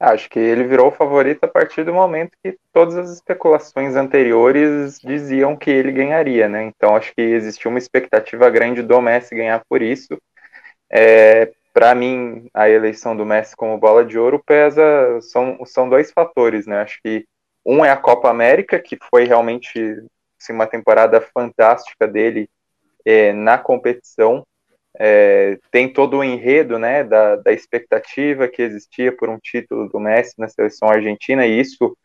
Acho 0.00 0.30
que 0.30 0.38
ele 0.38 0.62
virou 0.62 0.92
favorito 0.92 1.42
a 1.42 1.48
partir 1.48 1.84
do 1.84 1.92
momento 1.92 2.30
que 2.42 2.56
todas 2.72 2.96
as 2.96 3.10
especulações 3.10 3.96
anteriores 3.96 5.00
diziam 5.00 5.56
que 5.56 5.70
ele 5.70 5.90
ganharia, 5.90 6.48
né? 6.48 6.64
Então 6.64 6.94
acho 6.94 7.12
que 7.14 7.20
existia 7.20 7.68
uma 7.68 7.78
expectativa 7.78 8.48
grande 8.48 8.80
do 8.80 9.00
Messi 9.00 9.34
ganhar 9.34 9.60
por 9.68 9.82
isso. 9.82 10.16
É, 10.90 11.52
para 11.74 11.94
mim, 11.94 12.48
a 12.54 12.68
eleição 12.68 13.16
do 13.16 13.26
Messi 13.26 13.56
como 13.56 13.78
bola 13.78 14.04
de 14.04 14.18
ouro 14.18 14.42
pesa, 14.44 15.20
são, 15.20 15.64
são 15.66 15.88
dois 15.88 16.12
fatores, 16.12 16.66
né? 16.66 16.80
Acho 16.80 17.00
que 17.02 17.24
um 17.66 17.84
é 17.84 17.90
a 17.90 17.96
Copa 17.96 18.30
América, 18.30 18.78
que 18.78 18.96
foi 19.10 19.24
realmente 19.24 19.78
assim, 20.40 20.52
uma 20.52 20.66
temporada 20.66 21.20
fantástica 21.20 22.06
dele 22.06 22.48
é, 23.04 23.32
na 23.32 23.58
competição. 23.58 24.44
É, 24.96 25.58
tem 25.70 25.92
todo 25.92 26.18
o 26.18 26.24
enredo 26.24 26.78
né, 26.78 27.04
da, 27.04 27.36
da 27.36 27.52
expectativa 27.52 28.48
que 28.48 28.62
existia 28.62 29.14
por 29.16 29.28
um 29.28 29.38
título 29.38 29.88
do 29.88 30.00
Messi 30.00 30.34
na 30.38 30.48
seleção 30.48 30.88
argentina, 30.88 31.46
e 31.46 31.60
isso 31.60 31.96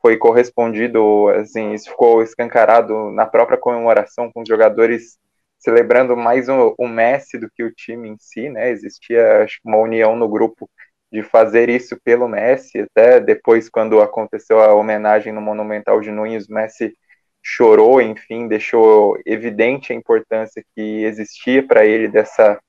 foi 0.00 0.16
correspondido, 0.16 1.28
assim, 1.28 1.72
isso 1.72 1.90
ficou 1.90 2.22
escancarado 2.22 3.10
na 3.10 3.26
própria 3.26 3.58
comemoração 3.58 4.30
com 4.32 4.42
os 4.42 4.48
jogadores 4.48 5.18
celebrando 5.58 6.16
mais 6.16 6.48
o, 6.48 6.74
o, 6.78 6.86
Messi 6.88 7.38
do 7.38 7.50
que 7.50 7.64
o 7.64 7.72
time 7.72 8.08
em 8.08 8.16
si, 8.18 8.48
né? 8.48 8.70
Existia 8.70 9.42
acho, 9.42 9.58
uma 9.64 9.78
união 9.78 10.16
no 10.16 10.28
grupo 10.28 10.70
de 11.10 11.22
fazer 11.22 11.68
isso 11.68 11.98
pelo 12.04 12.28
Messi, 12.28 12.80
até 12.80 13.18
depois 13.18 13.68
quando 13.68 14.00
aconteceu 14.00 14.60
a 14.60 14.74
homenagem 14.74 15.32
no 15.32 15.40
Monumental 15.40 16.00
de 16.00 16.10
Nunes, 16.10 16.48
Messi 16.48 16.94
chorou, 17.42 18.00
enfim, 18.00 18.48
deixou 18.48 19.18
evidente 19.24 19.92
a 19.92 19.96
importância 19.96 20.64
que 20.74 21.04
existia 21.04 21.66
para 21.66 21.84
ele 21.86 22.08
dessa 22.08 22.60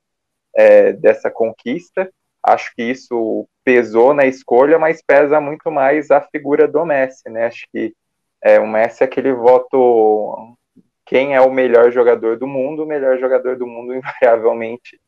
é, 0.56 0.94
dessa 0.94 1.30
conquista. 1.30 2.11
Acho 2.44 2.73
que 2.76 2.84
isso 2.84 3.48
pesou 3.64 4.14
na 4.14 4.26
escolha, 4.26 4.80
mas 4.80 5.02
pesa 5.02 5.39
muito 5.41 5.69
mais 5.72 6.10
a 6.10 6.22
figura 6.22 6.68
do 6.68 6.85
Messi, 6.85 7.30
né? 7.30 7.45
Acho 7.45 7.65
que 7.72 7.94
é, 8.41 8.60
o 8.60 8.68
Messi 8.68 9.03
é 9.03 9.06
aquele 9.06 9.34
voto 9.34 10.57
quem 11.10 11.34
é 11.34 11.41
o 11.41 11.52
melhor 11.52 11.91
jogador 11.91 12.38
do 12.38 12.45
mundo, 12.45 12.84
o 12.84 12.85
melhor 12.85 13.18
jogador 13.18 13.57
do 13.57 13.65
mundo, 13.65 13.94
invariavelmente, 13.98 14.99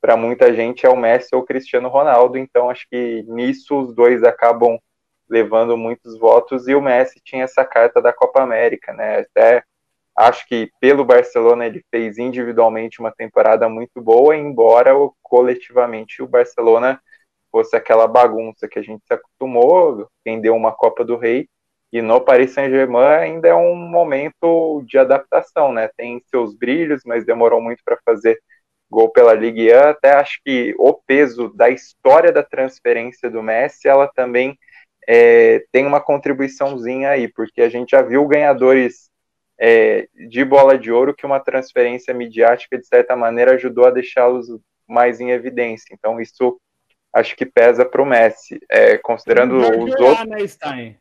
para 0.00 0.16
muita 0.16 0.54
gente, 0.54 0.86
é 0.86 0.88
o 0.88 0.96
Messi 0.96 1.34
ou 1.34 1.42
o 1.42 1.44
Cristiano 1.44 1.88
Ronaldo. 1.88 2.38
Então, 2.38 2.70
acho 2.70 2.86
que 2.90 3.22
nisso 3.28 3.78
os 3.78 3.94
dois 3.94 4.24
acabam 4.24 4.78
levando 5.30 5.76
muitos 5.76 6.18
votos 6.18 6.68
e 6.68 6.74
o 6.74 6.82
Messi 6.82 7.20
tinha 7.24 7.44
essa 7.44 7.64
carta 7.64 8.02
da 8.02 8.12
Copa 8.12 8.42
América, 8.42 8.92
né? 8.92 9.20
Até 9.20 9.62
acho 10.16 10.46
que 10.46 10.70
pelo 10.80 11.04
Barcelona 11.04 11.66
ele 11.66 11.84
fez 11.90 12.18
individualmente 12.18 13.00
uma 13.00 13.12
temporada 13.12 13.68
muito 13.68 14.02
boa, 14.02 14.36
embora 14.36 14.92
coletivamente 15.22 16.22
o 16.22 16.28
Barcelona 16.28 17.00
fosse 17.50 17.76
aquela 17.76 18.06
bagunça 18.06 18.68
que 18.68 18.78
a 18.78 18.82
gente 18.82 19.02
se 19.06 19.14
acostumou, 19.14 20.08
quem 20.24 20.40
deu 20.40 20.54
uma 20.54 20.72
Copa 20.72 21.04
do 21.04 21.16
Rei 21.16 21.48
e 21.92 22.00
no 22.00 22.20
Paris 22.20 22.52
Saint-Germain 22.52 23.18
ainda 23.20 23.48
é 23.48 23.54
um 23.54 23.74
momento 23.74 24.82
de 24.86 24.96
adaptação, 24.96 25.72
né? 25.72 25.90
Tem 25.96 26.22
seus 26.26 26.54
brilhos, 26.54 27.02
mas 27.04 27.24
demorou 27.24 27.60
muito 27.60 27.82
para 27.84 27.98
fazer 28.04 28.40
gol 28.88 29.10
pela 29.10 29.34
Ligue 29.34 29.72
1. 29.74 29.88
Até 29.88 30.12
acho 30.12 30.40
que 30.44 30.74
o 30.78 30.94
peso 30.94 31.52
da 31.54 31.68
história 31.68 32.32
da 32.32 32.44
transferência 32.44 33.28
do 33.28 33.42
Messi, 33.42 33.88
ela 33.88 34.06
também 34.06 34.56
é, 35.08 35.64
tem 35.72 35.86
uma 35.86 36.00
contribuiçãozinha 36.00 37.10
aí, 37.10 37.28
porque 37.28 37.62
a 37.62 37.68
gente 37.68 37.90
já 37.90 38.02
viu 38.02 38.26
ganhadores 38.26 39.10
é, 39.58 40.08
de 40.28 40.44
bola 40.44 40.78
de 40.78 40.90
ouro 40.90 41.14
que 41.14 41.26
uma 41.26 41.40
transferência 41.40 42.14
midiática, 42.14 42.78
de 42.78 42.86
certa 42.86 43.14
maneira, 43.14 43.54
ajudou 43.54 43.86
a 43.86 43.90
deixá-los 43.90 44.46
mais 44.88 45.20
em 45.20 45.30
evidência. 45.30 45.92
Então, 45.92 46.20
isso 46.20 46.60
acho 47.12 47.36
que 47.36 47.44
pesa 47.44 47.84
para 47.84 48.02
o 48.02 48.06
Messi. 48.06 48.58
É, 48.70 48.96
considerando 48.98 49.56
os 49.58 49.94
outros. 50.00 50.26
Né, 50.26 50.46
Stein? 50.46 50.96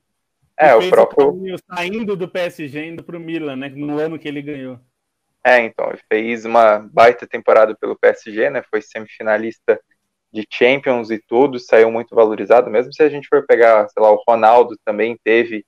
É, 0.58 0.76
o 0.76 0.90
próprio. 0.90 1.56
Saindo 1.74 2.18
do 2.18 2.28
PSG 2.28 2.88
indo 2.88 3.04
para 3.04 3.16
o 3.16 3.20
Milan, 3.20 3.56
né? 3.56 3.70
No 3.70 3.98
ano 3.98 4.20
que 4.20 4.28
ele 4.28 4.42
ganhou. 4.42 4.78
É, 5.42 5.60
então, 5.62 5.88
ele 5.90 6.02
fez 6.10 6.44
uma 6.44 6.80
baita 6.80 7.26
temporada 7.26 7.74
pelo 7.80 7.98
PSG, 7.98 8.50
né? 8.50 8.62
Foi 8.70 8.82
semifinalista 8.82 9.80
de 10.32 10.46
Champions 10.52 11.10
e 11.10 11.20
tudo, 11.28 11.60
saiu 11.60 11.92
muito 11.92 12.16
valorizado, 12.16 12.70
mesmo 12.70 12.94
se 12.94 13.02
a 13.02 13.10
gente 13.10 13.28
for 13.28 13.46
pegar, 13.46 13.88
sei 13.90 14.02
lá, 14.02 14.12
o 14.12 14.24
Ronaldo 14.28 14.78
também 14.86 15.18
teve, 15.24 15.66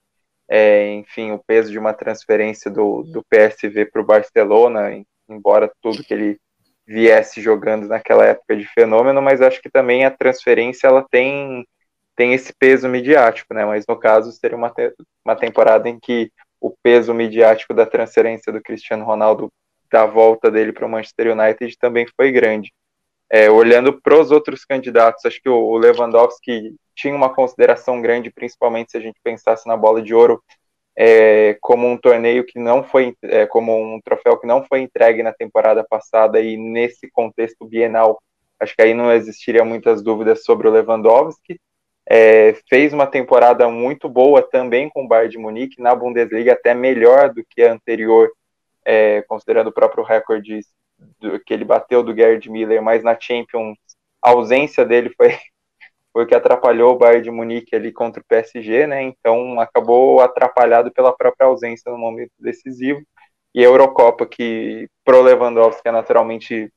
é, 0.48 0.94
enfim, 0.94 1.32
o 1.32 1.40
peso 1.40 1.72
de 1.72 1.80
uma 1.80 1.94
transferência 1.94 2.70
do, 2.70 3.04
do 3.04 3.24
PSV 3.24 3.86
para 3.86 4.02
o 4.02 4.06
Barcelona, 4.06 5.04
embora 5.28 5.72
tudo 5.82 6.04
que 6.04 6.14
ele 6.14 6.38
viesse 6.86 7.42
jogando 7.42 7.88
naquela 7.88 8.26
época 8.26 8.56
de 8.56 8.66
fenômeno, 8.68 9.22
mas 9.22 9.42
acho 9.42 9.62
que 9.62 9.70
também 9.70 10.06
a 10.06 10.12
transferência 10.12 10.88
ela 10.88 11.06
tem, 11.10 11.66
tem 12.16 12.34
esse 12.34 12.54
peso 12.54 12.88
midiático, 12.90 13.54
né? 13.54 13.66
Mas 13.66 13.86
no 13.88 13.98
caso 13.98 14.32
seria 14.32 14.58
uma, 14.58 14.70
te 14.70 14.94
uma 15.24 15.36
temporada 15.36 15.88
em 15.88 16.00
que 16.00 16.32
o 16.60 16.74
peso 16.84 17.14
midiático 17.14 17.74
da 17.74 17.86
transferência 17.86 18.52
do 18.52 18.62
Cristiano 18.62 19.06
Ronaldo 19.06 19.50
da 19.92 20.06
volta 20.06 20.52
dele 20.52 20.72
para 20.72 20.86
o 20.86 20.90
Manchester 20.90 21.32
United 21.32 21.78
também 21.78 22.06
foi 22.16 22.32
grande. 22.32 22.72
É, 23.34 23.50
olhando 23.50 24.02
para 24.02 24.20
os 24.20 24.30
outros 24.30 24.66
candidatos, 24.66 25.24
acho 25.26 25.42
que 25.42 25.48
o 25.48 25.78
Lewandowski 25.78 26.76
tinha 26.94 27.16
uma 27.16 27.34
consideração 27.34 28.02
grande, 28.02 28.30
principalmente 28.30 28.92
se 28.92 28.98
a 28.98 29.00
gente 29.00 29.22
pensasse 29.24 29.66
na 29.66 29.78
bola 29.78 30.02
de 30.02 30.14
ouro 30.14 30.44
é, 30.98 31.58
como 31.62 31.88
um 31.88 31.98
torneio 31.98 32.46
que 32.46 32.60
não 32.60 32.84
foi, 32.84 33.16
é, 33.24 33.46
como 33.46 33.74
um 33.74 34.02
troféu 34.02 34.38
que 34.38 34.46
não 34.46 34.66
foi 34.66 34.82
entregue 34.82 35.24
na 35.24 35.32
temporada 35.32 35.82
passada 35.90 36.42
e 36.42 36.58
nesse 36.58 37.10
contexto 37.10 37.66
bienal, 37.66 38.22
acho 38.60 38.76
que 38.76 38.82
aí 38.82 38.94
não 38.94 39.12
existiria 39.12 39.64
muitas 39.64 40.04
dúvidas 40.04 40.44
sobre 40.44 40.68
o 40.68 40.72
Lewandowski. 40.72 41.58
É, 42.10 42.54
fez 42.70 42.92
uma 42.92 43.08
temporada 43.08 43.70
muito 43.70 44.10
boa 44.10 44.42
também 44.42 44.90
com 44.90 45.06
o 45.06 45.08
Bayern 45.08 45.32
de 45.32 45.38
Munique, 45.38 45.82
na 45.82 45.96
Bundesliga 45.96 46.52
até 46.52 46.74
melhor 46.74 47.34
do 47.34 47.44
que 47.50 47.62
a 47.62 47.72
anterior, 47.72 48.30
é, 48.84 49.22
considerando 49.22 49.68
o 49.68 49.74
próprio 49.74 50.04
recorde 50.04 50.60
do, 51.20 51.40
que 51.40 51.54
ele 51.54 51.66
bateu 51.66 52.04
do 52.04 52.16
Gerd 52.16 52.50
Miller, 52.50 52.82
mas 52.82 53.04
na 53.04 53.18
Champions 53.20 53.78
a 54.22 54.32
ausência 54.32 54.86
dele 54.86 55.12
foi, 55.16 55.30
foi 56.14 56.24
o 56.24 56.28
que 56.28 56.36
atrapalhou 56.36 56.94
o 56.94 56.98
Bayern 56.98 57.24
de 57.24 57.32
Munique 57.32 57.76
ali 57.76 57.92
contra 57.92 58.22
o 58.22 58.26
PSG, 58.26 58.88
né? 58.88 59.02
Então 59.04 59.60
acabou 59.60 60.22
atrapalhado 60.22 60.92
pela 60.92 61.16
própria 61.16 61.48
ausência 61.48 61.92
no 61.92 61.98
momento 61.98 62.32
decisivo. 62.40 63.02
E 63.54 63.62
a 63.62 63.68
Eurocopa, 63.68 64.26
que 64.26 64.88
pro 65.04 65.22
Lewandowski 65.22 65.88
é 65.88 65.92
naturalmente 65.92 66.72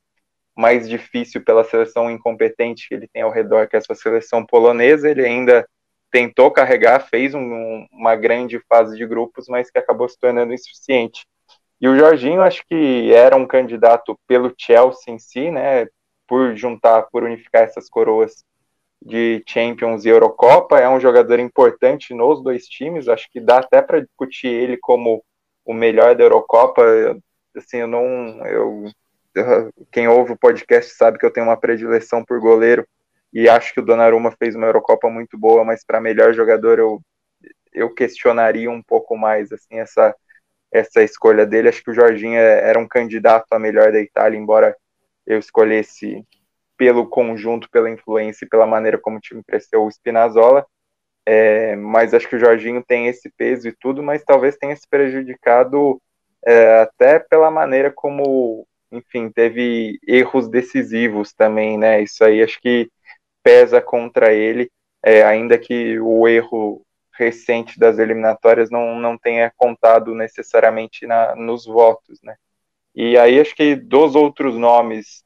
mais 0.55 0.87
difícil 0.87 1.43
pela 1.43 1.63
seleção 1.63 2.09
incompetente 2.09 2.87
que 2.87 2.95
ele 2.95 3.07
tem 3.07 3.21
ao 3.23 3.31
redor, 3.31 3.67
que 3.67 3.75
é 3.75 3.79
essa 3.79 3.93
seleção 3.93 4.45
polonesa, 4.45 5.09
ele 5.09 5.25
ainda 5.25 5.67
tentou 6.11 6.49
carregar, 6.49 7.01
fez 7.09 7.33
um, 7.33 7.85
uma 7.91 8.15
grande 8.15 8.59
fase 8.69 8.95
de 8.97 9.05
grupos, 9.05 9.47
mas 9.49 9.69
que 9.69 9.77
acabou 9.77 10.07
se 10.07 10.17
tornando 10.17 10.53
insuficiente. 10.53 11.25
E 11.85 11.87
o 11.87 11.95
Jorginho, 11.95 12.41
acho 12.41 12.65
que 12.67 13.13
era 13.13 13.35
um 13.35 13.45
candidato 13.45 14.19
pelo 14.25 14.51
Chelsea 14.57 15.13
em 15.13 15.19
si, 15.19 15.51
né? 15.51 15.85
Por 16.27 16.55
juntar, 16.55 17.03
por 17.11 17.21
unificar 17.21 17.61
essas 17.61 17.87
coroas 17.87 18.43
de 18.99 19.43
Champions 19.47 20.03
e 20.03 20.09
Eurocopa. 20.09 20.79
É 20.79 20.89
um 20.89 20.99
jogador 20.99 21.37
importante 21.37 22.11
nos 22.11 22.41
dois 22.43 22.65
times. 22.65 23.07
Acho 23.07 23.29
que 23.29 23.39
dá 23.39 23.59
até 23.59 23.83
para 23.83 23.99
discutir 23.99 24.47
ele 24.47 24.77
como 24.77 25.23
o 25.63 25.75
melhor 25.75 26.15
da 26.15 26.23
Eurocopa. 26.23 26.81
Assim, 27.55 27.77
eu 27.77 27.87
não. 27.87 28.03
Eu, 28.47 28.85
quem 29.91 30.07
ouve 30.07 30.31
o 30.31 30.39
podcast 30.39 30.91
sabe 30.95 31.19
que 31.19 31.25
eu 31.27 31.31
tenho 31.31 31.45
uma 31.45 31.55
predileção 31.55 32.25
por 32.25 32.39
goleiro 32.39 32.83
e 33.31 33.47
acho 33.47 33.71
que 33.75 33.79
o 33.79 33.85
Donnarumma 33.85 34.31
fez 34.31 34.55
uma 34.55 34.65
Eurocopa 34.65 35.07
muito 35.07 35.37
boa, 35.37 35.63
mas 35.63 35.85
para 35.85 36.01
melhor 36.01 36.33
jogador 36.33 36.79
eu, 36.79 36.99
eu 37.71 37.93
questionaria 37.93 38.71
um 38.71 38.81
pouco 38.81 39.15
mais 39.15 39.51
assim 39.51 39.77
essa 39.77 40.15
essa 40.75 41.01
escolha 41.01 41.45
dele. 41.45 41.69
Acho 41.69 41.83
que 41.83 41.91
o 41.91 41.93
Jorginho 41.93 42.37
é, 42.37 42.69
era 42.69 42.79
um 42.79 42.87
candidato 42.87 43.47
a 43.51 43.59
melhor 43.59 43.91
da 43.91 43.99
Itália, 43.99 44.37
embora 44.37 44.75
eu 45.25 45.39
escolhesse 45.39 46.23
pelo 46.77 47.07
conjunto, 47.07 47.69
pela 47.69 47.89
influência 47.89 48.45
e 48.45 48.49
pela 48.49 48.67
maneira 48.67 48.97
como 48.97 49.17
o 49.17 49.21
time 49.21 49.41
cresceu 49.43 49.83
o 49.83 49.91
Spinazzola. 49.91 50.65
É, 51.25 51.75
mas 51.75 52.13
acho 52.13 52.27
que 52.27 52.35
o 52.35 52.39
Jorginho 52.39 52.83
tem 52.83 53.07
esse 53.07 53.29
peso 53.29 53.67
e 53.67 53.71
tudo, 53.71 54.03
mas 54.03 54.23
talvez 54.23 54.57
tenha 54.57 54.75
se 54.75 54.87
prejudicado 54.87 55.99
é, 56.45 56.81
até 56.81 57.17
pela 57.17 57.49
maneira 57.49 57.91
como, 57.91 58.67
enfim, 58.91 59.31
teve 59.31 59.97
erros 60.05 60.47
decisivos 60.47 61.33
também, 61.33 61.77
né? 61.77 62.01
Isso 62.03 62.23
aí 62.23 62.43
acho 62.43 62.59
que 62.61 62.91
pesa 63.41 63.81
contra 63.81 64.33
ele, 64.33 64.69
é, 65.03 65.23
ainda 65.23 65.57
que 65.57 65.99
o 65.99 66.27
erro 66.27 66.85
recente 67.17 67.79
das 67.79 67.97
eliminatórias 67.97 68.69
não, 68.69 68.99
não 68.99 69.17
tenha 69.17 69.51
contado 69.55 70.13
necessariamente 70.13 71.07
na, 71.07 71.35
nos 71.35 71.65
votos, 71.65 72.19
né? 72.21 72.35
E 72.93 73.17
aí 73.17 73.39
acho 73.39 73.55
que 73.55 73.75
dos 73.75 74.15
outros 74.15 74.55
nomes, 74.55 75.23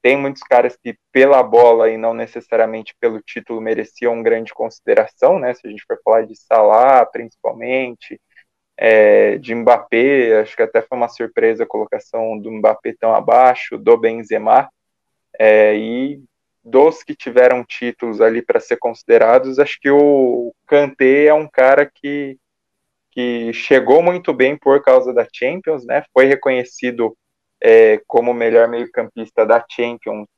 tem 0.00 0.16
muitos 0.16 0.42
caras 0.42 0.76
que 0.76 0.96
pela 1.12 1.42
bola 1.42 1.90
e 1.90 1.96
não 1.96 2.14
necessariamente 2.14 2.94
pelo 3.00 3.20
título 3.20 3.60
mereciam 3.60 4.22
grande 4.22 4.54
consideração, 4.54 5.38
né? 5.38 5.54
Se 5.54 5.66
a 5.66 5.70
gente 5.70 5.84
for 5.84 6.00
falar 6.04 6.26
de 6.26 6.36
Salah, 6.36 7.04
principalmente, 7.06 8.20
é, 8.76 9.38
de 9.38 9.54
Mbappé, 9.54 10.40
acho 10.40 10.56
que 10.56 10.62
até 10.62 10.80
foi 10.80 10.96
uma 10.96 11.08
surpresa 11.08 11.64
a 11.64 11.66
colocação 11.66 12.38
do 12.38 12.50
Mbappé 12.52 12.94
tão 12.98 13.12
abaixo, 13.14 13.76
do 13.76 13.96
Benzema, 13.96 14.70
é, 15.38 15.76
e 15.76 16.22
dos 16.70 17.02
que 17.02 17.14
tiveram 17.14 17.64
títulos 17.64 18.20
ali 18.20 18.42
para 18.42 18.60
ser 18.60 18.76
considerados, 18.76 19.58
acho 19.58 19.78
que 19.80 19.90
o 19.90 20.54
Kanté 20.66 21.26
é 21.26 21.34
um 21.34 21.48
cara 21.48 21.86
que, 21.86 22.38
que 23.10 23.52
chegou 23.52 24.02
muito 24.02 24.32
bem 24.32 24.56
por 24.56 24.82
causa 24.82 25.12
da 25.12 25.26
Champions, 25.32 25.84
né? 25.86 26.04
Foi 26.12 26.26
reconhecido 26.26 27.16
é, 27.60 28.00
como 28.06 28.30
o 28.30 28.34
melhor 28.34 28.68
meio-campista 28.68 29.44
da 29.46 29.64
Champions, 29.68 30.28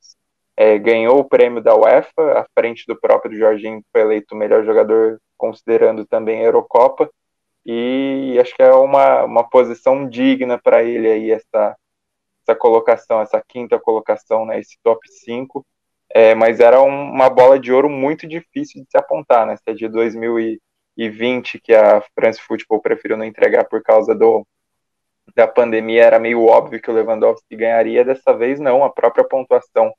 é, 0.55 0.77
ganhou 0.77 1.19
o 1.19 1.27
prêmio 1.27 1.61
da 1.61 1.75
UEFA, 1.75 2.39
à 2.39 2.45
frente 2.57 2.85
do 2.87 2.99
próprio 2.99 3.37
Jorginho, 3.37 3.83
foi 3.91 4.01
eleito 4.01 4.35
o 4.35 4.37
melhor 4.37 4.63
jogador, 4.63 5.19
considerando 5.37 6.05
também 6.05 6.41
a 6.41 6.45
Eurocopa. 6.45 7.09
E 7.65 8.37
acho 8.39 8.55
que 8.55 8.63
é 8.63 8.71
uma, 8.73 9.23
uma 9.23 9.49
posição 9.49 10.07
digna 10.07 10.59
para 10.61 10.83
ele 10.83 11.07
aí, 11.07 11.31
essa, 11.31 11.75
essa 12.43 12.55
colocação, 12.57 13.21
essa 13.21 13.41
quinta 13.47 13.79
colocação, 13.79 14.45
né, 14.45 14.59
esse 14.59 14.77
top 14.83 15.07
5 15.07 15.65
é, 16.13 16.35
mas 16.35 16.59
era 16.59 16.81
um, 16.81 17.11
uma 17.11 17.29
bola 17.29 17.59
de 17.59 17.71
ouro 17.71 17.89
muito 17.89 18.27
difícil 18.27 18.83
de 18.83 18.89
se 18.89 18.97
apontar, 18.97 19.45
né? 19.45 19.55
Se 19.57 19.63
é 19.67 19.73
de 19.73 19.87
2020 19.87 21.59
que 21.59 21.73
a 21.73 22.01
France 22.15 22.41
Football 22.41 22.81
preferiu 22.81 23.17
não 23.17 23.25
entregar 23.25 23.65
por 23.65 23.81
causa 23.81 24.13
do, 24.15 24.45
da 25.35 25.47
pandemia, 25.47 26.03
era 26.03 26.19
meio 26.19 26.45
óbvio 26.45 26.81
que 26.81 26.89
o 26.89 26.93
Lewandowski 26.93 27.55
ganharia, 27.55 28.03
dessa 28.03 28.33
vez 28.33 28.59
não, 28.59 28.83
a 28.83 28.89
própria 28.89 29.23
pontuação, 29.23 29.93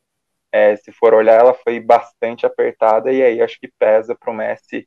é, 0.50 0.76
se 0.76 0.92
for 0.92 1.14
olhar, 1.14 1.40
ela 1.40 1.54
foi 1.54 1.80
bastante 1.80 2.44
apertada, 2.44 3.12
e 3.12 3.22
aí 3.22 3.40
acho 3.40 3.58
que 3.58 3.72
pesa 3.78 4.14
para 4.14 4.30
o 4.30 4.34
Messi, 4.34 4.86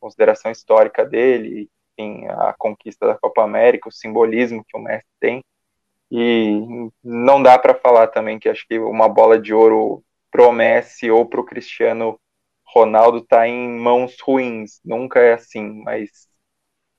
consideração 0.00 0.50
histórica 0.50 1.04
dele, 1.04 1.68
enfim, 1.96 2.26
a 2.26 2.54
conquista 2.58 3.06
da 3.06 3.14
Copa 3.16 3.42
América, 3.42 3.88
o 3.88 3.92
simbolismo 3.92 4.64
que 4.68 4.76
o 4.76 4.80
Messi 4.80 5.06
tem, 5.20 5.44
e 6.10 6.90
não 7.02 7.42
dá 7.42 7.58
para 7.58 7.74
falar 7.74 8.08
também 8.08 8.38
que 8.38 8.48
acho 8.48 8.66
que 8.68 8.78
uma 8.78 9.08
bola 9.08 9.38
de 9.38 9.52
ouro 9.54 10.04
pro 10.36 10.52
Messi 10.52 11.10
ou 11.10 11.24
pro 11.26 11.46
Cristiano 11.46 12.20
Ronaldo 12.66 13.22
tá 13.24 13.48
em 13.48 13.70
mãos 13.70 14.18
ruins. 14.20 14.80
Nunca 14.84 15.18
é 15.18 15.32
assim, 15.32 15.82
mas 15.82 16.10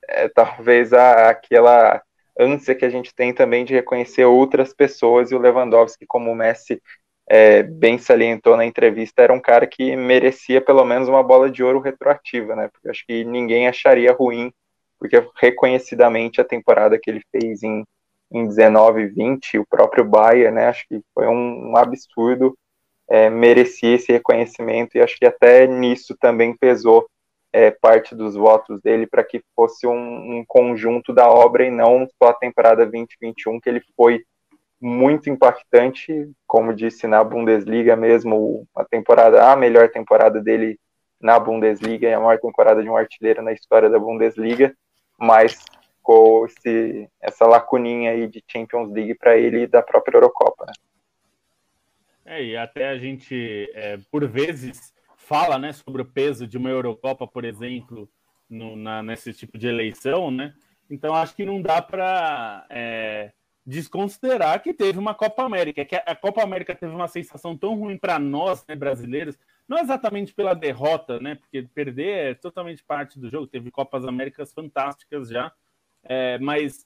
é, 0.09 0.27
talvez 0.27 0.91
a, 0.91 1.29
aquela 1.29 2.01
ânsia 2.39 2.73
que 2.73 2.83
a 2.83 2.89
gente 2.89 3.13
tem 3.13 3.31
também 3.31 3.63
de 3.63 3.75
reconhecer 3.75 4.25
outras 4.25 4.73
pessoas 4.73 5.31
e 5.31 5.35
o 5.35 5.39
Lewandowski, 5.39 6.03
como 6.07 6.31
o 6.31 6.35
Messi 6.35 6.81
é, 7.29 7.61
bem 7.61 7.99
salientou 7.99 8.57
na 8.57 8.65
entrevista, 8.65 9.21
era 9.21 9.33
um 9.33 9.39
cara 9.39 9.67
que 9.67 9.95
merecia 9.95 10.59
pelo 10.59 10.83
menos 10.83 11.07
uma 11.07 11.21
bola 11.21 11.51
de 11.51 11.63
ouro 11.63 11.79
retroativa, 11.79 12.55
né? 12.55 12.69
Porque 12.69 12.89
acho 12.89 13.05
que 13.05 13.23
ninguém 13.23 13.67
acharia 13.67 14.13
ruim, 14.13 14.51
porque 14.97 15.23
reconhecidamente 15.35 16.41
a 16.41 16.43
temporada 16.43 16.97
que 16.99 17.11
ele 17.11 17.21
fez 17.31 17.61
em, 17.61 17.83
em 18.31 18.47
19 18.47 19.01
e 19.01 19.07
20, 19.09 19.59
o 19.59 19.67
próprio 19.67 20.03
Bayern, 20.03 20.55
né? 20.55 20.69
Acho 20.69 20.87
que 20.87 21.01
foi 21.13 21.27
um, 21.27 21.73
um 21.73 21.77
absurdo 21.77 22.57
é, 23.09 23.29
merecia 23.29 23.95
esse 23.95 24.11
reconhecimento 24.11 24.95
e 24.95 25.01
acho 25.01 25.17
que 25.17 25.25
até 25.25 25.65
nisso 25.65 26.15
também 26.19 26.55
pesou 26.55 27.07
é, 27.53 27.71
parte 27.71 28.13
dos 28.13 28.35
votos 28.35 28.81
dele 28.81 29.07
para 29.07 29.23
que 29.23 29.41
fosse 29.55 29.87
um, 29.87 29.93
um, 30.37 30.43
conjunto 30.45 31.13
da 31.13 31.29
obra 31.29 31.65
e 31.65 31.71
não 31.71 32.07
só 32.21 32.29
a 32.29 32.33
temporada 32.33 32.85
2021 32.85 33.59
que 33.59 33.69
ele 33.69 33.81
foi 33.95 34.23
muito 34.79 35.29
impactante, 35.29 36.29
como 36.45 36.73
disse 36.73 37.07
na 37.07 37.23
Bundesliga 37.23 37.95
mesmo, 37.95 38.67
a 38.75 38.83
temporada 38.85 39.51
a 39.51 39.55
melhor 39.55 39.89
temporada 39.89 40.39
dele 40.41 40.77
na 41.19 41.39
Bundesliga 41.39 42.07
e 42.07 42.13
a 42.13 42.19
maior 42.19 42.39
temporada 42.39 42.83
de 42.83 42.89
um 42.89 42.95
artilheiro 42.95 43.41
na 43.41 43.51
história 43.51 43.89
da 43.89 43.97
Bundesliga, 43.97 44.75
mas 45.17 45.57
com 46.03 46.45
esse, 46.45 47.09
essa 47.19 47.45
lacuninha 47.45 48.11
aí 48.11 48.27
de 48.27 48.43
Champions 48.47 48.91
League 48.91 49.15
para 49.15 49.35
ele 49.35 49.65
da 49.65 49.81
própria 49.81 50.17
Eurocopa. 50.17 50.65
Né? 50.65 50.73
É, 52.27 52.43
e 52.43 52.57
até 52.57 52.89
a 52.89 52.97
gente, 52.97 53.71
é, 53.73 53.97
por 54.11 54.27
vezes, 54.27 54.93
fala 55.15 55.57
né, 55.57 55.71
sobre 55.71 56.01
o 56.01 56.05
peso 56.05 56.45
de 56.45 56.57
uma 56.57 56.69
Eurocopa, 56.69 57.25
por 57.25 57.45
exemplo, 57.45 58.09
no, 58.49 58.75
na, 58.75 59.01
nesse 59.01 59.31
tipo 59.31 59.57
de 59.57 59.65
eleição, 59.65 60.29
né? 60.29 60.53
Então 60.89 61.15
acho 61.15 61.33
que 61.33 61.45
não 61.45 61.61
dá 61.61 61.81
para 61.81 62.65
é, 62.69 63.31
desconsiderar 63.65 64.61
que 64.61 64.73
teve 64.73 64.99
uma 64.99 65.15
Copa 65.15 65.43
América, 65.43 65.85
que 65.85 65.95
a 65.95 66.15
Copa 66.15 66.43
América 66.43 66.75
teve 66.75 66.93
uma 66.93 67.07
sensação 67.07 67.57
tão 67.57 67.75
ruim 67.75 67.97
para 67.97 68.19
nós, 68.19 68.65
né, 68.67 68.75
brasileiros, 68.75 69.37
não 69.65 69.77
exatamente 69.77 70.33
pela 70.33 70.53
derrota, 70.53 71.21
né, 71.21 71.35
porque 71.35 71.61
perder 71.73 72.31
é 72.31 72.33
totalmente 72.33 72.83
parte 72.83 73.17
do 73.17 73.29
jogo, 73.29 73.47
teve 73.47 73.71
Copas 73.71 74.05
Américas 74.05 74.53
fantásticas 74.53 75.29
já, 75.29 75.51
é, 76.03 76.37
mas 76.39 76.85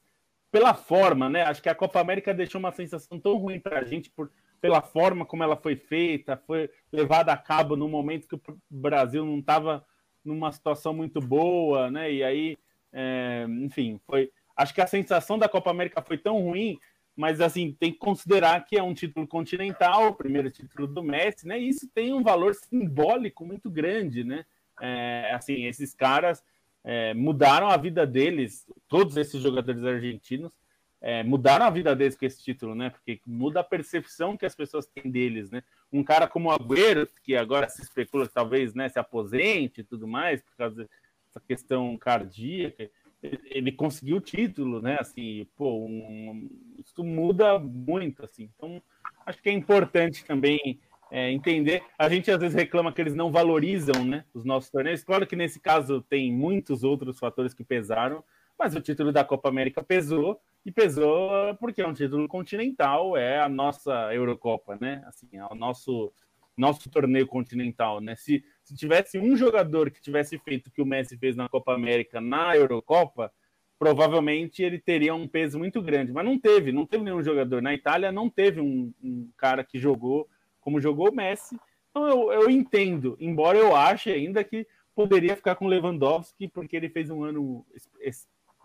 pela 0.52 0.74
forma, 0.76 1.30
né, 1.30 1.44
acho 1.44 1.62
que 1.64 1.70
a 1.70 1.76
Copa 1.76 2.00
América 2.00 2.34
deixou 2.34 2.60
uma 2.60 2.72
sensação 2.72 3.20
tão 3.20 3.38
ruim 3.38 3.60
para 3.60 3.80
a 3.80 3.84
gente 3.84 4.10
por, 4.10 4.32
pela 4.62 4.82
forma 4.82 5.26
como 5.26 5.44
ela 5.44 5.58
foi 5.58 5.76
feita, 5.76 6.38
foi 6.46 6.70
levada 6.92 7.34
a 7.34 7.38
cabo 7.38 7.76
no 7.76 7.90
momento 7.90 8.28
que 8.28 8.36
o 8.36 8.42
Brasil 8.70 9.26
não 9.26 9.40
estava 9.40 9.86
numa 10.24 10.52
situação 10.52 10.94
muito 10.94 11.20
boa, 11.20 11.90
né, 11.90 12.14
e 12.14 12.24
aí, 12.24 12.58
é, 12.94 13.46
enfim, 13.50 14.00
foi 14.06 14.32
Acho 14.56 14.74
que 14.74 14.82
a 14.82 14.88
sensação 14.88 15.40
da 15.40 15.50
Copa 15.50 15.72
América 15.72 16.02
foi 16.02 16.18
tão 16.18 16.40
ruim, 16.40 16.78
mas 17.16 17.42
assim, 17.42 17.76
tem 17.80 17.92
que 17.92 17.98
considerar 17.98 18.64
que 18.66 18.78
é 18.78 18.84
um 18.84 18.94
título 18.94 19.28
continental, 19.28 20.10
o 20.10 20.16
primeiro 20.16 20.52
título 20.52 20.88
do 20.88 21.04
Messi, 21.04 21.48
né? 21.48 21.60
E 21.60 21.70
isso 21.70 21.90
tem 21.94 22.14
um 22.14 22.22
valor 22.22 22.54
simbólico 22.54 23.46
muito 23.46 23.70
grande, 23.70 24.24
né? 24.24 24.46
É, 24.80 25.32
assim, 25.34 25.66
esses 25.66 25.94
caras 25.94 26.44
é, 26.84 27.14
mudaram 27.14 27.70
a 27.70 27.78
vida 27.78 28.06
deles, 28.06 28.66
todos 28.88 29.18
esses 29.18 29.42
jogadores 29.42 29.84
argentinos 29.84 30.52
é, 31.02 31.24
mudaram 31.24 31.66
a 31.66 31.70
vida 31.70 31.96
deles 31.96 32.16
com 32.16 32.26
esse 32.26 32.44
título, 32.44 32.76
né? 32.76 32.90
Porque 32.92 33.20
muda 33.26 33.62
a 33.62 33.64
percepção 33.64 34.38
que 34.38 34.46
as 34.46 34.56
pessoas 34.56 34.86
têm 34.86 35.12
deles, 35.12 35.50
né? 35.50 35.64
Um 35.92 36.04
cara 36.04 36.28
como 36.28 36.50
o 36.50 36.52
Agüero, 36.52 37.08
que 37.24 37.36
agora 37.36 37.68
se 37.68 37.82
especula 37.82 38.28
que 38.28 38.34
talvez 38.34 38.74
né, 38.74 38.88
se 38.88 39.00
aposente 39.00 39.82
e 39.82 39.84
tudo 39.84 40.08
mais, 40.08 40.42
por 40.42 40.56
causa 40.56 40.88
dessa 41.28 41.46
questão 41.48 41.98
cardíaca 41.98 42.90
ele 43.22 43.72
conseguiu 43.72 44.18
o 44.18 44.22
título, 44.22 44.82
né? 44.82 44.98
Assim, 45.00 45.48
pô, 45.56 45.86
um, 45.86 46.50
isso 46.78 47.04
muda 47.04 47.60
muito, 47.60 48.26
assim. 48.26 48.50
Então, 48.56 48.82
acho 49.26 49.42
que 49.42 49.50
é 49.50 49.54
importante 49.54 50.26
também 50.26 50.80
é, 51.12 51.32
entender. 51.32 51.84
A 51.98 52.10
gente 52.10 52.32
às 52.32 52.40
vezes 52.40 52.56
reclama 52.56 52.92
que 52.92 53.00
eles 53.00 53.14
não 53.14 53.32
valorizam, 53.32 54.04
né? 54.04 54.26
Os 54.34 54.44
nossos 54.44 54.72
torneios. 54.72 55.04
Claro 55.04 55.28
que 55.28 55.36
nesse 55.36 55.60
caso 55.60 56.02
tem 56.02 56.32
muitos 56.32 56.84
outros 56.84 57.20
fatores 57.20 57.54
que 57.54 57.64
pesaram, 57.64 58.24
mas 58.62 58.76
o 58.76 58.82
título 58.82 59.12
da 59.12 59.24
Copa 59.24 59.50
América 59.50 59.82
pesou 59.82 60.40
e 60.64 60.72
pesou 60.72 61.56
porque 61.60 61.82
é 61.82 61.88
um 61.88 61.94
título 61.94 62.28
continental, 62.28 63.18
é 63.18 63.40
a 63.40 63.50
nossa 63.50 64.14
Eurocopa, 64.14 64.78
né? 64.80 65.04
Assim, 65.08 65.28
é 65.34 65.44
o 65.46 65.56
nosso 65.56 66.14
nosso 66.56 66.88
torneio 66.92 67.26
continental, 67.26 68.00
né? 68.00 68.16
Se 68.16 68.44
se 68.64 68.76
tivesse 68.76 69.18
um 69.18 69.36
jogador 69.36 69.90
que 69.90 70.00
tivesse 70.00 70.38
feito 70.38 70.68
o 70.68 70.72
que 70.72 70.82
o 70.82 70.86
Messi 70.86 71.18
fez 71.18 71.36
na 71.36 71.50
Copa 71.50 71.74
América 71.74 72.22
na 72.22 72.56
Eurocopa, 72.56 73.34
provavelmente 73.80 74.62
ele 74.62 74.78
teria 74.78 75.16
um 75.16 75.28
peso 75.28 75.58
muito 75.58 75.82
grande. 75.82 76.14
Mas 76.14 76.24
não 76.24 76.38
teve, 76.40 76.72
não 76.72 76.86
teve 76.86 77.04
nenhum 77.04 77.24
jogador. 77.24 77.64
Na 77.64 77.74
Itália 77.74 78.12
não 78.12 78.30
teve 78.30 78.62
um, 78.62 78.94
um 79.04 79.28
cara 79.36 79.64
que 79.64 79.80
jogou 79.80 80.30
como 80.60 80.80
jogou 80.80 81.10
o 81.10 81.16
Messi. 81.16 81.60
Então 81.90 82.08
eu, 82.08 82.32
eu 82.32 82.50
entendo, 82.50 83.18
embora 83.20 83.58
eu 83.58 83.76
ache 83.76 84.12
ainda 84.12 84.44
que 84.44 84.68
poderia 84.94 85.36
ficar 85.36 85.56
com 85.56 85.68
Lewandowski, 85.68 86.48
porque 86.48 86.76
ele 86.76 86.90
fez 86.90 87.10
um 87.10 87.24
ano 87.24 87.66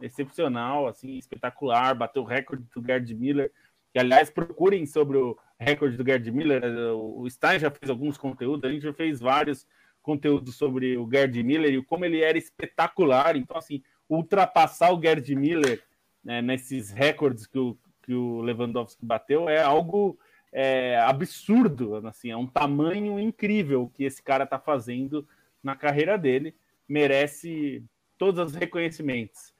excepcional, 0.00 0.86
assim, 0.86 1.16
espetacular, 1.18 1.94
bateu 1.94 2.22
o 2.22 2.26
recorde 2.26 2.64
do 2.74 2.84
Gerd 2.84 3.14
Miller. 3.14 3.52
Aliás, 3.96 4.28
procurem 4.30 4.84
sobre 4.84 5.16
o 5.16 5.38
recorde 5.58 5.96
do 5.96 6.04
Gerd 6.04 6.30
Miller. 6.30 6.62
O 6.94 7.28
Stein 7.30 7.58
já 7.58 7.70
fez 7.70 7.88
alguns 7.88 8.18
conteúdos, 8.18 8.68
a 8.68 8.72
gente 8.72 8.82
já 8.82 8.92
fez 8.92 9.20
vários 9.20 9.66
conteúdo 10.06 10.52
sobre 10.52 10.96
o 10.96 11.08
Gerd 11.10 11.42
Miller 11.42 11.74
e 11.74 11.82
como 11.82 12.04
ele 12.04 12.20
era 12.20 12.38
espetacular. 12.38 13.36
Então, 13.36 13.56
assim, 13.56 13.82
ultrapassar 14.08 14.92
o 14.92 15.02
Gerd 15.02 15.34
Miller 15.34 15.82
né, 16.22 16.40
nesses 16.40 16.92
recordes 16.92 17.44
que 17.44 17.58
o, 17.58 17.76
que 18.04 18.14
o 18.14 18.40
Lewandowski 18.40 19.04
bateu 19.04 19.48
é 19.48 19.60
algo 19.60 20.16
é, 20.52 20.96
absurdo. 21.00 21.96
Assim, 22.06 22.30
é 22.30 22.36
um 22.36 22.46
tamanho 22.46 23.18
incrível 23.18 23.90
que 23.92 24.04
esse 24.04 24.22
cara 24.22 24.44
está 24.44 24.60
fazendo 24.60 25.26
na 25.60 25.74
carreira 25.74 26.16
dele. 26.16 26.54
Merece 26.88 27.82
todos 28.16 28.52
os 28.52 28.54
reconhecimentos. 28.54 29.52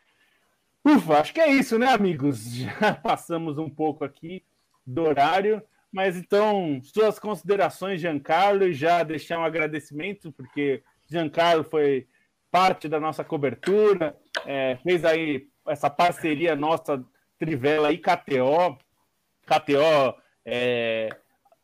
Ufa, 0.86 1.18
acho 1.18 1.34
que 1.34 1.40
é 1.40 1.50
isso, 1.50 1.76
né, 1.80 1.88
amigos? 1.88 2.46
Já 2.54 2.94
passamos 2.94 3.58
um 3.58 3.68
pouco 3.68 4.04
aqui 4.04 4.44
do 4.86 5.02
horário. 5.02 5.60
Mas 5.90 6.16
então, 6.16 6.80
suas 6.80 7.18
considerações, 7.18 8.00
Giancarlo, 8.00 8.62
e 8.62 8.72
já 8.72 9.02
deixar 9.02 9.40
um 9.40 9.44
agradecimento, 9.44 10.30
porque 10.30 10.84
Giancarlo 11.08 11.64
foi 11.64 12.06
parte 12.52 12.88
da 12.88 13.00
nossa 13.00 13.24
cobertura, 13.24 14.16
é, 14.44 14.76
fez 14.84 15.04
aí 15.04 15.48
essa 15.66 15.90
parceria 15.90 16.54
nossa, 16.54 17.04
Trivela 17.36 17.90
e 17.90 17.98
KTO. 17.98 18.78
KTO 19.44 20.16
é, 20.44 21.08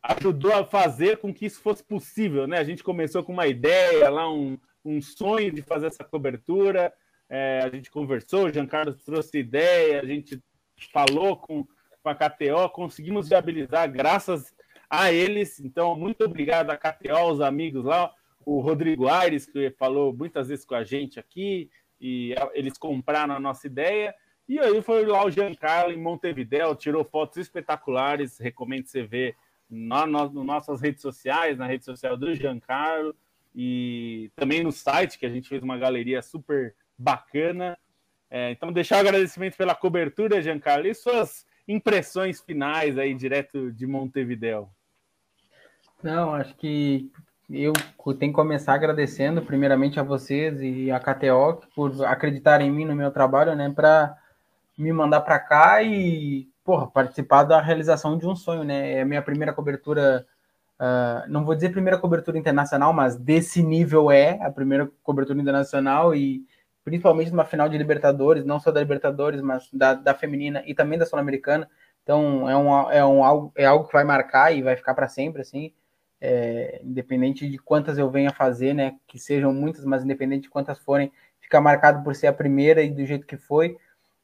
ajudou 0.02 0.52
a 0.52 0.64
fazer 0.64 1.18
com 1.18 1.32
que 1.32 1.46
isso 1.46 1.60
fosse 1.60 1.84
possível, 1.84 2.48
né? 2.48 2.58
A 2.58 2.64
gente 2.64 2.82
começou 2.82 3.22
com 3.22 3.32
uma 3.32 3.46
ideia 3.46 4.10
lá, 4.10 4.28
um, 4.28 4.58
um 4.84 5.00
sonho 5.00 5.52
de 5.52 5.62
fazer 5.62 5.86
essa 5.86 6.02
cobertura. 6.02 6.92
É, 7.34 7.62
a 7.64 7.68
gente 7.70 7.90
conversou, 7.90 8.44
o 8.44 8.52
Giancarlo 8.52 8.92
trouxe 8.92 9.38
ideia, 9.38 10.02
a 10.02 10.04
gente 10.04 10.38
falou 10.92 11.36
com 11.36 11.66
com 12.02 12.08
a 12.08 12.14
KTO, 12.14 12.68
conseguimos 12.72 13.28
viabilizar 13.28 13.90
graças 13.90 14.52
a 14.90 15.12
eles. 15.12 15.60
Então, 15.60 15.96
muito 15.96 16.24
obrigado 16.24 16.70
a 16.70 16.76
KTO, 16.76 17.16
aos 17.16 17.40
amigos 17.40 17.84
lá, 17.84 18.12
o 18.44 18.60
Rodrigo 18.60 19.08
Aires, 19.08 19.46
que 19.46 19.70
falou 19.78 20.12
muitas 20.12 20.48
vezes 20.48 20.64
com 20.64 20.74
a 20.74 20.82
gente 20.82 21.20
aqui, 21.20 21.70
e 22.00 22.34
eles 22.52 22.76
compraram 22.76 23.34
a 23.34 23.40
nossa 23.40 23.66
ideia. 23.66 24.12
E 24.48 24.58
aí 24.58 24.82
foi 24.82 25.06
lá 25.06 25.24
o 25.24 25.30
Giancarlo 25.30 25.92
em 25.92 26.02
Montevideo, 26.02 26.74
tirou 26.74 27.04
fotos 27.04 27.38
espetaculares, 27.38 28.38
recomendo 28.38 28.86
você 28.86 29.04
ver 29.04 29.36
nas 29.70 30.32
no, 30.32 30.42
nossas 30.42 30.80
redes 30.80 31.00
sociais, 31.00 31.56
na 31.56 31.66
rede 31.66 31.84
social 31.84 32.16
do 32.16 32.34
Giancarlo, 32.34 33.14
e 33.54 34.30
também 34.34 34.64
no 34.64 34.72
site, 34.72 35.18
que 35.18 35.24
a 35.24 35.30
gente 35.30 35.48
fez 35.48 35.62
uma 35.62 35.78
galeria 35.78 36.20
super 36.20 36.74
bacana. 37.02 37.76
É, 38.30 38.50
então, 38.50 38.72
deixar 38.72 38.96
o 38.96 39.00
agradecimento 39.00 39.56
pela 39.56 39.74
cobertura, 39.74 40.40
Giancarlo, 40.40 40.86
e 40.86 40.94
suas 40.94 41.44
impressões 41.66 42.40
finais 42.40 42.98
aí 42.98 43.14
direto 43.14 43.70
de 43.72 43.86
Montevideo. 43.86 44.68
Não, 46.02 46.34
acho 46.34 46.54
que 46.56 47.10
eu 47.50 47.72
tenho 48.18 48.32
que 48.32 48.36
começar 48.36 48.74
agradecendo 48.74 49.42
primeiramente 49.42 50.00
a 50.00 50.02
vocês 50.02 50.60
e 50.60 50.90
a 50.90 50.98
KTO 50.98 51.60
por 51.74 52.04
acreditar 52.04 52.60
em 52.60 52.70
mim 52.70 52.84
no 52.84 52.96
meu 52.96 53.10
trabalho, 53.10 53.54
né, 53.54 53.70
para 53.70 54.16
me 54.76 54.92
mandar 54.92 55.20
para 55.20 55.38
cá 55.38 55.82
e 55.82 56.48
porra, 56.64 56.86
participar 56.86 57.44
da 57.44 57.60
realização 57.60 58.16
de 58.16 58.26
um 58.26 58.36
sonho, 58.36 58.64
né? 58.64 58.92
É 58.92 59.02
a 59.02 59.04
minha 59.04 59.22
primeira 59.22 59.52
cobertura, 59.52 60.26
uh, 60.80 61.28
não 61.28 61.44
vou 61.44 61.54
dizer 61.54 61.70
primeira 61.70 61.98
cobertura 61.98 62.38
internacional, 62.38 62.92
mas 62.92 63.16
desse 63.16 63.62
nível 63.62 64.10
é 64.10 64.40
a 64.42 64.50
primeira 64.50 64.90
cobertura 65.02 65.40
internacional 65.40 66.14
e 66.14 66.46
principalmente 66.84 67.30
numa 67.30 67.44
final 67.44 67.68
de 67.68 67.78
Libertadores, 67.78 68.44
não 68.44 68.58
só 68.58 68.70
da 68.70 68.80
Libertadores, 68.80 69.40
mas 69.40 69.68
da, 69.72 69.94
da 69.94 70.14
feminina 70.14 70.62
e 70.66 70.74
também 70.74 70.98
da 70.98 71.06
Sul-Americana. 71.06 71.68
Então 72.02 72.48
é, 72.48 72.56
um, 72.56 72.90
é, 72.90 73.04
um, 73.04 73.24
algo, 73.24 73.52
é 73.56 73.64
algo 73.64 73.86
que 73.86 73.92
vai 73.92 74.04
marcar 74.04 74.52
e 74.52 74.62
vai 74.62 74.76
ficar 74.76 74.94
para 74.94 75.08
sempre, 75.08 75.42
assim, 75.42 75.72
é, 76.20 76.80
independente 76.82 77.48
de 77.48 77.58
quantas 77.58 77.98
eu 77.98 78.10
venha 78.10 78.32
fazer, 78.32 78.74
né, 78.74 78.96
que 79.06 79.18
sejam 79.18 79.52
muitas, 79.52 79.84
mas 79.84 80.04
independente 80.04 80.42
de 80.42 80.50
quantas 80.50 80.78
forem, 80.78 81.12
fica 81.40 81.60
marcado 81.60 82.02
por 82.02 82.14
ser 82.14 82.26
a 82.28 82.32
primeira 82.32 82.82
e 82.82 82.90
do 82.90 83.04
jeito 83.04 83.26
que 83.26 83.36
foi. 83.36 83.76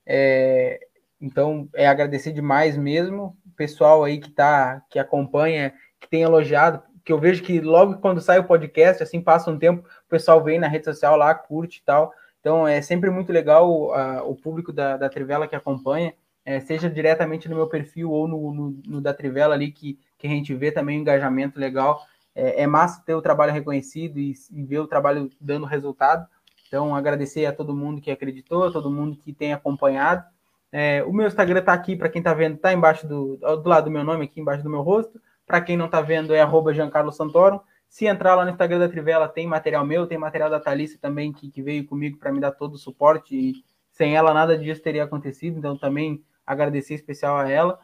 É, 0.06 0.80
então 1.20 1.68
é 1.74 1.86
agradecer 1.86 2.32
demais 2.32 2.76
mesmo, 2.76 3.36
o 3.47 3.51
pessoal 3.56 4.05
aí 4.05 4.18
que 4.18 4.30
tá, 4.30 4.82
que 4.90 4.98
acompanha, 4.98 5.74
que 6.01 6.09
tem 6.09 6.22
elogiado, 6.22 6.82
que 7.05 7.12
eu 7.12 7.18
vejo 7.18 7.43
que 7.43 7.60
logo 7.60 7.98
quando 7.98 8.20
sai 8.20 8.39
o 8.39 8.44
podcast, 8.44 9.02
assim 9.02 9.20
passa 9.20 9.51
um 9.51 9.59
tempo, 9.59 9.86
o 9.86 10.09
pessoal 10.09 10.43
vem 10.43 10.59
na 10.59 10.68
rede 10.68 10.85
social 10.85 11.16
lá, 11.16 11.35
curte 11.35 11.78
e 11.78 11.82
tal. 11.82 12.12
Então 12.40 12.66
é 12.66 12.81
sempre 12.81 13.10
muito 13.10 13.32
legal 13.32 13.69
o 13.70 14.35
público 14.36 14.73
da, 14.73 14.97
da 14.97 15.09
Trivela 15.09 15.48
que 15.48 15.56
acompanha, 15.56 16.15
é, 16.48 16.60
seja 16.60 16.89
diretamente 16.89 17.47
no 17.47 17.55
meu 17.55 17.66
perfil 17.66 18.10
ou 18.10 18.27
no, 18.27 18.55
no, 18.55 18.81
no, 18.86 19.01
da 19.02 19.12
Trivela 19.12 19.55
ali, 19.55 19.70
que, 19.70 19.98
que 20.16 20.27
a 20.27 20.31
gente 20.31 20.55
vê 20.55 20.73
também 20.73 20.97
um 20.97 21.02
engajamento 21.02 21.60
legal. 21.60 22.01
É, 22.35 22.62
é 22.62 22.66
massa 22.66 23.02
ter 23.05 23.15
o 23.15 23.20
trabalho 23.20 23.52
reconhecido 23.52 24.19
e, 24.19 24.32
e, 24.51 24.62
ver 24.65 24.78
o 24.78 24.86
trabalho 24.86 25.28
dando 25.39 25.66
resultado. 25.66 26.27
Então, 26.66 26.94
agradecer 26.94 27.44
a 27.44 27.52
todo 27.52 27.77
mundo 27.77 28.01
que 28.01 28.10
acreditou, 28.10 28.65
a 28.65 28.73
todo 28.73 28.90
mundo 28.90 29.19
que 29.19 29.31
tem 29.31 29.52
acompanhado. 29.52 30.24
É, 30.73 31.05
o 31.05 31.12
meu 31.12 31.27
Instagram 31.27 31.60
está 31.60 31.74
aqui, 31.74 31.94
para 31.94 32.09
quem 32.09 32.20
está 32.20 32.32
vendo, 32.32 32.56
está 32.56 32.73
embaixo 32.73 33.06
do, 33.06 33.36
do 33.36 33.69
lado 33.69 33.85
do 33.85 33.90
meu 33.90 34.02
nome, 34.02 34.24
aqui 34.24 34.40
embaixo 34.40 34.65
do 34.65 34.70
meu 34.70 34.81
rosto. 34.81 35.20
Para 35.47 35.60
quem 35.60 35.77
não 35.77 35.85
está 35.85 36.01
vendo, 36.01 36.35
é 36.35 36.40
arroba 36.40 36.73
Giancarlo 36.73 37.12
Santoro. 37.12 37.60
Se 37.89 38.06
entrar 38.06 38.35
lá 38.35 38.44
no 38.44 38.51
Instagram 38.51 38.78
da 38.78 38.89
Trivela, 38.89 39.28
tem 39.28 39.47
material 39.47 39.85
meu, 39.85 40.06
tem 40.06 40.19
material 40.19 40.51
da 40.51 40.60
Thalissa 40.60 40.98
também, 41.01 41.32
que, 41.32 41.51
que 41.51 41.62
veio 41.62 41.86
comigo 41.86 42.19
para 42.19 42.32
me 42.32 42.40
dar 42.40 42.52
todo 42.52 42.74
o 42.74 42.78
suporte. 42.78 43.35
E 43.35 43.65
sem 43.90 44.15
ela, 44.15 44.35
nada 44.35 44.56
disso 44.56 44.82
teria 44.82 45.05
acontecido. 45.05 45.59
Então, 45.59 45.77
também 45.77 46.23
agradecer 46.47 46.94
especial 46.94 47.36
a 47.36 47.48
ela. 47.48 47.78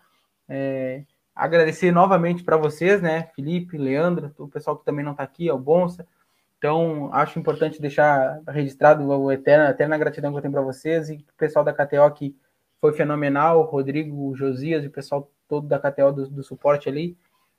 É, 0.49 1.05
agradecer 1.35 1.91
novamente 1.91 2.45
para 2.45 2.57
vocês, 2.57 3.01
né? 3.03 3.31
Felipe, 3.35 3.77
Leandro, 3.79 4.33
o 4.39 4.47
pessoal 4.47 4.77
que 4.77 4.85
também 4.85 5.05
não 5.05 5.13
está 5.13 5.25
aqui, 5.25 5.51
o 5.51 5.59
Bonsa. 5.59 6.07
Então, 6.59 7.13
acho 7.13 7.39
importante 7.39 7.81
deixar 7.81 8.41
registrado 8.49 9.29
a 9.29 9.35
eterna, 9.35 9.69
a 9.69 9.71
eterna 9.71 9.99
gratidão 9.99 10.31
que 10.33 10.39
eu 10.39 10.43
tenho 10.43 10.53
para 10.53 10.63
vocês 10.63 11.11
e 11.11 11.17
o 11.17 11.37
pessoal 11.37 11.65
da 11.65 11.73
KTO 11.73 12.11
que 12.15 12.37
foi 12.81 12.93
fenomenal. 12.93 13.63
Rodrigo, 13.63 14.35
Josias 14.35 14.85
e 14.85 14.87
o 14.87 14.91
pessoal 14.91 15.31
todo 15.49 15.67
da 15.67 15.79
KTO 15.79 16.13
do, 16.13 16.29
do 16.29 16.43
suporte 16.43 16.89
ali. 16.89 17.19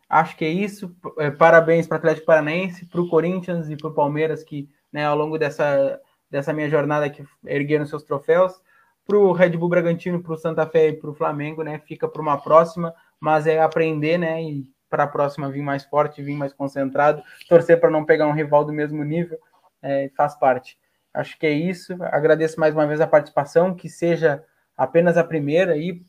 Acho 0.10 0.38
que 0.38 0.46
é 0.46 0.50
isso. 0.50 0.96
É, 1.18 1.32
parabéns 1.32 1.88
para 1.88 1.96
o 1.96 1.98
Atlético 1.98 2.28
Paranaense, 2.28 2.86
para 2.86 3.02
o 3.02 3.10
Corinthians 3.10 3.70
e 3.70 3.76
para 3.76 3.90
o 3.90 3.94
Palmeiras, 3.94 4.44
que 4.44 4.70
né, 4.92 5.06
ao 5.06 5.18
longo 5.18 5.38
dessa, 5.38 6.00
dessa 6.30 6.54
minha 6.54 6.70
jornada 6.70 7.06
aqui 7.06 7.26
ergueram 7.46 7.86
seus 7.86 8.04
troféus. 8.04 8.54
Para 9.06 9.18
o 9.18 9.34
Red 9.34 9.52
Bull 9.52 9.70
Bragantino, 9.70 10.22
para 10.22 10.34
o 10.34 10.38
Santa 10.38 10.66
Fé 10.66 10.90
e 10.90 10.94
para 10.94 11.10
o 11.10 11.14
Flamengo, 11.14 11.64
né? 11.64 11.80
Fica 11.80 12.08
para 12.08 12.22
uma 12.22 12.42
próxima, 12.42 12.94
mas 13.20 13.46
é 13.46 13.60
aprender, 13.60 14.18
né? 14.18 14.42
E 14.42 14.72
para 14.90 15.04
a 15.04 15.08
próxima 15.08 15.52
vir 15.52 15.62
mais 15.62 15.84
forte, 15.86 16.24
vir 16.24 16.36
mais 16.36 16.54
concentrado, 16.54 17.22
torcer 17.48 17.80
para 17.80 17.92
não 17.92 18.06
pegar 18.06 18.28
um 18.28 18.34
rival 18.34 18.64
do 18.64 18.74
mesmo 18.74 19.04
nível, 19.04 19.38
é, 19.82 20.10
faz 20.16 20.36
parte. 20.36 20.78
Acho 21.14 21.38
que 21.38 21.46
é 21.46 21.52
isso. 21.52 21.96
Agradeço 22.02 22.60
mais 22.60 22.74
uma 22.74 22.88
vez 22.88 23.00
a 23.00 23.08
participação, 23.08 23.76
que 23.76 23.88
seja 23.88 24.44
apenas 24.76 25.18
a 25.18 25.24
primeira 25.24 25.74
aí. 25.74 26.02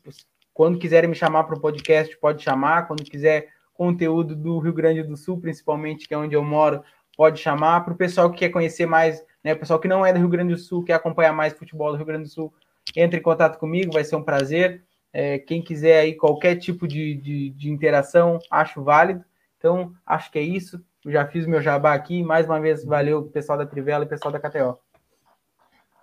Quando 0.53 0.79
quiserem 0.79 1.09
me 1.09 1.15
chamar 1.15 1.43
para 1.43 1.55
o 1.55 1.61
podcast, 1.61 2.17
pode 2.17 2.43
chamar. 2.43 2.87
Quando 2.87 3.03
quiser 3.03 3.47
conteúdo 3.77 4.35
do 4.35 4.57
Rio 4.59 4.73
Grande 4.73 5.03
do 5.03 5.15
Sul, 5.15 5.39
principalmente, 5.39 6.07
que 6.07 6.13
é 6.13 6.17
onde 6.17 6.35
eu 6.35 6.43
moro, 6.43 6.83
pode 7.15 7.39
chamar. 7.39 7.81
Para 7.81 7.93
o 7.93 7.97
pessoal 7.97 8.31
que 8.31 8.39
quer 8.39 8.49
conhecer 8.49 8.85
mais, 8.85 9.23
né, 9.43 9.53
pessoal 9.55 9.79
que 9.79 9.87
não 9.87 10.05
é 10.05 10.11
do 10.11 10.19
Rio 10.19 10.27
Grande 10.27 10.53
do 10.53 10.59
Sul, 10.59 10.83
quer 10.83 10.93
acompanhar 10.93 11.31
mais 11.31 11.53
futebol 11.53 11.91
do 11.91 11.97
Rio 11.97 12.05
Grande 12.05 12.23
do 12.23 12.29
Sul, 12.29 12.53
entre 12.95 13.19
em 13.19 13.23
contato 13.23 13.57
comigo, 13.59 13.93
vai 13.93 14.03
ser 14.03 14.15
um 14.15 14.23
prazer. 14.23 14.83
É, 15.13 15.39
quem 15.39 15.61
quiser 15.61 15.99
aí 15.99 16.15
qualquer 16.15 16.55
tipo 16.57 16.87
de, 16.87 17.15
de, 17.15 17.49
de, 17.51 17.69
interação, 17.69 18.39
acho 18.51 18.83
válido. 18.83 19.23
Então, 19.57 19.93
acho 20.05 20.31
que 20.31 20.39
é 20.39 20.41
isso. 20.41 20.83
Eu 21.03 21.11
já 21.11 21.25
fiz 21.25 21.45
meu 21.45 21.61
jabá 21.61 21.93
aqui. 21.93 22.23
Mais 22.23 22.45
uma 22.45 22.59
vez, 22.59 22.83
valeu 22.83 23.23
pessoal 23.23 23.57
da 23.57 23.65
Trivela 23.65 24.05
e 24.05 24.07
pessoal 24.07 24.31
da 24.31 24.39
KTO. 24.39 24.77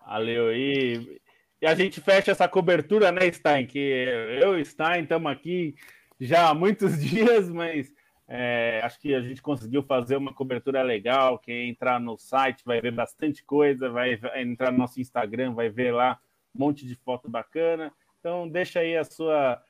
Valeu. 0.06 0.52
E, 0.52 1.20
e 1.60 1.66
a 1.66 1.74
gente 1.74 2.00
fecha 2.00 2.32
essa 2.32 2.48
cobertura, 2.48 3.12
né, 3.12 3.30
Stein? 3.30 3.66
Que 3.66 4.06
eu 4.42 4.58
e 4.58 4.64
Stein 4.64 5.02
estamos 5.02 5.30
aqui 5.30 5.74
já 6.20 6.48
há 6.48 6.54
muitos 6.54 6.98
dias, 7.02 7.48
mas 7.48 7.92
é, 8.26 8.80
acho 8.82 8.98
que 9.00 9.14
a 9.14 9.20
gente 9.20 9.42
conseguiu 9.42 9.82
fazer 9.82 10.16
uma 10.16 10.32
cobertura 10.32 10.82
legal. 10.82 11.38
Quem 11.38 11.68
entrar 11.68 12.00
no 12.00 12.16
site 12.16 12.64
vai 12.64 12.80
ver 12.80 12.92
bastante 12.92 13.44
coisa, 13.44 13.90
vai 13.90 14.18
entrar 14.36 14.72
no 14.72 14.78
nosso 14.78 15.00
Instagram, 15.00 15.54
vai 15.54 15.68
ver 15.68 15.92
lá 15.92 16.18
um 16.54 16.60
monte 16.60 16.86
de 16.86 16.94
foto 16.96 17.28
bacana. 17.28 17.92
Então 18.18 18.48
deixa 18.48 18.80
aí 18.80 18.96
a 18.96 19.04
sua 19.04 19.62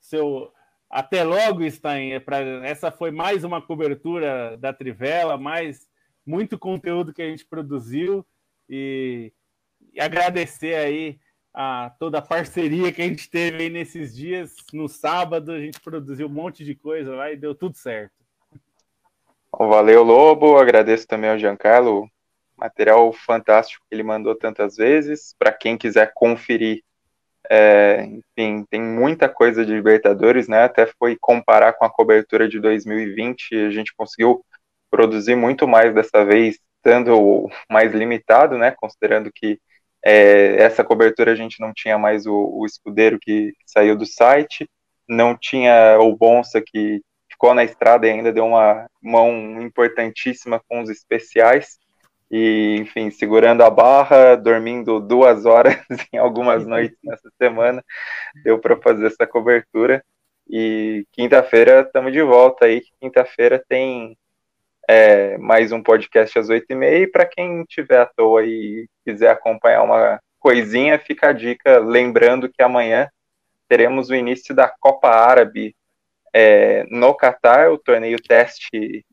seu 0.00 0.52
até 0.88 1.22
logo, 1.22 1.68
Stein. 1.70 2.12
É 2.12 2.20
pra, 2.20 2.38
essa 2.66 2.90
foi 2.90 3.12
mais 3.12 3.44
uma 3.44 3.62
cobertura 3.62 4.56
da 4.56 4.72
Trivela, 4.72 5.38
mais 5.38 5.88
muito 6.26 6.58
conteúdo 6.58 7.12
que 7.12 7.22
a 7.22 7.28
gente 7.28 7.44
produziu 7.46 8.26
e, 8.68 9.32
e 9.92 10.00
agradecer 10.00 10.74
aí 10.74 11.18
a 11.52 11.92
toda 11.98 12.18
a 12.18 12.22
parceria 12.22 12.92
que 12.92 13.02
a 13.02 13.04
gente 13.04 13.28
teve 13.28 13.64
aí 13.64 13.70
nesses 13.70 14.14
dias. 14.14 14.54
No 14.72 14.88
sábado, 14.88 15.52
a 15.52 15.60
gente 15.60 15.80
produziu 15.80 16.26
um 16.26 16.32
monte 16.32 16.64
de 16.64 16.74
coisa 16.74 17.14
lá 17.14 17.30
e 17.30 17.36
deu 17.36 17.54
tudo 17.54 17.76
certo. 17.76 18.12
Valeu, 19.52 20.02
Lobo. 20.02 20.56
Agradeço 20.56 21.06
também 21.06 21.30
ao 21.30 21.38
Giancarlo. 21.38 22.08
Material 22.56 23.12
fantástico 23.12 23.84
que 23.88 23.94
ele 23.94 24.02
mandou 24.02 24.34
tantas 24.34 24.76
vezes. 24.76 25.34
Para 25.38 25.52
quem 25.52 25.76
quiser 25.76 26.12
conferir, 26.14 26.82
é, 27.48 28.04
enfim, 28.04 28.64
tem 28.70 28.80
muita 28.80 29.28
coisa 29.28 29.64
de 29.64 29.72
Libertadores, 29.72 30.46
né? 30.46 30.62
Até 30.62 30.86
foi 30.86 31.16
comparar 31.20 31.72
com 31.72 31.84
a 31.84 31.90
cobertura 31.90 32.48
de 32.48 32.60
2020. 32.60 33.56
A 33.56 33.70
gente 33.70 33.94
conseguiu 33.96 34.44
produzir 34.90 35.34
muito 35.34 35.66
mais 35.66 35.94
dessa 35.94 36.24
vez, 36.24 36.58
estando 36.76 37.48
mais 37.68 37.92
limitado, 37.92 38.56
né? 38.56 38.70
Considerando 38.70 39.30
que 39.34 39.58
é, 40.04 40.62
essa 40.62 40.82
cobertura 40.82 41.32
a 41.32 41.34
gente 41.34 41.60
não 41.60 41.72
tinha 41.74 41.98
mais 41.98 42.26
o, 42.26 42.34
o 42.34 42.66
escudeiro 42.66 43.18
que, 43.20 43.52
saiu 43.66 43.96
do 43.96 44.06
site, 44.06 44.68
não 45.08 45.36
tinha 45.36 45.98
o 46.00 46.16
Bonsa 46.16 46.62
que 46.64 47.02
ficou 47.28 47.54
na 47.54 47.64
estrada 47.64 48.06
e 48.06 48.10
ainda 48.10 48.32
deu 48.32 48.46
uma 48.46 48.86
mão 49.02 49.60
importantíssima 49.60 50.60
com 50.68 50.82
os 50.82 50.90
especiais. 50.90 51.78
E, 52.30 52.76
enfim, 52.80 53.10
segurando 53.10 53.62
a 53.62 53.70
barra, 53.70 54.36
dormindo 54.36 55.00
duas 55.00 55.46
horas 55.46 55.76
em 56.12 56.18
algumas 56.18 56.64
noites 56.64 56.96
nessa 57.02 57.28
semana, 57.36 57.82
deu 58.44 58.58
para 58.58 58.76
fazer 58.76 59.06
essa 59.06 59.26
cobertura. 59.26 60.04
E 60.48 61.06
quinta-feira 61.12 61.80
estamos 61.80 62.12
de 62.12 62.22
volta 62.22 62.66
aí. 62.66 62.82
Quinta-feira 63.00 63.62
tem 63.68 64.16
é, 64.92 65.38
mais 65.38 65.70
um 65.70 65.80
podcast 65.80 66.36
às 66.36 66.48
oito 66.48 66.66
e 66.68 66.74
meia. 66.74 67.04
E 67.04 67.06
para 67.06 67.24
quem 67.24 67.62
tiver 67.64 68.00
à 68.00 68.06
toa 68.06 68.44
e 68.44 68.88
quiser 69.04 69.30
acompanhar 69.30 69.84
uma 69.84 70.20
coisinha, 70.40 70.98
fica 70.98 71.28
a 71.28 71.32
dica, 71.32 71.78
lembrando 71.78 72.48
que 72.48 72.60
amanhã 72.60 73.08
teremos 73.68 74.10
o 74.10 74.16
início 74.16 74.52
da 74.52 74.68
Copa 74.68 75.08
Árabe 75.08 75.76
é, 76.34 76.84
no 76.90 77.14
Catar, 77.14 77.70
o 77.70 77.78
torneio 77.78 78.20
teste 78.20 79.06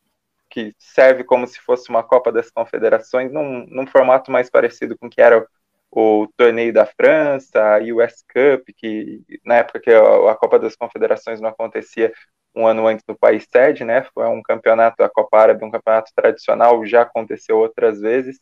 que 0.50 0.74
serve 0.80 1.24
como 1.24 1.46
se 1.46 1.60
fosse 1.60 1.90
uma 1.92 2.02
Copa 2.02 2.32
das 2.32 2.50
Confederações, 2.50 3.32
num, 3.32 3.68
num 3.68 3.86
formato 3.86 4.32
mais 4.32 4.50
parecido 4.50 4.98
com 4.98 5.06
o 5.06 5.10
que 5.12 5.22
era 5.22 5.46
o, 5.92 6.28
torneio 6.36 6.74
da 6.74 6.88
França, 6.88 7.62
a 7.62 7.78
US 7.94 8.24
Cup, 8.24 8.68
que 8.76 9.22
na 9.46 9.58
época 9.58 9.80
que 9.80 9.92
a 9.92 10.34
Copa 10.36 10.58
das 10.58 10.76
Confederações 10.76 11.40
não 11.40 11.50
acontecia, 11.50 12.12
um 12.58 12.66
ano 12.66 12.88
antes 12.88 13.06
do 13.06 13.16
país 13.16 13.46
sede, 13.50 13.84
né? 13.84 14.06
Foi 14.14 14.26
um 14.28 14.42
campeonato 14.42 14.98
da 14.98 15.08
Copa 15.08 15.38
Árabe, 15.38 15.64
um 15.64 15.72
campeonato 15.72 16.12
tradicional, 16.16 16.84
já 16.86 17.04
aconteceu 17.04 17.58
outras 17.58 18.02
vezes, 18.02 18.40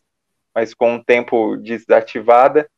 mas 0.54 0.72
com 0.74 0.94
um 0.94 1.02
tempo 1.02 1.56
desativada. 1.58 2.68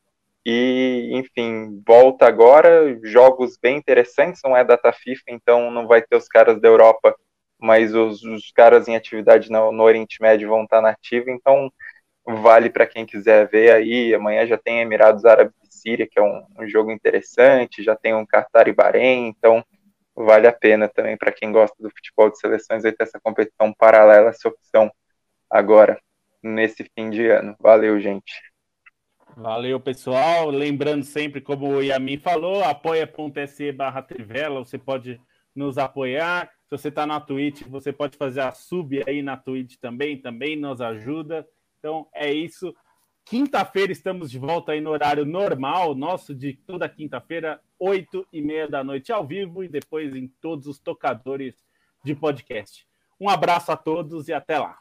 E, 0.44 1.10
enfim, 1.12 1.82
volta 1.86 2.26
agora, 2.26 2.98
jogos 3.04 3.56
bem 3.60 3.76
interessantes, 3.76 4.40
não 4.42 4.56
é 4.56 4.64
data 4.64 4.92
FIFA, 4.92 5.22
então 5.28 5.70
não 5.70 5.86
vai 5.86 6.02
ter 6.02 6.16
os 6.16 6.26
caras 6.26 6.60
da 6.60 6.68
Europa, 6.68 7.14
mas 7.58 7.94
os, 7.94 8.22
os 8.24 8.50
caras 8.52 8.88
em 8.88 8.96
atividade 8.96 9.50
no, 9.50 9.70
no 9.72 9.82
Oriente 9.82 10.20
Médio 10.22 10.48
vão 10.48 10.64
estar 10.64 10.80
na 10.80 10.90
ativa, 10.90 11.30
então 11.30 11.70
vale 12.26 12.70
para 12.70 12.86
quem 12.86 13.04
quiser 13.06 13.48
ver 13.48 13.72
aí. 13.72 14.14
Amanhã 14.14 14.46
já 14.46 14.56
tem 14.56 14.80
Emirados 14.80 15.24
Árabes 15.24 15.54
e 15.62 15.74
Síria, 15.74 16.08
que 16.10 16.18
é 16.18 16.22
um, 16.22 16.42
um 16.58 16.68
jogo 16.68 16.90
interessante, 16.90 17.82
já 17.82 17.94
tem 17.94 18.14
um 18.14 18.26
Qatar 18.26 18.68
e 18.68 18.72
Bahrein, 18.72 19.28
então 19.28 19.64
vale 20.24 20.46
a 20.46 20.52
pena 20.52 20.88
também 20.88 21.16
para 21.16 21.32
quem 21.32 21.52
gosta 21.52 21.76
do 21.80 21.90
futebol 21.90 22.30
de 22.30 22.38
seleções 22.38 22.84
aí 22.84 22.92
ter 22.92 23.04
essa 23.04 23.20
competição 23.20 23.72
paralela, 23.72 24.30
essa 24.30 24.48
opção 24.48 24.90
agora, 25.48 26.00
nesse 26.42 26.84
fim 26.94 27.10
de 27.10 27.28
ano. 27.28 27.56
Valeu, 27.60 28.00
gente. 28.00 28.32
Valeu, 29.36 29.78
pessoal. 29.78 30.50
Lembrando 30.50 31.04
sempre, 31.04 31.40
como 31.40 31.68
o 31.68 31.82
Yamin 31.82 32.18
falou, 32.18 32.64
apoia.se 32.64 33.70
barra 33.70 34.02
Trivela, 34.02 34.58
você 34.58 34.76
pode 34.76 35.20
nos 35.54 35.78
apoiar. 35.78 36.50
Se 36.64 36.70
você 36.70 36.88
está 36.88 37.06
na 37.06 37.20
Twitch, 37.20 37.62
você 37.62 37.92
pode 37.92 38.16
fazer 38.16 38.40
a 38.40 38.52
sub 38.52 39.02
aí 39.06 39.22
na 39.22 39.36
Twitch 39.36 39.76
também, 39.80 40.20
também 40.20 40.56
nos 40.56 40.80
ajuda. 40.80 41.46
Então 41.78 42.08
é 42.12 42.32
isso. 42.32 42.74
Quinta-feira 43.28 43.92
estamos 43.92 44.30
de 44.30 44.38
volta 44.38 44.72
aí 44.72 44.80
no 44.80 44.88
horário 44.88 45.26
normal, 45.26 45.94
nosso 45.94 46.34
de 46.34 46.54
toda 46.54 46.88
quinta-feira, 46.88 47.60
oito 47.78 48.26
e 48.32 48.40
meia 48.40 48.66
da 48.66 48.82
noite 48.82 49.12
ao 49.12 49.22
vivo 49.26 49.62
e 49.62 49.68
depois 49.68 50.16
em 50.16 50.28
todos 50.40 50.66
os 50.66 50.78
tocadores 50.78 51.54
de 52.02 52.14
podcast. 52.14 52.86
Um 53.20 53.28
abraço 53.28 53.70
a 53.70 53.76
todos 53.76 54.28
e 54.28 54.32
até 54.32 54.58
lá. 54.58 54.78